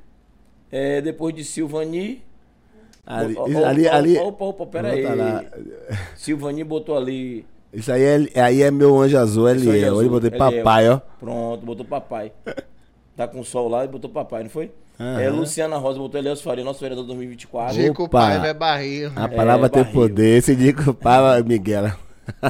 É, 0.71 1.01
depois 1.01 1.33
de 1.33 1.43
Silvani. 1.43 2.23
Ali, 3.05 3.35
ali, 3.63 3.87
ali- 3.87 4.17
Opa, 4.17 4.45
opa, 4.45 4.65
pera 4.65 4.89
aí. 4.89 5.03
Silvani 6.15 6.63
botou 6.63 6.97
ali. 6.97 7.45
Isso 7.71 7.91
aí 7.91 8.01
é, 8.33 8.41
aí 8.41 8.61
é 8.63 8.71
meu 8.71 8.99
anjo 9.01 9.17
azul, 9.17 9.47
aí 9.47 9.53
é 9.53 9.57
Eliel. 9.59 9.87
azul, 9.91 10.01
Ele 10.01 10.09
botei 10.09 10.29
Eliel. 10.29 10.63
papai, 10.63 10.89
ó. 10.89 10.99
Pronto, 11.19 11.65
botou 11.65 11.85
papai. 11.85 12.31
Tá 13.15 13.27
com 13.27 13.43
sol 13.43 13.67
lá 13.69 13.85
e 13.85 13.87
botou 13.87 14.09
papai, 14.09 14.43
não 14.43 14.49
foi? 14.49 14.71
Aham. 14.99 15.19
É, 15.21 15.29
Luciana 15.29 15.77
Rosa 15.77 15.99
botou 15.99 16.19
Elias 16.19 16.41
Faria, 16.41 16.63
nosso 16.63 16.79
vereador 16.79 17.05
2024. 17.05 17.75
Dico. 17.75 18.07
Paiva 18.09 18.47
é 18.47 18.53
barril. 18.53 19.11
A 19.15 19.27
palavra 19.27 19.69
tem 19.69 19.83
barril. 19.83 20.01
poder. 20.01 20.37
Esse 20.37 20.55
dia 20.55 20.73
que 20.73 20.89
o 20.89 20.93
pai, 20.93 21.43
Miguel. 21.43 21.91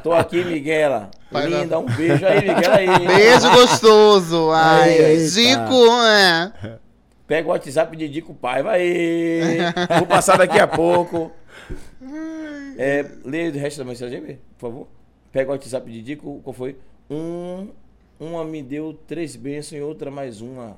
Tô 0.04 0.14
aqui, 0.14 0.44
Miguela. 0.46 1.10
Lá. 1.32 1.42
Linda, 1.46 1.80
um 1.80 1.86
beijo 1.86 2.26
aí, 2.26 2.48
Miguela 2.48 2.76
aí. 2.78 3.08
Beijo 3.08 3.52
gostoso. 3.52 4.52
Ai, 4.54 4.92
Eita. 4.92 5.24
Zico, 5.26 5.92
é. 6.06 6.52
Pega 7.28 7.48
o 7.48 7.52
WhatsApp 7.52 7.96
de 7.98 8.08
Dico 8.08 8.34
Paiva 8.34 8.72
aí. 8.72 9.40
Vou 9.98 10.06
passar 10.08 10.38
daqui 10.38 10.60
a 10.60 10.68
pouco. 10.68 11.32
É, 12.78 13.06
lê 13.24 13.50
o 13.50 13.54
resto 13.54 13.78
da 13.80 13.86
mensagem 13.86 14.20
aí, 14.20 14.38
por 14.58 14.70
favor. 14.70 14.88
Pega 15.32 15.50
o 15.50 15.54
WhatsApp 15.54 15.92
de 15.92 16.02
Dico, 16.02 16.40
qual 16.44 16.54
foi? 16.54 16.76
Um, 17.10 17.70
uma 18.20 18.44
me 18.46 18.62
deu 18.62 18.98
três 19.08 19.36
bênçãos 19.36 19.80
e 19.80 19.84
outra 19.84 20.12
mais 20.12 20.40
uma. 20.42 20.78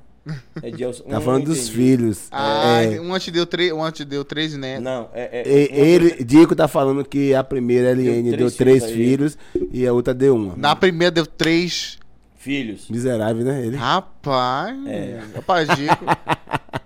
É 0.61 0.69
de 0.71 0.83
Elson. 0.83 1.03
Tá 1.09 1.19
Um, 1.19 1.21
falando 1.21 1.45
dos 1.45 1.69
filhos. 1.69 2.27
Ah, 2.31 2.81
É, 2.83 2.99
uma 2.99 3.19
te 3.19 3.31
deu 3.31 3.45
três, 3.45 3.71
uma 3.71 3.91
te 3.91 4.03
deu 4.03 4.23
três 4.25 4.55
netos. 4.55 4.83
Não, 4.83 5.09
é. 5.13 5.41
é 5.41 5.47
e- 5.47 5.67
uma- 5.69 5.85
ele, 5.85 6.23
Dico 6.23 6.55
tá 6.55 6.67
falando 6.67 7.03
que 7.05 7.33
a 7.33 7.43
primeira 7.43 7.91
Eliane 7.91 8.29
Deu 8.31 8.37
deu 8.39 8.51
três 8.51 8.55
três 8.83 8.83
filhos 8.91 9.37
filhos 9.55 9.69
e 9.71 9.85
a 9.87 9.93
outra 9.93 10.13
deu 10.13 10.35
uma. 10.35 10.55
Na 10.57 10.75
primeira 10.75 11.11
deu 11.11 11.25
três. 11.25 11.97
Filhos. 12.47 12.89
Miserável, 12.89 13.43
né? 13.43 13.65
Ele. 13.65 13.75
Rapaz. 13.75 14.87
É. 14.87 15.21
Rapaz, 15.35 15.67
Dico. 15.75 16.05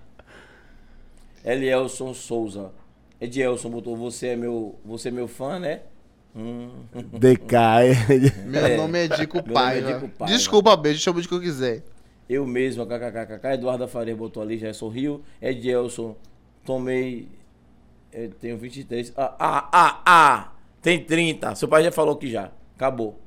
Elielson 1.44 2.12
Souza. 2.14 2.72
Edielson 3.20 3.70
botou, 3.70 3.96
você 3.96 4.28
é 4.28 4.36
meu, 4.36 4.74
você 4.84 5.08
é 5.08 5.12
meu 5.12 5.28
fã, 5.28 5.60
né? 5.60 5.82
Hum. 6.34 6.68
Decai. 7.16 7.90
Meu 8.44 8.66
É. 8.66 8.76
nome 8.76 9.04
é 9.04 9.06
Dico 9.06 9.36
Meu 9.36 9.44
nome 9.44 9.50
é 9.50 9.54
Paiva. 9.54 9.92
Dico 9.92 10.08
Paiva. 10.08 10.34
Desculpa, 10.34 10.76
beijo, 10.76 10.98
chama 11.00 11.22
de 11.22 11.28
que 11.28 11.34
eu 11.34 11.40
quiser. 11.40 11.84
Eu 12.28 12.44
mesmo, 12.44 12.84
kkkk. 12.84 13.46
Eduardo 13.54 13.86
Faria 13.86 14.16
botou 14.16 14.42
ali, 14.42 14.58
já 14.58 14.74
sorriu. 14.74 15.22
Edielson, 15.40 16.16
tomei. 16.64 17.28
é, 18.12 18.26
tenho 18.40 18.58
23. 18.58 19.12
Ah, 19.16 19.36
ah, 19.38 19.68
ah, 19.72 20.02
ah! 20.04 20.52
Tem 20.80 21.04
30. 21.04 21.54
Seu 21.54 21.68
pai 21.68 21.84
já 21.84 21.92
falou 21.92 22.16
que 22.16 22.28
já. 22.28 22.50
Acabou. 22.74 23.21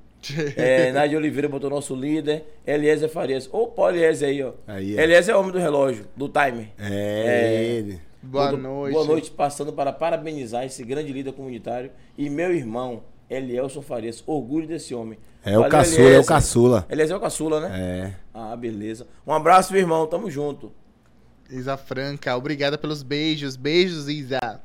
É, 0.56 0.92
Nádia 0.92 1.18
Oliveira 1.18 1.48
botou 1.50 1.70
nosso 1.70 1.96
líder. 1.96 2.44
Eliezer 2.66 3.10
Farias. 3.10 3.50
Opa, 3.52 3.90
Eliezer 3.90 4.30
aí, 4.30 4.44
ó. 4.44 4.54
Aí, 4.68 4.96
ó. 4.96 5.00
Eliezer 5.02 5.34
é 5.34 5.38
homem 5.38 5.52
do 5.52 5.60
relógio, 5.60 6.08
do 6.16 6.28
timer. 6.28 6.70
É, 6.80 7.64
ele. 7.78 8.02
Boa 8.22 8.52
noite. 8.54 8.94
Boa 8.94 9.06
noite, 9.06 9.32
passando 9.32 9.72
para 9.72 9.94
parabenizar 9.94 10.66
esse 10.66 10.84
grande 10.84 11.14
líder 11.14 11.34
comunitário 11.34 11.92
e 12.18 12.28
meu 12.30 12.54
irmão, 12.56 13.04
Elielson 13.30 13.82
Farias. 13.82 14.24
Orgulho 14.26 14.68
desse 14.68 14.96
homem. 14.96 15.20
É 15.44 15.52
o 15.52 15.62
Valeu, 15.62 15.70
caçula, 15.70 16.00
é 16.00 16.02
o 16.02 16.08
Eliezer. 16.08 16.26
caçula. 16.26 16.86
Eliezer 16.90 17.14
é 17.14 17.18
o 17.18 17.22
caçula, 17.22 17.60
né? 17.62 17.80
É. 17.80 18.14
Ah, 18.34 18.56
beleza. 18.56 19.06
Um 19.28 19.34
abraço, 19.34 19.72
meu 19.72 19.82
irmão. 19.82 20.08
Tamo 20.08 20.30
junto. 20.32 20.72
Isa 21.50 21.78
Franca, 21.78 22.36
obrigada 22.36 22.78
pelos 22.78 23.04
beijos. 23.04 23.56
Beijos, 23.56 24.10
Isa. 24.10 24.60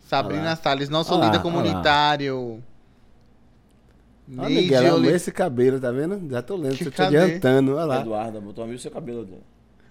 Sabrina 0.00 0.42
Olá. 0.42 0.56
Salles, 0.56 0.88
nosso 0.88 1.12
Olá, 1.12 1.26
líder 1.26 1.44
olá. 1.44 2.62
Ó, 4.36 4.42
Neide 4.42 4.62
Miguel, 4.62 4.94
Oli- 4.96 5.08
esse 5.08 5.32
cabelo, 5.32 5.80
tá 5.80 5.90
vendo? 5.90 6.20
Já 6.30 6.42
tô 6.42 6.56
lendo, 6.56 6.76
Que 6.76 6.84
tô 6.84 6.90
te 6.90 6.96
cadê? 6.96 7.16
adiantando. 7.16 7.74
Olha 7.76 7.84
lá. 7.84 8.00
Eduarda, 8.00 8.40
botou 8.40 8.64
amigo 8.64 8.78
seu 8.78 8.90
cabelo. 8.90 9.26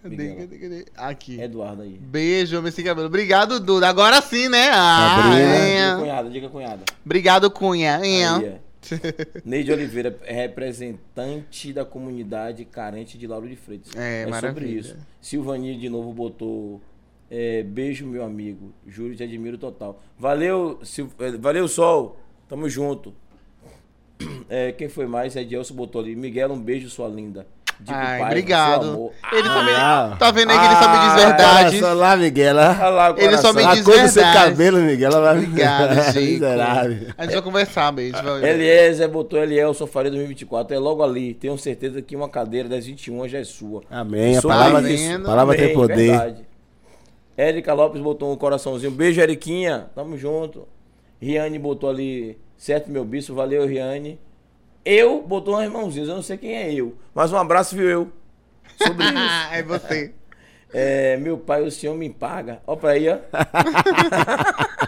Cadê? 0.03 0.85
Aqui. 0.95 1.41
Eduardo 1.41 1.81
aí. 1.81 1.97
Beijo, 1.99 2.57
homem 2.59 2.71
sem 2.71 2.85
cabelo. 2.85 3.07
Obrigado, 3.07 3.59
Duda. 3.59 3.87
Agora 3.89 4.21
sim, 4.21 4.47
né? 4.47 4.69
Ah, 4.71 5.31
é. 5.39 5.85
Diga 5.87 5.97
cunhada, 5.99 6.29
diga 6.29 6.49
cunhada. 6.49 6.83
Obrigado, 7.05 7.49
Cunha. 7.51 7.97
Aí, 7.97 8.21
É. 8.21 8.45
é. 8.45 8.59
Neide 9.43 9.71
Oliveira, 9.71 10.15
representante 10.23 11.73
da 11.73 11.83
comunidade 11.83 12.63
carente 12.65 13.17
de 13.17 13.27
Lauro 13.27 13.47
de 13.49 13.55
Freitas. 13.55 13.91
É, 13.95 14.19
sobre 14.23 14.31
maravilha. 14.31 14.79
isso. 14.79 14.95
Silvani 15.21 15.77
de 15.77 15.89
novo 15.89 16.13
botou. 16.13 16.81
é, 17.29 17.63
beijo, 17.63 18.05
meu 18.05 18.23
amigo. 18.23 18.71
Juro, 18.87 19.15
te 19.15 19.23
admiro 19.23 19.57
total. 19.57 20.01
Valeu, 20.17 20.79
Sil... 20.85 21.09
é, 21.19 21.31
valeu, 21.31 21.67
Sol. 21.67 22.17
Tamo 22.47 22.69
junto. 22.69 23.13
É, 24.49 24.71
quem 24.71 24.87
foi 24.87 25.05
mais? 25.07 25.35
Edilson 25.35 25.73
botou 25.73 25.99
ali. 26.01 26.15
Miguel, 26.15 26.51
um 26.53 26.59
beijo, 26.59 26.89
sua 26.89 27.07
linda. 27.09 27.45
Digo, 27.79 27.95
Ai, 27.95 28.17
pai, 28.19 28.27
obrigado. 28.29 29.11
Ele 29.31 29.43
também. 29.43 29.75
Ah. 29.75 30.15
Tá 30.17 30.31
vendo 30.31 30.51
aí 30.51 30.57
que 30.57 30.65
ele 30.65 30.75
só 30.75 30.89
me 30.89 30.97
diz 30.97 31.11
Ah, 31.11 31.15
verdade? 31.27 31.83
Olha 31.83 31.93
lá, 31.93 32.17
Miguel. 32.17 32.55
Olha 32.55 32.89
lá 32.89 33.15
Ele 33.17 33.37
só 33.37 33.53
me 33.53 33.67
diz 33.67 33.83
do 33.83 33.91
seu 33.93 34.03
verdade. 34.23 34.33
cabelo, 34.49 34.77
Miguel. 34.79 35.11
Ela 35.11 35.19
vai 35.21 35.37
Obrigado, 35.43 35.95
Chico. 36.13 36.45
A 37.17 37.23
gente 37.23 37.33
vai 37.33 37.41
conversar, 37.43 37.91
beijo. 37.91 38.17
Vai- 38.23 38.49
Eliezer 38.49 39.07
botou 39.09 39.37
Elielson 39.37 39.85
Faria 39.85 40.09
2024. 40.09 40.75
É 40.75 40.79
logo 40.79 41.03
ali. 41.03 41.33
Tenho 41.35 41.55
certeza 41.57 42.01
que 42.01 42.15
uma 42.15 42.29
cadeira 42.29 42.67
das 42.69 42.85
21 42.85 43.27
já 43.27 43.39
é 43.39 43.43
sua. 43.43 43.83
Amém. 43.91 44.37
A 44.37 44.41
palavra, 44.41 44.79
a 44.79 45.19
palavra 45.19 45.55
tem 45.55 45.65
Amém, 45.65 45.75
poder. 45.75 45.95
verdade. 46.11 46.45
Érica 47.35 47.73
Lopes 47.73 48.01
botou 48.01 48.31
um 48.31 48.35
coraçãozinho. 48.35 48.91
Beijo, 48.91 49.21
Eriquinha. 49.21 49.87
Tamo 49.93 50.17
junto. 50.17 50.67
Riane 51.21 51.59
botou 51.59 51.89
ali. 51.89 52.37
Certo, 52.57 52.89
meu 52.89 53.05
bispo. 53.05 53.33
Valeu, 53.33 53.65
Riane. 53.65 54.19
Eu 54.83 55.21
botou 55.21 55.53
umas 55.55 55.69
mãozinhas. 55.69 56.09
Eu 56.09 56.15
não 56.15 56.23
sei 56.23 56.37
quem 56.37 56.55
é 56.55 56.73
eu. 56.73 56.95
Mas 57.13 57.31
um 57.31 57.37
abraço, 57.37 57.75
viu, 57.75 57.87
eu. 57.89 58.11
Sobre 58.77 59.05
isso. 59.07 59.53
é 59.53 59.63
você. 59.63 60.13
É, 60.73 61.17
meu 61.17 61.37
pai, 61.37 61.61
o 61.63 61.71
senhor 61.71 61.95
me 61.95 62.09
paga. 62.09 62.61
Ó 62.65 62.75
pra 62.75 62.91
aí, 62.91 63.07
ó. 63.09 63.17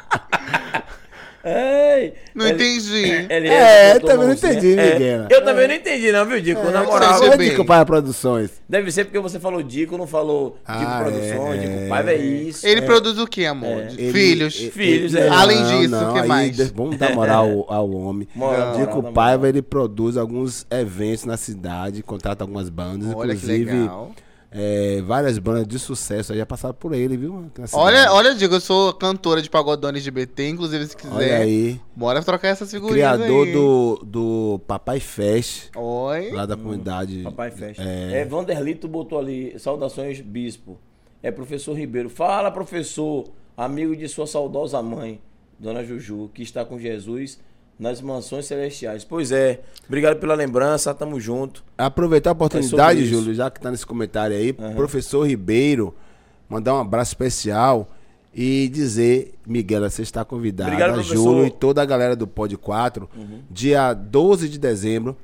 Ei, 1.49 2.13
Não 2.35 2.45
ele- 2.47 2.53
entendi. 2.55 3.25
ele 3.29 3.47
É, 3.47 3.93
botou 3.93 4.09
também 4.09 4.27
não 4.27 4.33
entendi, 4.33 4.79
É, 4.79 4.93
Miguel. 4.93 5.27
Eu 5.29 5.43
também 5.43 5.67
não 5.67 5.75
entendi, 5.75 6.11
não, 6.11 6.25
viu, 6.25 6.41
Dico? 6.41 6.63
Na 6.71 6.83
moral. 6.83 7.13
você 7.17 7.29
Oi, 7.29 7.37
bem. 7.37 7.49
Dico 7.49 7.65
Paia 7.65 7.85
Produções. 7.85 8.51
Deve 8.67 8.91
ser 8.91 9.05
porque 9.05 9.19
você 9.19 9.39
falou 9.39 9.61
Dico, 9.63 9.97
não 9.97 10.05
falou 10.07 10.57
Dico 10.57 10.59
Ah, 10.65 10.99
Produções, 11.03 11.63
é. 11.63 11.65
Dico 11.67 11.89
Paiva 11.89 12.11
é 12.11 12.17
isso. 12.17 12.65
Ele 12.67 12.81
é. 12.81 12.85
produz 12.85 13.17
o 13.17 13.27
que, 13.27 13.45
amor? 13.45 13.83
Ele- 13.97 14.11
Filhos. 14.11 14.59
ele- 14.59 14.71
Filhos, 14.71 15.13
ele- 15.13 15.25
é. 15.27 15.29
Além 15.29 15.63
disso, 15.63 15.89
não, 15.89 16.11
o 16.11 16.13
que 16.21 16.27
mais? 16.27 16.71
Vamos 16.71 16.97
dar 16.97 17.13
moral 17.15 17.65
ao, 17.67 17.73
ao 17.73 17.91
homem. 17.91 18.27
Moral, 18.35 18.77
Dico 18.77 18.95
moral, 18.97 19.11
Paiva, 19.13 19.37
moral. 19.39 19.49
ele 19.49 19.61
produz 19.61 20.17
alguns 20.17 20.65
eventos 20.69 21.25
na 21.25 21.37
cidade, 21.37 22.03
contrata 22.03 22.43
algumas 22.43 22.69
bandas, 22.69 23.09
Olha 23.15 23.35
que 23.35 23.43
inclusive 23.43 23.71
legal. 23.71 24.11
É, 24.51 25.01
várias 25.03 25.37
bandas 25.37 25.67
de 25.67 25.77
sucesso 25.77 26.31
aí 26.31 26.39
já 26.39 26.45
passaram 26.45 26.73
por 26.73 26.93
ele, 26.93 27.15
viu? 27.15 27.51
Olha, 27.73 28.11
olha, 28.11 28.33
Diego, 28.33 28.55
eu 28.55 28.61
sou 28.61 28.93
cantora 28.93 29.41
de 29.41 29.49
pagodones 29.49 30.03
de 30.03 30.09
BT, 30.09 30.49
inclusive 30.49 30.87
se 30.87 30.97
quiser, 30.97 31.13
Olha 31.13 31.37
aí, 31.37 31.79
bora 31.95 32.23
trocar 32.23 32.47
essas 32.47 32.71
figurinhas 32.71 33.15
criador 33.15 33.45
aí. 33.45 33.53
do, 33.53 34.01
do 34.03 34.61
Papai 34.65 34.99
Fest, 34.99 35.69
Oi. 35.75 36.31
lá 36.31 36.47
da 36.47 36.57
comunidade. 36.57 37.21
Papai 37.21 37.51
Festa. 37.51 37.83
É. 37.83 38.21
É, 38.21 38.25
Vanderlito 38.25 38.87
botou 38.87 39.19
ali, 39.19 39.57
saudações, 39.59 40.19
bispo. 40.19 40.79
É 41.21 41.29
professor 41.29 41.77
Ribeiro. 41.77 42.09
Fala, 42.09 42.49
professor, 42.49 43.29
amigo 43.55 43.95
de 43.95 44.07
sua 44.07 44.25
saudosa 44.25 44.81
mãe, 44.81 45.21
Dona 45.59 45.83
Juju, 45.83 46.31
que 46.33 46.41
está 46.41 46.65
com 46.65 46.79
Jesus 46.79 47.39
nas 47.79 48.01
mansões 48.01 48.45
celestiais. 48.45 49.05
Pois 49.05 49.31
é, 49.31 49.61
obrigado 49.87 50.19
pela 50.19 50.35
lembrança, 50.35 50.93
tamo 50.93 51.19
junto. 51.19 51.63
Aproveitar 51.77 52.31
a 52.31 52.31
É 52.31 52.33
oportunidade, 52.33 53.01
isso. 53.01 53.11
Júlio, 53.11 53.33
já 53.33 53.49
que 53.49 53.59
tá 53.61 53.71
nesse 53.71 53.85
comentário 53.85 54.35
aí, 54.35 54.51
professor 54.51 55.25
Ribeiro, 55.25 55.95
mandar 56.49 56.75
um 56.75 56.79
abraço 56.79 57.11
especial 57.11 57.89
e 58.35 58.69
dizer, 58.69 59.33
Miguel, 59.47 59.89
você 59.89 60.01
está 60.01 60.25
convidado, 60.25 60.71
Obrigado. 60.71 61.01
Júlio 61.01 61.47
e 61.47 61.51
toda 61.51 61.81
a 61.81 61.85
galera 61.85 62.15
do 62.15 62.27
Pod 62.27 62.55
4, 62.57 63.09
dia 63.49 63.93
12 63.93 64.49
de 64.49 64.59
dezembro, 64.59 65.15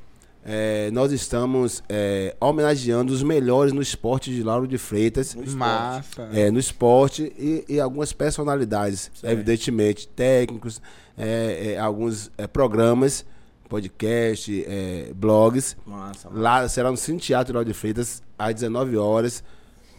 eh, 0.47 0.89
nós 0.93 1.11
estamos 1.11 1.83
eh, 1.89 2.35
homenageando 2.39 3.11
os 3.11 3.21
melhores 3.21 3.73
no 3.73 3.81
esporte 3.81 4.31
de 4.31 4.43
Lauro 4.43 4.67
de 4.67 4.77
Freitas, 4.77 5.35
Massa. 5.35 6.29
é, 6.33 6.49
no 6.51 6.59
esporte 6.59 7.33
e, 7.37 7.65
e 7.67 7.79
algumas 7.79 8.13
personalidades, 8.13 9.11
evidentemente, 9.23 10.07
técnicos, 10.07 10.79
é, 11.17 11.73
é, 11.73 11.79
alguns 11.79 12.31
é, 12.37 12.47
programas, 12.47 13.25
podcast, 13.69 14.65
é, 14.67 15.11
blogs. 15.15 15.75
Massa, 15.85 16.29
massa. 16.29 16.39
Lá 16.39 16.67
será 16.69 16.91
no 16.91 16.97
Cine 16.97 17.19
Teatro 17.19 17.63
de 17.63 17.73
Freitas, 17.73 18.21
às 18.37 18.53
19 18.53 18.97
horas. 18.97 19.43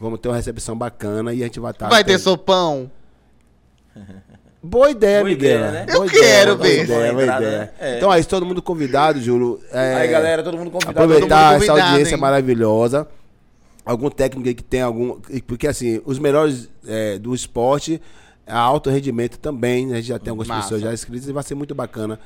Vamos 0.01 0.21
ter 0.21 0.29
uma 0.29 0.37
recepção 0.37 0.77
bacana 0.77 1.33
e 1.33 1.43
a 1.43 1.47
gente 1.47 1.59
vai 1.61 1.71
estar. 1.71 1.89
Vai 1.89 2.05
ter 2.05 2.19
sopão? 2.19 2.91
Boa 4.63 4.91
ideia, 4.91 5.21
Boa 5.21 5.31
Miguel. 5.31 5.59
ideia, 5.59 5.71
né? 5.71 5.87
Eu 5.89 5.95
Boa 6.01 6.09
quero 6.11 6.57
boa 6.57 6.69
ver. 6.69 6.83
Ideia, 6.85 7.13
boa 7.13 7.23
Entrada, 7.23 7.47
ideia. 7.47 7.59
né? 7.61 7.71
É. 7.79 7.97
Então, 7.99 8.11
aí, 8.11 8.25
todo 8.25 8.45
mundo 8.45 8.61
convidado, 8.61 9.21
Júlio. 9.21 9.61
é, 9.71 9.95
Aí, 9.95 10.09
galera, 10.09 10.43
todo 10.43 10.59
mundo 10.59 10.73
convidado. 10.73 10.99
aproveitar 10.99 11.53
mundo 11.53 11.63
essa 11.63 11.67
convidado, 11.67 11.91
audiência 11.91 12.15
hein? 12.17 12.21
maravilhosa. 12.21 13.07
Algum 13.85 14.11
técnico 14.11 14.49
aí 14.49 14.55
que 14.55 14.65
tem 14.65 14.83
algum. 14.83 15.21
Porque 15.47 15.69
assim, 15.69 16.01
os 16.05 16.19
melhores 16.19 16.69
é, 16.85 17.17
do 17.17 17.33
esporte, 17.33 18.03
a 18.47 18.59
alto 18.59 18.91
rendimento 18.91 19.39
também, 19.39 19.87
né? 19.87 19.95
A 19.95 19.97
gente 19.97 20.09
já 20.09 20.19
tem 20.19 20.31
algumas 20.31 20.49
Massa. 20.49 20.63
pessoas 20.63 20.83
já 20.83 20.93
inscritas 20.93 21.29
e 21.29 21.33
vai 21.33 21.43
ser 21.43 21.55
muito 21.55 21.75
bacana. 21.75 22.19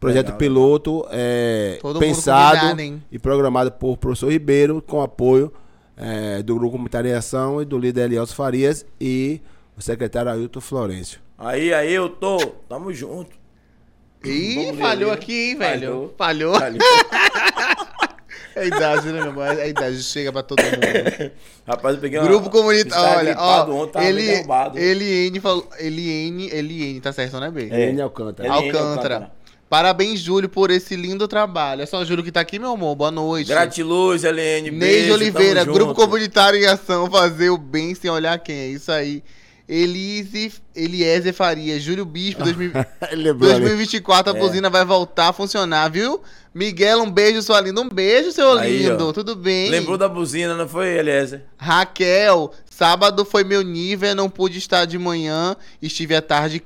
Projeto 0.00 0.26
Legal, 0.26 0.38
piloto 0.38 1.06
é, 1.10 1.78
pensado 1.98 2.80
e 3.10 3.18
programado 3.18 3.72
por 3.72 3.96
professor 3.96 4.30
Ribeiro, 4.30 4.82
com 4.82 5.00
apoio 5.00 5.52
é, 5.96 6.42
do 6.42 6.54
Grupo 6.54 6.72
Comunitariação 6.72 7.62
e 7.62 7.64
do 7.64 7.78
líder 7.78 8.04
Elielso 8.04 8.34
Farias 8.34 8.84
e 9.00 9.40
o 9.76 9.80
secretário 9.80 10.30
Ailton 10.30 10.60
Florencio. 10.60 11.20
Aí, 11.38 11.72
aí, 11.72 11.92
eu 11.92 12.08
tô. 12.08 12.38
Tamo 12.68 12.92
junto. 12.92 13.36
Ih, 14.24 14.72
falhou 14.78 15.12
aqui, 15.12 15.50
hein, 15.50 15.56
velho. 15.56 16.14
Falhou. 16.16 16.54
Falhou. 16.54 16.56
Ali. 16.56 16.78
É 18.56 18.60
a 18.62 18.64
idade, 18.64 19.06
né, 19.08 19.12
meu 19.12 19.26
irmão? 19.26 19.44
É 19.44 19.62
a 19.62 19.68
idade, 19.68 20.02
chega 20.02 20.32
pra 20.32 20.42
todo 20.42 20.62
mundo. 20.62 21.30
Rapaz, 21.68 21.96
eu 21.96 22.00
peguei 22.00 22.18
uma. 22.18 22.26
Grupo 22.26 22.48
comunitário. 22.48 23.18
Olha, 23.18 23.36
ó. 23.38 23.70
ontem, 23.70 24.02
Ele, 24.02 24.26
derrubado. 24.26 24.78
Eliene 24.78 25.40
falou. 25.40 25.68
Eliene, 25.78 26.48
Eliene, 26.50 26.98
tá 27.02 27.12
certo, 27.12 27.38
né, 27.38 27.50
B? 27.50 27.68
É. 27.70 28.00
Alcântara. 28.00 28.48
Eliene 28.48 28.70
Alcântara. 28.70 29.14
Alcântara. 29.14 29.32
Parabéns, 29.68 30.20
Júlio, 30.20 30.48
por 30.48 30.70
esse 30.70 30.96
lindo 30.96 31.28
trabalho. 31.28 31.82
É 31.82 31.86
só 31.86 31.98
o 31.98 32.04
Júlio 32.04 32.24
que 32.24 32.32
tá 32.32 32.40
aqui, 32.40 32.58
meu 32.58 32.70
amor. 32.70 32.94
Boa 32.94 33.10
noite. 33.10 33.48
Gratiluz, 33.48 34.24
Helene. 34.24 34.70
Neide 34.70 34.78
beijo, 34.78 35.12
Oliveira, 35.12 35.60
tamo 35.60 35.74
Grupo 35.74 35.90
junto. 35.90 36.00
Comunitário 36.00 36.58
em 36.58 36.66
Ação, 36.66 37.10
fazer 37.10 37.50
o 37.50 37.58
bem 37.58 37.94
sem 37.94 38.10
olhar 38.10 38.38
quem. 38.38 38.56
É 38.56 38.66
isso 38.68 38.90
aí. 38.90 39.22
Elise, 39.68 40.52
Eliezer 40.74 41.34
Faria, 41.34 41.78
Júlio 41.80 42.04
Bispo, 42.04 42.44
2000 42.44 42.70
Ele 43.10 43.22
lembrou 43.22 43.50
ali. 43.50 43.60
2024 43.60 44.32
a 44.32 44.36
É. 44.36 44.38
buzina 44.40 44.70
vai 44.70 44.84
voltar 44.84 45.28
a 45.28 45.32
funcionar, 45.32 45.88
viu? 45.90 46.20
Miguel, 46.54 47.02
um 47.02 47.10
beijo, 47.10 47.42
sua 47.42 47.60
linda. 47.60 47.80
Um 47.80 47.88
beijo, 47.88 48.30
seu 48.32 48.52
Aí, 48.58 48.78
lindo. 48.86 49.08
ó. 49.08 49.12
Tudo 49.12 49.34
bem? 49.34 49.68
Lembrou 49.68 49.98
da 49.98 50.08
buzina, 50.08 50.54
não 50.54 50.68
foi, 50.68 50.96
Eliezer? 50.96 51.42
Raquel, 51.58 52.52
sábado 52.70 53.24
foi 53.24 53.42
meu 53.44 53.62
nível, 53.62 54.14
não 54.14 54.30
pude 54.30 54.56
estar 54.58 54.84
de 54.84 54.98
manhã, 54.98 55.56
estive 55.82 56.14
à 56.14 56.22
tarde 56.22 56.62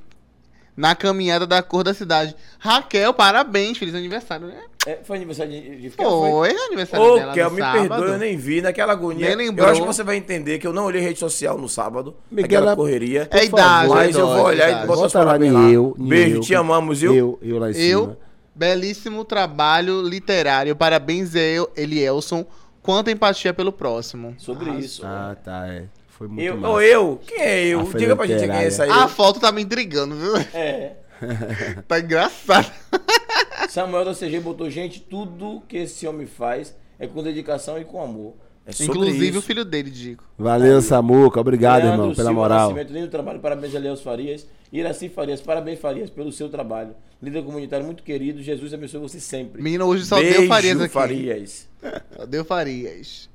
na 0.81 0.95
caminhada 0.95 1.47
da 1.47 1.63
cor 1.63 1.85
da 1.85 1.93
cidade. 1.93 2.35
Raquel, 2.59 3.13
parabéns, 3.13 3.77
feliz 3.77 3.95
aniversário, 3.95 4.47
né? 4.47 4.55
É, 4.87 4.99
foi 5.05 5.19
aniversário 5.19 5.53
de, 5.53 5.77
de 5.83 5.91
Kel, 5.91 6.09
Foi, 6.09 6.51
aniversário 6.57 7.05
Ô, 7.05 7.17
dela 7.19 7.35
Kel, 7.35 7.51
no 7.51 7.55
me 7.57 7.61
sábado. 7.61 7.89
perdoe, 7.89 8.09
eu 8.13 8.19
nem 8.19 8.37
vi 8.39 8.63
naquela 8.63 8.93
agonia. 8.95 9.29
Nem 9.29 9.37
lembrou. 9.49 9.67
Eu 9.67 9.73
acho 9.73 9.81
que 9.83 9.87
você 9.87 10.03
vai 10.03 10.17
entender 10.17 10.59
que 10.59 10.67
eu 10.67 10.73
não 10.73 10.87
olhei 10.87 11.03
rede 11.03 11.19
social 11.19 11.59
no 11.59 11.69
sábado, 11.69 12.17
Miguel, 12.31 12.61
naquela 12.61 12.73
é- 12.73 12.77
correria. 12.77 13.29
É 13.31 13.45
idade, 13.45 13.89
Mas 13.91 14.17
é 14.17 14.21
eu 14.21 14.27
vou 14.27 14.45
olhar 14.45 14.65
é 14.65 14.69
e 14.69 14.73
idade. 14.73 14.87
botar 14.87 15.01
os 15.07 15.13
Bota 15.13 15.19
lá 15.19 15.25
parabéns 15.27 15.53
em 15.53 15.55
lá. 15.55 15.69
eu, 15.71 15.95
Beijo, 15.99 16.37
eu, 16.37 16.41
te 16.41 16.55
amamos, 16.55 17.01
viu? 17.03 17.15
Eu, 17.15 17.39
eu 17.43 17.59
lá 17.59 17.71
em 17.71 17.75
Eu, 17.77 18.01
cima. 18.05 18.19
belíssimo 18.55 19.23
trabalho 19.25 20.01
literário. 20.01 20.75
Parabéns, 20.75 21.35
El- 21.35 21.69
Elielson. 21.77 22.47
Quanta 22.83 23.11
empatia 23.11 23.53
pelo 23.53 23.73
próximo. 23.73 24.35
Sobre 24.39 24.71
isso. 24.71 25.03
Ah, 25.05 25.37
tá, 25.45 25.67
é. 25.69 25.85
Foi 26.21 26.29
muito 26.29 26.43
Eu, 26.43 26.55
massa. 26.59 26.69
ou 26.75 26.83
eu? 26.83 27.19
Quem 27.27 27.41
é 27.41 27.65
eu? 27.65 27.81
A 27.81 27.97
Diga 27.97 28.15
pra 28.15 28.27
gente 28.27 28.41
quem 28.47 28.51
é 28.55 28.67
esse 28.67 28.83
aí. 28.83 28.91
A 28.91 29.09
foto 29.09 29.41
tá 29.41 29.51
me 29.51 29.63
intrigando, 29.63 30.15
viu? 30.15 30.37
É. 30.53 30.93
Tá 31.89 31.99
engraçado. 31.99 32.71
Samuel 33.71 34.05
da 34.05 34.15
CG 34.15 34.39
botou, 34.41 34.69
gente, 34.69 35.01
tudo 35.01 35.63
que 35.67 35.79
esse 35.79 36.07
homem 36.07 36.27
faz 36.27 36.77
é 36.99 37.07
com 37.07 37.23
dedicação 37.23 37.79
e 37.79 37.87
com 37.87 38.03
amor. 38.03 38.35
É 38.67 38.73
sobre 38.73 38.93
Inclusive 38.93 39.29
isso. 39.31 39.39
o 39.39 39.43
filho 39.43 39.65
dele, 39.65 39.91
Dico. 39.91 40.23
Valeu, 40.39 40.83
Samuca. 40.83 41.41
Obrigado, 41.41 41.85
Leandro 41.85 42.03
irmão, 42.03 42.15
pela 42.15 42.29
Silva 42.29 42.33
moral. 42.33 42.69
Nascimento, 42.69 42.93
lindo 42.93 43.09
trabalho, 43.09 43.41
parabéns 43.41 43.75
a 43.75 43.79
Leos 43.79 44.03
Farias. 44.03 44.47
Iraci 44.71 45.09
Farias, 45.09 45.41
parabéns 45.41 45.79
Farias 45.81 46.11
pelo 46.11 46.31
seu 46.31 46.51
trabalho. 46.51 46.95
Líder 47.23 47.43
comunitário 47.45 47.87
muito 47.87 48.03
querido, 48.03 48.43
Jesus 48.43 48.75
abençoe 48.75 49.01
você 49.01 49.21
sempre. 49.21 49.63
Menino, 49.63 49.87
hoje 49.87 50.05
só 50.05 50.17
Beijo, 50.17 50.41
deu 50.41 50.49
Farias 50.49 50.81
aqui. 50.83 50.93
Farias. 50.93 51.69
Só 52.15 52.27
deu 52.27 52.45
Farias. 52.45 53.30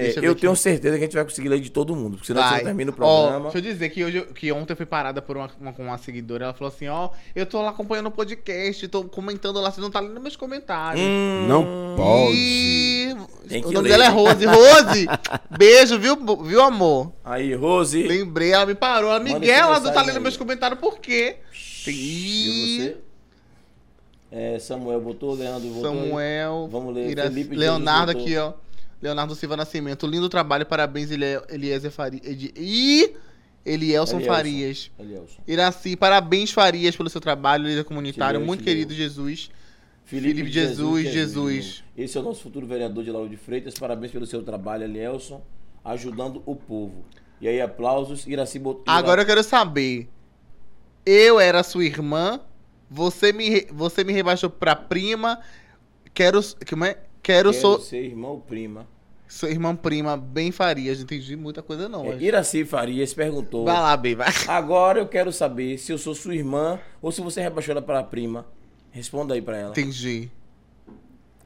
É, 0.00 0.10
eu 0.18 0.22
eu 0.22 0.34
tenho 0.36 0.52
aqui. 0.52 0.62
certeza 0.62 0.96
que 0.96 1.02
a 1.02 1.06
gente 1.06 1.14
vai 1.14 1.24
conseguir 1.24 1.48
ler 1.48 1.58
de 1.60 1.70
todo 1.70 1.96
mundo, 1.96 2.12
porque 2.16 2.26
senão 2.28 2.40
a 2.40 2.44
gente 2.44 2.52
Vai. 2.52 2.60
não 2.60 2.66
termina 2.66 2.90
o 2.92 2.94
programa. 2.94 3.40
deixa 3.50 3.58
eu 3.58 3.62
dizer 3.62 3.88
que, 3.88 4.04
hoje, 4.04 4.22
que 4.34 4.52
ontem 4.52 4.72
eu 4.72 4.76
fui 4.76 4.86
parada 4.86 5.20
por 5.20 5.36
uma, 5.36 5.50
uma, 5.60 5.72
com 5.72 5.82
uma 5.82 5.98
seguidora. 5.98 6.44
Ela 6.44 6.54
falou 6.54 6.72
assim: 6.72 6.86
Ó, 6.86 7.10
eu 7.34 7.44
tô 7.44 7.60
lá 7.60 7.70
acompanhando 7.70 8.06
o 8.06 8.10
podcast, 8.12 8.86
tô 8.86 9.04
comentando 9.04 9.60
lá, 9.60 9.70
você 9.72 9.80
não 9.80 9.90
tá 9.90 9.98
lendo 9.98 10.20
meus 10.20 10.36
comentários. 10.36 11.04
Hum, 11.04 11.46
Não 11.48 11.94
pode. 11.96 12.36
E 12.36 13.16
Tem 13.48 13.64
o 13.64 13.72
nome 13.72 13.88
ler. 13.88 13.98
dela 13.98 14.04
é 14.04 14.08
Rose. 14.08 14.46
Rose! 14.46 15.06
Beijo, 15.58 15.98
viu, 15.98 16.16
viu, 16.44 16.62
amor? 16.62 17.12
Aí, 17.24 17.52
Rose. 17.54 18.00
Lembrei, 18.02 18.52
ela 18.52 18.66
me 18.66 18.74
parou. 18.76 19.10
Ela, 19.10 19.18
Manda 19.18 19.38
Miguel, 19.40 19.66
ela 19.66 19.80
não 19.80 19.92
tá 19.92 20.02
lendo 20.02 20.16
aí. 20.18 20.22
meus 20.22 20.36
comentários 20.36 20.78
por 20.78 20.98
quê? 21.00 21.36
E 21.86 22.76
você? 22.78 22.96
É, 24.30 24.58
Samuel 24.58 25.00
botou, 25.00 25.34
Leandro 25.34 25.68
botou. 25.70 25.90
Samuel, 25.90 26.68
Vamos 26.70 26.94
ler. 26.94 27.10
Ira- 27.10 27.28
Leonardo 27.50 28.12
aqui, 28.12 28.36
ó. 28.36 28.52
Leonardo 29.00 29.34
Silva 29.34 29.56
Nascimento. 29.56 30.06
Lindo 30.06 30.28
trabalho, 30.28 30.66
parabéns, 30.66 31.10
Elie- 31.10 31.40
Eliezer 31.48 31.90
Farias. 31.90 32.22
E 32.24 33.14
Elielson 33.64 34.16
Elielson. 34.16 34.20
Farias. 34.34 34.90
Elielson. 34.98 35.42
Iraci, 35.46 35.96
parabéns, 35.96 36.50
Farias, 36.50 36.96
pelo 36.96 37.08
seu 37.10 37.20
trabalho, 37.20 37.64
líder 37.64 37.84
comunitário. 37.84 38.38
Deu, 38.40 38.46
Muito 38.46 38.64
querido. 38.64 38.92
Jesus. 38.94 39.50
Felipe, 40.04 40.28
Felipe 40.36 40.50
Jesus, 40.50 41.02
Jesus, 41.02 41.12
Jesus. 41.12 41.84
Esse 41.96 42.16
é 42.16 42.20
o 42.20 42.24
nosso 42.24 42.40
futuro 42.42 42.66
vereador 42.66 43.04
de 43.04 43.10
Lauro 43.10 43.28
de 43.28 43.36
Freitas. 43.36 43.74
Parabéns 43.74 44.10
pelo 44.10 44.24
seu 44.26 44.42
trabalho, 44.42 44.84
Elielson, 44.84 45.42
ajudando 45.84 46.42
o 46.46 46.56
povo. 46.56 47.04
E 47.40 47.46
aí, 47.46 47.60
aplausos. 47.60 48.26
Iraci 48.26 48.58
botou. 48.58 48.84
Agora 48.86 49.20
eu 49.22 49.26
quero 49.26 49.42
saber. 49.42 50.08
Eu 51.04 51.38
era 51.38 51.62
sua 51.62 51.84
irmã, 51.84 52.40
você 52.90 53.32
me, 53.32 53.66
você 53.70 54.02
me 54.02 54.12
rebaixou 54.12 54.48
pra 54.50 54.74
prima. 54.74 55.40
Quero. 56.14 56.40
Como 56.68 56.84
é? 56.86 56.98
Quero, 57.22 57.50
Quero 57.50 57.52
sou. 57.54 57.80
ser 57.80 58.02
irmão 58.04 58.40
prima. 58.40 58.86
Sua 59.26 59.50
irmã 59.50 59.76
prima, 59.76 60.16
bem 60.16 60.50
Farias. 60.50 60.96
Não 60.98 61.04
entendi 61.04 61.36
muita 61.36 61.62
coisa, 61.62 61.86
não. 61.88 62.06
É, 62.06 62.16
Iraci 62.16 62.64
Farias 62.64 63.12
perguntou. 63.12 63.66
Vai 63.66 63.74
lá, 63.74 63.94
bem, 63.96 64.14
vai. 64.14 64.28
Agora 64.48 64.98
eu 65.00 65.06
quero 65.06 65.30
saber 65.30 65.76
se 65.76 65.92
eu 65.92 65.98
sou 65.98 66.14
sua 66.14 66.34
irmã 66.34 66.78
ou 67.02 67.12
se 67.12 67.20
você 67.20 67.42
rebaixou 67.42 67.72
ela 67.72 67.82
para 67.82 68.02
prima. 68.02 68.46
Responda 68.90 69.34
aí 69.34 69.42
pra 69.42 69.58
ela. 69.58 69.70
Entendi. 69.70 70.30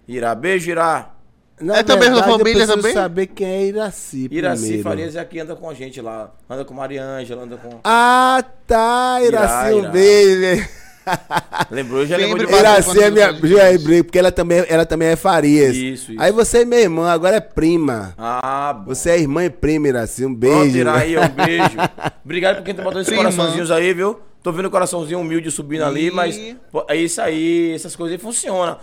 Irá, 0.07 0.35
beijo, 0.35 0.71
Irá. 0.71 1.15
Na 1.61 1.79
É 1.79 1.83
também 1.83 2.11
da 2.11 2.23
família 2.25 2.63
eu 2.63 2.67
também? 2.67 2.93
saber 2.93 3.27
quem 3.29 3.47
é 3.47 3.67
Iraci 3.67 4.29
Iraci 4.31 4.63
primeiro. 4.63 4.83
Farias 4.85 5.17
é 5.17 5.21
a 5.21 5.25
que 5.25 5.39
anda 5.39 5.55
com 5.55 5.69
a 5.69 5.75
gente 5.75 6.01
lá. 6.01 6.33
Anda 6.49 6.65
com 6.65 6.75
Maria 6.75 7.05
Ângela, 7.05 7.43
anda 7.43 7.57
com. 7.57 7.79
Ah, 7.85 8.43
tá, 8.67 9.19
Iraci, 9.23 9.77
Irá, 9.77 9.89
um 9.89 9.91
beijo. 9.93 10.69
Lembrou, 11.71 12.07
já 12.07 12.17
lembrou 12.17 12.47
de 12.47 12.53
Iraci 12.55 13.03
é 13.03 13.11
minha. 13.11 13.33
Já 13.33 13.69
lembrei, 13.71 14.03
porque 14.03 14.19
ela 14.19 14.31
também, 14.33 14.65
ela 14.69 14.85
também 14.87 15.09
é 15.09 15.17
Farias. 15.17 15.75
Isso, 15.75 16.13
isso. 16.13 16.21
Aí 16.21 16.31
você 16.33 16.59
é 16.59 16.65
minha 16.65 16.81
irmã, 16.81 17.11
agora 17.11 17.37
é 17.37 17.41
prima. 17.41 18.15
Ah, 18.19 18.73
bom. 18.75 18.95
Você 18.95 19.11
é 19.11 19.19
irmã 19.21 19.45
e 19.45 19.51
prima, 19.51 19.89
Iraci. 19.89 20.25
Um 20.25 20.35
Pronto, 20.35 20.61
beijo. 20.61 20.79
Iraí, 20.79 21.17
um 21.17 21.29
beijo. 21.29 21.77
Obrigado 22.25 22.57
por 22.57 22.65
quem 22.65 22.75
tá 22.75 22.83
botando 22.83 23.03
esses 23.03 23.17
coraçãozinhos 23.17 23.71
aí, 23.71 23.93
viu? 23.95 24.21
Tô 24.43 24.51
vendo 24.53 24.67
o 24.67 24.71
coraçãozinho 24.71 25.21
humilde 25.21 25.51
subindo 25.51 25.85
ali, 25.85 26.09
E- 26.09 26.11
mas 26.11 26.39
pô, 26.71 26.85
é 26.89 26.97
isso 26.97 27.21
aí, 27.21 27.73
essas 27.75 27.95
coisas 27.97 28.17
aí 28.17 28.23
funcionam. 28.23 28.77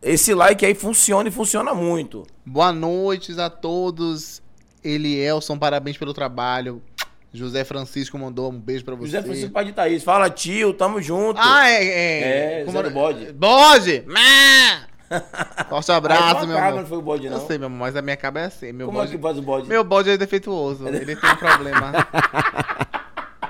Esse 0.00 0.34
like 0.34 0.64
aí 0.64 0.74
funciona 0.74 1.28
e 1.28 1.32
funciona 1.32 1.74
muito. 1.74 2.24
Boa 2.44 2.72
noite 2.72 3.38
a 3.40 3.48
todos. 3.50 4.42
Elielson, 4.84 5.56
parabéns 5.56 5.96
pelo 5.96 6.12
trabalho. 6.12 6.82
José 7.34 7.64
Francisco 7.64 8.16
mandou 8.16 8.50
um 8.50 8.58
beijo 8.60 8.84
pra 8.84 8.94
você. 8.94 9.06
José 9.06 9.22
Francisco 9.22 9.50
Pai 9.50 9.64
de 9.64 9.72
Thaís, 9.72 10.04
fala 10.04 10.30
tio, 10.30 10.72
tamo 10.72 11.02
junto. 11.02 11.40
Ah, 11.42 11.68
é. 11.68 11.84
É, 11.84 12.60
É, 12.60 12.64
Como 12.64 12.78
era? 12.78 12.88
do 12.88 12.94
Bode. 12.94 13.32
Bode! 13.32 14.04
Má! 14.06 14.86
Forte 15.68 15.92
abraço, 15.92 16.46
meu 16.46 16.56
amor. 16.56 16.80
não 16.80 16.86
foi 16.86 16.98
o 16.98 17.02
bode, 17.02 17.28
não. 17.28 17.38
Eu 17.40 17.46
sei, 17.46 17.58
meu 17.58 17.66
amor, 17.66 17.78
mas 17.78 17.94
a 17.96 18.02
minha 18.02 18.16
cabra 18.16 18.42
é 18.42 18.44
assim. 18.46 18.72
Meu 18.72 18.86
Como 18.86 18.98
é 18.98 19.02
bode... 19.02 19.16
que 19.16 19.22
faz 19.22 19.36
o 19.38 19.42
bode? 19.42 19.68
Meu 19.68 19.84
bode 19.84 20.10
é 20.10 20.16
defeituoso. 20.16 20.86
Ele 20.88 21.14
tem 21.16 21.30
um 21.30 21.36
problema. 21.36 21.92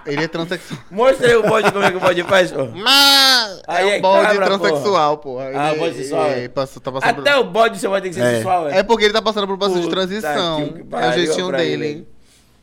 Ele 0.06 0.24
é 0.24 0.28
transexual. 0.28 0.80
Mostra 0.90 1.28
aí 1.28 1.36
o 1.36 1.42
bode, 1.42 1.72
como 1.72 1.84
é 1.84 1.90
que 1.90 1.96
o 1.96 2.00
bode 2.00 2.22
faz, 2.24 2.52
pô. 2.52 2.66
Mas 2.74 3.62
Aí 3.66 3.88
é 3.88 3.94
é 3.94 3.98
um 3.98 4.02
bode 4.02 4.26
cabra, 4.26 4.46
transexual, 4.46 5.18
porra. 5.18 5.50
Ah, 5.54 5.70
Ele- 5.70 5.78
bode 5.80 5.94
sexual, 5.96 6.26
é. 6.26 6.48
passa- 6.48 6.80
tá 6.80 6.92
passando 6.92 7.20
Até 7.20 7.36
o 7.36 7.44
bode 7.44 7.78
você 7.78 7.88
vai 7.88 8.02
ter 8.02 8.08
que 8.08 8.14
ser 8.14 8.20
É. 8.22 8.36
sensual, 8.36 8.64
por... 8.64 8.72
é. 8.72 8.78
é 8.78 8.82
porque 8.82 9.04
ele 9.04 9.14
tá 9.14 9.22
passando 9.22 9.46
por 9.46 9.54
um 9.54 9.58
processo 9.58 9.80
de 9.80 9.88
transição. 9.88 10.68
que 10.72 10.94
É 10.96 11.08
o 11.08 11.12
jeitinho 11.12 11.52
dele. 11.52 11.86
ele. 11.86 12.08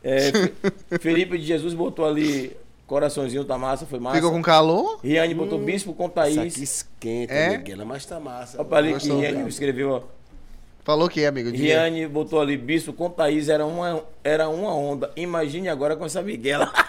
É, 0.03 0.31
Fe- 0.31 0.53
Felipe 0.99 1.37
de 1.37 1.45
Jesus 1.45 1.73
botou 1.73 2.05
ali 2.05 2.55
coraçãozinho, 2.87 3.45
tá 3.45 3.57
massa, 3.57 3.85
foi 3.85 3.99
massa. 3.99 4.17
Ficou 4.17 4.31
com 4.31 4.41
calor? 4.41 4.99
Riane 5.03 5.33
botou 5.33 5.57
bispo 5.59 5.93
com 5.93 6.05
Isso 6.07 6.19
aqui 6.19 6.35
Thaís. 6.35 6.57
esquenta, 6.57 7.33
É? 7.33 7.57
Miguel, 7.57 7.85
mas 7.85 8.05
tá 8.05 8.19
massa. 8.19 8.57
Olha 8.61 8.77
ali 8.77 8.93
que 8.95 9.09
Riane 9.11 9.47
escreveu, 9.47 9.89
ó. 9.91 10.01
Falou 10.83 11.07
que 11.07 11.21
é, 11.21 11.27
amigo. 11.27 11.49
Riane 11.51 12.07
botou 12.07 12.41
ali, 12.41 12.57
bispo 12.57 12.91
com 12.91 13.09
Thaís 13.09 13.47
era 13.49 13.65
uma, 13.65 14.03
era 14.23 14.49
uma 14.49 14.73
onda. 14.75 15.11
Imagine 15.15 15.69
agora 15.69 15.95
com 15.95 16.05
essa 16.05 16.21
Miguela. 16.21 16.71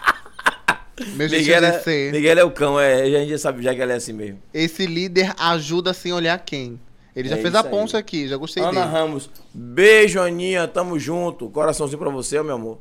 Miguel 1.16 1.64
é, 1.64 1.78
ser. 1.80 2.12
Miguel 2.12 2.38
é 2.38 2.44
o 2.44 2.50
cão, 2.50 2.78
é, 2.78 3.02
a 3.02 3.06
gente 3.20 3.30
já 3.30 3.38
sabe 3.38 3.62
já 3.62 3.74
que 3.74 3.80
ela 3.80 3.92
é 3.92 3.96
assim 3.96 4.12
mesmo. 4.12 4.38
Esse 4.52 4.86
líder 4.86 5.32
ajuda 5.38 5.92
sem 5.92 6.12
olhar 6.12 6.38
quem. 6.38 6.78
Ele 7.14 7.28
já 7.28 7.36
É 7.36 7.42
fez 7.42 7.54
a 7.54 7.58
isso 7.58 7.66
aí. 7.68 7.70
ponte 7.74 7.96
aqui, 7.96 8.28
já 8.28 8.36
gostei 8.36 8.62
Ana 8.62 8.72
dele. 8.82 8.92
Ramos, 8.92 9.30
beijo 9.52 10.20
Aninha, 10.20 10.66
tamo 10.68 10.98
junto. 10.98 11.48
Coraçãozinho 11.50 11.98
pra 11.98 12.10
você, 12.10 12.42
meu 12.42 12.54
amor. 12.54 12.78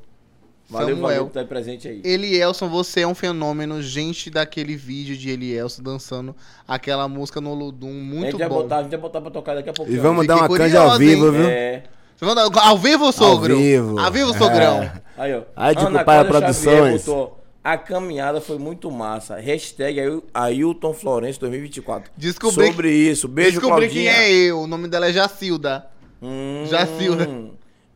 Valeu, 0.71 0.95
Samuel. 0.95 1.01
valeu 1.01 1.21
por 1.25 1.27
estar 1.39 1.45
presente 1.45 1.87
aí. 1.87 2.01
Elielson, 2.03 2.69
você 2.69 3.01
é 3.01 3.07
um 3.07 3.13
fenômeno. 3.13 3.81
Gente 3.81 4.29
daquele 4.29 4.75
vídeo 4.75 5.15
de 5.17 5.29
Elielson 5.29 5.83
dançando 5.83 6.35
aquela 6.67 7.07
música 7.07 7.39
no 7.41 7.53
Ludum, 7.53 7.89
a 7.89 7.91
muito 7.91 8.31
gente 8.31 8.39
vai 8.39 8.49
bom. 8.49 8.55
botar, 8.63 8.77
a 8.77 8.81
gente 8.83 8.91
vai 8.91 8.99
botar 8.99 9.21
pra 9.21 9.31
tocar 9.31 9.55
daqui 9.55 9.69
a 9.69 9.73
pouco. 9.73 9.91
E 9.91 9.97
vamos 9.97 10.25
dar 10.25 10.37
uma 10.37 10.47
canja 10.49 10.79
ao 10.81 10.97
vivo, 10.97 11.25
hein? 11.27 11.31
viu? 11.33 11.47
É. 11.49 11.83
Ao 12.63 12.77
vivo, 12.77 13.11
sogro? 13.11 13.57
vivo. 13.57 13.99
Ao 13.99 14.11
vivo, 14.11 14.31
sogrão. 14.37 14.83
É. 14.83 14.93
Aí, 15.17 15.33
ó. 15.33 15.41
Aí, 15.55 15.75
tipo, 15.75 15.87
Ana 15.87 16.03
Xavier 16.05 16.25
Produções. 16.27 17.03
botou, 17.05 17.39
a 17.63 17.77
caminhada 17.77 18.39
foi 18.39 18.59
muito 18.59 18.91
massa. 18.91 19.37
Hashtag 19.39 19.99
Ail- 19.99 20.23
Ailton 20.33 20.93
Florencio 20.93 21.39
2024. 21.41 22.11
Descobri 22.15 22.67
Sobre 22.67 22.91
isso. 22.93 23.27
Beijo, 23.27 23.59
Descobri 23.59 23.87
Claudinha. 23.87 24.13
quem 24.13 24.21
é 24.23 24.31
eu. 24.31 24.61
O 24.61 24.67
nome 24.67 24.87
dela 24.87 25.07
é 25.09 25.13
Jacilda. 25.13 25.87
Hum. 26.21 26.63
Jacilda. 26.69 27.27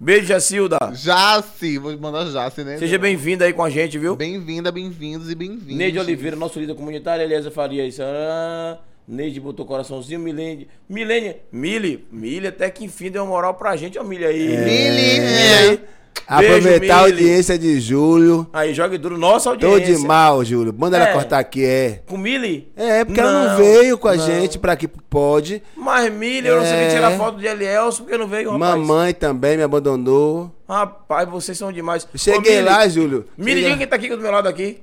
Beijo, 0.06 0.28
Jacilda. 0.28 0.78
Jaci, 0.94 1.80
vou 1.80 1.98
mandar 1.98 2.28
Jaci, 2.28 2.64
né? 2.64 2.78
Seja 2.78 2.96
bem-vinda 3.00 3.44
aí 3.44 3.52
com 3.52 3.64
a 3.64 3.72
gente, 3.72 3.98
viu? 3.98 4.16
Bem-vinda, 4.16 4.72
bem-vindos 4.72 5.32
e 5.32 5.34
bem-vindos. 5.34 5.76
Neide 5.76 5.98
Oliveira, 5.98 6.36
nosso 6.36 6.60
líder 6.60 6.76
comunitário, 6.76 7.24
Eliezer 7.24 7.52
Faria. 7.52 7.84
Isso. 7.88 8.04
Ah, 8.04 8.78
Neide 9.08 9.40
botou 9.40 9.66
coraçãozinho, 9.66 10.20
Milene. 10.20 10.68
Milene, 10.88 11.38
Mili, 11.52 12.06
Mili, 12.12 12.46
até 12.46 12.70
que 12.70 12.86
enfim 12.86 13.10
deu 13.10 13.24
uma 13.24 13.32
moral 13.32 13.56
pra 13.56 13.76
gente, 13.76 13.98
ó, 13.98 14.04
Mili 14.04 14.26
aí. 14.26 14.48
Mili, 14.48 14.62
Mili 14.64 15.74
é. 15.74 15.80
Aproveitar 16.28 16.96
a 16.96 17.00
audiência 17.02 17.58
de 17.58 17.80
Júlio. 17.80 18.48
Aí, 18.52 18.74
jogue 18.74 18.98
duro, 18.98 19.18
nossa 19.18 19.56
Tô 19.56 19.68
audiência. 19.68 19.96
de 19.96 20.02
mal, 20.06 20.44
Júlio. 20.44 20.74
Manda 20.76 20.98
É. 20.98 21.02
ela 21.02 21.14
cortar 21.14 21.40
aqui, 21.40 21.64
é. 21.64 22.02
Com 22.08 22.18
Mili? 22.18 22.72
É, 22.76 23.06
porque 23.06 23.20
ela 23.20 23.50
não 23.50 23.58
veio 23.58 23.98
com 23.98 24.08
a 24.08 24.16
não. 24.16 24.26
gente 24.26 24.58
pra 24.58 24.76
que 24.76 24.88
pode. 24.88 25.62
Mas 25.76 26.12
Mili, 26.12 26.48
eu 26.48 26.58
não 26.58 26.64
sei 26.66 26.74
É. 26.74 26.90
tirar 26.90 27.12
foto 27.12 27.38
de 27.38 27.46
Elielson, 27.46 28.04
porque 28.04 28.18
não 28.18 28.28
veio, 28.28 28.52
rapaz. 28.52 28.60
Mamãe 28.76 29.14
também 29.14 29.58
me 29.58 29.64
abandonou. 29.64 30.52
Rapaz, 30.68 31.30
vocês 31.30 31.58
são 31.58 31.72
demais. 31.72 32.08
Cheguei 32.16 32.56
Ô, 32.60 32.62
Mili, 32.64 32.70
lá, 32.70 32.88
Júlio. 32.88 33.26
Mili, 33.38 33.62
diga 33.64 33.78
quem 33.78 33.88
tá 33.88 33.96
aqui 33.96 34.10
do 34.10 34.18
meu 34.18 34.32
lado 34.32 34.48
aqui. 34.50 34.80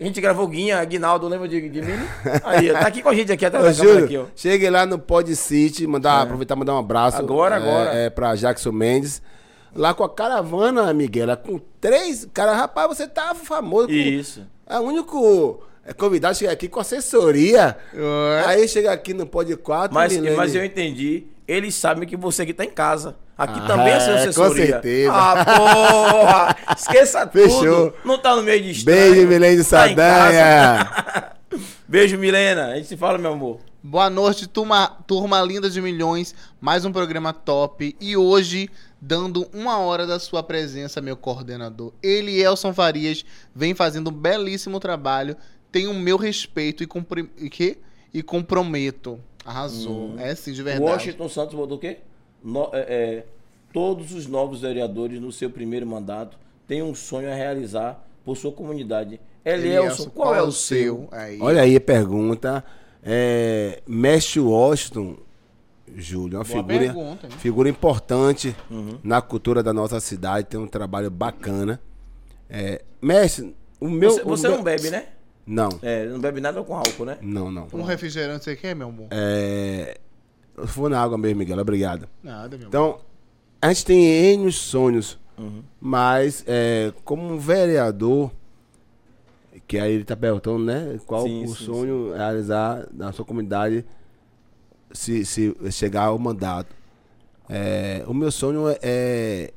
A 0.00 0.02
gente 0.04 0.20
gravou 0.20 0.46
Guinha, 0.48 0.78
Aguinaldo, 0.78 1.28
lembra 1.28 1.46
de, 1.48 1.68
de 1.68 1.80
Mili? 1.82 2.02
Aí, 2.44 2.70
tá 2.72 2.80
aqui 2.80 3.00
com 3.00 3.08
a 3.08 3.14
gente 3.14 3.30
aqui 3.32 3.46
atrás 3.46 3.64
Ô, 3.64 3.68
da 3.68 3.72
Júlio, 3.88 4.04
aqui, 4.06 4.16
ó. 4.18 4.24
cheguei 4.34 4.68
lá 4.70 4.84
no 4.86 4.98
Pod 4.98 5.34
City, 5.36 5.86
mandar, 5.86 6.22
aproveitar 6.22 6.54
e 6.56 6.58
mandar 6.58 6.74
um 6.74 6.78
abraço. 6.78 7.16
Agora, 7.16 7.54
é, 7.54 7.58
agora. 7.58 7.90
É, 7.94 8.10
pra 8.10 8.34
Jackson 8.34 8.72
Mendes. 8.72 9.22
Lá 9.74 9.92
com 9.94 10.04
a 10.04 10.08
caravana, 10.08 10.92
Miguel, 10.94 11.36
com 11.36 11.60
três. 11.80 12.26
Cara, 12.32 12.54
rapaz, 12.54 12.88
você 12.88 13.06
tá 13.06 13.34
famoso. 13.34 13.88
com- 13.88 13.92
Isso. 13.92 14.42
É 14.66 14.78
o 14.78 14.82
único 14.82 15.62
é, 15.86 15.92
convidado 15.92 16.36
chega 16.36 16.52
aqui 16.52 16.68
com 16.68 16.80
assessoria. 16.80 17.76
Ué. 17.94 18.44
Aí 18.46 18.68
chega 18.68 18.92
aqui 18.92 19.12
no 19.12 19.26
Pod 19.26 19.54
4. 19.56 19.94
Mas, 19.94 20.16
mas 20.36 20.54
eu 20.54 20.64
entendi. 20.64 21.24
Eles 21.46 21.74
sabem 21.74 22.08
que 22.08 22.16
você 22.16 22.42
aqui 22.42 22.54
tá 22.54 22.64
em 22.64 22.70
casa. 22.70 23.16
Aqui 23.36 23.58
Ah, 23.62 23.66
também 23.66 23.92
é 23.92 24.00
seu 24.00 24.12
é, 24.14 24.16
com 24.16 24.22
assessoria. 24.22 24.66
certeza. 24.66 25.12
Ah, 25.12 25.44
porra! 25.44 26.56
Esqueça 26.78 27.26
Fechou. 27.26 27.90
tudo. 27.90 27.94
Não 28.04 28.16
tá 28.18 28.34
no 28.36 28.42
meio 28.42 28.62
de 28.62 28.70
estranho. 28.70 29.12
Beijo, 29.12 29.28
Milene 29.28 29.56
de 29.56 29.64
Tá 29.68 29.88
Sadanha. 29.88 30.84
casa. 30.86 31.32
Beijo, 31.86 32.16
Milena. 32.16 32.68
A 32.68 32.76
gente 32.76 32.86
se 32.88 32.96
fala, 32.96 33.18
meu 33.18 33.32
amor. 33.32 33.60
Boa 33.82 34.08
noite, 34.08 34.48
turma, 34.48 34.86
turma 35.06 35.42
linda 35.42 35.68
de 35.68 35.82
milhões. 35.82 36.34
Mais 36.60 36.84
um 36.86 36.92
programa 36.92 37.32
top. 37.34 37.94
E 38.00 38.16
hoje, 38.16 38.70
dando 39.06 39.46
uma 39.52 39.78
hora 39.78 40.06
da 40.06 40.18
sua 40.18 40.42
presença, 40.42 41.00
meu 41.00 41.14
coordenador, 41.14 41.92
Elielson 42.02 42.72
Farias, 42.72 43.24
vem 43.54 43.74
fazendo 43.74 44.08
um 44.08 44.12
belíssimo 44.12 44.80
trabalho. 44.80 45.36
Tem 45.70 45.86
o 45.86 45.92
meu 45.92 46.16
respeito 46.16 46.82
e, 46.82 46.86
compri... 46.86 47.30
e, 47.36 47.50
quê? 47.50 47.76
e 48.14 48.22
comprometo. 48.22 49.20
Arrasou. 49.44 50.14
É 50.18 50.34
sim, 50.34 50.52
de 50.52 50.62
verdade. 50.62 50.90
Washington 50.90 51.28
Santos 51.28 51.54
botou 51.54 51.76
o 51.76 51.80
quê? 51.80 51.98
No- 52.42 52.70
é, 52.72 52.78
é, 52.78 53.26
todos 53.72 54.12
os 54.12 54.26
novos 54.26 54.62
vereadores 54.62 55.20
no 55.20 55.30
seu 55.30 55.50
primeiro 55.50 55.86
mandato 55.86 56.38
têm 56.66 56.82
um 56.82 56.94
sonho 56.94 57.30
a 57.30 57.34
realizar 57.34 58.02
por 58.24 58.36
sua 58.38 58.52
comunidade. 58.52 59.20
Elielson, 59.44 60.08
qual, 60.08 60.34
é 60.34 60.42
o 60.42 60.50
seu? 60.50 61.08
Aí. 61.12 61.38
Olha 61.42 61.60
aí 61.60 61.76
a 61.76 61.80
pergunta. 61.80 62.64
É, 63.02 63.82
Mestre 63.86 64.40
Washington, 64.40 65.18
Júlio, 65.96 66.36
é 66.36 66.38
uma 66.38 66.44
Boa 66.44 66.56
figura, 66.62 66.78
pergunta, 66.84 67.30
figura 67.30 67.68
importante 67.68 68.56
Uhum. 68.70 68.98
na 69.02 69.20
cultura 69.22 69.62
da 69.62 69.72
nossa 69.72 70.00
cidade, 70.00 70.48
tem 70.48 70.58
um 70.60 70.66
trabalho 70.66 71.10
bacana. 71.10 71.80
É, 72.48 72.82
mestre, 73.00 73.54
o 73.80 73.88
meu. 73.88 74.10
Você, 74.10 74.22
o 74.22 74.24
você 74.26 74.48
meu- 74.48 74.56
não 74.58 74.64
bebe, 74.64 74.90
né? 74.90 75.06
Não, 75.46 75.68
É, 75.82 76.06
não 76.06 76.18
bebe 76.18 76.40
nada 76.40 76.62
com 76.62 76.74
álcool, 76.74 77.04
né? 77.04 77.18
não, 77.20 77.50
não. 77.50 77.68
Um 77.72 77.82
refrigerante 77.82 78.44
você 78.44 78.56
quer, 78.56 78.74
meu 78.74 78.88
amor? 78.88 79.08
É, 79.10 79.98
eu 80.56 80.66
vou 80.66 80.88
na 80.88 81.00
água 81.02 81.18
mesmo, 81.18 81.38
Miguel, 81.40 81.58
obrigado. 81.58 82.08
Nada, 82.22 82.56
meu 82.56 82.66
amor. 82.66 82.68
Então, 82.68 83.00
a 83.60 83.68
gente 83.68 83.84
tem 83.84 84.04
N 84.34 84.50
sonhos, 84.52 85.18
Uhum. 85.36 85.62
mas 85.80 86.42
é, 86.46 86.92
como 87.04 87.22
um 87.30 87.38
vereador, 87.38 88.30
que 89.66 89.78
aí 89.78 89.92
ele 89.92 90.04
tá 90.04 90.16
perguntando, 90.16 90.64
né? 90.64 90.98
Qual 91.06 91.22
Sim, 91.24 91.44
o 91.44 91.48
sim, 91.48 91.64
sonho 91.64 92.12
realizar 92.14 92.86
na 92.92 93.12
sua 93.12 93.24
comunidade 93.24 93.84
se, 94.94 95.24
se 95.26 95.54
chegar 95.70 96.04
ao 96.06 96.18
mandato. 96.18 96.74
É, 97.48 98.02
o 98.06 98.14
meu 98.14 98.30
sonho 98.32 98.68
é, 98.68 98.78
é 98.82 99.52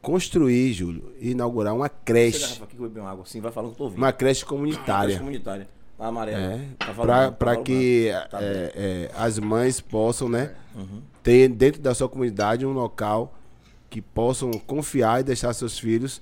construir, 0.00 0.72
Júlio, 0.72 1.12
inaugurar 1.20 1.74
uma 1.74 1.88
creche, 1.88 2.62
aqui 2.62 2.76
uma 2.78 3.10
água. 3.10 3.24
Sim, 3.26 3.40
vai 3.40 3.52
falando 3.52 3.72
eu 3.72 3.76
tô 3.76 3.84
ouvindo. 3.84 3.98
uma 3.98 4.12
creche 4.12 4.40
Creche 4.40 4.44
comunitária. 4.46 5.18
comunitária. 5.18 5.68
A 5.98 6.08
amarela. 6.08 6.38
É, 6.38 6.68
Tá 6.78 6.92
não, 6.92 7.32
tá 7.32 7.56
que. 7.62 8.10
Tá 8.30 8.38
é, 8.42 8.72
é, 8.74 9.10
as 9.16 9.38
mães 9.38 9.80
possam, 9.80 10.28
né, 10.28 10.54
Uhum. 10.74 11.02
ter 11.22 11.48
dentro 11.48 11.80
da 11.80 11.94
sua 11.94 12.08
comunidade 12.08 12.66
um 12.66 12.72
local 12.72 13.32
que 13.88 14.00
possam 14.02 14.50
confiar 14.52 15.20
e 15.20 15.22
deixar 15.22 15.52
seus 15.54 15.78
filhos 15.78 16.20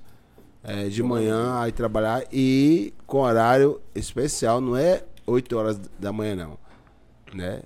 é, 0.63 0.87
de 0.89 1.01
manhã 1.01 1.59
aí 1.59 1.71
trabalhar 1.71 2.23
e 2.31 2.93
com 3.07 3.17
horário 3.17 3.81
especial, 3.95 4.61
não 4.61 4.77
é 4.77 5.03
8 5.25 5.57
horas 5.57 5.81
da 5.99 6.11
manhã 6.13 6.35
não, 6.35 6.57
né? 7.33 7.63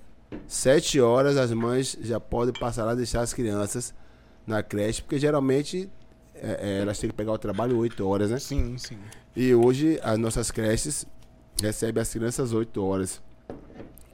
7 0.47 0.99
horas 1.01 1.37
as 1.37 1.51
mães 1.51 1.97
já 2.01 2.19
podem 2.19 2.53
passar 2.53 2.91
e 2.93 2.95
deixar 2.97 3.21
as 3.21 3.33
crianças 3.33 3.93
na 4.45 4.61
creche, 4.63 5.01
porque 5.01 5.19
geralmente 5.19 5.89
é, 6.35 6.77
é, 6.77 6.81
elas 6.81 6.97
têm 6.99 7.09
que 7.09 7.15
pegar 7.15 7.31
o 7.33 7.37
trabalho 7.37 7.77
8 7.77 8.05
horas, 8.07 8.29
né? 8.31 8.39
Sim, 8.39 8.77
sim. 8.77 8.97
E 9.35 9.53
hoje 9.53 9.99
as 10.03 10.17
nossas 10.17 10.51
creches 10.51 11.05
recebem 11.61 12.01
as 12.01 12.11
crianças 12.11 12.53
8 12.53 12.83
horas. 12.83 13.21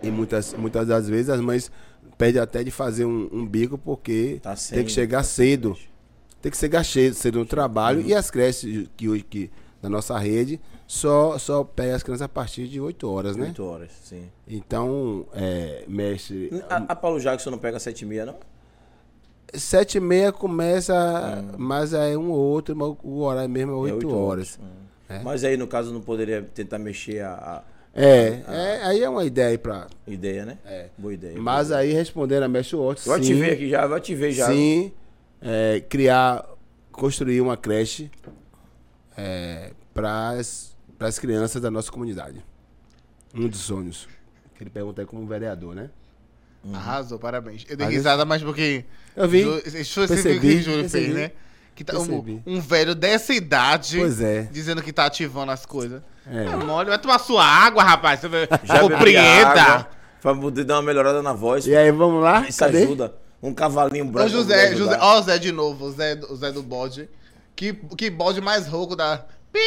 E 0.02 0.10
muitas, 0.12 0.54
muitas 0.54 0.88
das 0.88 1.08
vezes 1.08 1.30
as 1.30 1.40
mães 1.40 1.72
pedem 2.18 2.42
até 2.42 2.64
de 2.64 2.72
fazer 2.72 3.06
um, 3.06 3.30
um 3.32 3.46
bico 3.46 3.78
porque 3.78 4.40
Tá 4.42 4.52
tem 4.52 4.58
sem- 4.58 4.84
que 4.86 4.92
chegar 4.92 5.24
cedo. 5.24 5.78
Tem 6.42 6.52
que 6.52 6.58
chegar 6.58 6.84
cedo, 6.84 7.14
cedo 7.14 7.40
no 7.40 7.46
trabalho. 7.46 8.02
E 8.02 8.14
as 8.14 8.30
creches 8.30 8.88
que 8.98 9.08
hoje 9.08 9.24
que 9.24 9.50
da 9.82 9.90
nossa 9.90 10.18
rede, 10.18 10.60
só, 10.88 11.38
só 11.38 11.64
pega 11.64 11.96
as 11.96 12.04
crianças 12.04 12.22
a 12.24 12.30
partir 12.30 12.68
de 12.68 12.80
8 12.80 13.10
horas, 13.10 13.36
né? 13.36 13.48
8 13.48 13.64
horas, 13.64 13.92
sim. 14.04 14.30
Então, 14.48 15.26
é, 15.34 15.84
mestre. 15.88 16.50
A, 16.70 16.78
a 16.78 16.96
Paulo 16.96 17.20
Jackson 17.20 17.50
não 17.52 17.58
pega 17.58 17.80
7 17.80 18.02
e 18.02 18.06
meia, 18.06 18.26
não? 18.26 18.36
Sete 19.56 19.98
e 19.98 20.02
meia 20.02 20.32
começa, 20.32 21.44
mas 21.60 21.94
é 21.94 22.18
um 22.18 22.32
ou 22.32 22.40
outro, 22.40 22.76
mas 22.76 22.96
o 23.04 23.20
horário 23.22 23.48
mesmo 23.50 23.72
é 23.72 23.76
É 23.76 23.94
oito 23.94 24.08
oito 24.08 24.18
horas. 24.18 24.60
Hum. 24.60 25.20
Mas 25.24 25.44
aí, 25.44 25.56
no 25.58 25.68
caso, 25.68 25.94
não 25.94 26.02
poderia 26.02 26.42
tentar 26.42 26.80
mexer 26.80 27.20
a, 27.24 27.34
a 27.34 27.64
É, 27.94 28.42
é, 28.48 28.84
aí 28.84 29.04
é 29.04 29.08
uma 29.08 29.24
ideia 29.24 29.50
aí 29.50 29.58
pra. 29.60 29.86
ideia, 30.08 30.44
né? 30.44 30.58
É. 30.66 30.88
Boa 30.98 31.14
ideia. 31.14 31.40
Mas 31.40 31.72
aí 31.72 31.94
respondendo 31.94 32.42
a 32.42 32.48
Mestre 32.48 32.76
Watts, 32.78 33.06
Eu 33.06 33.14
sim, 33.14 33.20
ativei 33.20 33.52
aqui 33.52 33.70
já, 33.70 33.84
eu 33.84 33.94
ativei 33.94 34.32
já. 34.32 34.48
sim, 34.48 34.92
é, 35.40 35.84
criar, 35.88 36.44
construir 36.92 37.40
uma 37.40 37.56
creche 37.56 38.10
é, 39.16 39.70
para 41.04 41.10
as 41.10 41.20
crianças 41.20 41.62
da 41.62 41.70
nossa 41.70 41.92
comunidade. 41.92 42.42
Um 43.36 43.46
dos 43.50 43.60
sonhos. 43.60 44.08
Que 44.56 44.64
ele 44.64 44.70
pergunta 44.70 45.02
aí 45.02 45.06
como 45.06 45.28
vereador, 45.28 45.76
né? 45.76 45.90
Arrasou, 46.74 47.20
parabéns. 47.20 47.66
Eu 47.68 47.76
dei 47.76 47.88
Mas 47.88 47.96
risada 47.96 48.24
mais 48.24 48.42
porque. 48.42 48.86
Eu 49.14 49.28
vi, 49.28 49.42
Ju- 49.44 49.62
Deixa 49.70 50.00
eu 50.00 50.08
ver 50.08 50.14
o 50.14 50.16
percebi, 50.24 50.40
que 50.40 50.56
o 50.56 50.62
Júlio 50.62 50.80
percebi, 50.80 51.06
fez, 51.08 51.16
né? 51.18 51.32
Que 51.76 51.84
tá, 51.84 52.00
um, 52.00 52.42
um 52.46 52.62
velho 52.62 52.96
dessa 52.96 53.34
idade 53.34 53.98
Pois 53.98 54.22
é. 54.22 54.44
dizendo 54.44 54.82
que 54.82 54.94
tá 54.94 55.06
ativando 55.06 55.52
as 55.52 55.66
coisas. 55.66 56.02
É. 56.26 56.46
É 56.46 56.56
mole, 56.56 56.88
vai 56.90 56.98
tomar 57.00 57.20
sua 57.20 57.44
água, 57.44 57.84
rapaz. 57.84 58.22
Você 58.22 58.30
vai- 58.30 58.48
Já 58.64 58.80
Compreenda. 58.80 59.62
água, 59.62 59.90
Pra 60.22 60.34
poder 60.34 60.64
dar 60.64 60.76
uma 60.76 60.84
melhorada 60.84 61.22
na 61.22 61.34
voz. 61.34 61.68
E 61.68 61.76
aí, 61.76 61.92
vamos 61.92 62.24
lá? 62.24 62.48
Isso 62.48 62.60
Cadê? 62.60 62.84
ajuda. 62.84 63.14
Um 63.42 63.54
cavalinho 63.54 64.06
Ô, 64.08 64.10
branco. 64.12 64.30
José, 64.30 64.68
pra 64.68 64.76
José, 64.78 64.92
ajudar. 64.94 65.04
ó 65.06 65.20
o 65.20 65.22
Zé 65.22 65.38
de 65.38 65.52
novo, 65.52 65.86
o 65.86 65.92
Zé, 65.92 66.18
o 66.30 66.36
Zé 66.38 66.50
do 66.50 66.64
bode. 66.64 67.10
Que, 67.58 67.74
que 67.74 68.10
bode 68.10 68.40
mais 68.40 68.68
rouco 68.68 68.96
da. 68.96 69.26
Pi! 69.52 69.60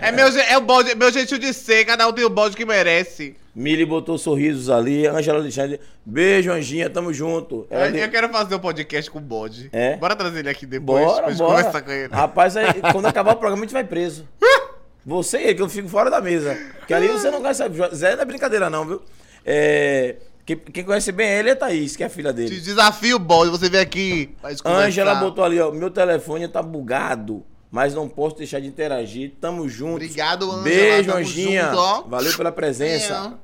É, 0.00 0.12
meu, 0.12 0.26
é 0.26 0.56
o 0.56 0.60
bode, 0.60 0.94
meu 0.94 1.10
jeitinho 1.12 1.40
de 1.40 1.52
ser, 1.52 1.84
cada 1.84 2.06
um 2.08 2.12
tem 2.12 2.24
o 2.24 2.30
bode 2.30 2.56
que 2.56 2.64
merece. 2.64 3.36
Mili 3.54 3.84
botou 3.84 4.16
sorrisos 4.18 4.70
ali. 4.70 5.06
Angela 5.06 5.38
Alexandre. 5.40 5.80
Beijo, 6.04 6.52
Anjinha. 6.52 6.88
Tamo 6.88 7.12
junto. 7.12 7.66
Eu, 7.70 7.78
Ela 7.78 7.90
de- 7.92 7.98
eu 7.98 8.08
quero 8.10 8.28
fazer 8.28 8.54
um 8.54 8.58
podcast 8.60 9.10
com 9.10 9.18
o 9.18 9.22
bode. 9.22 9.68
É? 9.72 9.96
Bora 9.96 10.14
trazer 10.14 10.38
ele 10.40 10.48
aqui 10.50 10.64
depois 10.64 11.04
Bora, 11.04 11.22
pra 11.22 11.30
gente 11.30 11.38
bora. 11.38 11.56
conversar 11.56 11.82
com 11.82 11.90
ele. 11.90 12.12
Rapaz, 12.14 12.56
aí, 12.56 12.66
quando 12.92 13.06
acabar 13.06 13.32
o 13.32 13.36
programa, 13.36 13.62
a 13.62 13.66
gente 13.66 13.72
vai 13.72 13.84
preso. 13.84 14.26
Você 15.04 15.38
e 15.38 15.42
ele, 15.44 15.54
que 15.54 15.62
eu 15.62 15.68
fico 15.68 15.88
fora 15.88 16.10
da 16.10 16.20
mesa. 16.20 16.56
Que 16.86 16.92
ali 16.92 17.08
você 17.08 17.30
não 17.30 17.40
conhece. 17.40 17.62
Zé 17.94 18.14
não 18.14 18.22
é 18.22 18.24
brincadeira, 18.26 18.68
não, 18.68 18.84
viu? 18.84 19.02
É, 19.44 20.16
quem, 20.44 20.84
conhece 20.84 21.10
bem 21.12 21.26
ele 21.30 21.48
é 21.50 21.54
Thaís, 21.54 21.96
que 21.96 22.02
é 22.02 22.06
a 22.06 22.10
filha 22.10 22.30
Te 22.30 22.36
dele. 22.36 22.60
desafio, 22.60 23.18
bode, 23.18 23.50
você 23.50 23.70
vem 23.70 23.80
aqui. 23.80 24.34
Ângela 24.66 25.12
conversar. 25.12 25.14
botou 25.20 25.44
ali, 25.44 25.58
ó. 25.58 25.70
Meu 25.72 25.88
telefone 25.90 26.46
tá 26.46 26.62
bugado, 26.62 27.42
mas 27.70 27.94
não 27.94 28.08
posso 28.08 28.36
deixar 28.36 28.60
de 28.60 28.66
interagir. 28.66 29.32
Tamo 29.40 29.68
junto. 29.68 29.96
Obrigado, 29.96 30.44
Ângela, 30.50 30.62
Beijo, 30.62 31.08
tamo 31.10 31.18
Anjinha. 31.20 31.70
junto. 31.74 32.08
Valeu 32.08 32.36
pela 32.36 32.52
presença. 32.52 33.38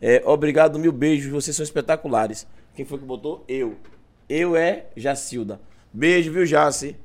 É, 0.00 0.22
obrigado, 0.24 0.78
mil 0.78 0.92
beijos. 0.92 1.30
Vocês 1.30 1.54
são 1.56 1.62
espetaculares. 1.64 2.46
Quem 2.74 2.84
foi 2.84 2.98
que 2.98 3.04
botou? 3.04 3.44
Eu. 3.48 3.76
Eu 4.28 4.56
é 4.56 4.86
Jacilda. 4.96 5.60
Beijo, 5.92 6.32
viu, 6.32 6.46
Jaci? 6.46 6.96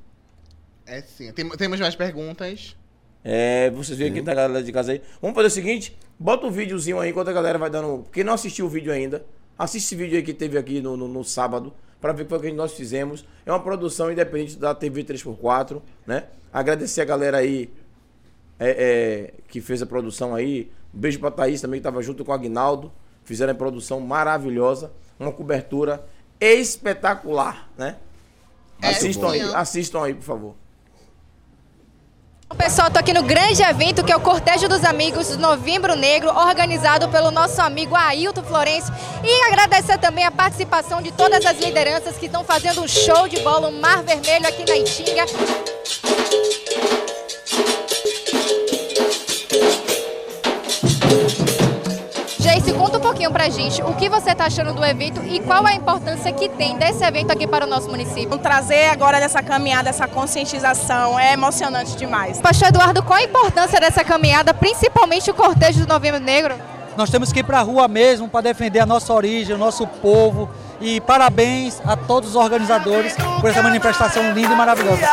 É 0.85 1.01
sim. 1.01 1.31
Tem- 1.33 1.49
temos 1.49 1.79
mais 1.79 1.95
perguntas. 1.95 2.75
É, 3.23 3.71
vocês 3.71 3.97
viram 3.97 4.11
aqui 4.11 4.21
da 4.21 4.33
galera 4.35 4.63
de 4.63 4.71
casa 4.71 4.91
aí. 4.91 5.01
Vamos 5.19 5.35
fazer 5.35 5.47
o 5.47 5.51
seguinte: 5.51 5.97
bota 6.19 6.45
o 6.45 6.51
videozinho 6.51 6.99
aí 6.99 7.09
enquanto 7.09 7.29
a 7.29 7.33
galera 7.33 7.57
vai 7.57 7.69
dando. 7.69 8.05
Quem 8.11 8.23
não 8.23 8.33
assistiu 8.33 8.67
o 8.67 8.69
vídeo 8.69 8.93
ainda, 8.93 9.25
assiste 9.57 9.85
esse 9.87 9.95
vídeo 9.95 10.15
aí 10.17 10.21
que 10.23 10.33
teve 10.33 10.57
aqui 10.57 10.79
no, 10.81 10.95
no, 10.95 11.07
no 11.07 11.23
sábado, 11.23 11.73
pra 11.99 12.13
ver 12.13 12.21
o 12.21 12.25
que 12.25 12.29
foi 12.37 12.51
que 12.51 12.55
nós 12.55 12.73
fizemos. 12.73 13.25
É 13.43 13.51
uma 13.51 13.59
produção 13.59 14.11
independente 14.11 14.57
da 14.57 14.75
TV 14.75 15.03
3x4, 15.03 15.81
né? 16.05 16.25
Agradecer 16.55 17.01
a 17.01 17.05
galera 17.05 17.39
aí 17.39 17.69
é, 18.57 18.69
é, 18.69 19.33
que 19.49 19.59
fez 19.59 19.81
a 19.81 19.85
produção 19.85 20.33
aí. 20.33 20.71
Um 20.93 20.97
beijo 20.97 21.19
pra 21.19 21.29
Thaís 21.29 21.59
também, 21.59 21.81
que 21.81 21.83
tava 21.83 22.01
junto 22.01 22.23
com 22.23 22.31
o 22.31 22.33
Agnaldo. 22.33 22.93
Fizeram 23.25 23.51
a 23.51 23.55
produção 23.55 23.99
maravilhosa. 23.99 24.93
Uma 25.19 25.33
cobertura 25.33 26.07
espetacular, 26.39 27.69
né? 27.77 27.97
É, 28.81 28.87
assistam 28.87 29.31
aí, 29.31 29.41
assistam 29.41 30.01
aí, 30.01 30.13
por 30.13 30.23
favor. 30.23 30.55
Pessoal, 32.53 32.91
tô 32.91 32.99
aqui 32.99 33.11
no 33.11 33.23
grande 33.23 33.63
evento 33.63 34.03
que 34.03 34.11
é 34.11 34.15
o 34.15 34.19
Cortejo 34.19 34.69
dos 34.69 34.83
Amigos 34.83 35.35
Novembro 35.35 35.95
Negro, 35.95 36.29
organizado 36.29 37.09
pelo 37.09 37.31
nosso 37.31 37.59
amigo 37.59 37.95
Ailton 37.95 38.43
Florencio. 38.43 38.93
E 39.23 39.51
agradecer 39.51 39.97
também 39.97 40.23
a 40.23 40.31
participação 40.31 41.01
de 41.01 41.11
todas 41.11 41.43
as 41.43 41.59
lideranças 41.59 42.17
que 42.17 42.27
estão 42.27 42.43
fazendo 42.43 42.83
um 42.83 42.87
show 42.87 43.27
de 43.27 43.39
bola, 43.39 43.67
um 43.67 43.81
mar 43.81 44.03
vermelho 44.03 44.47
aqui 44.47 44.63
na 44.63 44.77
Itinga. 44.77 45.25
Pouquinho 53.25 53.31
pra 53.31 53.49
gente 53.49 53.81
o 53.81 53.93
que 53.93 54.09
você 54.09 54.35
tá 54.35 54.45
achando 54.45 54.73
do 54.73 54.83
evento 54.83 55.21
e 55.23 55.39
qual 55.39 55.65
a 55.65 55.73
importância 55.73 56.31
que 56.31 56.49
tem 56.49 56.77
desse 56.77 57.03
evento 57.03 57.31
aqui 57.31 57.47
para 57.47 57.65
o 57.65 57.67
nosso 57.67 57.89
município. 57.89 58.37
Trazer 58.37 58.89
agora 58.89 59.19
dessa 59.19 59.41
caminhada, 59.41 59.89
essa 59.89 60.07
conscientização 60.07 61.19
é 61.19 61.33
emocionante 61.33 61.95
demais. 61.95 62.39
Pastor 62.39 62.67
Eduardo, 62.69 63.01
qual 63.03 63.19
a 63.19 63.23
importância 63.23 63.79
dessa 63.79 64.03
caminhada, 64.03 64.53
principalmente 64.53 65.29
o 65.29 65.33
Cortejo 65.33 65.81
do 65.81 65.87
Novembro 65.87 66.19
Negro? 66.19 66.55
Nós 66.97 67.09
temos 67.09 67.31
que 67.31 67.39
ir 67.39 67.43
para 67.43 67.59
a 67.59 67.61
rua 67.61 67.87
mesmo 67.87 68.27
para 68.29 68.41
defender 68.41 68.79
a 68.79 68.85
nossa 68.85 69.13
origem, 69.13 69.55
o 69.55 69.57
nosso 69.57 69.85
povo. 69.87 70.49
E 70.79 70.99
parabéns 71.01 71.81
a 71.85 71.95
todos 71.95 72.31
os 72.31 72.35
organizadores 72.35 73.15
por 73.39 73.49
essa 73.49 73.61
manifestação 73.61 74.33
linda 74.33 74.53
e 74.53 74.57
maravilhosa. 74.57 75.07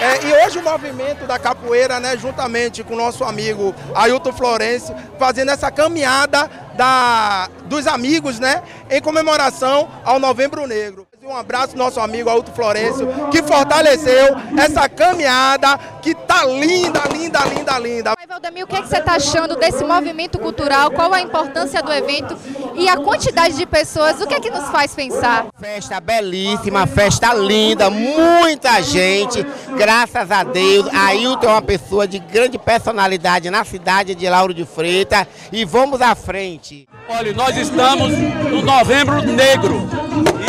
É, 0.00 0.26
e 0.26 0.44
hoje 0.44 0.58
o 0.58 0.62
movimento 0.62 1.26
da 1.26 1.38
capoeira, 1.38 1.98
né, 1.98 2.16
juntamente 2.18 2.84
com 2.84 2.94
o 2.94 2.96
nosso 2.96 3.24
amigo 3.24 3.74
Ailton 3.94 4.32
Florencio, 4.32 4.94
fazendo 5.18 5.50
essa 5.50 5.70
caminhada 5.70 6.50
da, 6.74 7.48
dos 7.64 7.86
amigos, 7.86 8.38
né, 8.38 8.62
em 8.90 9.00
comemoração 9.00 9.88
ao 10.04 10.18
Novembro 10.18 10.66
Negro. 10.66 11.06
Um 11.26 11.34
abraço 11.34 11.72
ao 11.72 11.78
nosso 11.78 11.98
amigo 11.98 12.30
Ailton 12.30 12.52
Florencio, 12.52 13.08
que 13.32 13.42
fortaleceu 13.42 14.36
essa 14.56 14.88
caminhada 14.88 15.76
que 16.00 16.14
tá 16.14 16.44
linda, 16.44 17.02
linda, 17.12 17.40
linda, 17.46 17.78
linda. 17.80 18.12
Valdemir, 18.28 18.62
o 18.62 18.66
que, 18.68 18.76
é 18.76 18.82
que 18.82 18.88
você 18.88 18.98
está 18.98 19.14
achando 19.14 19.56
desse 19.56 19.82
movimento 19.82 20.38
cultural? 20.38 20.88
Qual 20.92 21.12
a 21.12 21.20
importância 21.20 21.82
do 21.82 21.92
evento 21.92 22.36
e 22.76 22.88
a 22.88 22.96
quantidade 22.96 23.56
de 23.56 23.66
pessoas? 23.66 24.20
O 24.20 24.26
que 24.28 24.34
é 24.34 24.40
que 24.40 24.50
nos 24.50 24.68
faz 24.68 24.94
pensar? 24.94 25.46
Festa 25.58 25.98
belíssima, 25.98 26.86
festa 26.86 27.34
linda, 27.34 27.90
muita 27.90 28.80
gente, 28.80 29.44
graças 29.76 30.30
a 30.30 30.44
Deus. 30.44 30.86
Ailton 30.94 31.48
é 31.48 31.50
uma 31.50 31.62
pessoa 31.62 32.06
de 32.06 32.20
grande 32.20 32.56
personalidade 32.56 33.50
na 33.50 33.64
cidade 33.64 34.14
de 34.14 34.28
Lauro 34.28 34.54
de 34.54 34.64
Freitas 34.64 35.26
e 35.50 35.64
vamos 35.64 36.00
à 36.00 36.14
frente. 36.14 36.86
Olha, 37.08 37.32
nós 37.32 37.56
estamos 37.56 38.12
no 38.12 38.62
Novembro 38.62 39.22
Negro 39.22 39.88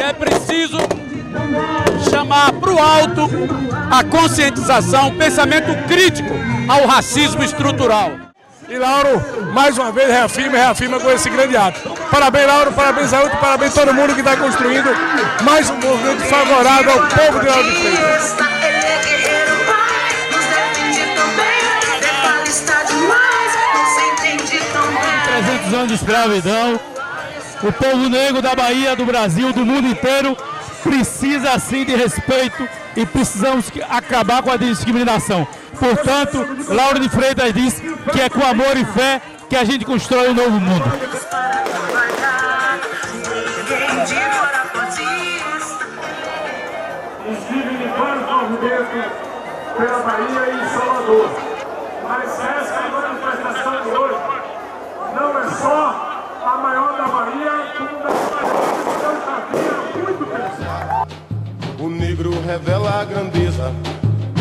é 0.07 0.13
preciso 0.13 0.77
chamar 2.09 2.53
para 2.53 2.71
o 2.71 2.79
alto 2.79 3.29
a 3.91 4.03
conscientização, 4.05 5.09
o 5.09 5.17
pensamento 5.17 5.75
crítico 5.85 6.33
ao 6.69 6.87
racismo 6.87 7.43
estrutural. 7.43 8.11
E 8.69 8.77
Lauro, 8.77 9.21
mais 9.53 9.77
uma 9.77 9.91
vez, 9.91 10.09
reafirma 10.09 10.55
e 10.55 10.59
reafirma 10.59 10.99
com 10.99 11.11
esse 11.11 11.29
grande 11.29 11.55
ato. 11.57 11.89
Parabéns, 12.09 12.47
Lauro, 12.47 12.71
parabéns, 12.73 13.13
Ailton, 13.13 13.37
parabéns 13.37 13.77
a 13.77 13.81
todo 13.81 13.93
mundo 13.93 14.13
que 14.13 14.21
está 14.21 14.37
construindo 14.37 14.89
mais 15.43 15.69
um 15.69 15.75
movimento 15.75 16.23
favorável 16.23 16.91
ao 16.91 16.99
povo 16.99 17.39
de 17.39 17.47
Lauro 17.47 17.63
de 17.63 17.75
Freitas. 17.75 18.35
É 18.61 18.99
guerreiro, 19.03 19.55
pai, 19.65 20.11
nos 20.31 20.45
defende 20.45 21.15
tão 21.15 21.27
bem. 21.35 21.99
Declara 21.99 22.47
está 22.47 22.83
demais, 22.83 23.53
nos 23.73 23.97
entende 24.03 24.59
tão 24.71 24.87
bem. 24.87 25.43
300 25.43 25.73
anos 25.73 25.87
de 25.87 25.93
escravidão, 25.95 26.79
o 27.63 27.71
povo 27.71 28.09
negro 28.09 28.41
da 28.41 28.55
Bahia, 28.55 28.95
do 28.95 29.05
Brasil, 29.05 29.51
do 29.53 29.65
mundo 29.65 29.87
inteiro 29.87 30.37
precisa 30.83 31.57
sim 31.59 31.83
de 31.83 31.95
respeito 31.95 32.67
e 32.95 33.05
precisamos 33.05 33.71
acabar 33.89 34.41
com 34.41 34.51
a 34.51 34.57
discriminação. 34.57 35.47
Portanto, 35.79 36.45
Lauro 36.69 36.99
de 36.99 37.09
Freitas 37.09 37.53
diz 37.53 37.81
que 38.11 38.21
é 38.21 38.29
com 38.29 38.45
amor 38.45 38.75
e 38.77 38.85
fé 38.85 39.21
que 39.49 39.55
a 39.55 39.63
gente 39.63 39.85
constrói 39.85 40.29
um 40.29 40.33
novo 40.33 40.59
mundo. 40.59 40.83
Movimentos 48.49 49.27
pela 49.77 49.99
Bahia 49.99 50.49
e 50.53 50.69
Salvador. 50.69 51.29
Mas 52.07 52.39
essa 52.39 52.81
manifestação 52.89 53.81
de 53.83 53.89
hoje 53.89 54.15
não 55.13 55.39
é 55.39 55.49
só 55.49 55.96
Bahia, 57.17 57.73
como 57.75 57.89
muito. 60.05 61.83
O 61.83 61.89
negro 61.89 62.29
revela 62.45 63.01
a 63.01 63.05
grandeza. 63.05 63.73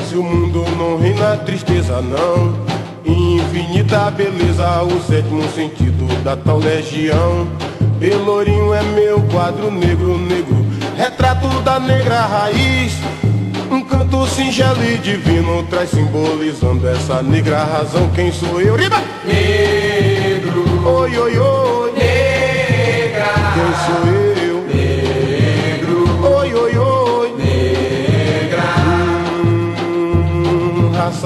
Se 0.07 0.15
o 0.15 0.23
mundo 0.23 0.62
não 0.77 0.98
ri 0.98 1.15
na 1.15 1.39
tristeza, 1.39 2.03
não. 2.03 2.55
Infinita 3.03 4.11
beleza, 4.11 4.82
o 4.82 5.01
sétimo 5.05 5.43
sentido 5.55 6.23
da 6.23 6.36
tal 6.36 6.59
legião. 6.59 7.48
Pelourinho 7.98 8.74
é 8.74 8.82
meu 8.82 9.23
quadro 9.23 9.70
negro, 9.70 10.19
negro. 10.19 10.66
Retrato 10.98 11.48
da 11.62 11.81
negra 11.81 12.27
raiz. 12.27 12.93
Um 13.70 13.81
canto 13.82 14.27
singelo 14.27 14.85
e 14.85 14.98
divino 14.98 15.62
traz 15.70 15.89
simbolizando 15.89 16.86
essa 16.86 17.23
negra 17.23 17.65
razão. 17.65 18.11
Quem 18.11 18.31
sou 18.31 18.61
eu? 18.61 18.77
Riba! 18.77 19.03
Negro. 19.24 20.86
Oi, 20.86 21.19
oi, 21.19 21.39
oi. 21.39 21.76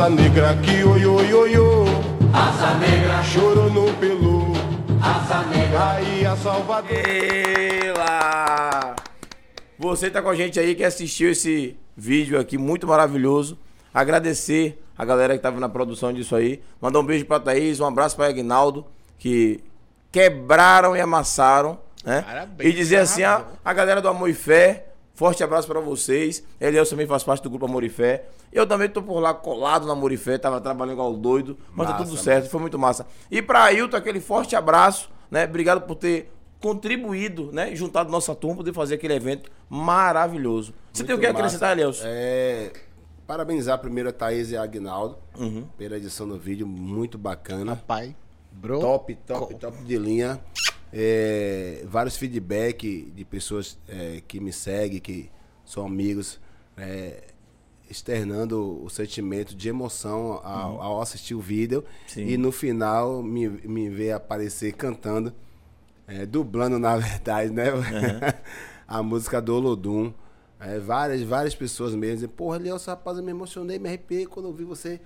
Raça 0.01 0.09
negra 0.09 0.57
que 0.57 0.83
oi, 0.83 1.05
oi, 1.05 1.35
oi, 1.35 1.59
oi. 1.59 1.89
Raça 2.33 2.75
negra. 2.79 3.23
Chorou 3.23 3.71
no 3.71 3.93
pelo. 3.99 4.51
Raça 4.99 5.43
negra. 5.49 5.91
Aí 5.91 6.25
a 6.25 6.35
Salvador. 6.37 6.91
Ela! 7.85 8.97
Você 9.79 10.09
tá 10.11 10.23
com 10.23 10.31
a 10.31 10.35
gente 10.35 10.59
aí 10.59 10.75
que 10.75 10.85
assistiu 10.85 11.31
esse 11.31 11.77
vídeo 11.95 12.41
aqui 12.41 12.57
muito 12.57 12.87
maravilhoso. 12.87 13.59
Agradecer 13.93 14.83
a 14.97 15.05
galera 15.05 15.37
que 15.37 15.43
tava 15.43 15.61
na 15.61 15.69
produção 15.69 16.15
disso 16.15 16.35
aí. 16.35 16.63
Mandar 16.81 17.01
um 17.01 17.05
beijo 17.05 17.27
pra 17.27 17.39
Thaís, 17.39 17.79
um 17.79 17.87
abraço 17.87 18.17
pra 18.17 18.27
Agnaldo, 18.27 18.87
que 19.19 19.63
quebraram 20.11 20.97
e 20.97 21.01
amassaram, 21.01 21.79
né? 22.03 22.23
Parabéns, 22.23 22.71
e 22.71 22.73
dizer 22.73 22.97
assim, 22.97 23.23
a, 23.23 23.45
a 23.63 23.73
galera 23.75 24.01
do 24.01 24.09
Amor 24.09 24.31
e 24.31 24.35
Fé, 24.35 24.90
forte 25.21 25.45
abraço 25.45 25.69
pra 25.69 25.81
vocês. 25.81 26.43
Eliel 26.59 26.87
também 26.89 27.07
faz 27.07 27.23
parte 27.23 27.43
do 27.43 27.51
grupo 27.51 27.67
Amor 27.67 27.85
e 27.85 27.91
Fé. 27.91 28.25
Eu 28.51 28.67
também 28.67 28.89
tô 28.89 29.03
por 29.03 29.21
lá 29.21 29.35
colado 29.35 29.85
no 29.85 29.93
Amor 29.93 30.11
e 30.13 30.17
Fé, 30.17 30.39
tava 30.39 30.59
trabalhando 30.63 30.95
igual 30.95 31.13
doido, 31.15 31.59
mas 31.75 31.87
tá 31.89 31.93
Massa, 31.93 32.05
tudo 32.07 32.17
certo, 32.17 32.49
foi 32.49 32.59
muito 32.59 32.79
massa. 32.79 33.07
E 33.31 33.43
pra 33.43 33.65
Ailton, 33.65 33.99
aquele 33.99 34.19
forte 34.19 34.57
abraço, 34.57 35.11
né? 35.31 35.45
Obrigado 35.45 35.83
por 35.83 35.95
ter 35.97 36.33
contribuído, 36.59 37.51
né? 37.53 37.77
Juntado 37.77 38.11
nossa 38.11 38.35
turma, 38.35 38.57
poder 38.57 38.73
fazer 38.73 38.95
aquele 38.95 39.13
evento 39.13 39.51
maravilhoso. 39.69 40.73
Você 40.91 41.05
tem 41.05 41.15
o 41.15 41.19
que 41.19 41.27
Muito 41.27 41.37
acrescentar, 41.37 41.77
massa. 41.77 41.81
Elielson? 41.81 42.03
É, 42.07 42.73
parabenizar 43.27 43.79
primeiro 43.79 44.09
a 44.09 44.13
Thaís 44.13 44.51
e 44.51 44.57
a 44.57 44.63
Agnaldo 44.63 45.19
Uhum. 45.39 45.67
pela 45.77 45.99
edição 45.99 46.27
do 46.27 46.39
vídeo, 46.39 46.67
muito 46.67 47.19
bacana. 47.19 47.77
Pai, 47.87 48.17
bro. 48.51 48.81
Top, 48.81 49.15
top, 49.27 49.55
top 49.57 49.85
de 49.85 49.99
linha. 49.99 50.41
É, 50.93 51.85
vários 51.87 52.17
feedback 52.17 53.11
de 53.15 53.25
pessoas 53.25 53.79
é, 53.89 54.23
que 54.27 54.41
me 54.41 54.53
seguem, 54.53 55.01
que 55.01 55.31
são 55.65 55.87
amigos, 55.87 56.41
é, 56.77 57.25
externando 57.89 58.83
o 58.85 58.89
sentimento 58.89 59.55
de 59.55 59.69
emoção 59.69 60.41
ao, 60.45 60.75
Uhum. 60.75 60.83
ao 60.83 61.03
assistir 61.03 61.35
o 61.35 61.41
vídeo. 61.41 61.85
Sim. 62.07 62.27
E 62.27 62.37
no 62.37 62.53
final 62.53 63.23
me, 63.23 63.49
me 63.49 63.89
ver 63.89 64.12
aparecer 64.12 64.73
cantando, 64.73 65.33
é, 66.07 66.25
dublando 66.27 66.79
na 66.79 66.97
verdade, 66.99 67.51
né? 67.53 67.65
a 68.87 69.03
música 69.03 69.41
do 69.41 69.55
Olodum. 69.55 70.12
É, 70.59 70.79
várias, 70.79 71.23
várias 71.23 71.55
pessoas 71.55 71.95
mesmo 71.95 72.17
dizem, 72.17 72.29
porra, 72.29 72.57
Elielson, 72.57 72.91
rapaz, 72.91 73.17
eu 73.17 73.25
me 73.25 73.31
emocionei, 73.31 73.79
me 73.79 73.89
arrepiei 73.89 74.27
quando 74.27 74.47
eu 74.47 74.53
vi 74.53 74.65
você. 74.65 75.01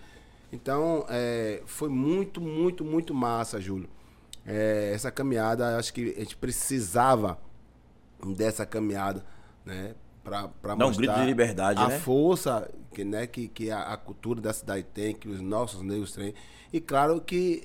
Então, 0.52 1.04
é, 1.08 1.62
foi 1.66 1.88
muito, 1.88 2.40
muito, 2.40 2.84
muito 2.84 3.14
massa, 3.14 3.60
Júlio. 3.60 3.88
É, 4.46 4.92
essa 4.94 5.10
caminhada, 5.10 5.76
acho 5.78 5.92
que 5.92 6.14
a 6.16 6.20
gente 6.20 6.36
precisava 6.36 7.38
dessa 8.36 8.66
caminhada, 8.66 9.24
né? 9.64 9.94
Pra, 10.22 10.48
pra 10.48 10.74
Dá 10.74 10.84
um 10.84 10.88
mostrar 10.88 11.06
grito 11.06 11.20
de 11.20 11.26
liberdade, 11.26 11.80
a 11.80 11.88
né? 11.88 11.98
força 11.98 12.70
que, 12.94 13.04
né, 13.04 13.26
que, 13.26 13.46
que 13.46 13.70
a, 13.70 13.92
a 13.92 13.96
cultura 13.96 14.40
da 14.40 14.54
cidade 14.54 14.86
tem, 14.94 15.14
que 15.14 15.28
os 15.28 15.40
nossos 15.40 15.82
negros 15.82 16.12
têm. 16.12 16.32
E 16.72 16.80
claro 16.80 17.20
que 17.20 17.62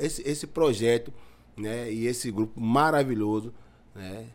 esse, 0.00 0.28
esse 0.28 0.46
projeto 0.46 1.12
né, 1.56 1.90
e 1.90 2.06
esse 2.06 2.30
grupo 2.30 2.60
maravilhoso, 2.60 3.52
né? 3.94 4.26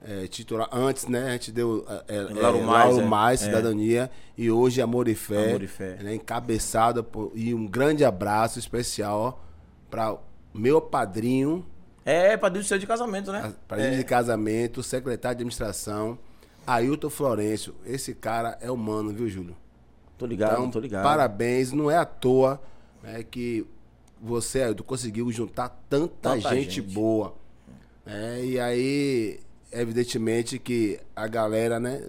É, 0.00 0.28
titular, 0.28 0.68
antes, 0.70 1.08
né? 1.08 1.30
A 1.30 1.32
gente 1.32 1.50
deu 1.50 1.84
é, 2.06 2.16
é, 2.18 2.20
Lauro 2.20 2.58
é, 2.58 2.62
Mais, 2.62 2.84
Lauro 2.84 3.00
é. 3.00 3.04
Mais. 3.04 3.40
Cidadania, 3.40 4.08
e 4.36 4.48
hoje 4.48 4.80
Amor 4.80 5.08
e 5.08 5.14
Fé, 5.16 5.48
Amor 5.48 5.62
e 5.62 5.66
Fé. 5.66 5.96
né, 6.00 6.14
encabeçada 6.14 7.02
por, 7.02 7.32
e 7.34 7.52
um 7.52 7.66
grande 7.66 8.04
abraço 8.04 8.60
especial 8.60 9.44
para 9.90 10.16
meu 10.54 10.80
padrinho, 10.80 11.64
É, 12.04 12.36
padrinho 12.36 12.64
seu 12.64 12.78
de 12.78 12.86
casamento, 12.86 13.30
né? 13.32 13.54
padrinho 13.66 13.92
é. 13.92 13.96
de 13.96 14.04
casamento, 14.04 14.82
secretário 14.82 15.36
de 15.36 15.42
administração, 15.42 16.18
Ailton 16.66 17.10
Florencio. 17.10 17.74
Esse 17.84 18.14
cara 18.14 18.56
é 18.60 18.70
humano, 18.70 19.10
viu, 19.12 19.28
Júlio? 19.28 19.56
Tô 20.16 20.26
ligado, 20.26 20.52
Então, 20.52 20.70
tô 20.70 20.80
ligado. 20.80 21.02
Parabéns, 21.04 21.72
não 21.72 21.90
é 21.90 21.96
à 21.96 22.04
toa 22.04 22.60
né, 23.02 23.22
que 23.22 23.66
você, 24.20 24.62
Ailton, 24.62 24.82
conseguiu 24.84 25.30
juntar 25.30 25.68
tanta, 25.88 26.14
Tanta 26.34 26.40
gente, 26.54 26.76
gente. 26.76 26.82
boa. 26.82 27.34
É, 28.06 28.44
e 28.44 28.58
aí, 28.58 29.38
evidentemente 29.70 30.58
que 30.58 30.98
a 31.14 31.26
galera, 31.28 31.78
né, 31.78 32.08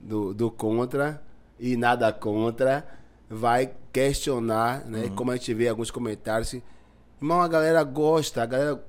do, 0.00 0.32
do 0.34 0.50
contra 0.50 1.22
e 1.58 1.76
nada 1.76 2.10
contra 2.12 2.86
vai 3.28 3.70
questionar, 3.92 4.84
né? 4.86 5.04
Uhum. 5.04 5.14
Como 5.14 5.30
a 5.30 5.36
gente 5.36 5.52
vê 5.54 5.68
alguns 5.68 5.90
comentários, 5.90 6.54
irmão, 7.20 7.40
a 7.40 7.48
galera 7.48 7.82
gosta, 7.82 8.42
a 8.42 8.46
galera. 8.46 8.84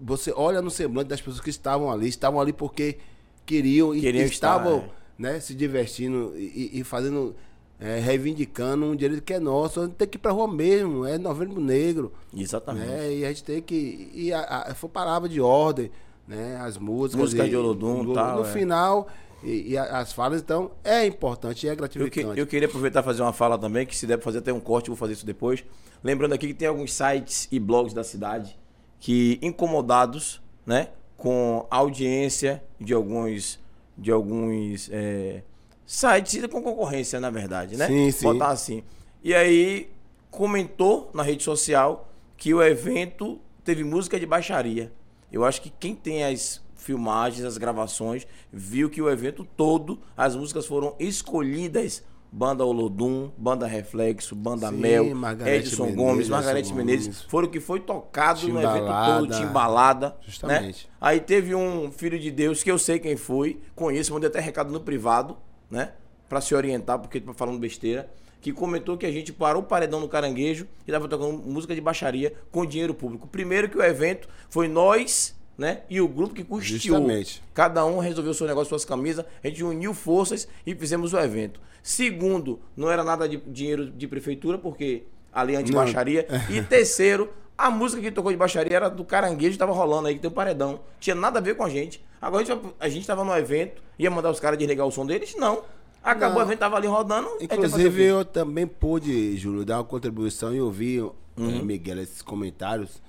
Você 0.00 0.32
olha 0.36 0.60
no 0.60 0.70
semblante 0.70 1.08
das 1.08 1.20
pessoas 1.20 1.40
que 1.40 1.50
estavam 1.50 1.90
ali, 1.90 2.08
estavam 2.08 2.40
ali 2.40 2.52
porque 2.52 2.98
queriam 3.46 3.94
e 3.94 4.00
Queriam 4.00 4.24
estar, 4.24 4.56
estavam 4.58 4.78
é. 4.78 4.90
né, 5.18 5.40
se 5.40 5.54
divertindo 5.54 6.32
e, 6.36 6.80
e 6.80 6.84
fazendo, 6.84 7.34
é, 7.78 7.98
reivindicando 8.00 8.86
um 8.86 8.96
direito 8.96 9.22
que 9.22 9.32
é 9.34 9.38
nosso. 9.40 9.80
A 9.80 9.84
gente 9.84 9.94
tem 9.94 10.08
que 10.08 10.16
ir 10.16 10.20
pra 10.20 10.32
rua 10.32 10.48
mesmo, 10.52 11.04
é 11.06 11.16
novembro 11.16 11.60
negro. 11.60 12.12
Exatamente. 12.36 12.86
Né? 12.86 13.14
E 13.14 13.24
a 13.24 13.28
gente 13.28 13.44
tem 13.44 13.62
que. 13.62 14.10
E 14.12 14.32
a, 14.32 14.66
a, 14.68 14.74
foi 14.74 14.90
palavra 14.90 15.28
de 15.28 15.40
ordem, 15.40 15.90
né? 16.26 16.56
As 16.60 16.76
músicas. 16.76 17.20
Música 17.20 17.46
e- 17.46 17.50
de 17.50 17.56
Olodum, 17.56 18.02
no, 18.02 18.14
tal, 18.14 18.38
No 18.40 18.46
é. 18.46 18.52
final, 18.52 19.08
e, 19.44 19.72
e 19.72 19.78
as 19.78 20.12
falas, 20.12 20.40
então, 20.40 20.70
é 20.82 21.06
importante 21.06 21.64
e 21.64 21.68
é 21.68 21.72
Eu, 21.72 21.76
que- 21.76 21.80
gratificante. 21.80 22.40
eu 22.40 22.46
queria 22.46 22.66
aproveitar 22.68 23.00
e 23.00 23.04
fazer 23.04 23.22
uma 23.22 23.32
fala 23.32 23.58
também, 23.58 23.86
que 23.86 23.96
se 23.96 24.06
der 24.06 24.16
pra 24.16 24.24
fazer 24.24 24.38
até 24.38 24.52
um 24.52 24.60
corte, 24.60 24.88
vou 24.88 24.96
fazer 24.96 25.12
isso 25.12 25.26
depois. 25.26 25.64
Lembrando 26.02 26.32
aqui 26.32 26.48
que 26.48 26.54
tem 26.54 26.68
alguns 26.68 26.92
sites 26.92 27.48
e 27.52 27.58
blogs 27.60 27.92
da 27.94 28.02
cidade 28.04 28.58
que, 29.00 29.38
incomodados, 29.42 30.40
né, 30.66 30.88
com 31.16 31.66
a 31.70 31.76
audiência 31.76 32.62
de 32.80 32.92
alguns, 32.94 33.58
de 33.96 34.10
alguns 34.10 34.88
é, 34.92 35.42
sites 35.86 36.46
com 36.46 36.62
concorrência, 36.62 37.20
na 37.20 37.30
verdade, 37.30 37.76
né? 37.76 37.86
Sim, 37.86 38.10
sim. 38.10 38.24
Botar 38.24 38.48
assim. 38.48 38.82
E 39.22 39.34
aí 39.34 39.90
comentou 40.30 41.10
na 41.14 41.22
rede 41.22 41.42
social 41.42 42.08
que 42.36 42.52
o 42.52 42.62
evento 42.62 43.38
teve 43.62 43.84
música 43.84 44.18
de 44.18 44.26
baixaria. 44.26 44.92
Eu 45.32 45.44
acho 45.44 45.62
que 45.62 45.70
quem 45.70 45.94
tem 45.94 46.24
as 46.24 46.60
filmagens, 46.84 47.44
as 47.44 47.58
gravações, 47.58 48.26
viu 48.52 48.88
que 48.90 49.02
o 49.02 49.10
evento 49.10 49.44
todo, 49.56 50.00
as 50.16 50.36
músicas 50.36 50.66
foram 50.66 50.94
escolhidas. 50.98 52.04
Banda 52.36 52.64
Olodum, 52.64 53.30
Banda 53.38 53.64
Reflexo, 53.64 54.34
Banda 54.34 54.68
Sim, 54.68 54.74
Mel, 54.74 55.14
Margarete 55.14 55.68
Edson 55.68 55.84
Menezes, 55.84 55.96
Gomes, 55.96 56.28
Margarete 56.28 56.74
Menezes, 56.74 57.22
foram 57.22 57.46
o 57.46 57.50
que 57.50 57.60
foi 57.60 57.78
tocado 57.78 58.40
no 58.48 58.58
evento 58.58 58.74
Timbalada. 58.74 59.20
todo, 59.20 59.38
Timbalada. 59.38 60.16
Justamente. 60.20 60.86
Né? 60.86 60.92
Aí 61.00 61.20
teve 61.20 61.54
um 61.54 61.92
filho 61.92 62.18
de 62.18 62.32
Deus 62.32 62.60
que 62.60 62.68
eu 62.68 62.76
sei 62.76 62.98
quem 62.98 63.16
foi, 63.16 63.60
conheço, 63.76 64.12
mandei 64.12 64.28
até 64.28 64.40
recado 64.40 64.72
no 64.72 64.80
privado, 64.80 65.36
né? 65.70 65.92
Pra 66.28 66.40
se 66.40 66.56
orientar, 66.56 66.98
porque 66.98 67.20
tá 67.20 67.32
falando 67.32 67.60
besteira. 67.60 68.10
Que 68.40 68.52
comentou 68.52 68.98
que 68.98 69.06
a 69.06 69.12
gente 69.12 69.32
parou 69.32 69.62
o 69.62 69.64
paredão 69.64 70.00
no 70.00 70.08
caranguejo 70.08 70.66
e 70.84 70.90
tava 70.90 71.06
tocando 71.06 71.38
música 71.38 71.72
de 71.72 71.80
baixaria 71.80 72.34
com 72.50 72.66
dinheiro 72.66 72.94
público. 72.94 73.28
Primeiro 73.28 73.68
que 73.68 73.78
o 73.78 73.82
evento 73.82 74.28
foi 74.50 74.66
nós, 74.66 75.36
né? 75.56 75.82
E 75.88 76.00
o 76.00 76.08
grupo 76.08 76.34
que 76.34 76.44
custeou. 76.44 76.78
Justamente. 76.98 77.42
Cada 77.52 77.84
um 77.86 77.98
resolveu 77.98 78.34
seu 78.34 78.46
negócio, 78.46 78.68
suas 78.68 78.84
camisas, 78.84 79.24
a 79.42 79.48
gente 79.48 79.62
uniu 79.64 79.94
forças 79.94 80.48
e 80.66 80.74
fizemos 80.74 81.12
o 81.12 81.18
evento. 81.18 81.60
Segundo, 81.82 82.60
não 82.76 82.90
era 82.90 83.04
nada 83.04 83.28
de 83.28 83.36
dinheiro 83.36 83.90
de 83.90 84.08
prefeitura, 84.08 84.56
porque 84.58 85.04
ali 85.32 85.54
é 85.54 85.58
anti-baixaria. 85.58 86.26
E 86.50 86.62
terceiro, 86.62 87.28
a 87.56 87.70
música 87.70 88.00
que 88.02 88.10
tocou 88.10 88.32
de 88.32 88.38
baixaria 88.38 88.74
era 88.76 88.88
do 88.88 89.04
caranguejo 89.04 89.52
que 89.52 89.58
tava 89.58 89.72
rolando 89.72 90.08
aí, 90.08 90.14
que 90.14 90.20
tem 90.20 90.30
um 90.30 90.34
paredão. 90.34 90.80
Tinha 90.98 91.14
nada 91.14 91.38
a 91.38 91.42
ver 91.42 91.56
com 91.56 91.64
a 91.64 91.68
gente. 91.68 92.02
Agora 92.20 92.42
a 92.42 92.46
gente, 92.46 92.66
a 92.80 92.88
gente 92.88 93.06
tava 93.06 93.22
no 93.22 93.36
evento, 93.36 93.82
ia 93.98 94.10
mandar 94.10 94.30
os 94.30 94.40
caras 94.40 94.58
desligar 94.58 94.86
o 94.86 94.90
som 94.90 95.04
deles? 95.04 95.34
Não. 95.36 95.62
Acabou 96.02 96.38
Não. 96.38 96.44
o 96.44 96.48
evento, 96.48 96.58
tava 96.58 96.76
ali 96.76 96.86
rodando. 96.86 97.28
Inclusive, 97.40 98.02
eu 98.02 98.24
também 98.24 98.66
pude, 98.66 99.36
Júlio, 99.36 99.64
dar 99.64 99.78
uma 99.78 99.84
contribuição 99.84 100.54
e 100.54 100.60
ouvir, 100.60 101.02
Uhum. 101.36 101.58
eh, 101.58 101.62
Miguel, 101.62 101.98
esses 102.00 102.22
comentários. 102.22 103.02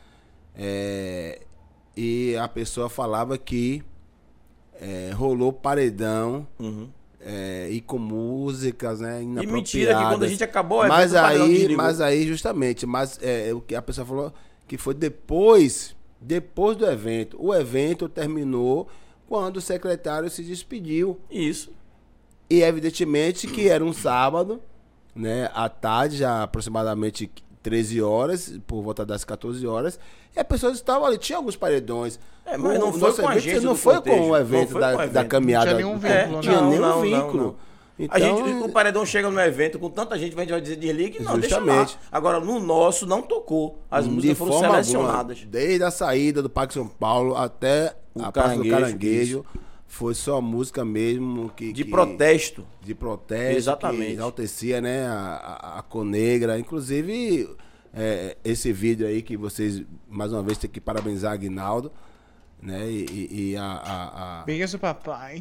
É, 0.55 1.41
e 1.95 2.35
a 2.37 2.47
pessoa 2.47 2.89
falava 2.89 3.37
que 3.37 3.83
eh, 4.79 5.11
rolou 5.15 5.53
paredão 5.53 6.45
Uhum. 6.59 6.89
eh, 7.21 7.69
e 7.71 7.81
com 7.81 7.97
músicas, 7.97 8.99
né? 8.99 9.21
E 9.21 9.25
mentira, 9.47 9.95
que 9.95 10.03
quando 10.03 10.23
a 10.23 10.27
gente 10.27 10.43
acabou 10.43 10.79
evento, 10.79 10.89
mas 10.93 11.15
aí, 11.15 11.75
mas 11.75 12.01
aí, 12.01 12.27
justamente, 12.27 12.85
mas 12.85 13.19
é, 13.21 13.53
o 13.53 13.61
que 13.61 13.75
a 13.75 13.81
pessoa 13.81 14.05
falou 14.05 14.33
que 14.67 14.77
foi 14.77 14.93
depois, 14.93 15.95
depois 16.19 16.75
do 16.75 16.85
evento. 16.85 17.37
O 17.39 17.53
evento 17.53 18.09
terminou 18.09 18.87
quando 19.27 19.57
o 19.57 19.61
secretário 19.61 20.29
se 20.29 20.43
despediu. 20.43 21.19
Isso. 21.31 21.71
E 22.49 22.61
evidentemente 22.61 23.47
que 23.47 23.67
era 23.69 23.83
um 23.83 23.93
sábado, 23.93 24.61
né? 25.15 25.49
À 25.53 25.69
tarde, 25.69 26.17
já 26.17 26.43
aproximadamente 26.43 27.31
13 27.65 27.99
horas, 28.03 28.53
por 28.67 28.83
volta 28.83 29.03
das 29.03 29.23
14 29.25 29.65
horas, 29.65 29.99
e 30.35 30.39
as 30.39 30.45
pessoas 30.45 30.75
estavam 30.75 31.05
ali, 31.07 31.17
tinha 31.17 31.37
alguns 31.37 31.55
paredões. 31.55 32.19
É, 32.45 32.55
mas 32.57 32.77
O- 32.77 32.79
não 32.79 32.89
o 32.89 32.93
foi 32.93 33.11
com 33.13 33.27
a 33.27 33.31
evento 33.31 33.43
gente 33.43 33.65
não 33.65 33.75
foi 33.75 33.99
com 34.01 34.09
o 34.11 34.27
não 34.29 34.37
evento 34.37 34.69
foi 34.73 34.81
da, 34.81 34.87
com 34.89 34.93
o 34.93 34.97
da 34.99 35.05
evento. 35.05 35.27
caminhada. 35.27 35.65
Não 35.71 35.77
tinha 35.77 35.87
nenhum 35.87 36.05
É, 36.05 36.23
vínculo, 36.23 36.41
tinha 36.41 36.61
não. 36.61 36.69
nenhum 36.69 36.81
Não, 36.81 36.89
não, 36.95 37.01
vínculo. 37.01 37.43
não. 37.43 37.55
a 38.09 38.17
Então, 38.19 38.45
gente, 38.47 38.63
o 38.63 38.69
paredão 38.69 39.03
chega 39.05 39.31
no 39.31 39.39
evento 39.39 39.79
com 39.79 39.89
tanta 39.89 40.15
gente, 40.19 40.35
a 40.35 40.39
gente 40.43 40.49
vai 40.51 40.61
dizer 40.61 40.75
desligue, 40.75 41.23
não, 41.23 41.39
deixa 41.39 41.57
lá. 41.57 41.63
Justamente. 41.65 41.97
Agora, 42.11 42.39
no 42.39 42.59
nosso, 42.59 43.07
não 43.07 43.21
tocou. 43.23 43.79
As 43.89 44.05
músicas 44.05 44.37
foram 44.37 44.59
selecionadas. 44.59 45.37
alguma, 45.37 45.51
desde 45.51 45.83
a 45.83 45.89
saída 45.89 46.41
do 46.43 46.49
Parque 46.51 46.73
São 46.75 46.87
Paulo 46.87 47.35
até 47.35 47.95
O 48.13 48.21
a 48.21 48.31
Praça 48.31 48.49
do 48.57 48.69
Caranguejo, 48.69 48.75
Caranguejo, 48.75 49.45
foi 49.95 50.13
só 50.13 50.41
música 50.41 50.83
mesmo 50.83 51.49
que... 51.55 51.71
De 51.71 51.85
que- 51.85 51.89
protesto. 51.89 52.65
De 52.81 52.93
protesto. 52.93 53.57
Exatamente. 53.57 54.07
Que 54.07 54.13
enaltecia, 54.15 54.81
né, 54.81 55.05
a, 55.07 55.13
a, 55.15 55.79
a 55.79 55.81
Conegra. 55.83 56.59
Inclusive, 56.59 57.49
é, 57.93 58.35
esse 58.43 58.73
vídeo 58.73 59.07
aí 59.07 59.21
que 59.21 59.37
vocês, 59.37 59.83
mais 60.09 60.33
uma 60.33 60.43
vez, 60.43 60.57
tem 60.57 60.69
que 60.69 60.81
parabenizar 60.81 61.31
a 61.31 61.33
Aguinaldo, 61.35 61.93
né, 62.61 62.89
e, 62.91 63.05
e- 63.09 63.51
e 63.51 63.55
a... 63.55 63.63
a, 63.63 64.41
a 64.41 64.43
Beijo, 64.43 64.77
papai. 64.77 65.39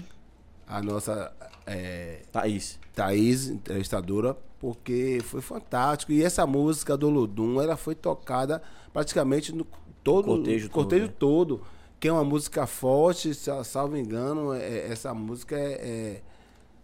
a 0.69 0.81
nossa 0.81 1.33
é, 1.67 2.23
Thaís. 2.31 2.79
Thaís, 2.95 3.49
entrevistadora, 3.49 4.37
porque 4.61 5.19
foi 5.25 5.41
fantástico. 5.41 6.13
E 6.13 6.23
essa 6.23 6.47
música 6.47 6.97
do 6.97 7.11
Ludum, 7.11 7.61
ela 7.61 7.77
foi 7.77 7.97
tocada 7.97 8.63
praticamente 8.93 9.53
no 9.53 9.67
todo 10.05 10.27
cortejo 10.27 10.69
todo, 10.69 10.73
cortejo 10.75 11.07
né? 11.07 11.13
todo, 11.19 11.61
que 12.05 12.09
é 12.09 12.13
uma 12.13 12.23
música 12.23 12.67
forte, 12.67 13.33
se- 13.33 13.65
salvo 13.65 13.97
engano, 13.97 14.53
é- 14.53 14.89
essa 14.93 15.15
música 15.15 15.57
é, 15.57 15.73
é 15.73 16.21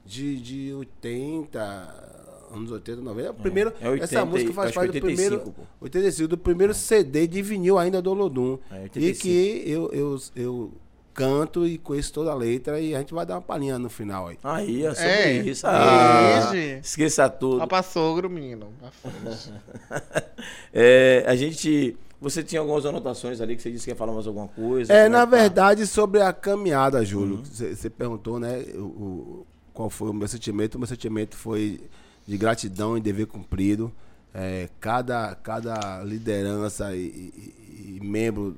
de, 0.03 0.41
de 0.41 0.73
80, 0.73 1.61
anos 2.51 2.71
80, 2.71 3.03
90. 3.03 3.35
Primeiro, 3.35 3.71
é 3.83 3.91
80 3.91 4.05
essa 4.05 4.25
música 4.25 4.51
faz 4.55 4.73
parte 4.73 4.93
que 4.93 4.99
do 4.99 5.05
primeiro 5.05 5.35
85, 5.35 5.53
pô. 5.61 5.63
85, 5.83 6.27
do 6.29 6.39
primeiro 6.39 6.73
CD 6.73 7.27
de 7.27 7.43
vinil 7.43 7.79
ainda 7.79 8.01
do 8.01 8.15
Lodum. 8.15 8.59
É, 8.71 8.77
e 8.79 8.83
85. 8.85 9.21
que 9.23 9.63
eu, 9.71 9.91
eu, 9.93 10.19
eu 10.35 10.73
canto 11.13 11.67
e 11.67 11.77
conheço 11.77 12.15
toda 12.15 12.31
a 12.31 12.35
letra 12.35 12.81
e 12.81 12.95
a 12.95 12.99
gente 13.01 13.13
vai 13.13 13.27
dar 13.27 13.35
uma 13.35 13.43
palhinha 13.43 13.79
no 13.79 13.91
final 13.91 14.29
aí. 14.29 14.39
Aí, 14.43 14.87
é 14.87 14.95
sobre 14.95 15.11
É, 15.11 15.33
isso. 15.43 15.67
Ah, 15.67 16.51
Ixi. 16.51 16.81
esqueça 16.83 17.29
tudo. 17.29 17.59
Lá 17.59 17.67
pra 17.67 17.83
sogro, 17.83 18.31
menino. 18.31 18.73
É, 20.73 21.25
a 21.27 21.37
gente. 21.37 21.95
Você 22.21 22.43
tinha 22.43 22.61
algumas 22.61 22.85
anotações 22.85 23.41
ali 23.41 23.57
que 23.57 23.63
você 23.63 23.71
disse 23.71 23.85
que 23.85 23.91
ia 23.93 23.97
falar 23.97 24.13
mais 24.13 24.27
alguma 24.27 24.49
coisa. 24.49 24.93
É, 24.93 25.05
Como 25.05 25.13
na 25.17 25.21
tá? 25.27 25.37
verdade, 25.37 25.87
sobre 25.87 26.21
a 26.21 26.33
caminhada, 26.33 27.03
Júlio, 27.05 27.43
você 27.45 27.75
você 27.75 27.89
perguntou, 27.89 28.39
né, 28.39 28.59
o, 28.77 29.47
qual 29.73 29.89
foi 29.89 30.11
o 30.11 30.13
meu 30.13 30.29
sentimento. 30.29 30.75
O 30.75 30.79
meu 30.79 30.87
sentimento 30.87 31.35
foi 31.37 31.81
de 32.27 32.37
gratidão 32.37 32.97
e 32.99 33.01
dever 33.01 33.27
cumprido. 33.27 33.91
É, 34.35 34.69
cada, 34.79 35.35
cada 35.35 36.03
liderança 36.05 36.95
e, 36.95 37.01
e- 37.07 37.97
e 37.97 38.01
membro 38.05 38.57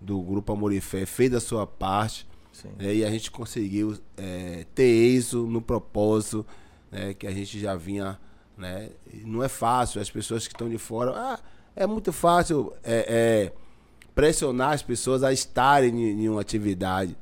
do 0.00 0.20
Grupo 0.20 0.52
Amor 0.52 0.72
e 0.72 0.80
Fé 0.80 1.04
fez 1.06 1.32
a 1.34 1.40
sua 1.40 1.66
parte. 1.66 2.26
Sim. 2.52 2.68
né, 2.78 2.94
e 2.94 3.04
a 3.04 3.10
gente 3.10 3.30
conseguiu 3.30 3.96
é, 4.16 4.66
ter 4.74 4.90
isso 4.90 5.46
no 5.46 5.60
propósito 5.62 6.44
né, 6.90 7.12
que 7.14 7.26
a 7.26 7.30
gente 7.30 7.58
já 7.60 7.74
vinha. 7.76 8.18
Né, 8.56 8.90
não 9.24 9.42
é 9.42 9.48
fácil, 9.48 10.00
as 10.00 10.10
pessoas 10.10 10.46
que 10.46 10.54
estão 10.54 10.68
de 10.68 10.78
fora. 10.78 11.12
Ah, 11.14 11.38
é 11.74 11.86
muito 11.86 12.12
fácil 12.12 12.72
é, 12.84 13.06
é, 13.08 13.52
pressionar 14.14 14.72
as 14.72 14.82
pessoas 14.82 15.22
a 15.22 15.32
estarem 15.32 15.90
em, 15.90 16.24
em 16.24 16.28
uma 16.28 16.40
atividade. 16.40 17.16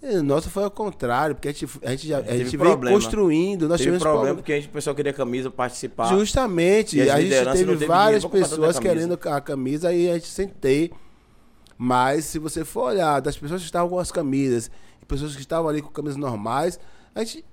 O 0.00 0.22
nosso 0.22 0.48
foi 0.48 0.62
ao 0.62 0.70
contrário, 0.70 1.34
porque 1.34 1.48
a 1.48 1.52
gente, 1.52 1.66
a 1.84 1.90
gente, 1.90 2.06
já, 2.06 2.18
a 2.18 2.36
gente 2.36 2.56
veio 2.56 2.70
problema. 2.70 2.96
construindo. 2.96 3.68
Nós 3.68 3.78
Teve 3.78 3.84
tivemos 3.84 4.02
problema 4.02 4.18
problema. 4.18 4.36
porque 4.36 4.52
a 4.52 4.56
gente, 4.56 4.68
o 4.68 4.72
pessoal 4.72 4.94
queria 4.94 5.12
camisa 5.12 5.50
participar. 5.50 6.06
Justamente, 6.08 7.00
a 7.10 7.20
gente 7.20 7.52
teve 7.52 7.86
várias 7.86 8.24
pessoas 8.24 8.78
querendo 8.78 9.14
a 9.14 9.40
camisa 9.40 9.92
e 9.92 10.08
a 10.08 10.14
gente 10.14 10.28
sentei. 10.28 10.92
Mas 11.76 12.24
se 12.24 12.38
você 12.38 12.64
for 12.64 12.90
olhar 12.90 13.20
das 13.20 13.36
pessoas 13.36 13.60
que 13.60 13.66
estavam 13.66 13.88
com 13.88 13.98
as 13.98 14.10
camisas 14.10 14.70
e 15.00 15.06
pessoas 15.06 15.34
que 15.34 15.40
estavam 15.40 15.68
ali 15.68 15.80
com 15.80 15.88
camisas 15.88 16.16
normais, 16.16 16.78
a 17.14 17.22
gente 17.22 17.44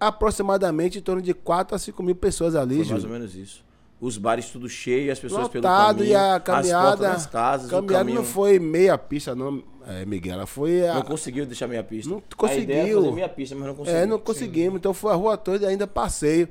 aproximadamente 0.00 0.98
em 0.98 1.02
torno 1.02 1.22
de 1.22 1.32
4 1.32 1.74
a 1.74 1.78
5 1.78 2.02
mil 2.02 2.14
pessoas 2.14 2.54
ali, 2.54 2.82
Foi 2.84 2.92
mais 2.92 3.04
ou 3.04 3.10
menos 3.10 3.34
isso. 3.34 3.64
Os 4.04 4.18
bares 4.18 4.50
tudo 4.50 4.68
cheio, 4.68 5.10
as 5.10 5.18
pessoas 5.18 5.48
pelo 5.48 5.64
Lotado 5.64 5.96
caminho, 5.98 6.12
e 6.12 6.14
a 6.14 6.34
as 6.36 6.42
portas 6.42 6.54
caminhada. 6.70 7.08
das 7.08 7.26
casas, 7.26 7.66
o 7.68 7.70
caminhada 7.70 7.98
caminho. 7.98 8.16
não 8.18 8.24
foi 8.24 8.58
meia 8.58 8.98
pista, 8.98 9.34
não, 9.34 9.62
é, 9.86 10.04
Miguel. 10.04 10.34
Ela 10.34 10.46
foi 10.46 10.86
a, 10.86 10.94
Não 10.96 11.02
conseguiu 11.02 11.46
deixar 11.46 11.66
meia 11.66 11.82
pista. 11.82 12.10
Não 12.10 12.18
era 12.18 12.36
conseguiu. 12.36 13.00
fazer 13.00 13.12
meia 13.12 13.28
pista, 13.28 13.54
mas 13.54 13.66
não 13.66 13.74
conseguiu. 13.74 14.00
É, 14.00 14.06
não 14.06 14.18
conseguimos. 14.18 14.76
Então 14.76 14.92
foi 14.92 15.10
a 15.12 15.14
rua 15.14 15.36
toda 15.38 15.64
e 15.64 15.68
ainda 15.68 15.86
passeio. 15.86 16.48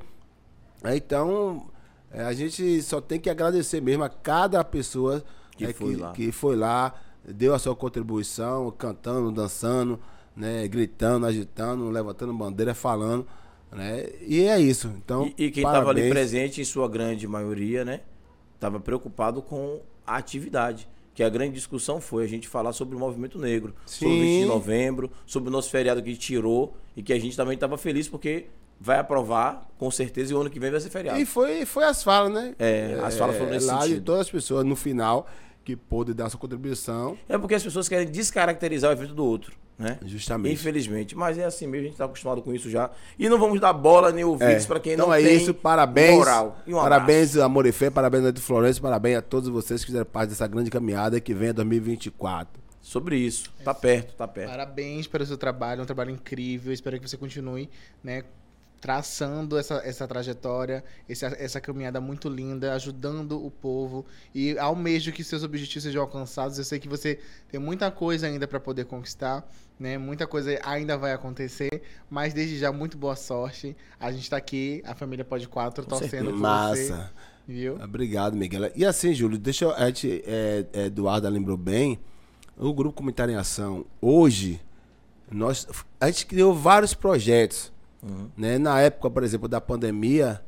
É, 0.82 0.96
Então, 0.96 1.66
é, 2.10 2.24
a 2.24 2.32
gente 2.32 2.82
só 2.82 3.00
tem 3.00 3.20
que 3.20 3.30
agradecer 3.30 3.80
mesmo 3.80 4.02
a 4.02 4.08
cada 4.08 4.62
pessoa 4.64 5.22
Que 5.56 5.66
né, 5.68 5.72
foi 5.72 5.94
lá. 5.96 6.12
que 6.12 6.32
foi 6.32 6.56
lá, 6.56 6.92
deu 7.24 7.54
a 7.54 7.58
sua 7.60 7.76
contribuição, 7.76 8.68
cantando, 8.76 9.30
dançando, 9.30 10.00
né, 10.36 10.66
gritando, 10.66 11.24
agitando, 11.26 11.88
levantando 11.88 12.34
bandeira, 12.34 12.74
falando. 12.74 13.24
Né? 13.74 14.06
E 14.26 14.44
é 14.44 14.58
isso. 14.60 14.92
Então, 14.96 15.26
E, 15.36 15.46
e 15.46 15.50
quem 15.50 15.64
estava 15.64 15.90
ali 15.90 16.08
presente, 16.08 16.60
em 16.60 16.64
sua 16.64 16.88
grande 16.88 17.26
maioria, 17.26 17.84
né? 17.84 18.00
Estava 18.54 18.78
preocupado 18.78 19.42
com 19.42 19.80
a 20.06 20.16
atividade. 20.16 20.88
Que 21.12 21.22
a 21.22 21.28
grande 21.28 21.54
discussão 21.54 22.00
foi 22.00 22.24
a 22.24 22.26
gente 22.26 22.48
falar 22.48 22.72
sobre 22.72 22.96
o 22.96 22.98
movimento 22.98 23.38
negro, 23.38 23.72
sobre 23.86 24.14
o 24.14 24.20
20 24.20 24.26
de 24.26 24.42
Sim. 24.42 24.44
novembro, 24.46 25.10
sobre 25.24 25.48
o 25.48 25.52
nosso 25.52 25.70
feriado 25.70 26.02
que 26.02 26.16
tirou 26.16 26.76
e 26.96 27.02
que 27.04 27.12
a 27.12 27.18
gente 27.20 27.36
também 27.36 27.54
estava 27.54 27.78
feliz 27.78 28.08
porque 28.08 28.46
vai 28.80 28.98
aprovar, 28.98 29.70
com 29.78 29.90
certeza, 29.90 30.32
e 30.32 30.36
o 30.36 30.40
ano 30.40 30.50
que 30.50 30.58
vem 30.58 30.72
vai 30.72 30.80
ser 30.80 30.90
feriado. 30.90 31.20
E 31.20 31.24
foi, 31.24 31.64
foi 31.64 31.84
as 31.84 32.02
falas, 32.02 32.32
né? 32.32 32.54
É, 32.58 32.98
as 33.04 33.16
falas 33.16 33.36
foram 33.36 33.50
nesse 33.50 33.66
lá 33.66 33.78
de 33.78 33.84
sentido. 33.84 34.04
todas 34.04 34.22
as 34.22 34.30
pessoas 34.30 34.64
no 34.64 34.74
final 34.74 35.28
que 35.64 35.74
pôde 35.74 36.12
dar 36.12 36.28
sua 36.28 36.38
contribuição. 36.38 37.16
É 37.28 37.38
porque 37.38 37.54
as 37.54 37.62
pessoas 37.62 37.88
querem 37.88 38.06
descaracterizar 38.10 38.90
o 38.90 38.92
evento 38.92 39.14
do 39.14 39.24
outro, 39.24 39.54
né? 39.78 39.98
Justamente. 40.04 40.52
Infelizmente. 40.54 41.16
Mas 41.16 41.38
é 41.38 41.44
assim 41.44 41.66
mesmo, 41.66 41.80
a 41.80 41.84
gente 41.84 41.92
está 41.94 42.04
acostumado 42.04 42.42
com 42.42 42.52
isso 42.54 42.68
já. 42.70 42.90
E 43.18 43.28
não 43.28 43.38
vamos 43.38 43.60
dar 43.60 43.72
bola 43.72 44.12
nem 44.12 44.24
ouvidos 44.24 44.64
É. 44.64 44.66
para 44.66 44.78
quem 44.80 44.92
então 44.92 45.06
não 45.06 45.14
é 45.14 45.22
tem 45.22 45.36
isso, 45.36 45.54
parabéns. 45.54 46.16
moral. 46.18 46.58
E 46.66 46.74
um 46.74 46.76
parabéns, 46.76 47.36
Amor 47.38 47.66
e 47.66 47.72
Fé, 47.72 47.88
parabéns, 47.90 48.24
Neto 48.24 48.40
Florencio, 48.42 48.82
parabéns 48.82 49.18
a 49.18 49.22
todos 49.22 49.48
vocês 49.48 49.80
que 49.80 49.86
fizeram 49.86 50.04
parte 50.06 50.28
dessa 50.30 50.46
grande 50.46 50.70
caminhada 50.70 51.18
que 51.20 51.32
vem 51.32 51.48
em 51.50 51.54
2024. 51.54 52.62
Sobre 52.82 53.16
isso. 53.16 53.50
Tá 53.64 53.72
perto, 53.72 54.14
tá 54.14 54.28
perto. 54.28 54.50
Parabéns 54.50 55.06
pelo 55.06 55.24
seu 55.24 55.38
trabalho, 55.38 55.80
é 55.80 55.82
um 55.82 55.86
trabalho 55.86 56.10
incrível. 56.10 56.70
Espero 56.70 57.00
que 57.00 57.08
você 57.08 57.16
continue, 57.16 57.70
né, 58.02 58.24
traçando 58.84 59.56
essa, 59.56 59.76
essa 59.76 60.06
trajetória, 60.06 60.84
essa, 61.08 61.28
essa 61.38 61.58
caminhada 61.58 62.02
muito 62.02 62.28
linda, 62.28 62.74
ajudando 62.74 63.42
o 63.42 63.50
povo 63.50 64.04
e 64.34 64.58
almejo 64.58 65.10
que 65.10 65.24
seus 65.24 65.42
objetivos 65.42 65.84
sejam 65.84 66.02
alcançados. 66.02 66.58
Eu 66.58 66.64
sei 66.64 66.78
que 66.78 66.86
você 66.86 67.18
tem 67.50 67.58
muita 67.58 67.90
coisa 67.90 68.26
ainda 68.26 68.46
para 68.46 68.60
poder 68.60 68.84
conquistar, 68.84 69.42
né? 69.80 69.96
Muita 69.96 70.26
coisa 70.26 70.60
ainda 70.62 70.98
vai 70.98 71.14
acontecer, 71.14 71.80
mas 72.10 72.34
desde 72.34 72.58
já 72.58 72.70
muito 72.70 72.98
boa 72.98 73.16
sorte. 73.16 73.74
A 73.98 74.12
gente 74.12 74.28
tá 74.28 74.36
aqui, 74.36 74.82
a 74.84 74.94
família 74.94 75.24
Pode 75.24 75.48
4 75.48 75.86
torcendo 75.86 76.26
por 76.26 76.34
você. 76.34 76.42
Massa. 76.42 77.10
Viu? 77.48 77.76
Obrigado, 77.82 78.36
Miguel. 78.36 78.70
E 78.76 78.84
assim, 78.84 79.14
Júlio, 79.14 79.38
deixa 79.38 79.64
eu. 79.64 79.74
A 79.74 79.86
gente, 79.86 80.22
é, 80.26 80.66
é, 80.74 80.84
Eduardo 80.84 81.26
lembrou 81.30 81.56
bem. 81.56 81.98
O 82.54 82.70
Grupo 82.74 82.96
Comunitário 82.96 83.32
em 83.32 83.36
Ação, 83.36 83.86
hoje, 83.98 84.60
nós, 85.30 85.66
a 85.98 86.10
gente 86.10 86.26
criou 86.26 86.54
vários 86.54 86.92
projetos. 86.92 87.72
Né? 88.36 88.58
Na 88.58 88.80
época, 88.80 89.10
por 89.10 89.22
exemplo, 89.22 89.48
da 89.48 89.60
pandemia, 89.60 90.42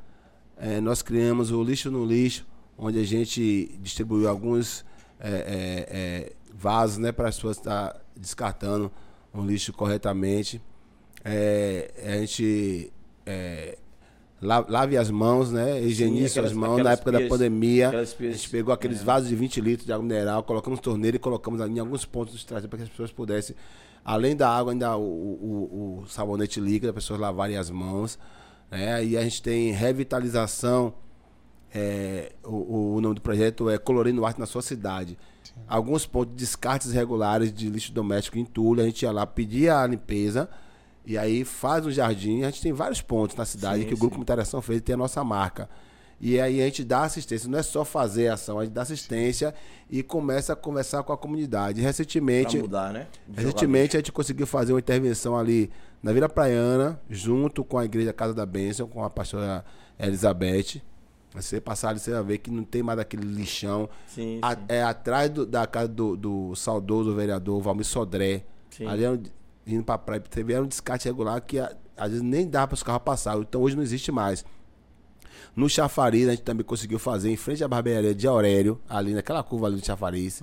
eh, 0.59 0.81
nós 0.81 1.03
criamos 1.03 1.51
o 1.51 1.62
Lixo 1.62 1.91
no 1.91 2.05
Lixo, 2.05 2.47
onde 2.77 2.99
a 2.99 3.05
gente 3.05 3.77
distribuiu 3.81 4.28
alguns 4.28 4.85
eh, 5.19 5.45
eh, 5.47 5.87
eh, 5.91 6.33
vasos 6.55 6.99
né, 6.99 7.12
para 7.12 7.28
as 7.28 7.37
pessoas 7.37 7.57
estar 7.57 7.99
descartando 8.15 8.91
o 9.33 9.41
lixo 9.43 9.73
corretamente. 9.73 10.61
Eh, 11.24 11.91
a 12.07 12.16
gente 12.19 12.93
la- 14.41 14.65
lave 14.69 14.97
as 14.97 15.11
mãos, 15.11 15.51
né? 15.51 15.81
Higienize 15.83 16.31
suas 16.35 16.53
mãos. 16.53 16.83
Na 16.83 16.93
época 16.93 17.12
da 17.12 17.19
pias- 17.19 17.31
pandemia, 17.31 17.89
aquelas 17.89 18.16
a 18.19 18.23
gente 18.24 18.51
pegou 18.51 18.73
aqueles 18.74 19.01
é. 19.01 19.05
vasos 19.05 19.28
de 19.28 19.35
20 19.37 19.61
litros 19.61 19.87
de 19.87 19.93
água 19.93 20.03
mineral, 20.05 20.43
colocamos 20.43 20.81
torneira 20.81 21.16
e 21.16 21.20
colocamos 21.20 21.61
ali 21.61 21.74
em 21.77 21.78
alguns 21.78 22.05
pontos 22.05 22.35
de 22.35 22.41
estrada 22.41 22.69
para 22.69 22.77
que 22.78 22.83
as 22.85 22.89
pessoas 22.91 23.11
pudessem, 23.11 23.57
além 24.07 24.37
da 24.37 24.49
água, 24.49 24.73
ainda 24.73 24.97
o, 24.97 25.03
o- 25.03 26.01
o 26.03 26.07
sabonete 26.07 26.61
líquido, 26.61 26.89
as 26.89 26.95
pessoas 26.95 27.19
lavarem 27.20 27.57
as 27.57 27.69
mãos. 27.69 28.19
Né? 28.70 29.05
E 29.05 29.16
a 29.19 29.23
gente 29.23 29.43
tem 29.43 29.73
revitalização. 29.73 30.95
é, 31.74 32.33
o, 32.45 32.95
o 32.95 33.01
nome 33.01 33.16
do 33.16 33.20
projeto 33.20 33.69
é 33.69 33.77
Colorindo 33.77 34.24
Arte 34.24 34.39
na 34.41 34.47
Sua 34.47 34.62
Cidade. 34.62 35.19
Alguns 35.69 36.07
pontos 36.07 36.33
de 36.35 36.39
descartes 36.45 36.93
regulares 36.93 37.53
de 37.53 37.69
lixo 37.69 37.93
doméstico 37.93 38.39
em 38.39 38.45
Tula, 38.45 38.83
a 38.83 38.87
gente 38.87 39.03
ia 39.03 39.11
lá, 39.12 39.27
pedia 39.27 39.78
a 39.81 39.87
limpeza 39.87 40.49
e 41.05 41.16
aí 41.19 41.45
faz 41.45 41.85
um 41.87 41.91
jardim. 41.91 42.43
A 42.43 42.51
gente 42.51 42.62
tem 42.62 42.73
vários 42.73 43.01
pontos 43.03 43.37
na 43.37 43.45
cidade 43.45 43.83
Sim, 43.83 43.89
que 43.89 43.95
o 43.95 43.97
sim. 43.97 44.01
Grupo 44.01 44.15
Comunitário 44.15 44.43
Ação 44.43 44.62
fez 44.62 44.78
e 44.78 44.83
tem 44.83 44.95
a 44.95 44.99
nossa 44.99 45.23
marca. 45.24 45.69
E 46.20 46.40
aí 46.40 46.62
a 46.62 46.64
gente 46.64 46.82
dá 46.82 47.02
assistência, 47.05 47.48
não 47.48 47.59
é 47.59 47.62
só 47.62 47.84
fazer 47.84 48.28
ação, 48.28 48.59
a 48.59 48.64
gente 48.64 48.72
dá 48.72 48.82
assistência 48.82 49.55
e 49.90 50.02
começa 50.02 50.55
a 50.55 50.56
conversar 50.56 51.02
com 51.02 51.12
a 51.12 51.16
comunidade. 51.18 51.80
Recentemente, 51.82 52.52
Pra 52.56 52.62
mudar, 52.62 52.93
né? 52.93 53.06
De 53.28 53.36
recentemente 53.43 53.97
a 53.97 54.01
gente 54.01 54.12
conseguiu 54.12 54.47
fazer 54.47 54.72
uma 54.72 54.78
intervenção 54.78 55.36
ali 55.36 55.70
na 56.02 56.12
Vila 56.12 56.28
Praiana, 56.28 56.98
junto 57.10 57.62
com 57.62 57.76
a 57.78 57.84
Igreja 57.84 58.12
Casa 58.14 58.32
da 58.32 58.47
Bênção, 58.47 58.88
com 58.88 59.05
a 59.05 59.10
pastora 59.10 59.62
Elizabeth. 59.98 60.80
Você 61.34 61.60
passar 61.60 61.90
ali, 61.90 61.98
você 61.98 62.12
vai 62.12 62.22
ver 62.22 62.38
que 62.38 62.51
não 62.51 62.64
tem 62.64 62.82
mais 62.82 62.98
aquele 62.98 63.24
lixão. 63.26 63.88
Sim, 64.06 64.38
A- 64.40 64.55
sim. 64.55 64.60
é 64.68 64.82
atrás 64.82 65.28
do- 65.28 65.44
da 65.44 65.66
casa 65.66 65.88
do, 65.88 66.16
do 66.16 66.55
saudoso 66.55 67.14
vereador 67.14 67.60
Valmir 67.60 67.84
Sodré. 67.84 68.44
Sim. 68.70 68.86
Ali 68.86 69.05
é 69.05 69.10
um- 69.10 69.22
indo 69.66 69.84
pra 69.84 69.98
praia, 69.98 70.22
vê, 70.44 70.52
era 70.55 70.62
um 70.64 70.66
descarte 70.66 71.06
regular 71.06 71.43
que 71.43 71.59
a- 71.59 71.76
às 71.94 72.09
vezes 72.10 72.22
nem 72.22 72.48
dá 72.48 72.66
para 72.66 72.74
os 72.74 72.82
carros 72.82 73.02
passar. 73.05 73.36
Então 73.38 73.60
hoje 73.60 73.76
não 73.76 73.82
existe 73.82 74.10
mais. 74.10 74.44
No 75.55 75.68
chafariz, 75.68 76.28
a 76.28 76.32
gente 76.32 76.43
também 76.43 76.64
conseguiu 76.64 76.98
fazer 76.98 77.31
em 77.31 77.36
frente 77.36 77.62
à 77.62 77.68
barbearia 77.68 78.14
de 78.14 78.27
Aurélio, 78.27 78.81
ali 78.89 79.14
naquela 79.14 79.43
curva 79.43 79.66
ali 79.66 79.77
do 79.77 79.85
chafariz. 79.85 80.43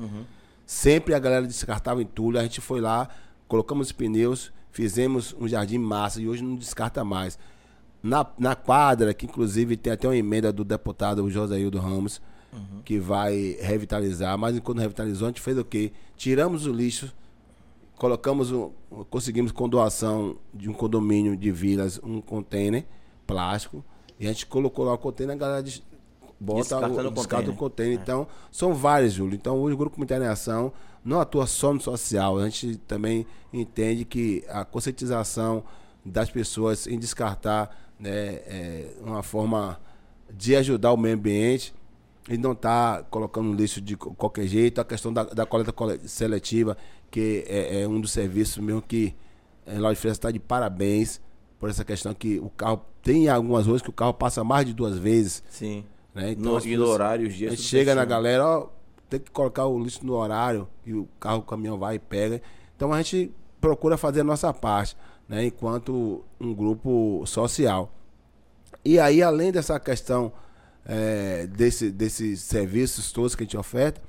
Sempre 0.65 1.13
a 1.13 1.19
galera 1.19 1.45
descartava 1.45 2.01
entulho, 2.01 2.39
a 2.39 2.43
gente 2.43 2.61
foi 2.61 2.79
lá, 2.79 3.09
colocamos 3.47 3.87
os 3.87 3.91
pneus, 3.91 4.51
fizemos 4.71 5.35
um 5.39 5.47
jardim 5.47 5.77
massa 5.77 6.21
e 6.21 6.27
hoje 6.27 6.43
não 6.43 6.55
descarta 6.55 7.03
mais. 7.03 7.37
Na, 8.01 8.25
na 8.37 8.55
quadra, 8.55 9.13
que 9.13 9.25
inclusive 9.25 9.77
tem 9.77 9.93
até 9.93 10.07
uma 10.07 10.15
emenda 10.15 10.51
do 10.51 10.63
deputado 10.63 11.29
Josaildo 11.29 11.79
Ramos, 11.79 12.21
que 12.85 12.99
vai 12.99 13.57
revitalizar, 13.59 14.37
mas 14.37 14.55
enquanto 14.55 14.79
revitalizou, 14.79 15.27
a 15.27 15.29
gente 15.31 15.41
fez 15.41 15.57
o 15.57 15.65
quê? 15.65 15.91
Tiramos 16.15 16.67
o 16.67 16.71
lixo, 16.71 17.11
colocamos 17.95 18.51
um, 18.51 18.71
conseguimos 19.09 19.51
com 19.51 19.67
doação 19.67 20.37
de 20.53 20.69
um 20.69 20.73
condomínio 20.73 21.35
de 21.35 21.51
vilas 21.51 21.99
um 22.03 22.21
container 22.21 22.85
plástico 23.25 23.83
e 24.19 24.25
a 24.27 24.31
gente 24.31 24.45
colocou 24.45 24.85
lá 24.85 24.93
o 24.93 24.97
container, 24.97 25.35
a 25.35 25.39
galera 25.39 25.63
des- 25.63 25.81
bota 26.39 26.61
Descarta 26.61 26.87
o, 26.87 27.11
descarta 27.11 27.49
o 27.51 27.55
container. 27.55 27.57
container. 27.57 27.99
Então, 28.01 28.27
são 28.51 28.73
vários, 28.73 29.13
Júlio. 29.13 29.35
Então, 29.35 29.57
hoje 29.59 29.73
o 29.73 29.77
Grupo 29.77 29.95
Comunitário 29.95 30.25
em 30.25 30.27
Ação 30.27 30.71
não 31.03 31.19
atua 31.21 31.47
só 31.47 31.73
no 31.73 31.79
social. 31.81 32.37
A 32.39 32.49
gente 32.49 32.77
também 32.87 33.25
entende 33.51 34.03
que 34.05 34.43
a 34.49 34.63
conscientização 34.65 35.63
das 36.05 36.29
pessoas 36.29 36.85
em 36.87 36.99
descartar 36.99 37.69
né, 37.99 38.11
é 38.45 38.93
uma 39.01 39.23
forma 39.23 39.79
de 40.33 40.55
ajudar 40.55 40.91
o 40.91 40.97
meio 40.97 41.15
ambiente 41.15 41.73
e 42.29 42.37
não 42.37 42.53
tá 42.55 43.03
colocando 43.09 43.53
lixo 43.53 43.79
de 43.79 43.95
qualquer 43.95 44.47
jeito. 44.47 44.81
A 44.81 44.85
questão 44.85 45.13
da, 45.13 45.23
da 45.23 45.45
coleta 45.45 45.71
cole- 45.71 45.99
seletiva, 46.07 46.75
que 47.09 47.45
é, 47.47 47.81
é 47.83 47.87
um 47.87 48.01
dos 48.01 48.11
serviços 48.11 48.57
mesmo 48.57 48.81
que 48.81 49.15
a 49.65 49.73
Loja 49.79 49.93
de 49.93 49.99
Freitas 50.01 50.17
está 50.17 50.31
de 50.31 50.39
parabéns 50.39 51.21
por 51.63 51.69
essa 51.69 51.85
questão 51.85 52.13
que 52.13 52.39
o 52.39 52.49
carro 52.49 52.81
tem 53.01 53.29
algumas 53.29 53.65
ruas 53.65 53.81
que 53.81 53.89
o 53.89 53.93
carro 53.93 54.13
passa 54.13 54.43
mais 54.43 54.65
de 54.65 54.73
duas 54.73 54.97
vezes. 54.97 55.41
Sim. 55.49 55.85
Né? 56.13 56.35
No- 56.37 56.57
as 56.57 56.65
e 56.65 56.71
pessoas- 56.71 56.87
no 56.89 56.93
horário, 56.93 57.25
os 57.25 57.33
dias, 57.33 57.53
A 57.53 57.55
gente 57.55 57.65
chega 57.65 57.95
na 57.95 58.03
galera, 58.03 58.45
ó, 58.45 58.67
tem 59.09 59.17
que 59.17 59.31
colocar 59.31 59.65
o 59.65 59.81
lixo 59.81 60.05
no 60.05 60.11
horário 60.11 60.67
e 60.85 60.93
o 60.93 61.07
carro, 61.21 61.37
o 61.39 61.43
caminhão 61.43 61.77
vai 61.79 61.95
e 61.95 61.99
pega. 61.99 62.41
Então 62.75 62.91
a 62.91 63.01
gente 63.01 63.31
procura 63.61 63.95
fazer 63.95 64.19
a 64.19 64.23
nossa 64.25 64.53
parte, 64.53 64.97
né? 65.25 65.45
Enquanto 65.45 66.25
um 66.37 66.53
grupo 66.53 67.23
social. 67.25 67.89
E 68.83 68.99
aí, 68.99 69.23
além 69.23 69.49
dessa 69.49 69.79
questão 69.79 70.33
é, 70.85 71.47
desse, 71.47 71.89
desses 71.91 72.41
serviços 72.41 73.13
todos 73.13 73.35
que 73.35 73.43
a 73.43 73.45
gente 73.45 73.55
oferta, 73.55 74.01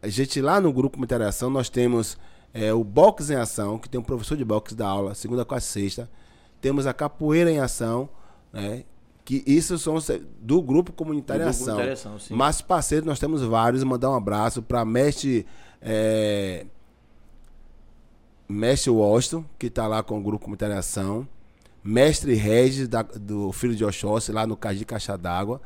a 0.00 0.08
gente 0.08 0.40
lá 0.40 0.62
no 0.62 0.72
grupo 0.72 0.94
Comunitário 0.94 1.24
em 1.26 1.28
Ação, 1.28 1.50
nós 1.50 1.68
temos 1.68 2.16
é, 2.54 2.72
o 2.72 2.82
Box 2.82 3.28
em 3.28 3.34
Ação, 3.36 3.78
que 3.78 3.86
tem 3.86 4.00
um 4.00 4.02
professor 4.02 4.34
de 4.34 4.46
boxe 4.46 4.74
da 4.74 4.88
aula, 4.88 5.14
segunda, 5.14 5.44
quarta 5.44 5.66
e 5.66 5.68
sexta. 5.68 6.08
Temos 6.60 6.86
a 6.86 6.92
Capoeira 6.92 7.50
em 7.50 7.58
Ação, 7.60 8.08
né? 8.52 8.84
Que 9.24 9.42
isso 9.46 9.76
são 9.78 9.96
do 10.40 10.62
grupo 10.62 10.92
Comunitário 10.92 11.42
em 11.42 11.50
Do 11.50 11.56
grupo 11.56 11.80
em 11.88 11.92
Ação, 11.92 12.18
sim. 12.18 12.34
Mas 12.34 12.60
parceiros 12.60 13.06
nós 13.06 13.18
temos 13.18 13.42
vários. 13.42 13.82
Mandar 13.82 14.10
um 14.10 14.14
abraço 14.14 14.62
para 14.62 14.84
Mestre 14.84 15.44
é, 15.82 16.64
Mestre 18.48 18.90
Washington, 18.90 19.44
que 19.58 19.66
está 19.66 19.86
lá 19.86 20.02
com 20.02 20.18
o 20.18 20.22
grupo 20.22 20.44
Comunitário 20.44 20.74
em 20.74 20.78
Ação. 20.78 21.26
Mestre 21.82 22.34
Regis, 22.34 22.88
da- 22.88 23.02
do 23.02 23.52
Filho 23.52 23.74
de 23.74 23.84
Oxóssi, 23.84 24.32
lá 24.32 24.46
no 24.46 24.56
Caju 24.56 24.78
de 24.78 24.84
Caixa 24.84 25.16
d'Água. 25.16 25.60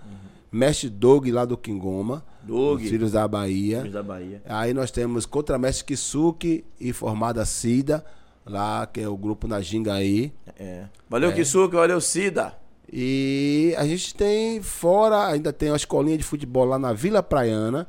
Mestre 0.53 0.89
Doug, 0.91 1.27
lá 1.29 1.45
do 1.45 1.57
Quingoma. 1.57 2.25
Dos 2.43 2.83
Filhos 2.83 3.13
da 3.13 3.29
Bahia. 3.29 3.79
Filhos 3.79 3.93
da 3.95 4.03
Bahia. 4.03 4.43
Aí 4.47 4.73
nós 4.75 4.91
temos 4.91 5.25
Contramestre 5.27 5.85
Kisuke 5.85 6.65
e 6.81 6.93
Formada 6.93 7.45
Cida, 7.45 8.05
lá, 8.51 8.87
que 8.87 9.01
é 9.01 9.09
o 9.09 9.17
grupo 9.17 9.49
na 9.49 9.61
Ginga 9.61 9.95
aí. 9.95 10.33
É. 10.59 10.85
Valeu, 11.09 11.31
É. 11.31 11.33
Kisuke, 11.33 11.77
valeu, 11.77 12.01
Cida. 12.01 12.55
E 12.93 13.75
a 13.79 13.87
gente 13.87 14.15
tem 14.15 14.61
fora, 14.61 15.29
ainda 15.29 15.53
tem 15.53 15.71
uma 15.71 15.77
escolinha 15.77 16.19
de 16.19 16.25
futebol 16.25 16.65
lá 16.65 16.79
na 16.79 16.93
Vila 16.93 17.23
Praiana. 17.23 17.87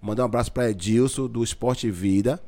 Mandar 0.00 0.22
um 0.22 0.26
abraço 0.26 0.52
para 0.52 0.70
Edilson, 0.70 1.26
do 1.26 1.42
Esporte 1.42 1.90
Vida. 1.90 2.40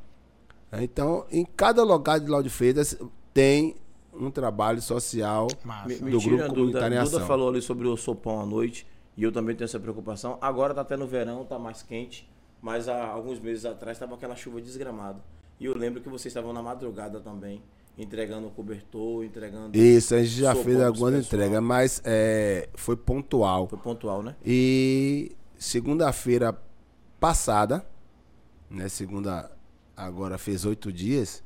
Então, 0.73 1.25
em 1.31 1.45
cada 1.45 1.83
lugar 1.83 2.21
de 2.21 2.29
Lauro 2.29 2.45
de 2.45 2.51
Freitas 2.51 2.97
tem 3.33 3.75
um 4.13 4.31
trabalho 4.31 4.83
social 4.83 5.47
Me, 5.87 5.95
do 5.97 6.05
me 6.05 6.25
grupo 6.25 6.45
a 6.45 6.49
comunitário 6.49 6.99
em 6.99 7.05
Duda 7.05 7.21
falou 7.21 7.49
ali 7.49 7.63
sobre 7.63 7.87
o 7.87 7.97
sopão 7.97 8.41
à 8.41 8.47
noite 8.47 8.87
e 9.17 9.23
eu 9.23 9.33
também 9.33 9.57
tenho 9.57 9.65
essa 9.65 9.81
preocupação. 9.81 10.39
Agora 10.41 10.75
tá 10.75 10.83
até 10.83 10.97
no 10.97 11.07
verão, 11.07 11.45
tá 11.45 11.59
mais 11.59 11.83
quente, 11.83 12.29
mas 12.61 12.89
há 12.89 13.07
alguns 13.09 13.41
meses 13.41 13.65
atrás 13.65 13.97
estava 13.97 14.15
aquela 14.15 14.37
chuva 14.37 14.61
desgramada. 14.61 15.21
E 15.61 15.65
eu 15.65 15.77
lembro 15.77 16.01
que 16.01 16.09
vocês 16.09 16.27
estavam 16.27 16.53
na 16.53 16.63
madrugada 16.63 17.21
também, 17.21 17.63
entregando 17.97 18.47
o 18.47 18.51
cobertor, 18.51 19.25
entregando. 19.25 19.77
Isso, 19.77 20.15
a 20.15 20.23
gente 20.23 20.41
já 20.41 20.55
fez 20.55 20.81
algumas 20.81 21.15
entregas, 21.15 21.63
mas 21.63 22.01
é, 22.05 22.69
foi 22.75 22.97
pontual. 22.97 23.69
Foi 23.69 23.79
pontual, 23.79 24.23
né? 24.23 24.37
E 24.45 25.33
segunda-feira 25.59 26.57
passada, 27.19 27.85
né? 28.71 28.89
Segunda 28.89 29.51
agora 29.97 30.39
fez 30.39 30.65
oito 30.65 30.93
dias. 30.93 31.43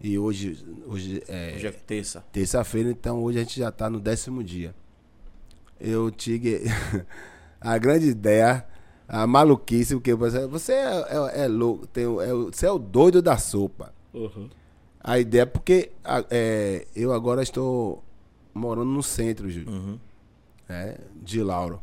E 0.00 0.18
hoje, 0.18 0.64
hoje 0.86 1.22
é. 1.26 1.54
Hoje 1.56 1.66
é 1.66 1.72
terça. 1.72 2.24
Terça-feira, 2.30 2.90
então 2.90 3.22
hoje 3.22 3.38
a 3.38 3.42
gente 3.42 3.58
já 3.58 3.72
tá 3.72 3.88
no 3.88 3.98
décimo 3.98 4.44
dia. 4.44 4.74
Eu 5.80 6.10
tive 6.10 6.62
a 7.60 7.78
grande 7.78 8.06
ideia, 8.08 8.66
a 9.08 9.26
maluquice, 9.26 9.94
porque 9.94 10.14
você, 10.14 10.46
você 10.46 10.72
é, 10.74 11.06
é- 11.08 11.44
é 11.44 11.48
louco, 11.48 11.86
tem, 11.86 12.04
é, 12.04 12.32
você 12.32 12.66
é 12.66 12.70
o 12.70 12.78
doido 12.78 13.22
da 13.22 13.36
sopa. 13.38 13.92
A 15.02 15.18
ideia 15.18 15.42
é 15.42 15.46
porque 15.46 15.90
a- 16.04 16.24
é, 16.30 16.86
eu 16.94 17.12
agora 17.12 17.42
estou 17.42 18.04
morando 18.52 18.90
no 18.90 19.02
centro, 19.02 19.48
Júlio. 19.48 19.98
É, 20.68 20.98
de 21.22 21.42
Lauro. 21.42 21.80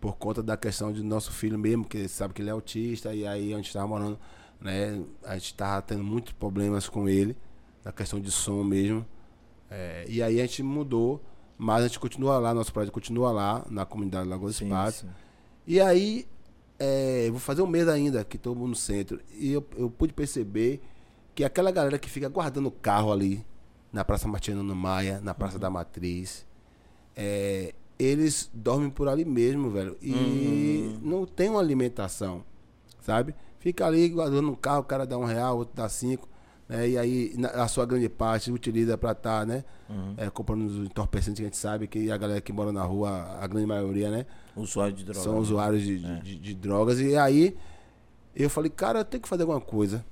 Por 0.00 0.16
conta 0.16 0.42
da 0.42 0.56
questão 0.56 0.92
do 0.92 1.02
nosso 1.02 1.32
filho 1.32 1.58
mesmo, 1.58 1.84
que 1.84 2.06
sabe 2.08 2.34
que 2.34 2.42
ele 2.42 2.50
é 2.50 2.52
autista, 2.52 3.14
e 3.14 3.26
aí 3.26 3.54
a 3.54 3.56
gente 3.56 3.68
estava 3.68 3.86
morando, 3.88 4.18
né? 4.60 5.00
A 5.24 5.34
gente 5.34 5.46
estava 5.46 5.80
tendo 5.80 6.04
muitos 6.04 6.32
problemas 6.34 6.88
com 6.88 7.08
ele, 7.08 7.34
na 7.82 7.90
questão 7.92 8.20
de 8.20 8.30
som 8.30 8.62
mesmo. 8.62 9.06
É, 9.70 10.04
e 10.08 10.22
aí 10.22 10.38
a 10.40 10.42
gente 10.46 10.62
mudou, 10.62 11.22
mas 11.56 11.84
a 11.84 11.86
gente 11.88 11.98
continua 11.98 12.38
lá, 12.38 12.52
nosso 12.52 12.72
prédio 12.72 12.92
continua 12.92 13.32
lá, 13.32 13.64
na 13.70 13.86
comunidade 13.86 14.28
Lagoa 14.28 14.50
Espaço. 14.50 15.06
sim. 15.06 15.08
E 15.66 15.80
aí, 15.80 16.26
é, 16.78 17.28
vou 17.30 17.40
fazer 17.40 17.62
um 17.62 17.66
mês 17.66 17.88
ainda 17.88 18.24
que 18.24 18.36
estou 18.36 18.54
no 18.54 18.74
centro. 18.74 19.20
E 19.32 19.52
eu, 19.52 19.66
eu 19.76 19.90
pude 19.90 20.12
perceber 20.12 20.80
que 21.34 21.44
aquela 21.44 21.70
galera 21.70 21.98
que 21.98 22.08
fica 22.08 22.28
guardando 22.28 22.66
o 22.66 22.70
carro 22.70 23.12
ali, 23.12 23.44
na 23.92 24.04
Praça 24.04 24.28
Martiniano 24.28 24.74
Maia, 24.74 25.20
na 25.20 25.34
Praça 25.34 25.58
da 25.58 25.70
Matriz, 25.70 26.46
é, 27.14 27.74
eles 27.98 28.50
dormem 28.52 28.90
por 28.90 29.08
ali 29.08 29.24
mesmo, 29.24 29.70
velho. 29.70 29.96
E 30.02 30.98
não 31.02 31.26
tem 31.26 31.48
uma 31.48 31.60
alimentação, 31.60 32.44
sabe? 33.00 33.34
Fica 33.58 33.86
ali 33.86 34.08
guardando 34.08 34.52
o 34.52 34.56
carro, 34.56 34.80
o 34.80 34.84
cara 34.84 35.06
dá 35.06 35.18
um 35.18 35.24
real, 35.24 35.58
outro 35.58 35.74
dá 35.74 35.88
cinco. 35.88 36.28
Né? 36.68 36.88
E 36.90 36.98
aí, 36.98 37.34
na- 37.36 37.48
a 37.50 37.68
sua 37.68 37.86
grande 37.86 38.08
parte 38.08 38.50
utiliza 38.50 38.98
para 38.98 39.12
estar, 39.12 39.46
né? 39.46 39.64
É, 40.16 40.28
comprando 40.30 40.66
os 40.66 40.76
entorpecentes 40.86 41.36
que 41.38 41.42
a 41.42 41.46
gente 41.46 41.56
sabe 41.56 41.86
que 41.86 42.10
a 42.10 42.16
galera 42.16 42.40
que 42.40 42.52
mora 42.52 42.72
na 42.72 42.82
rua, 42.82 43.36
a 43.40 43.46
grande 43.46 43.66
maioria, 43.66 44.10
né? 44.10 44.26
Usuário 44.56 44.92
de 44.94 45.04
droga. 45.04 45.20
São 45.20 45.34
né? 45.34 45.38
usuários 45.40 45.82
de, 45.82 45.98
de- 45.98 46.20
de- 46.22 46.38
de 46.38 46.54
drogas. 46.54 46.98
E 46.98 47.16
aí, 47.16 47.56
eu 48.34 48.50
falei, 48.50 48.70
cara, 48.70 49.00
eu 49.00 49.04
tenho 49.04 49.22
que 49.22 49.28
fazer 49.28 49.42
alguma 49.44 49.60
coisa. 49.60 50.04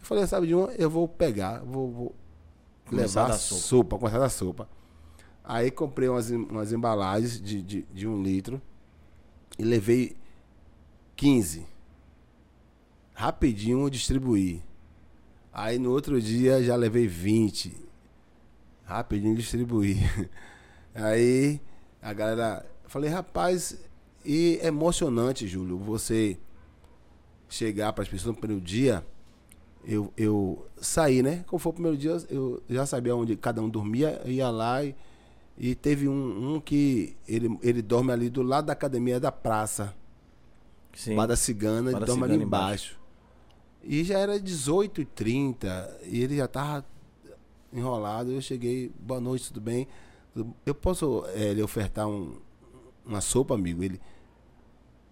Eu 0.00 0.06
falei, 0.06 0.26
sabe 0.26 0.46
de 0.46 0.54
uma? 0.54 0.68
Eu 0.72 0.88
vou 0.88 1.06
pegar, 1.06 1.60
vou, 1.64 1.90
vou 1.90 2.14
levar 2.90 3.28
da 3.28 3.34
sopa. 3.36 3.60
sopa. 3.60 3.98
começar 3.98 4.18
da 4.18 4.28
sopa. 4.30 4.68
Aí 5.44 5.70
comprei 5.70 6.08
umas, 6.08 6.30
umas 6.30 6.72
embalagens 6.72 7.40
de, 7.40 7.60
de, 7.62 7.82
de 7.92 8.06
um 8.08 8.22
litro 8.22 8.60
e 9.58 9.62
levei 9.64 10.16
15. 11.14 11.66
Rapidinho 13.14 13.88
distribuí. 13.90 14.62
Aí 15.58 15.78
no 15.78 15.90
outro 15.90 16.20
dia 16.20 16.62
já 16.62 16.76
levei 16.76 17.08
20. 17.08 17.74
Rapidinho 18.84 19.34
distribuí. 19.34 19.96
Aí 20.94 21.58
a 22.02 22.12
galera. 22.12 22.66
Falei, 22.84 23.08
rapaz, 23.08 23.80
e 24.22 24.58
é 24.60 24.66
emocionante, 24.66 25.48
Júlio, 25.48 25.78
você 25.78 26.36
chegar 27.48 27.94
para 27.94 28.02
as 28.02 28.08
pessoas 28.08 28.34
no 28.34 28.40
primeiro 28.40 28.62
dia. 28.62 29.02
Eu, 29.82 30.12
eu 30.14 30.66
saí, 30.76 31.22
né? 31.22 31.42
Como 31.46 31.58
foi 31.58 31.70
o 31.70 31.72
primeiro 31.72 31.96
dia, 31.96 32.22
eu 32.28 32.62
já 32.68 32.84
sabia 32.84 33.16
onde 33.16 33.34
cada 33.34 33.62
um 33.62 33.68
dormia, 33.70 34.20
eu 34.26 34.32
ia 34.32 34.50
lá 34.50 34.84
e, 34.84 34.94
e 35.56 35.74
teve 35.74 36.06
um, 36.06 36.56
um 36.56 36.60
que 36.60 37.16
ele, 37.26 37.58
ele 37.62 37.80
dorme 37.80 38.12
ali 38.12 38.28
do 38.28 38.42
lado 38.42 38.66
da 38.66 38.74
academia 38.74 39.18
da 39.18 39.32
praça. 39.32 39.94
Sim. 40.94 41.16
Bar 41.16 41.26
da 41.26 41.36
Cigana, 41.36 41.92
ele 41.92 42.00
dorme 42.00 42.24
ali 42.24 42.32
Cigana 42.34 42.44
embaixo. 42.44 43.05
E 43.86 44.02
já 44.04 44.18
era 44.18 44.38
18h30 44.38 45.88
e 46.04 46.20
ele 46.22 46.36
já 46.36 46.48
tava 46.48 46.84
enrolado. 47.72 48.32
Eu 48.32 48.40
cheguei, 48.40 48.90
boa 48.98 49.20
noite, 49.20 49.48
tudo 49.48 49.60
bem? 49.60 49.86
Eu 50.64 50.74
posso 50.74 51.24
eh, 51.34 51.52
lhe 51.54 51.62
ofertar 51.62 52.06
um, 52.08 52.36
uma 53.04 53.20
sopa, 53.20 53.54
amigo? 53.54 53.82
Ele, 53.82 54.00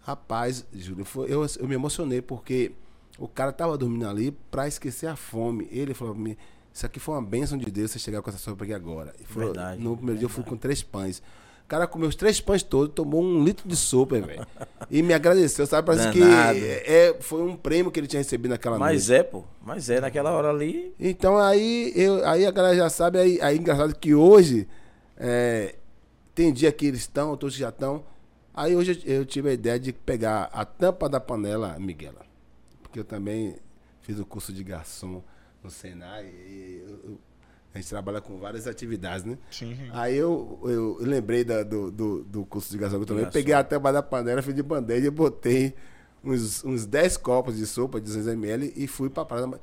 rapaz, 0.01 0.66
Júlio, 0.72 1.05
foi- 1.05 1.32
eu, 1.32 1.44
eu 1.59 1.68
me 1.68 1.74
emocionei 1.74 2.20
porque 2.20 2.72
o 3.18 3.28
cara 3.28 3.52
tava 3.52 3.78
dormindo 3.78 4.09
ali 4.09 4.32
pra 4.51 4.66
esquecer 4.68 5.06
a 5.06 5.16
fome. 5.16 5.68
Ele 5.70 5.94
falou 5.94 6.14
pra 6.14 6.22
mim, 6.22 6.36
Isso 6.72 6.84
aqui 6.84 6.98
foi 6.98 7.14
uma 7.14 7.22
bênção 7.22 7.56
de 7.56 7.70
Deus 7.70 7.92
você 7.92 8.01
chegar 8.01 8.20
com 8.20 8.28
essa 8.30 8.38
sopa 8.38 8.64
aqui 8.64 8.74
agora. 8.74 9.14
E 9.20 9.24
foi- 9.24 9.44
Verdade, 9.44 9.80
no 9.80 9.96
primeiro 9.96 10.18
dia 10.18 10.26
eu 10.26 10.30
fui 10.30 10.42
com 10.42 10.56
três 10.56 10.82
pães. 10.82 11.22
O 11.65 11.66
cara 11.66 11.86
comeu 11.86 12.09
os 12.09 12.15
três 12.15 12.41
pães 12.41 12.62
todos, 12.62 12.95
tomou 12.95 13.23
um 13.23 13.43
litro 13.43 13.66
de 13.66 13.74
sopa, 13.74 14.20
velho. 14.20 14.47
E 14.91 15.03
me 15.03 15.15
agradeceu, 15.15 15.66
sabe? 15.66 15.86
Parece 15.86 16.11
que 16.12 16.23
é, 16.23 17.16
foi 17.20 17.43
um 17.43 17.57
prêmio 17.57 17.91
que 17.91 17.99
ele 17.99 18.07
tinha 18.07 18.20
recebido 18.20 18.51
naquela 18.51 18.78
Mas 18.78 19.09
noite. 19.09 19.20
é, 19.20 19.23
pô. 19.23 19.45
Mas 19.62 19.89
é, 19.89 19.99
naquela 20.01 20.31
hora 20.32 20.51
ali. 20.51 20.95
Então 21.01 21.39
aí, 21.39 21.91
eu, 21.97 22.24
aí 22.27 22.45
a 22.45 22.51
galera 22.51 22.77
já 22.77 22.91
sabe, 22.91 23.19
aí, 23.19 23.41
aí 23.41 23.57
engraçado 23.57 23.95
que 23.97 24.15
hoje 24.15 24.69
é, 25.16 25.74
tem 26.35 26.53
dia 26.53 26.70
que 26.70 26.85
eles 26.86 27.01
estão, 27.01 27.31
outros 27.31 27.55
já 27.55 27.70
estão. 27.70 28.05
Aí 28.53 28.77
hoje 28.77 29.03
eu, 29.07 29.15
eu 29.20 29.24
tive 29.24 29.49
a 29.49 29.53
ideia 29.55 29.81
de 29.81 29.91
pegar 29.93 30.51
a 30.53 30.65
tampa 30.66 31.09
da 31.09 31.19
panela, 31.19 31.77
Miguela. 31.78 32.20
Porque 32.82 33.01
eu 33.01 33.05
também 33.05 33.57
fiz 34.03 34.19
o 34.20 34.27
curso 34.27 34.53
de 34.53 34.62
garçom 34.62 35.23
no 35.62 35.70
Senai 35.70 36.27
e 36.27 36.85
eu- 36.86 37.01
eu- 37.12 37.19
a 37.74 37.78
gente 37.78 37.88
trabalha 37.88 38.20
com 38.20 38.38
várias 38.38 38.66
atividades, 38.68 39.24
né? 39.24 39.36
Sim. 39.51 39.76
Aí 39.92 40.16
eu, 40.16 40.60
eu, 40.62 40.98
eu 41.01 41.06
lembrei 41.06 41.42
da- 41.42 41.64
do, 41.64 41.90
do, 41.90 42.22
do 42.22 42.44
curso 42.46 42.70
de 42.70 42.78
que 42.78 42.84
eu. 42.84 43.30
Peguei 43.32 43.52
a 43.52 43.64
tampa 43.64 43.92
da 43.92 44.01
panela, 44.02 44.40
fiz 44.42 44.55
de 44.55 44.62
bandeja 44.62 45.09
e 45.09 45.10
botei 45.10 45.74
uns, 46.22 46.64
uns 46.64 46.86
10 46.86 47.16
copos 47.16 47.56
de 47.56 47.66
sopa 47.66 48.01
de 48.01 48.10
200ml 48.10 48.72
e 48.76 48.86
fui 48.86 49.10
pra 49.10 49.24
praia. 49.24 49.60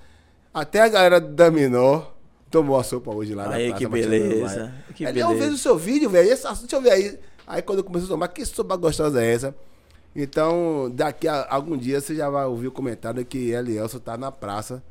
Até 0.53 0.81
a 0.81 0.89
galera 0.89 1.21
da 1.21 1.49
Minor 1.49 2.13
tomou 2.49 2.77
a 2.77 2.83
sopa 2.83 3.15
hoje 3.15 3.33
lá 3.33 3.47
na 3.47 3.55
Aí, 3.55 3.73
que 3.73 3.87
beleza, 3.87 4.73
que 4.93 5.05
Aí, 5.05 5.17
Eu 5.17 5.27
beleza. 5.29 5.45
vejo 5.45 5.55
o 5.55 5.57
seu 5.57 5.77
vídeo, 5.77 6.09
velho. 6.09 6.29
esse 6.29 6.45
assunto, 6.45 6.69
Deixa 6.69 6.75
eu 6.75 6.81
ver 6.81 6.91
aí. 6.91 7.19
Aí 7.47 7.61
quando 7.61 7.79
eu 7.79 7.83
comecei 7.85 8.07
a 8.07 8.09
tomar, 8.09 8.27
que 8.27 8.45
sopa 8.45 8.75
gostosa 8.75 9.23
é 9.23 9.33
essa? 9.33 9.55
Então, 10.13 10.91
daqui 10.93 11.27
a 11.29 11.47
algum 11.49 11.77
dia 11.77 12.01
você 12.01 12.13
já 12.13 12.29
vai 12.29 12.45
ouvir 12.45 12.67
o 12.67 12.71
comentário 12.71 13.23
que 13.25 13.51
Elielson 13.51 13.99
tá 13.99 14.17
na 14.17 14.29
praça. 14.31 14.83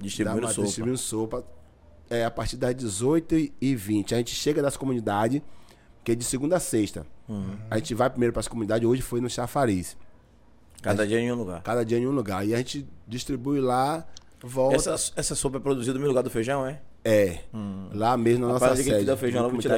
Distribuindo 0.00 0.48
sopa. 0.48 0.62
Distribuindo 0.66 0.98
sopa. 0.98 1.44
É, 2.14 2.24
a 2.24 2.30
partir 2.30 2.56
das 2.56 2.74
18h20. 2.74 4.12
A 4.12 4.16
gente 4.16 4.34
chega 4.34 4.62
das 4.62 4.76
comunidades, 4.76 5.42
que 6.02 6.12
é 6.12 6.14
de 6.14 6.24
segunda 6.24 6.56
a 6.56 6.60
sexta. 6.60 7.06
Uhum. 7.28 7.56
A 7.70 7.78
gente 7.78 7.94
vai 7.94 8.10
primeiro 8.10 8.32
para 8.32 8.40
as 8.40 8.48
comunidades, 8.48 8.86
hoje 8.86 9.02
foi 9.02 9.20
no 9.20 9.28
Chafariz. 9.28 9.96
Cada 10.82 11.06
dia 11.06 11.18
em 11.18 11.32
um 11.32 11.36
lugar. 11.36 11.62
Cada 11.62 11.84
dia 11.84 11.98
em 11.98 12.06
um 12.06 12.10
lugar. 12.10 12.46
E 12.46 12.54
a 12.54 12.58
gente 12.58 12.86
distribui 13.08 13.60
lá, 13.60 14.06
volta. 14.42 14.76
Essa, 14.76 15.12
essa 15.16 15.34
sopa 15.34 15.56
é 15.56 15.60
produzida 15.60 15.94
no 15.94 16.00
meu 16.00 16.08
lugar 16.08 16.22
do 16.22 16.30
feijão, 16.30 16.66
é? 16.66 16.80
É. 17.02 17.40
Lá 17.92 18.16
mesmo 18.16 18.46
na 18.46 18.54
nossa 18.54 18.76
sede. 18.76 19.04
dar 19.04 19.16
feijão 19.16 19.42
lá, 19.42 19.48
eu 19.48 19.52
vou 19.52 19.60
te? 19.60 19.68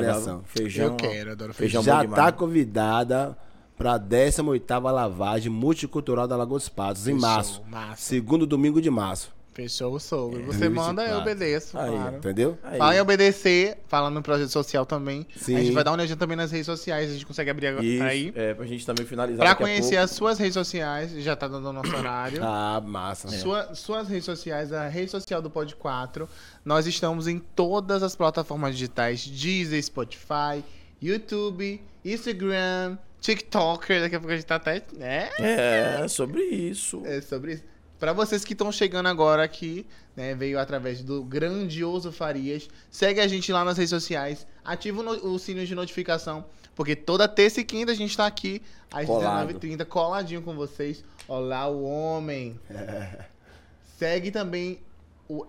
Feijão. 0.46 0.86
Eu 0.86 0.96
quero, 0.96 1.32
adoro 1.32 1.54
feijão. 1.54 1.82
Já 1.82 1.96
bom 1.96 2.02
demais. 2.02 2.22
tá 2.24 2.32
convidada 2.32 3.36
para 3.76 3.98
18ª 3.98 4.90
lavagem 4.90 5.50
multicultural 5.50 6.26
da 6.26 6.36
Lagoa 6.36 6.58
dos 6.58 6.68
Patos, 6.68 7.06
em 7.06 7.14
março. 7.14 7.62
massa. 7.68 8.02
Segundo 8.02 8.46
domingo 8.46 8.80
de 8.80 8.90
março. 8.90 9.35
Fechou 9.56 9.94
o 9.94 9.98
sogro. 9.98 10.42
É, 10.42 10.44
Você 10.44 10.68
manda, 10.68 11.00
eu 11.02 11.06
Claro. 11.08 11.22
obedeço, 11.22 11.78
Aí, 11.78 11.90
claro. 11.90 12.16
Entendeu? 12.18 12.58
Aí. 12.62 12.76
Fala 12.76 12.94
em 12.94 13.00
obedecer, 13.00 13.78
fala 13.88 14.10
no 14.10 14.20
projeto 14.22 14.50
social 14.50 14.84
também. 14.84 15.26
Sim. 15.34 15.56
A 15.56 15.60
gente 15.60 15.72
vai 15.72 15.82
dar 15.82 15.92
uma 15.92 15.96
olhadinha 15.96 16.16
também 16.16 16.36
nas 16.36 16.50
redes 16.52 16.66
sociais, 16.66 17.08
a 17.10 17.12
gente 17.14 17.24
consegue 17.24 17.48
abrir 17.50 17.68
agora 17.68 17.82
Isso, 17.86 18.02
aí. 18.04 18.32
é, 18.36 18.52
pra 18.52 18.66
gente 18.66 18.84
também 18.84 19.06
finalizar 19.06 19.38
Pra 19.38 19.48
daqui 19.50 19.62
a 19.62 19.66
conhecer 19.66 19.90
pouco. 19.96 20.04
as 20.04 20.10
suas 20.10 20.38
redes 20.38 20.52
sociais, 20.52 21.10
já 21.24 21.34
tá 21.34 21.48
dando 21.48 21.70
o 21.70 21.72
nosso 21.72 21.96
horário. 21.96 22.40
Ah, 22.44 22.82
massa. 22.84 23.28
Sua- 23.28 23.74
suas 23.74 24.08
redes 24.08 24.26
sociais, 24.26 24.72
a 24.74 24.88
rede 24.88 25.10
social 25.10 25.40
do 25.40 25.48
Pod 25.48 25.74
4. 25.76 26.28
Nós 26.62 26.86
estamos 26.86 27.26
em 27.26 27.38
todas 27.38 28.02
as 28.02 28.14
plataformas 28.14 28.74
digitais: 28.74 29.26
Deezer, 29.26 29.82
Spotify, 29.82 30.62
YouTube, 31.00 31.80
Instagram, 32.04 32.98
TikToker. 33.20 34.00
Daqui 34.02 34.16
a 34.16 34.20
pouco 34.20 34.32
a 34.32 34.36
gente 34.36 34.46
tá 34.46 34.56
até. 34.56 34.82
né? 34.96 35.30
É, 35.38 36.06
sobre 36.08 36.42
isso. 36.42 37.02
É 37.06 37.20
sobre 37.20 37.54
isso. 37.54 37.62
Pra 37.98 38.12
vocês 38.12 38.44
que 38.44 38.52
estão 38.52 38.70
chegando 38.70 39.06
agora 39.06 39.42
aqui, 39.42 39.86
né, 40.14 40.34
veio 40.34 40.58
através 40.58 41.02
do 41.02 41.24
grandioso 41.24 42.12
Farias, 42.12 42.68
segue 42.90 43.20
a 43.20 43.26
gente 43.26 43.50
lá 43.50 43.64
nas 43.64 43.78
redes 43.78 43.90
sociais, 43.90 44.46
ativa 44.64 45.00
o, 45.00 45.34
o 45.34 45.38
sininho 45.38 45.66
de 45.66 45.74
notificação, 45.74 46.44
porque 46.74 46.94
toda 46.94 47.26
terça 47.26 47.60
e 47.60 47.64
quinta 47.64 47.92
a 47.92 47.94
gente 47.94 48.14
tá 48.14 48.26
aqui 48.26 48.60
às 48.92 49.06
Colado. 49.06 49.54
19h30, 49.54 49.84
coladinho 49.86 50.42
com 50.42 50.54
vocês. 50.54 51.02
Olá, 51.26 51.66
o 51.68 51.84
homem. 51.84 52.60
Segue 53.98 54.30
também 54.30 54.80
o 55.26 55.46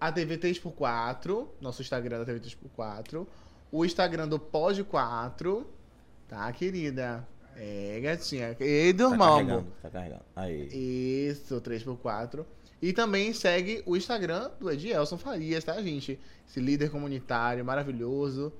a 0.00 0.10
TV 0.10 0.38
3x4, 0.38 1.46
nosso 1.60 1.82
Instagram 1.82 2.20
da 2.20 2.24
TV 2.24 2.40
3x4, 2.40 3.26
o 3.70 3.84
Instagram 3.84 4.26
do 4.26 4.38
Pod 4.38 4.82
4, 4.82 5.66
tá, 6.26 6.50
querida? 6.52 7.28
É, 7.62 8.00
gatinha. 8.00 8.56
Ei, 8.58 8.92
Tá 8.92 9.04
dormão, 9.08 9.26
amor. 9.34 9.38
carregando, 9.46 9.66
tá 9.82 9.90
carregando. 9.90 10.22
Aí. 10.34 10.68
Isso, 11.28 11.60
3x4. 11.60 12.44
E 12.80 12.92
também 12.94 13.34
segue 13.34 13.82
o 13.84 13.94
Instagram 13.96 14.50
do 14.58 14.70
Edielson 14.70 15.18
Farias, 15.18 15.62
tá, 15.62 15.80
gente? 15.82 16.18
Esse 16.48 16.58
líder 16.60 16.90
comunitário 16.90 17.62
maravilhoso. 17.64 18.50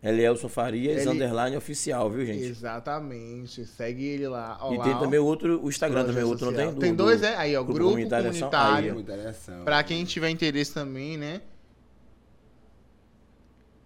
Elielson 0.00 0.48
Farias, 0.48 1.02
Ele- 1.02 1.10
underline 1.10 1.56
oficial, 1.56 2.10
viu, 2.10 2.24
gente? 2.26 2.42
Exatamente. 2.44 3.64
Segue 3.66 4.04
ele 4.04 4.26
lá. 4.28 4.58
E 4.60 4.64
Olá, 4.74 4.84
tem 4.84 4.92
ó. 4.94 4.98
também 4.98 5.18
o 5.20 5.24
outro, 5.24 5.60
o 5.64 5.68
Instagram 5.68 6.04
também, 6.04 6.24
o 6.24 6.28
Projeto 6.28 6.30
outro 6.32 6.46
não 6.46 6.52
tem? 6.54 6.64
social. 6.64 6.74
Do- 6.74 6.80
tem 6.80 6.90
do 6.94 7.04
dois, 7.04 7.22
é? 7.22 7.36
Aí, 7.36 7.56
ó, 7.56 7.62
grupo, 7.62 7.84
Comunitário 7.84 8.30
Ação. 8.30 8.50
comunitário. 8.50 8.84
Aí, 8.84 8.90
ó. 8.90 8.94
Muita 8.94 9.16
direção. 9.16 9.64
Pra 9.64 9.82
quem 9.84 10.04
tiver 10.04 10.30
interesse 10.30 10.74
também, 10.74 11.16
né? 11.16 11.40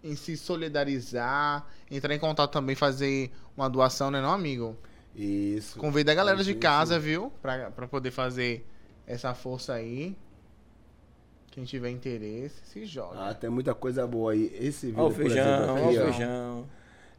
Em 0.07 0.17
se 0.17 0.37
solidarizar, 0.37 1.67
entrar 1.91 2.15
em 2.15 2.19
contato 2.19 2.53
também, 2.53 2.75
fazer 2.77 3.31
uma 3.57 3.69
doação, 3.69 4.11
né, 4.11 4.21
não, 4.21 4.33
amigo? 4.33 4.77
Isso. 5.15 5.79
Convida 5.79 6.13
a 6.13 6.15
galera 6.15 6.37
Isso, 6.37 6.45
de 6.45 6.51
isso. 6.53 6.61
casa, 6.61 6.99
viu? 6.99 7.33
Pra, 7.41 7.71
pra 7.71 7.89
poder 7.89 8.11
fazer 8.11 8.65
essa 9.07 9.35
força 9.35 9.73
aí. 9.75 10.15
Quem 11.51 11.65
tiver 11.65 11.89
interesse, 11.91 12.55
se 12.67 12.85
joga. 12.85 13.31
Ah, 13.31 13.35
tem 13.35 13.49
muita 13.49 13.75
coisa 13.75 14.07
boa 14.07 14.33
aí. 14.33 14.55
Esse 14.61 14.89
vídeo, 14.89 15.03
Ó 15.03 15.07
o 15.07 15.09
por 15.09 15.17
feijão, 15.17 15.39
exemplo, 15.47 15.83
ó 15.85 15.89
o 15.89 15.95
feijão. 16.13 16.67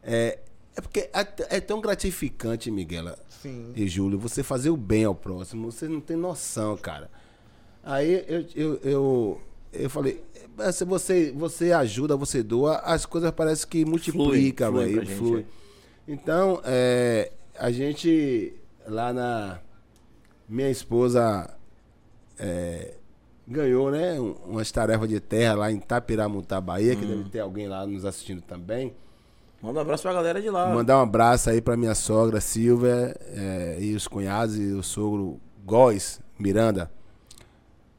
É, 0.00 0.38
é 0.76 0.80
porque 0.80 1.10
é, 1.12 1.56
é 1.56 1.60
tão 1.60 1.80
gratificante, 1.80 2.70
Miguela 2.70 3.18
Sim. 3.28 3.72
e 3.74 3.88
Júlio, 3.88 4.16
você 4.16 4.44
fazer 4.44 4.70
o 4.70 4.76
bem 4.76 5.04
ao 5.04 5.14
próximo. 5.14 5.72
Você 5.72 5.88
não 5.88 6.00
tem 6.00 6.16
noção, 6.16 6.76
cara. 6.76 7.10
Aí 7.82 8.24
eu, 8.28 8.46
eu, 8.54 8.80
eu, 8.84 9.40
eu 9.72 9.90
falei, 9.90 10.22
"É, 10.60 10.72
se 10.72 10.84
você, 10.84 11.32
você 11.36 11.72
ajuda, 11.72 12.16
você 12.16 12.42
doa, 12.42 12.76
as 12.78 13.04
coisas 13.06 13.30
parecem 13.30 13.68
que 13.68 13.84
multiplicam, 13.84 14.72
flui 14.72 14.84
velho. 14.86 15.04
gente, 15.06 15.16
Flui. 15.18 15.46
Então, 16.06 16.60
é, 16.64 17.30
a 17.58 17.70
gente 17.70 18.54
lá 18.86 19.12
na. 19.12 19.58
Minha 20.48 20.70
esposa 20.70 21.50
é, 22.38 22.94
ganhou, 23.46 23.90
né? 23.90 24.18
um- 24.18 24.32
Umas 24.46 24.72
tarefas 24.72 25.08
de 25.08 25.20
terra 25.20 25.54
lá 25.54 25.70
em 25.72 25.78
Tapiramutá, 25.78 26.60
Bahia, 26.60 26.96
que 26.96 27.04
deve 27.04 27.24
ter 27.28 27.40
alguém 27.40 27.68
lá 27.68 27.86
nos 27.86 28.04
assistindo 28.06 28.40
também. 28.40 28.94
Manda 29.60 29.80
um 29.80 29.82
abraço 29.82 30.04
pra 30.04 30.12
galera 30.12 30.40
de 30.40 30.48
lá. 30.48 30.72
Mandar 30.72 30.98
um 30.98 31.02
abraço 31.02 31.50
aí 31.50 31.60
pra 31.60 31.76
minha 31.76 31.94
sogra 31.94 32.40
Silvia 32.40 33.14
é, 33.26 33.76
e 33.80 33.94
os 33.94 34.06
cunhados 34.06 34.56
e 34.56 34.72
o 34.72 34.82
sogro 34.82 35.38
Góis 35.66 36.20
Miranda. 36.38 36.90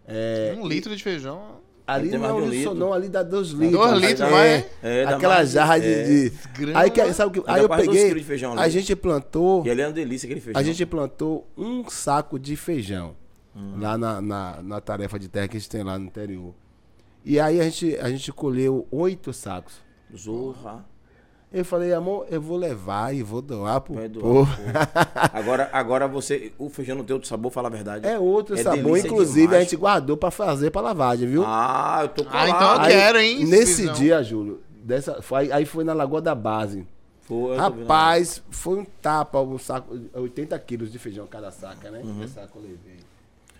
É, 0.07 0.55
um 0.57 0.65
litro 0.67 0.95
de 0.95 1.03
feijão. 1.03 1.57
Ali 1.93 2.17
não, 2.17 2.35
de 2.35 2.41
um 2.41 2.49
litro. 2.49 2.73
não, 2.75 2.93
ali 2.93 3.09
dá 3.09 3.23
dois 3.23 3.47
litros. 3.49 3.71
Dois 3.71 3.99
litros, 3.99 4.21
é, 4.21 4.29
vai? 4.29 4.69
É, 4.83 5.05
dá 5.05 5.15
Aquela 5.15 5.43
jarra 5.43 5.79
de. 5.79 5.87
é. 5.87 6.03
de-. 6.03 6.33
Aí, 6.75 6.91
que, 6.91 7.13
sabe 7.13 7.29
o 7.29 7.41
que? 7.41 7.47
Dá 7.47 7.53
Aí 7.55 7.61
eu 7.61 7.69
peguei. 7.69 8.13
de 8.13 8.23
feijão 8.23 8.51
ali. 8.51 8.61
A 8.61 8.69
gente 8.69 8.95
plantou. 8.95 9.65
E 9.65 9.69
ali 9.71 9.81
é 9.81 9.87
uma 9.87 9.93
delícia 9.93 10.27
aquele 10.27 10.41
feijão. 10.41 10.59
A 10.59 10.63
gente 10.63 10.85
plantou 10.85 11.47
um 11.57 11.87
saco 11.89 12.37
de 12.37 12.55
feijão 12.55 13.15
Hum. 13.55 13.79
lá 13.79 13.97
na, 13.97 14.21
na, 14.21 14.61
na 14.61 14.81
tarefa 14.81 15.17
de 15.17 15.27
terra 15.27 15.47
que 15.47 15.57
a 15.57 15.59
gente 15.59 15.69
tem 15.69 15.83
lá 15.83 15.97
no 15.97 16.05
interior. 16.05 16.53
E 17.25 17.39
aí 17.39 17.59
a 17.59 17.63
gente, 17.63 17.97
a 17.97 18.09
gente 18.09 18.31
colheu 18.31 18.87
oito 18.91 19.33
sacos. 19.33 19.81
Zorra. 20.15 20.85
Eu 21.51 21.65
falei, 21.65 21.91
amor, 21.91 22.27
eu 22.29 22.39
vou 22.39 22.55
levar 22.57 23.13
e 23.15 23.23
vou 23.23 23.41
doar 23.41 23.81
pro 23.81 23.95
doar, 24.07 24.21
povo. 24.21 24.51
Agora, 25.33 25.67
agora 25.73 26.07
você. 26.07 26.51
O 26.59 26.69
feijão 26.69 26.95
não 26.95 27.03
tem 27.03 27.13
outro 27.15 27.27
sabor, 27.27 27.51
fala 27.51 27.67
a 27.69 27.71
verdade. 27.71 28.07
É 28.07 28.19
outro 28.19 28.55
É 28.55 28.61
sabor, 28.61 28.97
inclusive 28.99 29.47
demais, 29.47 29.57
a 29.57 29.63
gente 29.63 29.75
guardou 29.75 30.15
pra 30.15 30.29
fazer 30.29 30.69
pra 30.69 30.79
lavagem, 30.81 31.27
viu? 31.27 31.43
Ah, 31.45 31.99
eu 32.03 32.09
tô 32.09 32.23
colado. 32.23 32.45
Ah, 32.45 32.49
então 32.49 32.73
eu 32.75 32.79
Aí, 32.81 32.91
quero, 32.93 33.17
hein, 33.19 33.41
esse 33.41 33.51
Nesse 33.51 33.75
feijão. 33.77 33.93
dia, 33.95 34.23
Júlio, 34.23 34.61
dessa, 34.83 35.21
foi, 35.23 35.51
aí 35.51 35.65
foi 35.65 35.83
na 35.83 35.93
Lagoa 35.93 36.21
da 36.21 36.35
Base. 36.35 36.85
Foi, 37.21 37.35
eu 37.35 37.57
tô 37.57 37.69
vendo. 37.71 37.79
Rapaz, 37.81 38.43
foi 38.51 38.77
um 38.79 38.85
tapa, 38.85 39.41
um 39.41 39.57
saco, 39.57 39.99
80 40.13 40.57
quilos 40.59 40.91
de 40.91 40.99
feijão 40.99 41.25
cada 41.25 41.49
saca, 41.49 41.89
né? 41.89 42.01
Uhum. 42.03 42.27
Saco 42.27 42.59
eu 42.59 42.61
levei. 42.61 42.99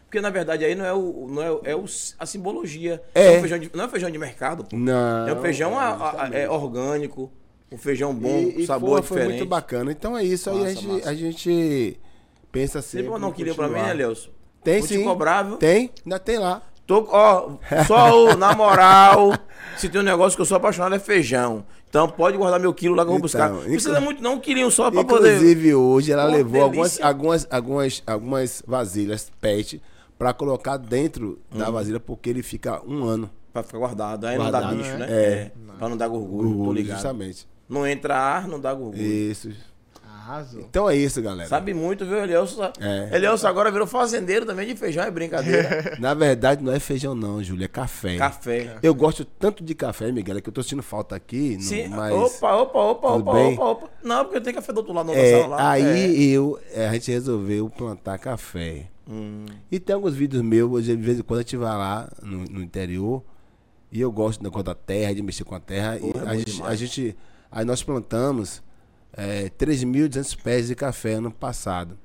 Porque 0.05 0.21
na 0.21 0.29
verdade 0.29 0.63
aí 0.65 0.73
não 0.75 0.85
é 0.85 0.93
o. 0.93 1.27
Não 1.27 1.41
é, 1.41 1.71
é 1.71 1.75
o, 1.75 1.85
a 2.19 2.25
simbologia. 2.25 3.01
É. 3.15 3.37
um 3.37 3.41
feijão 3.41 3.59
de- 3.59 3.71
não 3.75 3.85
é 3.85 3.87
feijão 3.87 4.09
de 4.11 4.17
mercado, 4.17 4.63
pô. 4.63 4.75
Não. 4.75 5.27
É 5.27 5.33
um 5.33 5.41
feijão 5.41 5.77
a- 5.77 5.89
a- 5.93 5.97
justamente. 6.11 6.35
é 6.37 6.49
orgânico, 6.49 7.31
um 7.71 7.77
feijão 7.77 8.13
bom, 8.13 8.27
e, 8.29 8.61
e 8.63 8.65
sabor 8.65 9.01
foi 9.03 9.17
diferente. 9.17 9.37
muito 9.39 9.49
bacana. 9.49 9.91
Então 9.91 10.17
é 10.17 10.23
isso, 10.23 10.49
aí 10.49 10.55
a 10.57 10.59
Massa, 10.61 10.73
gente, 10.75 10.87
massa. 10.87 11.09
a 11.09 11.13
gente 11.13 11.99
pensa 12.51 12.79
assim. 12.79 13.03
Mandar 13.03 13.27
um 13.27 13.31
quilinho 13.31 13.55
pra 13.55 13.67
mim, 13.67 13.75
né, 13.75 13.93
Leilson? 13.93 14.29
Tem 14.63 14.79
Vou 14.79 14.87
sim. 14.87 14.97
te 14.99 15.03
cobrar, 15.03 15.43
viu? 15.43 15.57
Tem, 15.57 15.91
ainda 16.05 16.19
tem 16.19 16.37
lá. 16.37 16.61
Tô, 16.85 17.07
ó, 17.11 17.51
só 17.87 18.25
o, 18.25 18.35
na 18.35 18.55
moral, 18.55 19.31
se 19.77 19.87
tem 19.87 20.01
um 20.01 20.03
negócio 20.03 20.35
que 20.35 20.41
eu 20.41 20.45
sou 20.45 20.57
apaixonado 20.57 20.95
é 20.95 20.99
feijão. 20.99 21.63
Então 21.87 22.07
pode 22.09 22.35
guardar 22.37 22.59
meu 22.59 22.73
quilo 22.73 22.95
lá 22.95 23.03
que 23.03 23.09
eu 23.09 23.13
vou 23.13 23.21
buscar. 23.21 23.49
Então, 23.49 23.61
Não 23.61 23.69
precisa 23.71 24.01
muito, 24.01 24.21
não, 24.23 24.33
um 24.33 24.39
quilinho 24.39 24.69
só 24.71 24.89
pra 24.91 25.03
poder. 25.03 25.35
Inclusive 25.35 25.73
hoje 25.75 26.11
ela 26.11 26.25
Pô, 26.25 26.31
levou 26.31 26.61
algumas, 26.63 26.99
algumas, 27.01 27.47
algumas, 27.49 28.03
algumas 28.05 28.63
vasilhas 28.67 29.31
PET 29.39 29.81
pra 30.17 30.33
colocar 30.33 30.77
dentro 30.77 31.39
da 31.51 31.69
Hum. 31.69 31.71
vasilha, 31.71 31.99
porque 31.99 32.29
ele 32.29 32.41
fica 32.43 32.81
um 32.85 33.03
ano. 33.03 33.29
Pra 33.53 33.63
ficar 33.63 33.77
guardado. 33.79 34.25
Aí 34.25 34.37
não 34.37 34.45
dá 34.51 34.59
Guardado, 34.59 34.77
bicho, 34.77 34.97
né? 34.97 35.07
É. 35.09 35.51
Pra 35.77 35.89
não 35.89 35.95
dar 35.97 36.07
gorgulho, 36.07 36.49
tô 36.49 36.55
Gorgulho, 36.55 36.77
ligado. 36.77 36.95
justamente. 36.97 37.47
Não 37.69 37.85
entra 37.87 38.15
ar, 38.17 38.47
não 38.47 38.59
dá 38.59 38.73
gorgulho. 38.73 39.01
Isso. 39.01 39.49
Arrasou. 40.05 40.61
Então 40.61 40.87
é 40.89 40.95
isso, 40.95 41.21
galera. 41.21 41.47
Sabe 41.49 41.73
muito, 41.73 42.05
viu, 42.05 42.17
Elielso? 42.17 42.59
É. 42.79 43.15
Elielso 43.15 43.47
agora 43.47 43.71
virou 43.71 43.87
fazendeiro 43.87 44.45
também 44.45 44.67
de 44.67 44.75
feijão, 44.75 45.03
é 45.03 45.09
brincadeira. 45.11 45.95
Na 46.01 46.13
verdade, 46.13 46.63
não 46.63 46.71
é 46.71 46.79
feijão, 46.79 47.15
não, 47.15 47.43
Júlio, 47.43 47.65
é 47.65 47.67
café. 47.67 48.15
Café. 48.17 48.77
Eu 48.83 48.93
gosto 48.93 49.23
tanto 49.25 49.63
de 49.63 49.73
café, 49.73 50.11
Miguel, 50.11 50.37
é 50.37 50.41
que 50.41 50.49
eu 50.49 50.53
tô 50.53 50.61
sentindo 50.61 50.83
falta 50.83 51.15
aqui. 51.15 51.55
no- 51.55 51.61
Sim. 51.63 51.87
mas... 51.87 52.11
Opa, 52.13 52.55
opa, 52.57 52.79
opa, 52.79 53.07
Tudo 53.13 53.21
opa, 53.29 53.33
bem? 53.33 53.53
opa, 53.53 53.65
opa. 53.65 53.89
Não, 54.03 54.25
porque 54.25 54.41
tem 54.41 54.53
café 54.53 54.71
do 54.73 54.77
outro 54.77 54.93
lado 54.93 55.09
outra 55.09 55.23
É, 55.23 55.41
sala 55.41 55.55
lá. 55.55 55.69
aí 55.71 56.31
eu, 56.31 56.59
é, 56.73 56.87
a 56.87 56.93
gente 56.93 57.11
resolveu 57.11 57.69
plantar 57.69 58.17
café. 58.19 58.85
Hum. 59.07 59.45
E 59.71 59.79
tem 59.79 59.95
alguns 59.95 60.13
vídeos 60.13 60.43
meus, 60.43 60.85
de 60.85 60.95
vez 60.95 61.17
em 61.19 61.23
quando 61.23 61.39
a 61.39 61.41
gente 61.43 61.57
vai 61.57 61.75
lá 61.75 62.07
no, 62.21 62.45
no 62.45 62.61
interior. 62.61 63.23
E 63.91 63.99
eu 63.99 64.11
gosto 64.11 64.43
da, 64.43 64.61
da 64.61 64.75
terra, 64.75 65.15
de 65.15 65.23
mexer 65.23 65.43
com 65.43 65.55
a 65.55 65.59
terra. 65.59 65.97
Porra, 65.99 66.19
é 66.19 66.21
e 66.21 66.25
bom 66.25 66.29
a 66.29 66.35
gente, 66.35 66.63
a 66.63 66.75
gente. 66.75 67.17
Aí 67.51 67.65
nós 67.65 67.81
plantamos 67.83 68.61
é, 69.13 69.49
3.200 69.57 70.37
pés 70.41 70.67
de 70.67 70.75
café 70.75 71.13
ano 71.13 71.31
passado. 71.31 71.97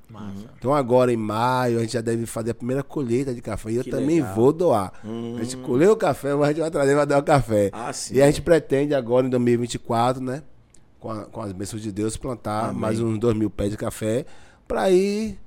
Então 0.57 0.73
agora 0.73 1.11
em 1.13 1.17
maio 1.17 1.77
a 1.77 1.81
gente 1.81 1.93
já 1.93 2.01
deve 2.01 2.25
fazer 2.25 2.51
a 2.51 2.55
primeira 2.55 2.81
colheita 2.83 3.33
de 3.33 3.41
café. 3.41 3.71
E 3.71 3.75
eu 3.75 3.83
Que 3.83 3.91
também 3.91 4.19
legal. 4.21 4.33
vou 4.35 4.51
doar. 4.53 4.91
A 5.03 5.43
gente 5.43 5.57
colheu 5.57 5.91
o 5.91 5.95
café, 5.97 6.33
mas 6.33 6.43
a 6.43 6.47
gente 6.49 6.61
vai 6.61 6.71
trazer 6.71 6.95
vai 6.95 7.05
dar 7.05 7.19
o 7.19 7.23
café. 7.23 7.69
Ah. 7.73 7.91
E 8.11 8.21
a 8.21 8.25
gente 8.25 8.41
pretende 8.41 8.95
agora 8.95 9.27
em 9.27 9.29
2024, 9.29 10.21
né? 10.23 10.41
Com, 10.99 11.11
a- 11.11 11.25
com 11.25 11.41
as 11.41 11.51
bênçãos 11.51 11.81
de 11.83 11.91
Deus, 11.91 12.17
plantar 12.17 12.69
Amém. 12.69 12.81
mais 12.81 12.99
uns 12.99 13.19
2 13.19 13.35
mil 13.37 13.49
pés 13.49 13.69
de 13.71 13.77
café. 13.77 14.25
Pra 14.67 14.89
ir, 14.89 15.37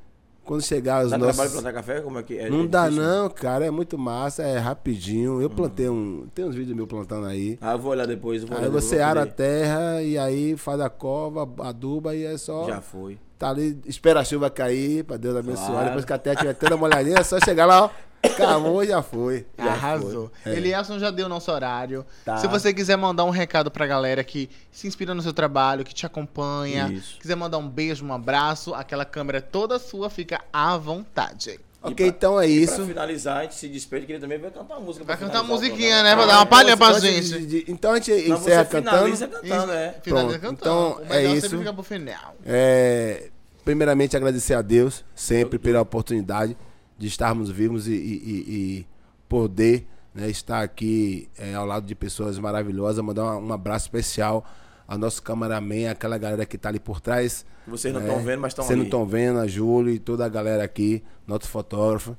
quando 0.49 0.62
chegar 0.62 1.05
os 1.05 1.11
Dá 1.11 1.19
nossos. 1.19 1.37
trabalho 1.37 1.53
plantar 1.53 1.73
café? 1.75 2.01
Como 2.01 2.19
é 2.19 2.23
que 2.23 2.39
é? 2.39 2.49
Não 2.49 2.65
É 2.65 2.66
dá 2.66 2.89
difícil? 2.89 3.05
não, 3.05 3.29
cara, 3.29 3.66
é 3.66 3.70
muito 3.70 3.99
massa, 3.99 4.43
é 4.43 4.57
rapidinho. 4.57 5.43
Eu 5.43 5.51
plantei 5.51 5.91
um, 5.91 6.27
tem 6.35 6.47
uns 6.47 6.55
vídeos 6.55 6.75
meus 6.75 6.89
plantando 6.89 7.27
aí. 7.27 7.59
Ah, 7.61 7.73
eu 7.73 7.79
vou 7.79 7.93
olhar 7.93 8.07
depois. 8.07 8.43
vou 8.43 8.57
Aí 8.57 8.62
olhar 8.65 8.70
você 8.73 8.99
ara 9.01 9.25
a 9.25 9.27
terra 9.27 10.03
e 10.03 10.16
aí 10.16 10.57
faz 10.57 10.81
a 10.81 10.89
cova, 10.89 11.47
aduba 11.69 12.16
e 12.16 12.25
é 12.25 12.39
só. 12.39 12.66
Já 12.66 12.81
foi. 12.81 13.19
Tá 13.39 13.51
ali, 13.51 13.79
espera 13.87 14.20
a 14.20 14.25
chuva 14.25 14.49
cair 14.51 15.05
pra 15.05 15.16
Deus 15.16 15.37
abençoar. 15.37 15.69
Claro. 15.70 15.87
Depois 15.89 16.05
que 16.05 16.12
a 16.12 16.19
terra 16.19 16.37
tiver 16.37 16.55
toda 16.55 16.77
molhadinha, 16.77 17.19
é 17.19 17.23
só 17.23 17.39
chegar 17.39 17.66
lá, 17.66 17.85
ó. 17.85 17.91
Acabou, 18.23 18.85
já 18.85 19.03
foi. 19.03 19.47
Já 19.57 19.65
Arrasou. 19.73 20.31
foi. 20.43 20.53
É. 20.53 20.57
Elielson 20.57 20.99
já 20.99 21.11
deu 21.11 21.27
o 21.27 21.28
nosso 21.28 21.51
horário. 21.53 22.05
Tá. 22.24 22.36
Se 22.39 22.47
você 22.49 22.73
quiser 22.74 22.97
mandar 22.97 23.24
um 23.24 23.31
recado 23.31 23.70
pra 23.70 23.86
galera 23.86 24.23
que 24.24 24.49
se 24.73 24.86
inspira 24.86 25.15
no 25.15 25.23
seu 25.23 25.32
trabalho, 25.32 25.85
que 25.85 25.95
te 25.95 26.05
acompanha, 26.07 26.89
Isso. 26.93 27.19
quiser 27.20 27.36
mandar 27.36 27.59
um 27.59 27.69
beijo, 27.69 28.05
um 28.05 28.12
abraço, 28.12 28.74
aquela 28.74 29.05
câmera 29.05 29.40
toda 29.40 29.78
sua 29.78 30.11
fica 30.11 30.40
à 30.53 30.77
vontade. 30.77 31.61
Ok, 31.81 32.05
então 32.09 32.40
é 32.40 32.47
isso. 32.49 32.74
Pra 32.74 32.86
finalizar, 32.86 33.36
a 33.39 33.43
gente 33.43 33.55
se 33.55 33.69
despede, 33.69 34.05
que 34.05 34.12
ele 34.12 34.20
também 34.20 34.36
vai 34.36 34.51
cantar 34.51 34.81
música. 34.81 35.05
Vai 35.05 35.16
pra 35.16 35.27
cantar 35.27 35.43
o 35.43 35.45
musiquinha, 35.47 36.03
né? 36.03 36.16
Pra 36.16 36.27
dar 36.27 36.36
uma 36.39 36.47
palhinha 36.47 36.77
pra 36.77 36.99
gente. 36.99 37.28
de- 37.28 37.47
de- 37.47 37.65
então 37.70 37.93
a 37.93 37.95
gente 38.01 38.11
Não, 38.28 38.36
encerra 38.36 38.65
você 38.65 38.70
cantando. 38.70 38.97
finaliza 38.97 39.28
cantando, 39.28 39.73
é. 39.73 39.95
Finaliza 40.03 40.39
Pronto, 40.40 40.57
cantando. 40.59 40.97
então 40.97 41.09
O 41.09 41.15
é 41.15 41.24
isso. 41.27 41.43
sempre 41.43 41.59
fica 41.59 41.73
pro 41.73 41.82
final. 41.85 42.35
É, 42.45 43.28
primeiramente, 43.65 44.16
agradecer 44.16 44.55
a 44.55 44.61
Deus 44.62 45.05
sempre 45.15 45.57
pela 45.57 45.81
oportunidade 45.81 46.57
de 46.99 47.07
estarmos 47.07 47.49
vivos 47.51 47.87
e, 47.89 47.93
e- 47.93 47.97
e- 47.97 48.55
e 48.81 48.87
poder 49.29 49.87
né, 50.15 50.29
estar 50.29 50.62
aqui 50.62 51.29
é, 51.39 51.55
ao 51.55 51.65
lado 51.65 51.87
de 51.87 51.95
pessoas 51.95 52.39
maravilhosas. 52.39 53.03
Mandar 53.05 53.37
um, 53.39 53.47
um 53.49 53.53
abraço 53.53 53.87
especial 53.87 54.45
ao 54.87 54.99
nosso 54.99 55.23
cameraman, 55.23 55.89
aquela 55.91 56.19
galera 56.19 56.45
que 56.45 56.57
está 56.57 56.69
ali 56.70 56.81
por 56.81 57.01
trás. 57.01 57.45
Vocês 57.66 57.93
não 57.95 58.01
né? 58.01 58.09
estão 58.09 58.23
vendo, 58.25 58.41
mas 58.41 58.53
estão 58.53 58.65
Vocês 58.65 58.77
não 58.77 58.83
ali. 58.83 58.89
estão 58.89 59.07
vendo, 59.07 59.39
a 59.39 59.47
Júlio 59.47 59.93
e 59.95 59.99
toda 59.99 60.25
a 60.25 60.29
galera 60.29 60.65
aqui, 60.65 61.03
nosso 61.27 61.49
fotógrafo. 61.49 62.16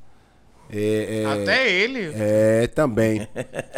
É, 0.72 1.24
é, 1.24 1.26
Até 1.26 1.72
ele. 1.82 2.12
É, 2.14 2.68
também. 2.68 3.28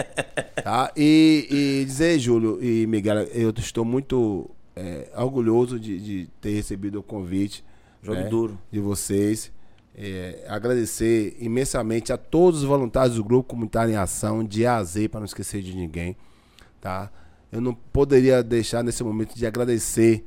tá? 0.61 0.91
E, 0.95 1.47
e 1.81 1.85
dizer, 1.85 2.19
Júlio 2.19 2.59
e 2.61 2.85
Miguel, 2.85 3.19
eu 3.33 3.49
estou 3.57 3.85
muito 3.85 4.49
é, 4.75 5.07
orgulhoso 5.15 5.79
de, 5.79 5.97
de 5.99 6.29
ter 6.41 6.51
recebido 6.51 6.99
o 6.99 7.03
convite. 7.03 7.63
Jogo 8.03 8.19
né, 8.19 8.27
duro. 8.27 8.59
De 8.69 8.79
vocês. 8.81 9.51
É, 9.93 10.45
agradecer 10.47 11.35
imensamente 11.39 12.13
a 12.13 12.17
todos 12.17 12.61
os 12.61 12.65
voluntários 12.65 13.17
do 13.17 13.23
Grupo 13.23 13.49
Comunitário 13.49 13.93
em 13.93 13.97
Ação, 13.97 14.43
de 14.43 14.65
A 14.65 14.77
a 14.77 14.83
Z, 14.83 15.09
para 15.09 15.19
não 15.19 15.25
esquecer 15.25 15.61
de 15.61 15.75
ninguém. 15.75 16.15
Tá? 16.79 17.11
Eu 17.51 17.59
não 17.59 17.73
poderia 17.73 18.41
deixar 18.41 18.83
nesse 18.83 19.03
momento 19.03 19.35
de 19.35 19.45
agradecer 19.45 20.25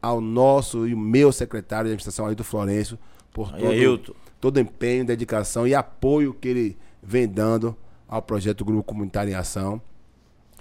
ao 0.00 0.20
nosso 0.20 0.86
e 0.86 0.94
o 0.94 0.98
meu 0.98 1.32
secretário 1.32 1.84
de 1.84 1.90
administração, 1.90 2.26
Ailton 2.26 2.44
Florencio, 2.44 2.98
por 3.32 3.54
Aí, 3.54 3.60
todo, 3.60 3.72
Ailton. 3.72 4.12
todo 4.40 4.56
o 4.56 4.60
empenho, 4.60 5.04
dedicação 5.04 5.66
e 5.66 5.74
apoio 5.74 6.32
que 6.32 6.48
ele 6.48 6.78
vem 7.02 7.28
dando 7.28 7.76
ao 8.08 8.22
projeto 8.22 8.64
Grupo 8.64 8.82
Comunitário 8.82 9.30
em 9.30 9.34
Ação. 9.34 9.80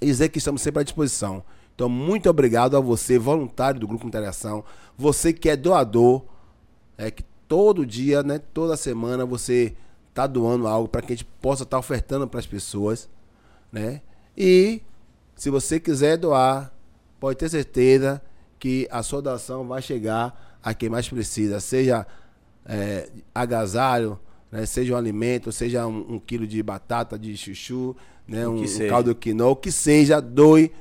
E 0.01 0.05
dizer 0.05 0.29
que 0.29 0.37
estamos 0.37 0.61
sempre 0.61 0.81
à 0.81 0.83
disposição. 0.83 1.43
Então, 1.75 1.87
muito 1.87 2.29
obrigado 2.29 2.75
a 2.75 2.79
você, 2.79 3.17
voluntário 3.17 3.79
do 3.79 3.87
Grupo 3.87 4.01
Comunitário 4.01 4.25
em 4.25 4.29
Ação, 4.29 4.63
você 4.97 5.31
que 5.31 5.49
é 5.49 5.55
doador, 5.55 6.23
é 6.97 7.09
que 7.09 7.23
todo 7.53 7.85
dia, 7.85 8.23
né, 8.23 8.39
toda 8.39 8.75
semana 8.75 9.27
você 9.27 9.75
tá 10.11 10.25
doando 10.25 10.65
algo 10.65 10.87
para 10.87 11.03
que 11.03 11.13
a 11.13 11.15
gente 11.15 11.25
possa 11.39 11.61
estar 11.61 11.77
ofertando 11.77 12.27
para 12.27 12.39
as 12.39 12.47
pessoas, 12.47 13.07
né? 13.71 14.01
E 14.35 14.81
se 15.35 15.51
você 15.51 15.79
quiser 15.79 16.17
doar, 16.17 16.73
pode 17.19 17.37
ter 17.37 17.47
certeza 17.49 18.19
que 18.57 18.87
a 18.89 19.03
sua 19.03 19.21
doação 19.21 19.67
vai 19.67 19.83
chegar 19.83 20.57
a 20.63 20.73
quem 20.73 20.89
mais 20.89 21.07
precisa, 21.07 21.59
seja 21.59 22.07
é, 22.65 23.11
agasalho, 23.35 24.19
né, 24.51 24.65
seja 24.65 24.95
um 24.95 24.97
alimento, 24.97 25.51
seja 25.51 25.85
um, 25.85 26.15
um 26.15 26.19
quilo 26.19 26.47
de 26.47 26.63
batata, 26.63 27.19
de 27.19 27.37
chuchu, 27.37 27.95
né, 28.27 28.47
um, 28.47 28.63
um 28.63 28.87
caldo 28.89 29.13
de 29.13 29.19
quinoa, 29.19 29.51
o 29.51 29.55
que 29.55 29.71
seja, 29.71 30.19
doe 30.19 30.71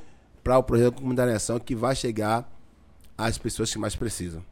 para 0.43 0.57
o 0.57 0.63
projeto 0.63 0.95
Comunitário 0.95 1.33
em 1.33 1.35
Ação 1.35 1.59
que 1.59 1.75
vai 1.75 1.95
chegar 1.95 2.51
às 3.15 3.37
pessoas 3.37 3.71
que 3.71 3.77
mais 3.77 3.95
precisam. 3.95 4.43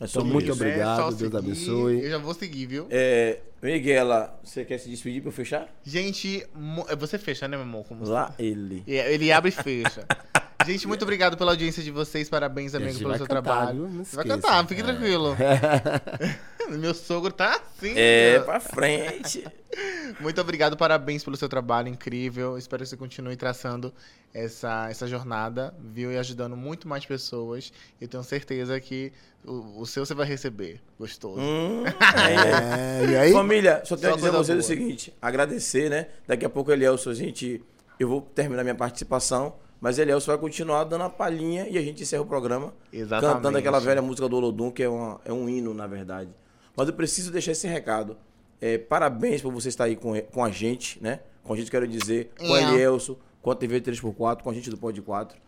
É 0.00 0.04
Então, 0.06 0.24
muito 0.24 0.44
isso. 0.44 0.52
obrigado, 0.54 1.00
É 1.00 1.04
Deus 1.04 1.18
seguir. 1.18 1.36
abençoe. 1.36 2.04
Eu 2.04 2.10
já 2.10 2.18
vou 2.18 2.32
seguir, 2.32 2.66
viu? 2.66 2.86
É, 2.90 3.38
Miguela, 3.62 4.40
você 4.42 4.64
quer 4.64 4.78
se 4.78 4.88
despedir 4.88 5.20
pra 5.20 5.28
eu 5.28 5.32
fechar? 5.32 5.68
Gente, 5.84 6.46
mo- 6.54 6.86
você 6.98 7.18
fecha, 7.18 7.46
né, 7.46 7.56
meu 7.56 7.64
amor? 7.66 7.84
Como 7.86 8.04
Lá 8.06 8.34
ele. 8.38 8.82
E- 8.86 8.94
Ele 8.94 9.30
abre 9.30 9.50
e 9.50 9.52
fecha. 9.52 10.06
Gente, 10.66 10.86
muito 10.86 11.02
obrigado 11.02 11.36
pela 11.36 11.52
audiência 11.52 11.82
de 11.82 11.90
vocês. 11.90 12.28
Parabéns, 12.28 12.74
amigo, 12.74 12.98
pelo 12.98 13.16
seu 13.16 13.26
cantar, 13.26 13.42
trabalho. 13.42 13.88
Não 13.88 14.04
vai 14.04 14.24
cantar, 14.24 14.66
fique 14.66 14.80
É. 14.80 14.84
tranquilo. 14.84 15.36
Meu 16.70 16.94
sogro 16.94 17.32
tá 17.32 17.56
assim. 17.56 17.92
É, 17.96 18.34
meu. 18.36 18.44
pra 18.44 18.60
frente. 18.60 19.44
Muito 20.20 20.40
obrigado, 20.40 20.76
parabéns 20.76 21.24
pelo 21.24 21.36
seu 21.36 21.48
trabalho 21.48 21.88
incrível. 21.88 22.56
Espero 22.58 22.82
que 22.82 22.88
você 22.88 22.96
continue 22.96 23.34
traçando 23.36 23.92
essa, 24.32 24.88
essa 24.90 25.06
jornada, 25.08 25.74
viu? 25.80 26.12
E 26.12 26.18
ajudando 26.18 26.56
muito 26.56 26.86
mais 26.86 27.04
pessoas. 27.06 27.72
Eu 28.00 28.06
tenho 28.06 28.22
certeza 28.22 28.78
que 28.80 29.12
o, 29.44 29.80
o 29.80 29.86
seu 29.86 30.04
você 30.06 30.14
vai 30.14 30.26
receber. 30.26 30.80
Gostoso. 30.98 31.40
Hum, 31.40 31.84
É, 31.86 33.10
e 33.10 33.16
aí? 33.16 33.32
Família, 33.32 33.82
só 33.84 33.96
tenho 33.96 34.10
Só 34.10 34.14
a 34.14 34.16
dizer 34.16 34.28
a 34.28 34.32
vocês 34.32 34.58
o 34.58 34.60
boa. 34.60 34.62
seguinte: 34.62 35.14
agradecer, 35.20 35.88
né? 35.90 36.06
Daqui 36.26 36.44
a 36.44 36.50
pouco, 36.50 36.70
Elielso, 36.70 37.10
a 37.10 37.14
gente. 37.14 37.62
Eu 37.98 38.08
vou 38.08 38.20
terminar 38.22 38.62
minha 38.62 38.74
participação, 38.74 39.54
mas 39.80 39.98
Elielso 39.98 40.26
vai 40.26 40.36
continuar 40.38 40.84
dando 40.84 41.04
a 41.04 41.10
palhinha 41.10 41.66
e 41.68 41.78
a 41.78 41.82
gente 41.82 42.02
encerra 42.02 42.22
o 42.22 42.26
programa 42.26 42.72
Exatamente. 42.92 43.36
cantando 43.36 43.58
aquela 43.58 43.78
velha 43.80 44.02
música 44.02 44.28
do 44.28 44.36
Olodum, 44.36 44.70
que 44.70 44.82
é, 44.82 44.88
uma- 44.88 45.20
é 45.24 45.32
um 45.32 45.48
hino, 45.48 45.72
na 45.74 45.86
verdade. 45.86 46.30
Mas 46.76 46.88
eu 46.88 46.94
preciso 46.94 47.30
deixar 47.32 47.52
esse 47.52 47.66
recado. 47.66 48.16
É, 48.60 48.76
parabéns 48.78 49.40
por 49.40 49.52
você 49.52 49.68
estar 49.68 49.84
aí 49.84 49.96
com, 49.96 50.18
com 50.20 50.44
a 50.44 50.50
gente, 50.50 51.02
né? 51.02 51.20
Com 51.42 51.54
a 51.54 51.56
gente, 51.56 51.70
quero 51.70 51.88
dizer, 51.88 52.30
com 52.38 52.52
a 52.52 52.60
É. 52.60 52.62
Elielso, 52.64 53.18
com 53.40 53.50
a 53.50 53.54
TV 53.54 53.80
3x4, 53.80 54.42
com 54.42 54.50
a 54.50 54.54
gente 54.54 54.68
do 54.68 54.76
Pod 54.76 55.00
4. 55.00 55.38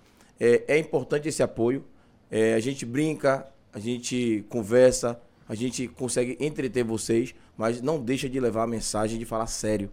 É, 0.41 0.63
é 0.67 0.79
importante 0.79 1.29
esse 1.29 1.43
apoio. 1.43 1.85
É, 2.31 2.55
a 2.55 2.61
gente 2.61 2.87
brinca, 2.87 3.47
a 3.73 3.79
gente 3.79 4.45
conversa, 4.49 5.21
a 5.47 5.55
gente 5.55 5.87
consegue 5.89 6.37
entreter 6.41 6.83
vocês, 6.83 7.35
mas 7.57 7.83
não 7.83 8.01
deixa 8.01 8.29
de 8.31 8.41
levar 8.41 8.63
a 8.63 8.67
mensagem 8.67 9.19
de 9.19 9.27
falar 9.27 9.47
sério. 9.47 9.91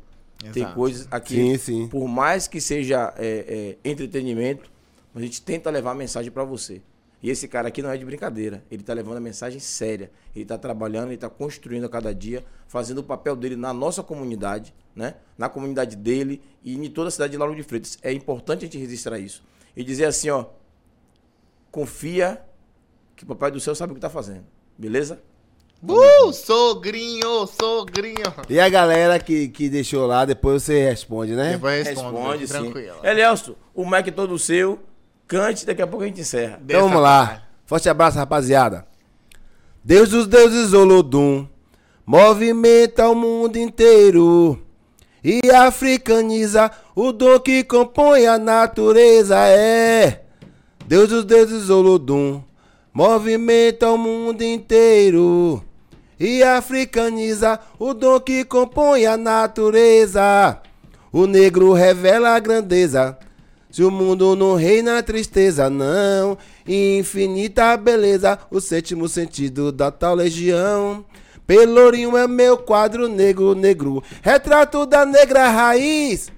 Tem 0.54 0.64
Exato. 0.64 0.76
coisas 0.76 1.08
aqui, 1.12 1.36
Sim, 1.36 1.58
sim. 1.58 1.88
por 1.88 2.08
mais 2.08 2.48
que 2.48 2.62
seja 2.62 3.14
é, 3.18 3.78
é, 3.84 3.90
entretenimento, 3.90 4.72
a 5.14 5.20
gente 5.20 5.42
tenta 5.42 5.70
levar 5.70 5.92
a 5.92 5.96
mensagem 5.96 6.32
para 6.32 6.44
você. 6.46 6.82
E 7.22 7.30
esse 7.30 7.48
cara 7.48 7.68
aqui 7.68 7.82
não 7.82 7.90
é 7.90 7.98
de 7.98 8.06
brincadeira. 8.06 8.64
Ele 8.72 8.82
tá 8.82 8.94
levando 8.94 9.18
a 9.18 9.20
mensagem 9.20 9.60
séria. 9.60 10.10
Ele 10.34 10.46
tá 10.46 10.58
trabalhando, 10.58 11.10
ele 11.10 11.18
tá 11.18 11.30
construindo 11.30 11.84
a 11.84 11.90
cada 11.90 12.16
dia, 12.16 12.46
fazendo 12.68 13.00
o 13.00 13.04
papel 13.04 13.36
dele 13.36 13.58
na 13.58 13.74
nossa 13.74 14.02
comunidade, 14.02 14.74
né? 14.96 15.16
Na 15.38 15.50
comunidade 15.50 15.98
dele 15.98 16.42
e 16.64 16.74
em 16.74 16.90
toda 16.90 17.10
a 17.10 17.12
cidade 17.12 17.32
de 17.32 17.38
Lauro 17.38 17.54
de 17.54 17.64
Freitas. 17.64 17.98
É 18.02 18.14
importante 18.14 18.60
a 18.60 18.68
gente 18.68 18.78
registrar 18.78 19.20
isso. 19.20 19.44
E 19.76 19.84
dizer 19.84 20.06
assim, 20.06 20.30
ó, 20.30 20.46
confia 21.70 22.42
que 23.16 23.26
o 23.26 23.28
Papai 23.28 23.52
do 23.52 23.60
Céu 23.60 23.76
sabe 23.76 23.92
o 23.92 23.96
que 23.96 24.02
tá 24.02 24.10
fazendo. 24.10 24.46
Beleza? 24.78 25.22
Uh, 25.82 26.34
sogrinho, 26.34 27.48
sogrinho. 27.48 28.34
E 28.50 28.60
a 28.60 28.68
galera 28.68 29.18
que, 29.18 29.48
que 29.48 29.70
deixou 29.70 30.06
lá, 30.06 30.26
depois 30.26 30.64
você 30.64 30.90
responde, 30.90 31.34
né? 31.34 31.54
Depois 31.54 31.88
respondo, 31.88 32.18
Responde, 32.18 32.48
sim. 32.48 32.54
tranquilo. 32.54 32.98
Elielso, 33.02 33.56
o 33.74 33.86
Mac 33.86 34.06
é 34.06 34.12
todo 34.12 34.38
seu. 34.38 34.80
Cante, 35.26 35.66
daqui 35.66 35.82
a 35.82 35.88
pouco 35.88 36.04
a 36.04 36.08
gente 36.08 36.20
encerra. 36.20 36.60
Então 36.64 36.82
vamos 36.82 37.02
lá. 37.02 37.44
Forte 37.66 37.88
abraço, 37.88 38.18
rapaziada. 38.18 38.86
Deus 39.82 40.10
dos 40.10 40.28
deuses 40.28 40.74
Olodum, 40.74 41.48
movimenta 42.06 43.08
o 43.08 43.16
mundo 43.16 43.56
inteiro 43.56 44.62
e 45.24 45.40
africaniza 45.50 46.70
o 46.94 47.14
dom 47.14 47.40
que 47.40 47.64
compõe 47.64 48.28
a 48.28 48.38
natureza. 48.38 49.38
É 49.48 50.24
Deus 50.86 51.08
dos 51.08 51.24
deuses 51.24 51.70
Olodum, 51.70 52.44
movimenta 52.92 53.90
o 53.90 53.98
mundo 53.98 54.42
inteiro 54.42 55.64
e 56.20 56.44
africaniza 56.44 57.60
o 57.80 57.94
dom 57.94 58.20
que 58.20 58.44
compõe 58.44 59.06
a 59.06 59.16
natureza. 59.16 60.60
O 61.12 61.26
negro 61.26 61.74
revela 61.74 62.36
a 62.36 62.40
grandeza. 62.40 63.18
Se 63.72 63.84
o 63.84 63.92
mundo 63.92 64.36
não 64.36 64.56
reina 64.56 65.02
tristeza, 65.02 65.70
não. 65.70 66.38
Infinita 66.68 67.78
beleza, 67.78 68.38
o 68.52 68.60
sétimo 68.60 69.08
sentido 69.08 69.72
da 69.72 69.92
tal 69.92 70.16
legião. 70.16 71.06
Pelourinho 71.48 72.16
é 72.16 72.28
meu 72.28 72.58
quadro 72.58 73.08
negro, 73.08 73.56
negro, 73.56 74.04
retrato 74.22 74.86
da 74.86 75.06
negra 75.06 75.50
raiz. 75.50 76.32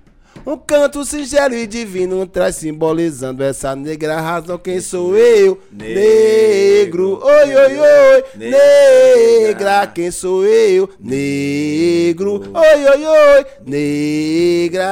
Um 0.46 0.58
canto 0.58 1.06
singelo 1.06 1.54
e 1.54 1.68
divino 1.68 2.26
traz 2.26 2.56
simbolizando 2.56 3.44
essa 3.44 3.76
negra 3.76 4.20
razão. 4.20 4.58
Quem 4.58 4.82
sou 4.82 5.16
eu? 5.16 5.62
Negro. 5.72 7.22
Oi, 7.24 7.56
oi, 7.56 7.80
oi. 7.80 8.24
Negra. 8.36 9.86
Quem 9.86 10.10
sou 10.10 10.44
eu? 10.44 10.90
Negro. 11.00 12.42
Oi, 12.54 12.86
oi, 12.86 13.06
oi. 13.06 13.46
Negra. 13.66 14.88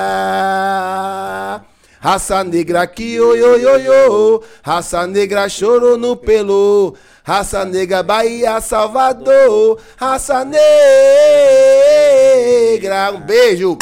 Raça 2.02 2.44
negra 2.46 2.88
que 2.88 3.20
oi, 3.20 3.42
oi, 3.42 3.66
oi, 3.66 3.90
oi. 3.90 4.40
Raça 4.64 5.06
negra 5.08 5.50
chorou 5.50 5.98
no 5.98 6.16
pelo. 6.16 6.94
Raça 7.24 7.66
negra 7.66 8.04
Bahia, 8.04 8.62
Salvador. 8.62 9.80
Raça 9.98 10.46
negra. 10.46 10.62
Um 13.12 13.20
beijo. 13.22 13.78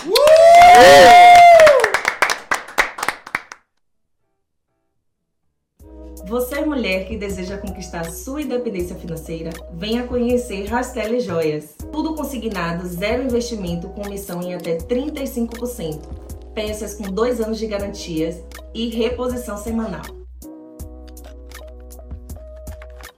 Você, 6.28 6.60
mulher 6.60 7.08
que 7.08 7.16
deseja 7.16 7.58
conquistar 7.58 8.12
sua 8.12 8.42
independência 8.42 8.98
financeira, 8.98 9.52
venha 9.72 10.06
conhecer 10.06 10.66
Rastelli 10.66 11.22
Joias. 11.22 11.76
Tudo 11.90 12.16
consignado, 12.16 12.86
zero 12.86 13.24
investimento, 13.24 13.88
com 13.88 14.10
missão 14.10 14.42
em 14.42 14.54
até 14.54 14.76
35%. 14.76 16.02
Peças 16.54 16.96
com 16.96 17.04
dois 17.04 17.40
anos 17.40 17.58
de 17.58 17.66
garantias 17.66 18.44
e 18.74 18.90
reposição 18.90 19.58
semanal. 19.58 20.02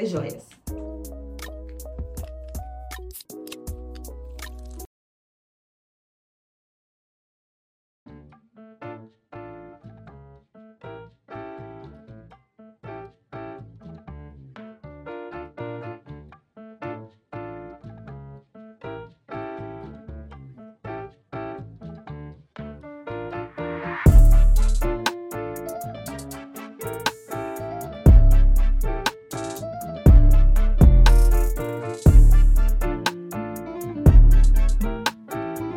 Joias. 0.05 0.58